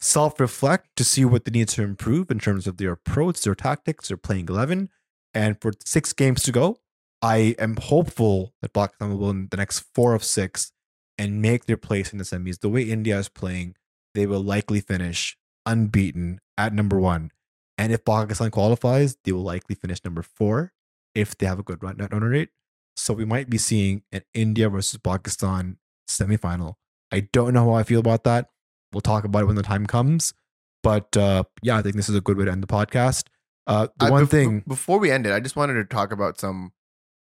self 0.00 0.40
reflect 0.40 0.88
to 0.96 1.04
see 1.04 1.24
what 1.24 1.44
they 1.44 1.50
need 1.50 1.68
to 1.68 1.82
improve 1.82 2.30
in 2.30 2.38
terms 2.38 2.66
of 2.66 2.76
their 2.76 2.92
approach, 2.92 3.42
their 3.42 3.54
tactics, 3.54 4.08
their 4.08 4.16
playing 4.16 4.48
11. 4.48 4.88
And 5.34 5.60
for 5.60 5.72
six 5.84 6.12
games 6.12 6.42
to 6.44 6.52
go, 6.52 6.78
I 7.22 7.54
am 7.58 7.76
hopeful 7.76 8.54
that 8.62 8.72
Pakistan 8.72 9.10
will 9.10 9.28
win 9.28 9.48
the 9.50 9.56
next 9.56 9.84
four 9.94 10.14
of 10.14 10.24
six 10.24 10.72
and 11.18 11.42
make 11.42 11.66
their 11.66 11.76
place 11.76 12.12
in 12.12 12.18
the 12.18 12.24
semis. 12.24 12.60
The 12.60 12.68
way 12.68 12.82
India 12.82 13.18
is 13.18 13.28
playing, 13.28 13.76
they 14.14 14.26
will 14.26 14.42
likely 14.42 14.80
finish 14.80 15.36
unbeaten 15.66 16.40
at 16.56 16.72
number 16.72 16.98
one. 16.98 17.30
And 17.76 17.92
if 17.92 18.04
Pakistan 18.04 18.50
qualifies, 18.50 19.16
they 19.24 19.32
will 19.32 19.42
likely 19.42 19.74
finish 19.74 20.04
number 20.04 20.22
four 20.22 20.72
if 21.14 21.36
they 21.36 21.46
have 21.46 21.58
a 21.58 21.62
good 21.62 21.82
run 21.82 21.98
net 21.98 22.12
run 22.12 22.22
rate. 22.22 22.50
So 22.96 23.14
we 23.14 23.24
might 23.24 23.48
be 23.48 23.58
seeing 23.58 24.02
an 24.12 24.22
India 24.34 24.68
versus 24.68 24.98
Pakistan 24.98 25.78
semifinal. 26.08 26.74
I 27.12 27.28
don't 27.32 27.54
know 27.54 27.66
how 27.66 27.74
I 27.74 27.82
feel 27.82 28.00
about 28.00 28.24
that. 28.24 28.48
We'll 28.92 29.00
talk 29.00 29.24
about 29.24 29.42
it 29.42 29.46
when 29.46 29.56
the 29.56 29.62
time 29.62 29.86
comes. 29.86 30.34
But 30.82 31.16
uh, 31.16 31.44
yeah, 31.62 31.76
I 31.76 31.82
think 31.82 31.96
this 31.96 32.08
is 32.08 32.14
a 32.16 32.20
good 32.20 32.36
way 32.36 32.44
to 32.46 32.52
end 32.52 32.62
the 32.62 32.66
podcast. 32.66 33.26
Uh, 33.66 33.88
the 33.98 34.06
I- 34.06 34.10
one 34.10 34.26
bef- 34.26 34.30
thing, 34.30 34.64
before 34.66 34.98
we 34.98 35.10
end 35.10 35.26
it, 35.26 35.32
I 35.32 35.40
just 35.40 35.56
wanted 35.56 35.74
to 35.74 35.84
talk 35.84 36.12
about 36.12 36.40
some 36.40 36.72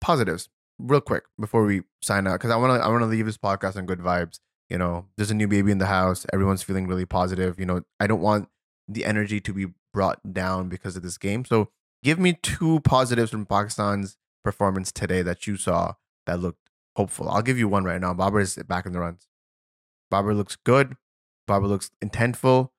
positives 0.00 0.48
real 0.78 1.00
quick 1.00 1.24
before 1.40 1.64
we 1.64 1.82
sign 2.02 2.26
out 2.26 2.34
because 2.34 2.50
I 2.50 2.56
want 2.56 2.78
to 2.78 2.84
I 2.84 2.88
want 2.88 3.02
to 3.02 3.06
leave 3.06 3.26
this 3.26 3.38
podcast 3.38 3.76
on 3.76 3.86
good 3.86 4.00
vibes. 4.00 4.40
You 4.68 4.78
know, 4.78 5.06
there's 5.16 5.30
a 5.30 5.34
new 5.34 5.46
baby 5.48 5.70
in 5.70 5.78
the 5.78 5.86
house. 5.86 6.26
Everyone's 6.32 6.62
feeling 6.62 6.86
really 6.88 7.06
positive. 7.06 7.58
You 7.58 7.66
know, 7.66 7.82
I 8.00 8.06
don't 8.06 8.20
want 8.20 8.48
the 8.88 9.04
energy 9.04 9.40
to 9.40 9.52
be 9.52 9.66
brought 9.94 10.34
down 10.34 10.68
because 10.68 10.96
of 10.96 11.02
this 11.02 11.16
game. 11.18 11.44
So, 11.44 11.70
give 12.02 12.18
me 12.18 12.38
two 12.42 12.80
positives 12.80 13.30
from 13.30 13.46
Pakistan's 13.46 14.16
performance 14.44 14.90
today 14.92 15.22
that 15.22 15.46
you 15.46 15.56
saw 15.56 15.94
that 16.26 16.40
looked 16.40 16.68
hopeful. 16.96 17.28
I'll 17.28 17.42
give 17.42 17.58
you 17.58 17.68
one 17.68 17.84
right 17.84 18.00
now. 18.00 18.12
Babar 18.12 18.40
is 18.40 18.56
back 18.68 18.86
in 18.86 18.92
the 18.92 19.00
runs. 19.00 19.28
Babar 20.10 20.34
looks 20.34 20.56
good. 20.56 20.96
Babar 21.46 21.68
looks 21.68 21.90
intentful. 22.04 22.70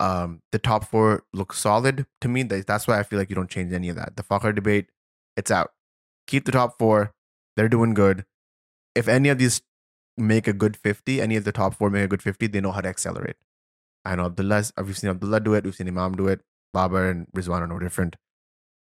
Um, 0.00 0.42
the 0.52 0.58
top 0.58 0.84
four 0.84 1.24
look 1.32 1.52
solid 1.52 2.06
to 2.20 2.28
me. 2.28 2.42
That's 2.44 2.86
why 2.86 2.98
I 2.98 3.02
feel 3.02 3.18
like 3.18 3.30
you 3.30 3.36
don't 3.36 3.50
change 3.50 3.72
any 3.72 3.88
of 3.88 3.96
that. 3.96 4.16
The 4.16 4.22
Fakhr 4.22 4.54
debate, 4.54 4.86
it's 5.36 5.50
out. 5.50 5.72
Keep 6.26 6.44
the 6.44 6.52
top 6.52 6.78
four. 6.78 7.14
They're 7.56 7.68
doing 7.68 7.94
good. 7.94 8.24
If 8.94 9.08
any 9.08 9.28
of 9.28 9.38
these 9.38 9.60
make 10.16 10.46
a 10.46 10.52
good 10.52 10.76
50, 10.76 11.20
any 11.20 11.36
of 11.36 11.44
the 11.44 11.52
top 11.52 11.74
four 11.74 11.90
make 11.90 12.04
a 12.04 12.08
good 12.08 12.22
50, 12.22 12.46
they 12.46 12.60
know 12.60 12.72
how 12.72 12.80
to 12.80 12.88
accelerate. 12.88 13.36
I 14.04 14.14
know 14.14 14.26
Abdullah, 14.26 14.64
we've 14.84 14.96
seen 14.96 15.10
Abdullah 15.10 15.40
do 15.40 15.54
it. 15.54 15.64
We've 15.64 15.74
seen 15.74 15.88
Imam 15.88 16.14
do 16.16 16.28
it. 16.28 16.40
Babar 16.72 17.08
and 17.08 17.26
Rizwan 17.36 17.60
are 17.60 17.66
no 17.66 17.78
different. 17.78 18.16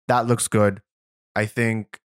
That 0.09 0.27
looks 0.27 0.49
good. 0.49 0.83
I 1.37 1.47
think 1.47 2.01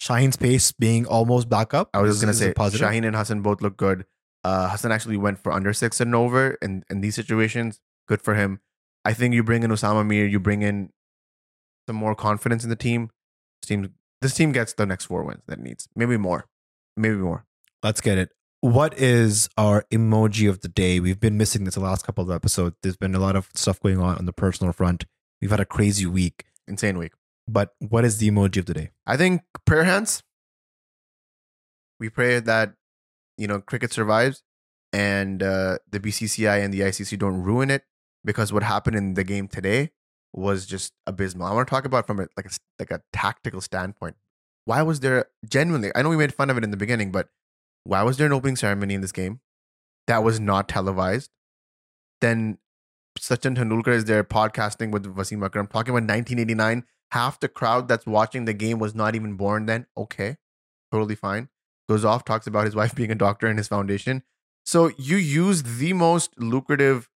Shaheen's 0.00 0.36
pace 0.36 0.72
being 0.72 1.06
almost 1.06 1.48
back 1.48 1.74
up. 1.74 1.90
I 1.92 2.00
was 2.00 2.16
just 2.16 2.22
gonna 2.22 2.34
say 2.34 2.52
positive. 2.52 2.86
Shaheen 2.86 3.06
and 3.06 3.16
Hassan 3.16 3.40
both 3.40 3.60
look 3.62 3.76
good. 3.76 4.04
Uh, 4.48 4.70
Hassan 4.70 4.92
actually 4.92 5.18
went 5.18 5.38
for 5.38 5.52
under 5.52 5.74
six 5.74 6.00
and 6.00 6.14
over 6.14 6.56
in, 6.62 6.82
in 6.88 7.02
these 7.02 7.14
situations. 7.14 7.80
Good 8.06 8.22
for 8.22 8.34
him. 8.34 8.60
I 9.04 9.12
think 9.12 9.34
you 9.34 9.42
bring 9.42 9.62
in 9.62 9.70
Usama 9.70 10.06
Mir, 10.06 10.26
you 10.26 10.40
bring 10.40 10.62
in 10.62 10.88
some 11.86 11.96
more 11.96 12.14
confidence 12.14 12.64
in 12.64 12.70
the 12.70 12.76
team. 12.76 13.10
This 13.60 13.68
team, 13.68 13.92
this 14.22 14.34
team 14.34 14.52
gets 14.52 14.72
the 14.72 14.86
next 14.86 15.04
four 15.04 15.22
wins 15.22 15.42
that 15.48 15.58
it 15.58 15.62
needs. 15.62 15.86
Maybe 15.94 16.16
more. 16.16 16.46
Maybe 16.96 17.16
more. 17.16 17.44
Let's 17.82 18.00
get 18.00 18.16
it. 18.16 18.30
What 18.62 18.98
is 18.98 19.50
our 19.58 19.84
emoji 19.92 20.48
of 20.48 20.62
the 20.62 20.68
day? 20.68 20.98
We've 20.98 21.20
been 21.20 21.36
missing 21.36 21.64
this 21.64 21.74
the 21.74 21.80
last 21.80 22.06
couple 22.06 22.24
of 22.24 22.30
episodes. 22.30 22.76
There's 22.82 22.96
been 22.96 23.14
a 23.14 23.20
lot 23.20 23.36
of 23.36 23.50
stuff 23.54 23.78
going 23.80 24.00
on 24.00 24.16
on 24.16 24.24
the 24.24 24.32
personal 24.32 24.72
front. 24.72 25.04
We've 25.42 25.50
had 25.50 25.60
a 25.60 25.66
crazy 25.66 26.06
week. 26.06 26.46
Insane 26.66 26.96
week. 26.96 27.12
But 27.46 27.74
what 27.80 28.06
is 28.06 28.16
the 28.16 28.30
emoji 28.30 28.56
of 28.56 28.64
the 28.64 28.74
day? 28.74 28.90
I 29.06 29.18
think 29.18 29.42
prayer 29.66 29.84
hands. 29.84 30.22
We 32.00 32.08
pray 32.08 32.40
that 32.40 32.77
you 33.38 33.46
know 33.46 33.60
cricket 33.60 33.92
survives 33.92 34.42
and 34.92 35.42
uh, 35.42 35.78
the 35.90 36.00
BCCI 36.00 36.62
and 36.62 36.72
the 36.72 36.80
ICC 36.80 37.18
don't 37.18 37.42
ruin 37.42 37.70
it 37.70 37.84
because 38.24 38.52
what 38.52 38.62
happened 38.62 38.96
in 38.96 39.14
the 39.14 39.24
game 39.24 39.48
today 39.48 39.90
was 40.32 40.66
just 40.66 40.92
abysmal. 41.06 41.46
I 41.46 41.54
want 41.54 41.68
to 41.68 41.70
talk 41.74 41.84
about 41.84 42.06
from 42.06 42.20
a, 42.20 42.26
like 42.36 42.46
a 42.46 42.50
like 42.78 42.90
a 42.90 43.02
tactical 43.12 43.60
standpoint. 43.60 44.16
Why 44.64 44.82
was 44.82 45.00
there 45.00 45.26
genuinely? 45.48 45.90
I 45.94 46.02
know 46.02 46.10
we 46.10 46.16
made 46.16 46.34
fun 46.34 46.50
of 46.50 46.58
it 46.58 46.64
in 46.64 46.70
the 46.70 46.76
beginning, 46.76 47.10
but 47.10 47.28
why 47.84 48.02
was 48.02 48.18
there 48.18 48.26
an 48.26 48.32
opening 48.32 48.56
ceremony 48.56 48.94
in 48.94 49.00
this 49.00 49.12
game 49.12 49.40
that 50.06 50.22
was 50.22 50.38
not 50.38 50.68
televised? 50.68 51.30
Then 52.20 52.58
Sachin 53.18 53.56
Tendulkar 53.56 53.94
is 53.94 54.04
there 54.04 54.24
podcasting 54.24 54.90
with 54.90 55.04
Wasim 55.16 55.44
Akram 55.44 55.66
talking 55.66 55.90
about 55.90 56.08
1989 56.08 56.84
half 57.12 57.40
the 57.40 57.48
crowd 57.48 57.88
that's 57.88 58.06
watching 58.06 58.44
the 58.44 58.52
game 58.52 58.78
was 58.78 58.94
not 58.94 59.14
even 59.14 59.34
born 59.34 59.66
then. 59.66 59.86
Okay, 59.96 60.36
totally 60.92 61.14
fine. 61.14 61.48
Goes 61.88 62.04
off, 62.04 62.24
talks 62.24 62.46
about 62.46 62.64
his 62.66 62.74
wife 62.76 62.94
being 62.94 63.10
a 63.10 63.14
doctor 63.14 63.46
and 63.46 63.58
his 63.58 63.68
foundation. 63.68 64.22
So 64.66 64.90
you 64.98 65.16
use 65.16 65.62
the 65.62 65.94
most 65.94 66.38
lucrative 66.38 67.08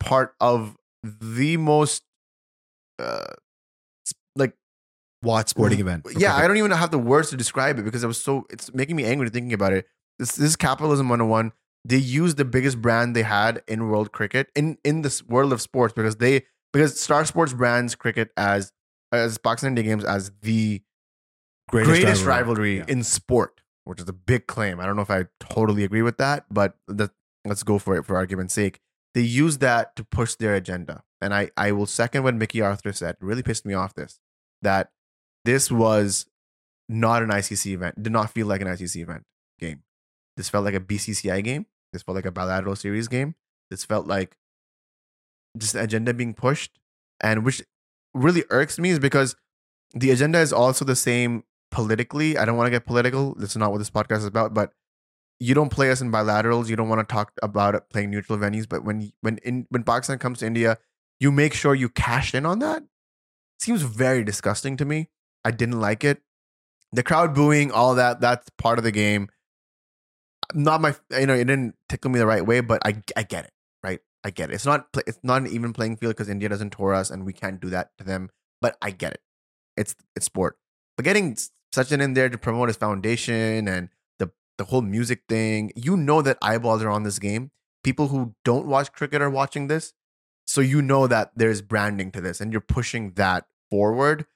part 0.00 0.34
of 0.40 0.76
the 1.02 1.58
most, 1.58 2.02
uh, 2.98 3.24
like 4.36 4.54
Watch 5.22 5.50
sporting 5.50 5.80
event. 5.80 6.06
yeah, 6.16 6.34
I 6.34 6.46
don't 6.48 6.56
even 6.56 6.70
have 6.70 6.90
the 6.90 6.98
words 6.98 7.28
to 7.30 7.36
describe 7.36 7.78
it 7.78 7.84
because 7.84 8.02
it 8.02 8.06
was 8.06 8.20
so. 8.20 8.46
It's 8.50 8.72
making 8.72 8.96
me 8.96 9.04
angry 9.04 9.28
thinking 9.28 9.52
about 9.52 9.72
it. 9.74 9.86
This, 10.18 10.36
this 10.36 10.48
is 10.50 10.56
capitalism 10.56 11.08
101. 11.08 11.52
They 11.86 11.98
used 11.98 12.38
the 12.38 12.44
biggest 12.46 12.80
brand 12.80 13.14
they 13.14 13.22
had 13.22 13.62
in 13.68 13.88
world 13.88 14.12
cricket 14.12 14.48
in 14.56 14.78
in 14.84 15.02
this 15.02 15.22
world 15.22 15.52
of 15.52 15.60
sports 15.60 15.92
because 15.92 16.16
they 16.16 16.44
because 16.72 16.98
Star 16.98 17.24
Sports 17.26 17.52
brands 17.52 17.94
cricket 17.94 18.30
as 18.38 18.72
as 19.12 19.36
Pakistan 19.36 19.68
India 19.72 19.84
games 19.84 20.04
as 20.04 20.30
the 20.40 20.80
greatest, 21.68 22.24
rivalry, 22.24 22.78
Yeah. 22.78 22.84
in 22.88 23.02
sport, 23.02 23.60
which 23.84 24.00
is 24.00 24.08
a 24.08 24.12
big 24.12 24.46
claim. 24.46 24.80
I 24.80 24.86
don't 24.86 24.96
know 24.96 25.02
if 25.02 25.10
I 25.10 25.26
totally 25.40 25.84
agree 25.84 26.02
with 26.02 26.18
that, 26.18 26.46
but 26.50 26.76
that, 26.88 27.10
let's 27.44 27.62
go 27.62 27.78
for 27.78 27.96
it 27.96 28.04
for 28.04 28.16
argument's 28.16 28.54
sake. 28.54 28.80
They 29.14 29.20
use 29.20 29.58
that 29.58 29.94
to 29.96 30.04
push 30.04 30.34
their 30.34 30.54
agenda. 30.54 31.02
And 31.20 31.32
I, 31.32 31.50
I 31.56 31.72
will 31.72 31.86
second 31.86 32.24
what 32.24 32.34
Mickey 32.34 32.60
Arthur 32.60 32.92
said. 32.92 33.16
Really 33.20 33.42
pissed 33.42 33.64
me 33.64 33.74
off 33.74 33.94
this 33.94 34.18
that 34.62 34.90
this 35.44 35.70
was 35.70 36.26
not 36.88 37.22
an 37.22 37.28
ICC 37.28 37.72
event, 37.72 38.02
did 38.02 38.12
not 38.12 38.30
feel 38.30 38.46
like 38.46 38.60
an 38.60 38.66
ICC 38.66 39.02
event 39.02 39.24
game. 39.58 39.82
This 40.36 40.48
felt 40.48 40.64
like 40.64 40.74
a 40.74 40.80
BCCI 40.80 41.44
game. 41.44 41.66
This 41.92 42.02
felt 42.02 42.16
like 42.16 42.26
a 42.26 42.32
bilateral 42.32 42.76
series 42.76 43.08
game. 43.08 43.36
This 43.70 43.84
felt 43.84 44.06
like 44.06 44.36
just 45.56 45.74
agenda 45.74 46.12
being 46.12 46.34
pushed. 46.34 46.78
And 47.20 47.44
which 47.44 47.62
really 48.12 48.44
irks 48.50 48.78
me 48.78 48.90
is 48.90 48.98
because 48.98 49.36
the 49.92 50.10
agenda 50.10 50.40
is 50.40 50.52
also 50.52 50.84
the 50.84 50.96
same 50.96 51.44
politically. 51.74 52.38
I 52.38 52.44
don't 52.44 52.56
want 52.56 52.68
to 52.68 52.70
get 52.70 52.86
political. 52.86 53.34
That's 53.34 53.56
not 53.56 53.72
what 53.72 53.78
this 53.78 53.90
podcast 53.90 54.18
is 54.18 54.26
about. 54.26 54.54
But 54.54 54.72
you 55.40 55.54
don't 55.54 55.70
play 55.70 55.90
us 55.90 56.00
in 56.00 56.12
bilaterals. 56.12 56.68
You 56.68 56.76
don't 56.76 56.88
want 56.88 57.06
to 57.06 57.12
talk 57.12 57.32
about 57.42 57.90
playing 57.90 58.10
neutral 58.10 58.38
venues. 58.38 58.68
But 58.68 58.84
when 58.84 59.12
when 59.20 59.38
in 59.38 59.66
when 59.70 59.82
Pakistan 59.82 60.18
comes 60.18 60.38
to 60.38 60.46
India, 60.46 60.78
you 61.18 61.32
make 61.32 61.52
sure 61.52 61.74
you 61.74 61.88
cash 61.88 62.34
in 62.34 62.46
on 62.46 62.60
that. 62.60 62.84
Seems 63.58 63.82
very 63.82 64.24
disgusting 64.24 64.76
to 64.76 64.84
me. 64.84 65.08
I 65.44 65.50
didn't 65.50 65.80
like 65.80 66.04
it. 66.04 66.22
The 66.92 67.02
crowd 67.02 67.34
booing, 67.34 67.72
all 67.72 67.96
that, 67.96 68.20
that's 68.20 68.48
part 68.56 68.78
of 68.78 68.84
the 68.84 68.92
game. 68.92 69.28
Not 70.54 70.80
my, 70.80 70.94
you 71.10 71.26
know, 71.26 71.34
it 71.34 71.44
didn't 71.44 71.74
tickle 71.88 72.10
me 72.10 72.18
the 72.18 72.26
right 72.26 72.44
way, 72.46 72.60
but 72.60 72.80
I, 72.84 73.02
I 73.16 73.24
get 73.24 73.44
it, 73.46 73.52
right? 73.82 74.00
I 74.22 74.30
get 74.30 74.50
it. 74.50 74.54
It's 74.54 74.66
not, 74.66 74.86
it's 75.06 75.18
not 75.22 75.42
an 75.42 75.48
even 75.48 75.72
playing 75.72 75.96
field 75.96 76.14
because 76.14 76.28
India 76.28 76.48
doesn't 76.48 76.70
tour 76.70 76.94
us 76.94 77.10
and 77.10 77.26
we 77.26 77.32
can't 77.32 77.60
do 77.60 77.70
that 77.70 77.90
to 77.98 78.04
them. 78.04 78.30
But 78.60 78.76
I 78.80 78.90
get 78.90 79.14
it. 79.14 79.20
It's, 79.76 79.96
it's 80.14 80.26
sport. 80.26 80.56
But 80.96 81.04
getting 81.04 81.36
Sachin 81.74 82.00
in 82.00 82.14
there 82.14 82.28
to 82.28 82.38
promote 82.38 82.68
his 82.68 82.76
foundation 82.76 83.66
and 83.66 83.88
the, 84.18 84.30
the 84.58 84.64
whole 84.64 84.82
music 84.82 85.22
thing, 85.28 85.72
you 85.74 85.96
know 85.96 86.22
that 86.22 86.38
eyeballs 86.40 86.82
are 86.82 86.90
on 86.90 87.02
this 87.02 87.18
game. 87.18 87.50
People 87.82 88.08
who 88.08 88.34
don't 88.44 88.66
watch 88.66 88.92
cricket 88.92 89.20
are 89.20 89.30
watching 89.30 89.66
this. 89.66 89.92
So 90.46 90.60
you 90.60 90.82
know 90.82 91.06
that 91.06 91.32
there's 91.34 91.62
branding 91.62 92.10
to 92.12 92.20
this 92.20 92.40
and 92.40 92.52
you're 92.52 92.60
pushing 92.60 93.12
that 93.12 93.46
forward. 93.70 94.26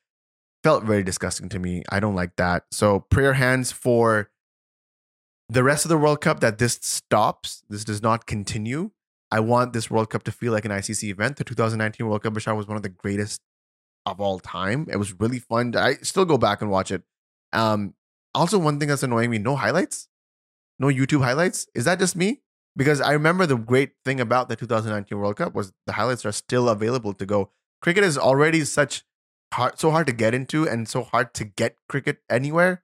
Felt 0.65 0.85
very 0.85 1.03
disgusting 1.03 1.49
to 1.51 1.59
me. 1.59 1.85
I 1.91 2.01
don't 2.01 2.15
like 2.15 2.37
that. 2.37 2.65
So 2.73 3.01
prayer 3.01 3.35
hands 3.35 3.71
for 3.71 4.31
the 5.49 5.63
rest 5.63 5.85
of 5.85 5.89
the 5.91 5.99
World 5.99 6.21
Cup 6.21 6.41
that 6.41 6.59
this 6.59 6.79
stops. 6.83 7.63
This 7.69 7.85
does 7.85 8.03
not 8.03 8.27
continue. 8.27 8.91
I 9.31 9.41
want 9.41 9.73
this 9.73 9.91
World 9.91 10.11
Cup 10.11 10.25
to 10.25 10.33
feel 10.33 10.53
like 10.53 10.65
an 10.65 10.71
ICC 10.71 11.05
event. 11.05 11.37
The 11.37 11.45
2019 11.45 12.07
World 12.07 12.23
Cup, 12.23 12.33
Bashar, 12.33 12.57
was 12.57 12.67
one 12.67 12.77
of 12.77 12.83
the 12.83 12.89
greatest 12.89 13.43
of 14.07 14.21
all 14.21 14.39
time. 14.39 14.87
It 14.91 14.97
was 14.97 15.13
really 15.21 15.39
fun. 15.39 15.77
I 15.77 15.95
still 16.03 16.25
go 16.25 16.39
back 16.39 16.63
and 16.63 16.71
watch 16.71 16.91
it. 16.91 17.03
Um, 17.53 17.95
also, 18.35 18.59
one 18.59 18.79
thing 18.79 18.89
that's 18.89 19.03
annoying 19.03 19.31
me: 19.31 19.39
no 19.39 19.57
highlights, 19.57 20.09
no 20.79 20.89
YouTube 20.89 21.23
highlights. 21.23 21.67
Is 21.75 21.85
that 21.85 21.99
just 21.99 22.17
me? 22.17 22.41
Because 22.77 23.01
I 23.01 23.13
remember 23.13 23.47
the 23.47 23.57
great 23.57 23.93
thing 24.05 24.21
about 24.21 24.49
the 24.49 24.57
2019 24.57 25.19
World 25.19 25.37
Cup 25.37 25.55
was 25.55 25.73
the 25.87 25.95
highlights 25.95 26.25
are 26.25 26.33
still 26.33 26.69
available 26.69 27.13
to 27.15 27.27
go. 27.27 27.51
Cricket 27.81 28.05
is 28.05 28.17
already 28.17 28.65
such 28.65 29.05
hard, 29.53 29.79
so 29.79 29.91
hard 29.91 30.07
to 30.07 30.13
get 30.13 30.35
into, 30.35 30.69
and 30.69 30.89
so 30.89 31.03
hard 31.03 31.35
to 31.35 31.45
get 31.45 31.77
cricket 31.89 32.19
anywhere, 32.31 32.83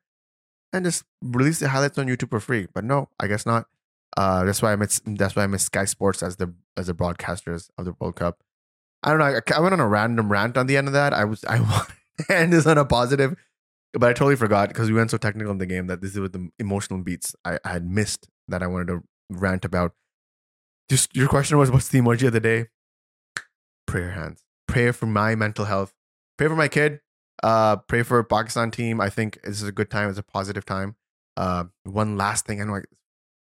and 0.72 0.84
just 0.84 1.04
release 1.22 1.60
the 1.60 1.68
highlights 1.68 1.98
on 1.98 2.06
YouTube 2.06 2.30
for 2.30 2.40
free. 2.40 2.66
But 2.72 2.84
no, 2.84 3.08
I 3.20 3.26
guess 3.26 3.46
not. 3.46 3.66
Uh, 4.16 4.44
that's 4.44 4.62
why 4.62 4.72
I 4.72 4.76
miss. 4.76 5.00
That's 5.04 5.36
why 5.36 5.44
I 5.44 5.46
miss 5.46 5.64
Sky 5.64 5.84
Sports 5.84 6.22
as 6.22 6.36
the 6.36 6.54
as 6.76 6.86
the 6.86 6.94
broadcasters 6.94 7.70
of 7.78 7.84
the 7.84 7.94
World 7.98 8.16
Cup. 8.16 8.42
I 9.02 9.10
don't 9.10 9.18
know. 9.18 9.24
I, 9.24 9.56
I 9.56 9.60
went 9.60 9.74
on 9.74 9.80
a 9.80 9.88
random 9.88 10.30
rant 10.30 10.56
on 10.56 10.66
the 10.66 10.76
end 10.76 10.86
of 10.86 10.94
that. 10.94 11.12
I 11.12 11.24
was 11.24 11.44
I 11.44 11.60
want 11.60 11.88
to 12.18 12.36
end 12.36 12.52
this 12.52 12.66
on 12.66 12.78
a 12.78 12.84
positive, 12.84 13.36
but 13.98 14.10
I 14.10 14.12
totally 14.12 14.36
forgot 14.36 14.68
because 14.68 14.90
we 14.90 14.96
went 14.96 15.10
so 15.10 15.16
technical 15.16 15.52
in 15.52 15.58
the 15.58 15.66
game 15.66 15.86
that 15.86 16.00
this 16.00 16.12
is 16.12 16.20
with 16.20 16.32
the 16.32 16.48
emotional 16.58 17.00
beats 17.00 17.34
I, 17.44 17.58
I 17.64 17.72
had 17.72 17.88
missed 17.88 18.28
that 18.48 18.62
I 18.62 18.66
wanted 18.66 18.88
to 18.88 19.02
rant 19.30 19.64
about. 19.64 19.92
Just 20.88 21.14
your 21.16 21.28
question 21.28 21.56
was, 21.58 21.70
what's 21.70 21.88
the 21.88 22.00
emoji 22.00 22.26
of 22.26 22.32
the 22.32 22.40
day? 22.40 22.66
Prayer 23.86 24.10
hands. 24.10 24.42
Prayer 24.68 24.92
for 24.92 25.06
my 25.06 25.34
mental 25.34 25.64
health. 25.64 25.94
Pray 26.36 26.48
for 26.48 26.56
my 26.56 26.68
kid. 26.68 27.00
Uh, 27.42 27.76
pray 27.76 28.02
for 28.02 28.22
Pakistan 28.22 28.70
team. 28.70 29.00
I 29.00 29.10
think 29.10 29.40
this 29.42 29.62
is 29.62 29.68
a 29.68 29.72
good 29.72 29.90
time. 29.90 30.08
It's 30.08 30.18
a 30.18 30.22
positive 30.22 30.64
time. 30.64 30.96
Uh, 31.36 31.64
one 31.84 32.16
last 32.16 32.46
thing. 32.46 32.60
I 32.60 32.64
know 32.64 32.72
like, 32.72 32.86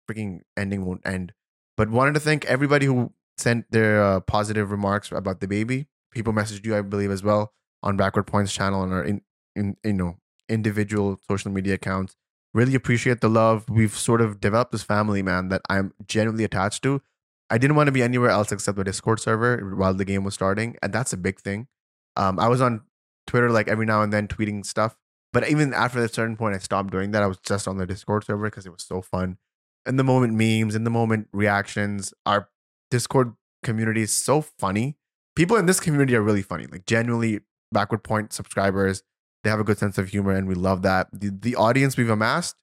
freaking 0.10 0.42
ending 0.56 0.86
won't 0.86 1.02
end, 1.06 1.34
but 1.78 1.90
wanted 1.90 2.14
to 2.14 2.20
thank 2.20 2.46
everybody 2.46 2.86
who 2.86 3.12
sent 3.38 3.70
their 3.72 4.04
uh, 4.04 4.20
positive 4.20 4.72
remarks 4.72 5.12
about 5.12 5.40
the 5.40 5.48
baby. 5.48 5.88
People 6.12 6.34
messaged 6.34 6.66
you, 6.66 6.76
I 6.76 6.82
believe, 6.82 7.12
as 7.12 7.24
well 7.24 7.54
on 7.84 7.98
Backward 7.98 8.28
Points 8.28 8.54
channel 8.54 8.84
and 8.84 8.94
our 8.94 9.04
in, 9.04 9.22
in 9.56 9.78
you 9.84 9.94
know 9.94 10.18
individual 10.50 11.20
social 11.28 11.52
media 11.52 11.76
accounts. 11.76 12.16
Really 12.54 12.76
appreciate 12.76 13.22
the 13.22 13.30
love. 13.30 13.70
We've 13.70 13.96
sort 13.96 14.22
of 14.22 14.40
developed 14.40 14.72
this 14.72 14.84
family, 14.84 15.22
man, 15.22 15.50
that 15.50 15.62
I'm 15.70 15.94
genuinely 16.08 16.44
attached 16.44 16.84
to. 16.84 17.02
I 17.50 17.58
didn't 17.58 17.76
want 17.76 17.88
to 17.88 17.92
be 17.92 18.02
anywhere 18.02 18.30
else 18.30 18.52
except 18.52 18.78
the 18.78 18.84
Discord 18.84 19.20
server 19.20 19.76
while 19.76 19.94
the 19.94 20.06
game 20.06 20.24
was 20.24 20.34
starting, 20.34 20.78
and 20.82 20.92
that's 20.92 21.14
a 21.14 21.18
big 21.18 21.40
thing. 21.40 21.68
Um, 22.16 22.40
I 22.40 22.48
was 22.48 22.62
on 22.62 22.82
Twitter 23.28 23.50
like 23.50 23.68
every 23.68 23.86
now 23.86 24.02
and 24.02 24.12
then 24.12 24.28
tweeting 24.28 24.66
stuff, 24.66 24.96
but 25.34 25.48
even 25.50 25.74
after 25.74 26.04
a 26.04 26.08
certain 26.08 26.38
point, 26.38 26.56
I 26.56 26.60
stopped 26.60 26.92
doing 26.92 27.12
that. 27.12 27.22
I 27.22 27.28
was 27.28 27.38
just 27.40 27.68
on 27.68 27.78
the 27.78 27.86
Discord 27.86 28.24
server 28.24 28.46
because 28.46 28.66
it 28.66 28.72
was 28.72 28.84
so 28.84 29.02
fun. 29.02 29.38
In 29.86 29.98
the 29.98 30.04
moment 30.04 30.34
memes, 30.34 30.76
in 30.76 30.86
the 30.86 30.90
moment 30.90 31.28
reactions, 31.34 32.14
our 32.26 32.50
Discord 32.90 33.34
community 33.64 34.02
is 34.02 34.14
so 34.14 34.42
funny. 34.42 34.96
People 35.36 35.58
in 35.58 35.66
this 35.66 35.80
community 35.80 36.16
are 36.16 36.22
really 36.22 36.42
funny, 36.42 36.66
like 36.66 36.86
genuinely 36.86 37.42
backward 37.72 38.04
point 38.04 38.32
subscribers. 38.32 39.04
They 39.46 39.52
have 39.52 39.60
a 39.60 39.64
good 39.64 39.78
sense 39.78 40.00
of 40.00 40.10
humor, 40.10 40.32
and 40.32 40.48
we 40.48 40.56
love 40.56 40.82
that. 40.82 41.08
The, 41.14 41.30
the 41.30 41.56
audience 41.56 41.98
we've 41.98 42.10
amassed, 42.10 42.56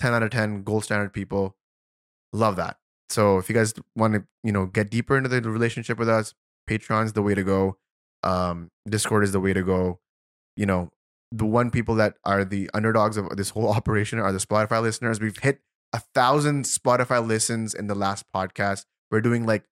10 0.00 0.12
out 0.12 0.24
of 0.24 0.30
10, 0.30 0.64
gold 0.64 0.82
standard 0.82 1.12
people. 1.12 1.54
Love 2.32 2.56
that. 2.56 2.78
So 3.08 3.38
if 3.38 3.48
you 3.48 3.54
guys 3.54 3.74
want 3.94 4.14
to, 4.14 4.24
you 4.42 4.50
know, 4.50 4.66
get 4.66 4.90
deeper 4.90 5.16
into 5.16 5.28
the 5.28 5.40
relationship 5.40 6.00
with 6.00 6.08
us, 6.08 6.34
Patreon's 6.68 7.12
the 7.12 7.22
way 7.22 7.36
to 7.36 7.44
go. 7.44 7.76
Um, 8.24 8.72
Discord 8.88 9.22
is 9.22 9.30
the 9.30 9.38
way 9.38 9.52
to 9.52 9.62
go. 9.62 10.00
You 10.56 10.66
know, 10.66 10.90
the 11.30 11.46
one 11.46 11.70
people 11.70 11.94
that 11.94 12.16
are 12.24 12.44
the 12.44 12.68
underdogs 12.74 13.16
of 13.16 13.36
this 13.36 13.50
whole 13.50 13.68
operation 13.72 14.18
are 14.18 14.32
the 14.32 14.38
Spotify 14.38 14.82
listeners. 14.82 15.20
We've 15.20 15.38
hit 15.38 15.60
a 15.92 16.00
thousand 16.12 16.64
Spotify 16.64 17.24
listens 17.24 17.72
in 17.72 17.86
the 17.86 17.94
last 17.94 18.24
podcast. 18.34 18.84
We're 19.12 19.20
doing 19.20 19.46
like 19.46 19.62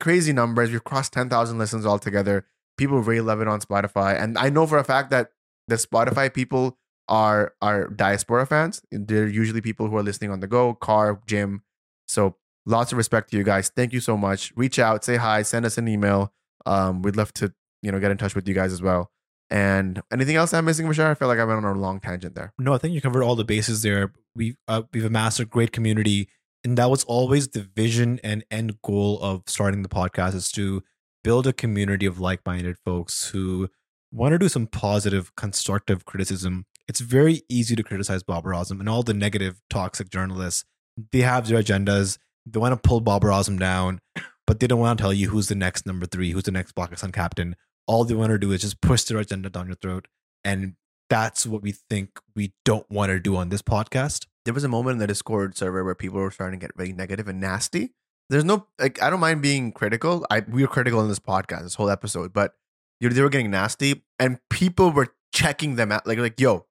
crazy 0.00 0.34
numbers. 0.34 0.70
We've 0.70 0.84
crossed 0.84 1.14
10,000 1.14 1.56
listens 1.56 1.86
altogether. 1.86 2.44
People 2.76 3.00
really 3.00 3.22
love 3.22 3.40
it 3.40 3.48
on 3.48 3.62
Spotify. 3.62 4.22
And 4.22 4.36
I 4.36 4.50
know 4.50 4.66
for 4.66 4.76
a 4.76 4.84
fact 4.84 5.08
that 5.08 5.30
the 5.68 5.76
Spotify 5.76 6.32
people 6.32 6.76
are 7.08 7.54
are 7.62 7.88
diaspora 7.88 8.46
fans. 8.46 8.82
They're 8.90 9.28
usually 9.28 9.60
people 9.60 9.88
who 9.88 9.96
are 9.96 10.02
listening 10.02 10.30
on 10.30 10.40
the 10.40 10.46
go, 10.46 10.74
car, 10.74 11.20
gym. 11.26 11.62
So 12.06 12.36
lots 12.66 12.92
of 12.92 12.98
respect 12.98 13.30
to 13.30 13.36
you 13.36 13.44
guys. 13.44 13.70
Thank 13.74 13.92
you 13.92 14.00
so 14.00 14.16
much. 14.16 14.52
Reach 14.56 14.78
out, 14.78 15.04
say 15.04 15.16
hi, 15.16 15.42
send 15.42 15.64
us 15.64 15.78
an 15.78 15.88
email. 15.88 16.32
Um, 16.66 17.02
we'd 17.02 17.16
love 17.16 17.32
to, 17.34 17.52
you 17.82 17.92
know, 17.92 17.98
get 17.98 18.10
in 18.10 18.18
touch 18.18 18.34
with 18.34 18.46
you 18.48 18.54
guys 18.54 18.72
as 18.72 18.82
well. 18.82 19.10
And 19.50 20.02
anything 20.12 20.36
else 20.36 20.52
I'm 20.52 20.66
missing, 20.66 20.86
Bashar? 20.86 21.10
I 21.10 21.14
feel 21.14 21.28
like 21.28 21.38
I 21.38 21.44
went 21.44 21.64
on 21.64 21.76
a 21.76 21.80
long 21.80 22.00
tangent 22.00 22.34
there. 22.34 22.52
No, 22.58 22.74
I 22.74 22.78
think 22.78 22.92
you 22.92 23.00
covered 23.00 23.22
all 23.22 23.36
the 23.36 23.44
bases 23.44 23.82
there. 23.82 24.12
We've 24.34 24.56
uh, 24.68 24.82
we've 24.92 25.06
amassed 25.06 25.40
a 25.40 25.46
great 25.46 25.72
community, 25.72 26.28
and 26.62 26.76
that 26.76 26.90
was 26.90 27.04
always 27.04 27.48
the 27.48 27.62
vision 27.62 28.20
and 28.22 28.44
end 28.50 28.82
goal 28.82 29.18
of 29.22 29.44
starting 29.46 29.82
the 29.82 29.88
podcast 29.88 30.34
is 30.34 30.52
to 30.52 30.82
build 31.24 31.46
a 31.46 31.52
community 31.52 32.04
of 32.04 32.20
like-minded 32.20 32.76
folks 32.84 33.30
who 33.30 33.68
want 34.10 34.32
to 34.32 34.38
do 34.38 34.48
some 34.48 34.66
positive, 34.66 35.34
constructive 35.36 36.04
criticism. 36.04 36.66
It's 36.86 37.00
very 37.00 37.42
easy 37.48 37.76
to 37.76 37.82
criticize 37.82 38.22
Babar 38.22 38.52
Azam 38.52 38.80
and 38.80 38.88
all 38.88 39.02
the 39.02 39.14
negative, 39.14 39.60
toxic 39.68 40.10
journalists. 40.10 40.64
They 41.12 41.20
have 41.20 41.46
their 41.48 41.62
agendas. 41.62 42.18
They 42.46 42.58
want 42.58 42.72
to 42.72 42.88
pull 42.88 43.00
Babar 43.00 43.30
Azam 43.30 43.58
down, 43.58 44.00
but 44.46 44.60
they 44.60 44.66
don't 44.66 44.80
want 44.80 44.98
to 44.98 45.02
tell 45.02 45.12
you 45.12 45.28
who's 45.28 45.48
the 45.48 45.54
next 45.54 45.86
number 45.86 46.06
three, 46.06 46.30
who's 46.30 46.44
the 46.44 46.50
next 46.50 46.72
Pakistan 46.72 47.12
captain. 47.12 47.56
All 47.86 48.04
they 48.04 48.14
want 48.14 48.30
to 48.30 48.38
do 48.38 48.52
is 48.52 48.62
just 48.62 48.80
push 48.80 49.04
their 49.04 49.18
agenda 49.18 49.50
down 49.50 49.66
your 49.66 49.76
throat. 49.76 50.08
And 50.44 50.74
that's 51.10 51.46
what 51.46 51.62
we 51.62 51.72
think 51.72 52.18
we 52.34 52.52
don't 52.64 52.90
want 52.90 53.10
to 53.10 53.20
do 53.20 53.36
on 53.36 53.48
this 53.48 53.62
podcast. 53.62 54.26
There 54.44 54.54
was 54.54 54.64
a 54.64 54.68
moment 54.68 54.94
in 54.94 54.98
the 54.98 55.06
Discord 55.06 55.56
server 55.56 55.84
where 55.84 55.94
people 55.94 56.20
were 56.20 56.30
starting 56.30 56.60
to 56.60 56.66
get 56.66 56.76
very 56.76 56.92
negative 56.92 57.28
and 57.28 57.40
nasty. 57.40 57.92
There's 58.30 58.44
no 58.44 58.66
like 58.78 59.00
I 59.02 59.08
don't 59.10 59.20
mind 59.20 59.42
being 59.42 59.72
critical. 59.72 60.26
I 60.30 60.40
we 60.40 60.62
were 60.62 60.68
critical 60.68 61.00
in 61.00 61.08
this 61.08 61.18
podcast, 61.18 61.62
this 61.62 61.74
whole 61.74 61.90
episode, 61.90 62.32
but 62.32 62.52
they 63.00 63.22
were 63.22 63.28
getting 63.28 63.50
nasty 63.50 64.02
and 64.18 64.38
people 64.50 64.90
were 64.90 65.14
checking 65.32 65.76
them 65.76 65.92
out 65.92 66.06
like 66.06 66.18
like 66.18 66.40
yo, 66.40 66.66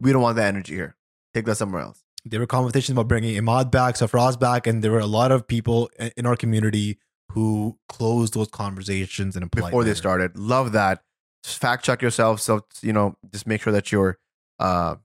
we 0.00 0.12
don't 0.12 0.22
want 0.22 0.36
that 0.36 0.48
energy 0.48 0.74
here. 0.74 0.96
Take 1.34 1.44
that 1.46 1.56
somewhere 1.56 1.82
else. 1.82 2.02
There 2.24 2.40
were 2.40 2.46
conversations 2.46 2.94
about 2.94 3.08
bringing 3.08 3.40
Imad 3.40 3.70
back, 3.70 3.94
Sarfaraz 3.94 4.38
back, 4.38 4.66
and 4.66 4.82
there 4.82 4.90
were 4.90 4.98
a 4.98 5.06
lot 5.06 5.30
of 5.30 5.46
people 5.46 5.90
in 6.16 6.26
our 6.26 6.36
community 6.36 6.98
who 7.32 7.78
closed 7.88 8.34
those 8.34 8.48
conversations 8.48 9.36
and 9.36 9.50
before 9.50 9.84
they 9.84 9.94
started. 9.94 10.36
Love 10.36 10.72
that. 10.72 11.02
Just 11.44 11.58
fact 11.58 11.84
check 11.84 12.02
yourself. 12.02 12.40
So 12.40 12.66
you 12.82 12.92
know, 12.92 13.16
just 13.32 13.46
make 13.46 13.62
sure 13.62 13.72
that 13.72 13.92
you're, 13.92 14.18
uh, 14.58 14.96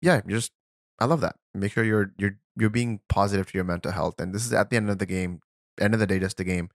yeah, 0.00 0.22
you're 0.26 0.38
just. 0.38 0.52
I 0.98 1.04
love 1.04 1.20
that. 1.20 1.36
Make 1.54 1.72
sure 1.72 1.84
you're 1.84 2.12
you're 2.16 2.38
you're 2.56 2.70
being 2.70 3.00
positive 3.08 3.46
to 3.46 3.58
your 3.58 3.64
mental 3.64 3.92
health. 3.92 4.20
And 4.20 4.34
this 4.34 4.46
is 4.46 4.52
at 4.52 4.70
the 4.70 4.76
end 4.76 4.88
of 4.88 4.98
the 4.98 5.06
game, 5.06 5.40
end 5.80 5.94
of 5.94 6.00
the 6.00 6.06
day, 6.06 6.18
just 6.18 6.40
a 6.40 6.44
game, 6.44 6.70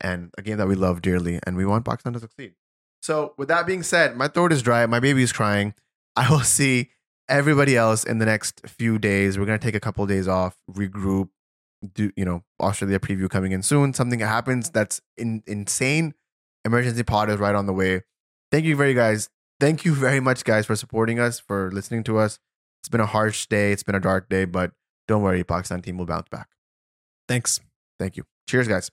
and 0.00 0.30
a 0.38 0.42
game 0.42 0.58
that 0.58 0.68
we 0.68 0.74
love 0.74 1.02
dearly, 1.02 1.38
and 1.46 1.56
we 1.56 1.64
want 1.64 1.84
Pakistan 1.84 2.12
to 2.14 2.20
succeed. 2.20 2.54
So 3.02 3.34
with 3.38 3.48
that 3.48 3.66
being 3.66 3.82
said, 3.82 4.16
my 4.16 4.28
throat 4.28 4.52
is 4.52 4.62
dry. 4.62 4.84
My 4.86 5.00
baby 5.00 5.22
is 5.22 5.32
crying. 5.32 5.74
I 6.16 6.30
will 6.30 6.40
see 6.58 6.90
everybody 7.28 7.76
else 7.76 8.04
in 8.04 8.18
the 8.18 8.26
next 8.26 8.60
few 8.66 8.98
days. 8.98 9.38
We're 9.38 9.46
gonna 9.46 9.58
take 9.58 9.74
a 9.74 9.80
couple 9.80 10.06
days 10.06 10.28
off, 10.28 10.56
regroup, 10.70 11.28
do 11.94 12.10
you 12.16 12.24
know 12.24 12.42
Australia 12.60 12.98
preview 12.98 13.28
coming 13.28 13.52
in 13.52 13.62
soon. 13.62 13.94
Something 13.94 14.20
happens 14.20 14.70
that's 14.70 15.00
in, 15.16 15.42
insane. 15.46 16.14
Emergency 16.64 17.02
pod 17.02 17.30
is 17.30 17.38
right 17.38 17.54
on 17.54 17.66
the 17.66 17.72
way. 17.72 18.02
Thank 18.52 18.64
you 18.66 18.76
very 18.76 18.94
guys. 18.94 19.28
Thank 19.60 19.84
you 19.84 19.94
very 19.94 20.20
much, 20.20 20.44
guys, 20.44 20.66
for 20.66 20.76
supporting 20.76 21.18
us, 21.18 21.38
for 21.38 21.70
listening 21.72 22.02
to 22.04 22.18
us. 22.18 22.38
It's 22.82 22.88
been 22.88 23.00
a 23.00 23.06
harsh 23.06 23.46
day. 23.46 23.72
It's 23.72 23.82
been 23.82 23.94
a 23.94 24.00
dark 24.00 24.28
day, 24.28 24.46
but 24.46 24.72
don't 25.06 25.22
worry, 25.22 25.44
Pakistan 25.44 25.82
team 25.82 25.98
will 25.98 26.06
bounce 26.06 26.28
back. 26.30 26.48
Thanks. 27.28 27.60
Thank 27.98 28.16
you. 28.16 28.24
Cheers, 28.48 28.68
guys. 28.68 28.90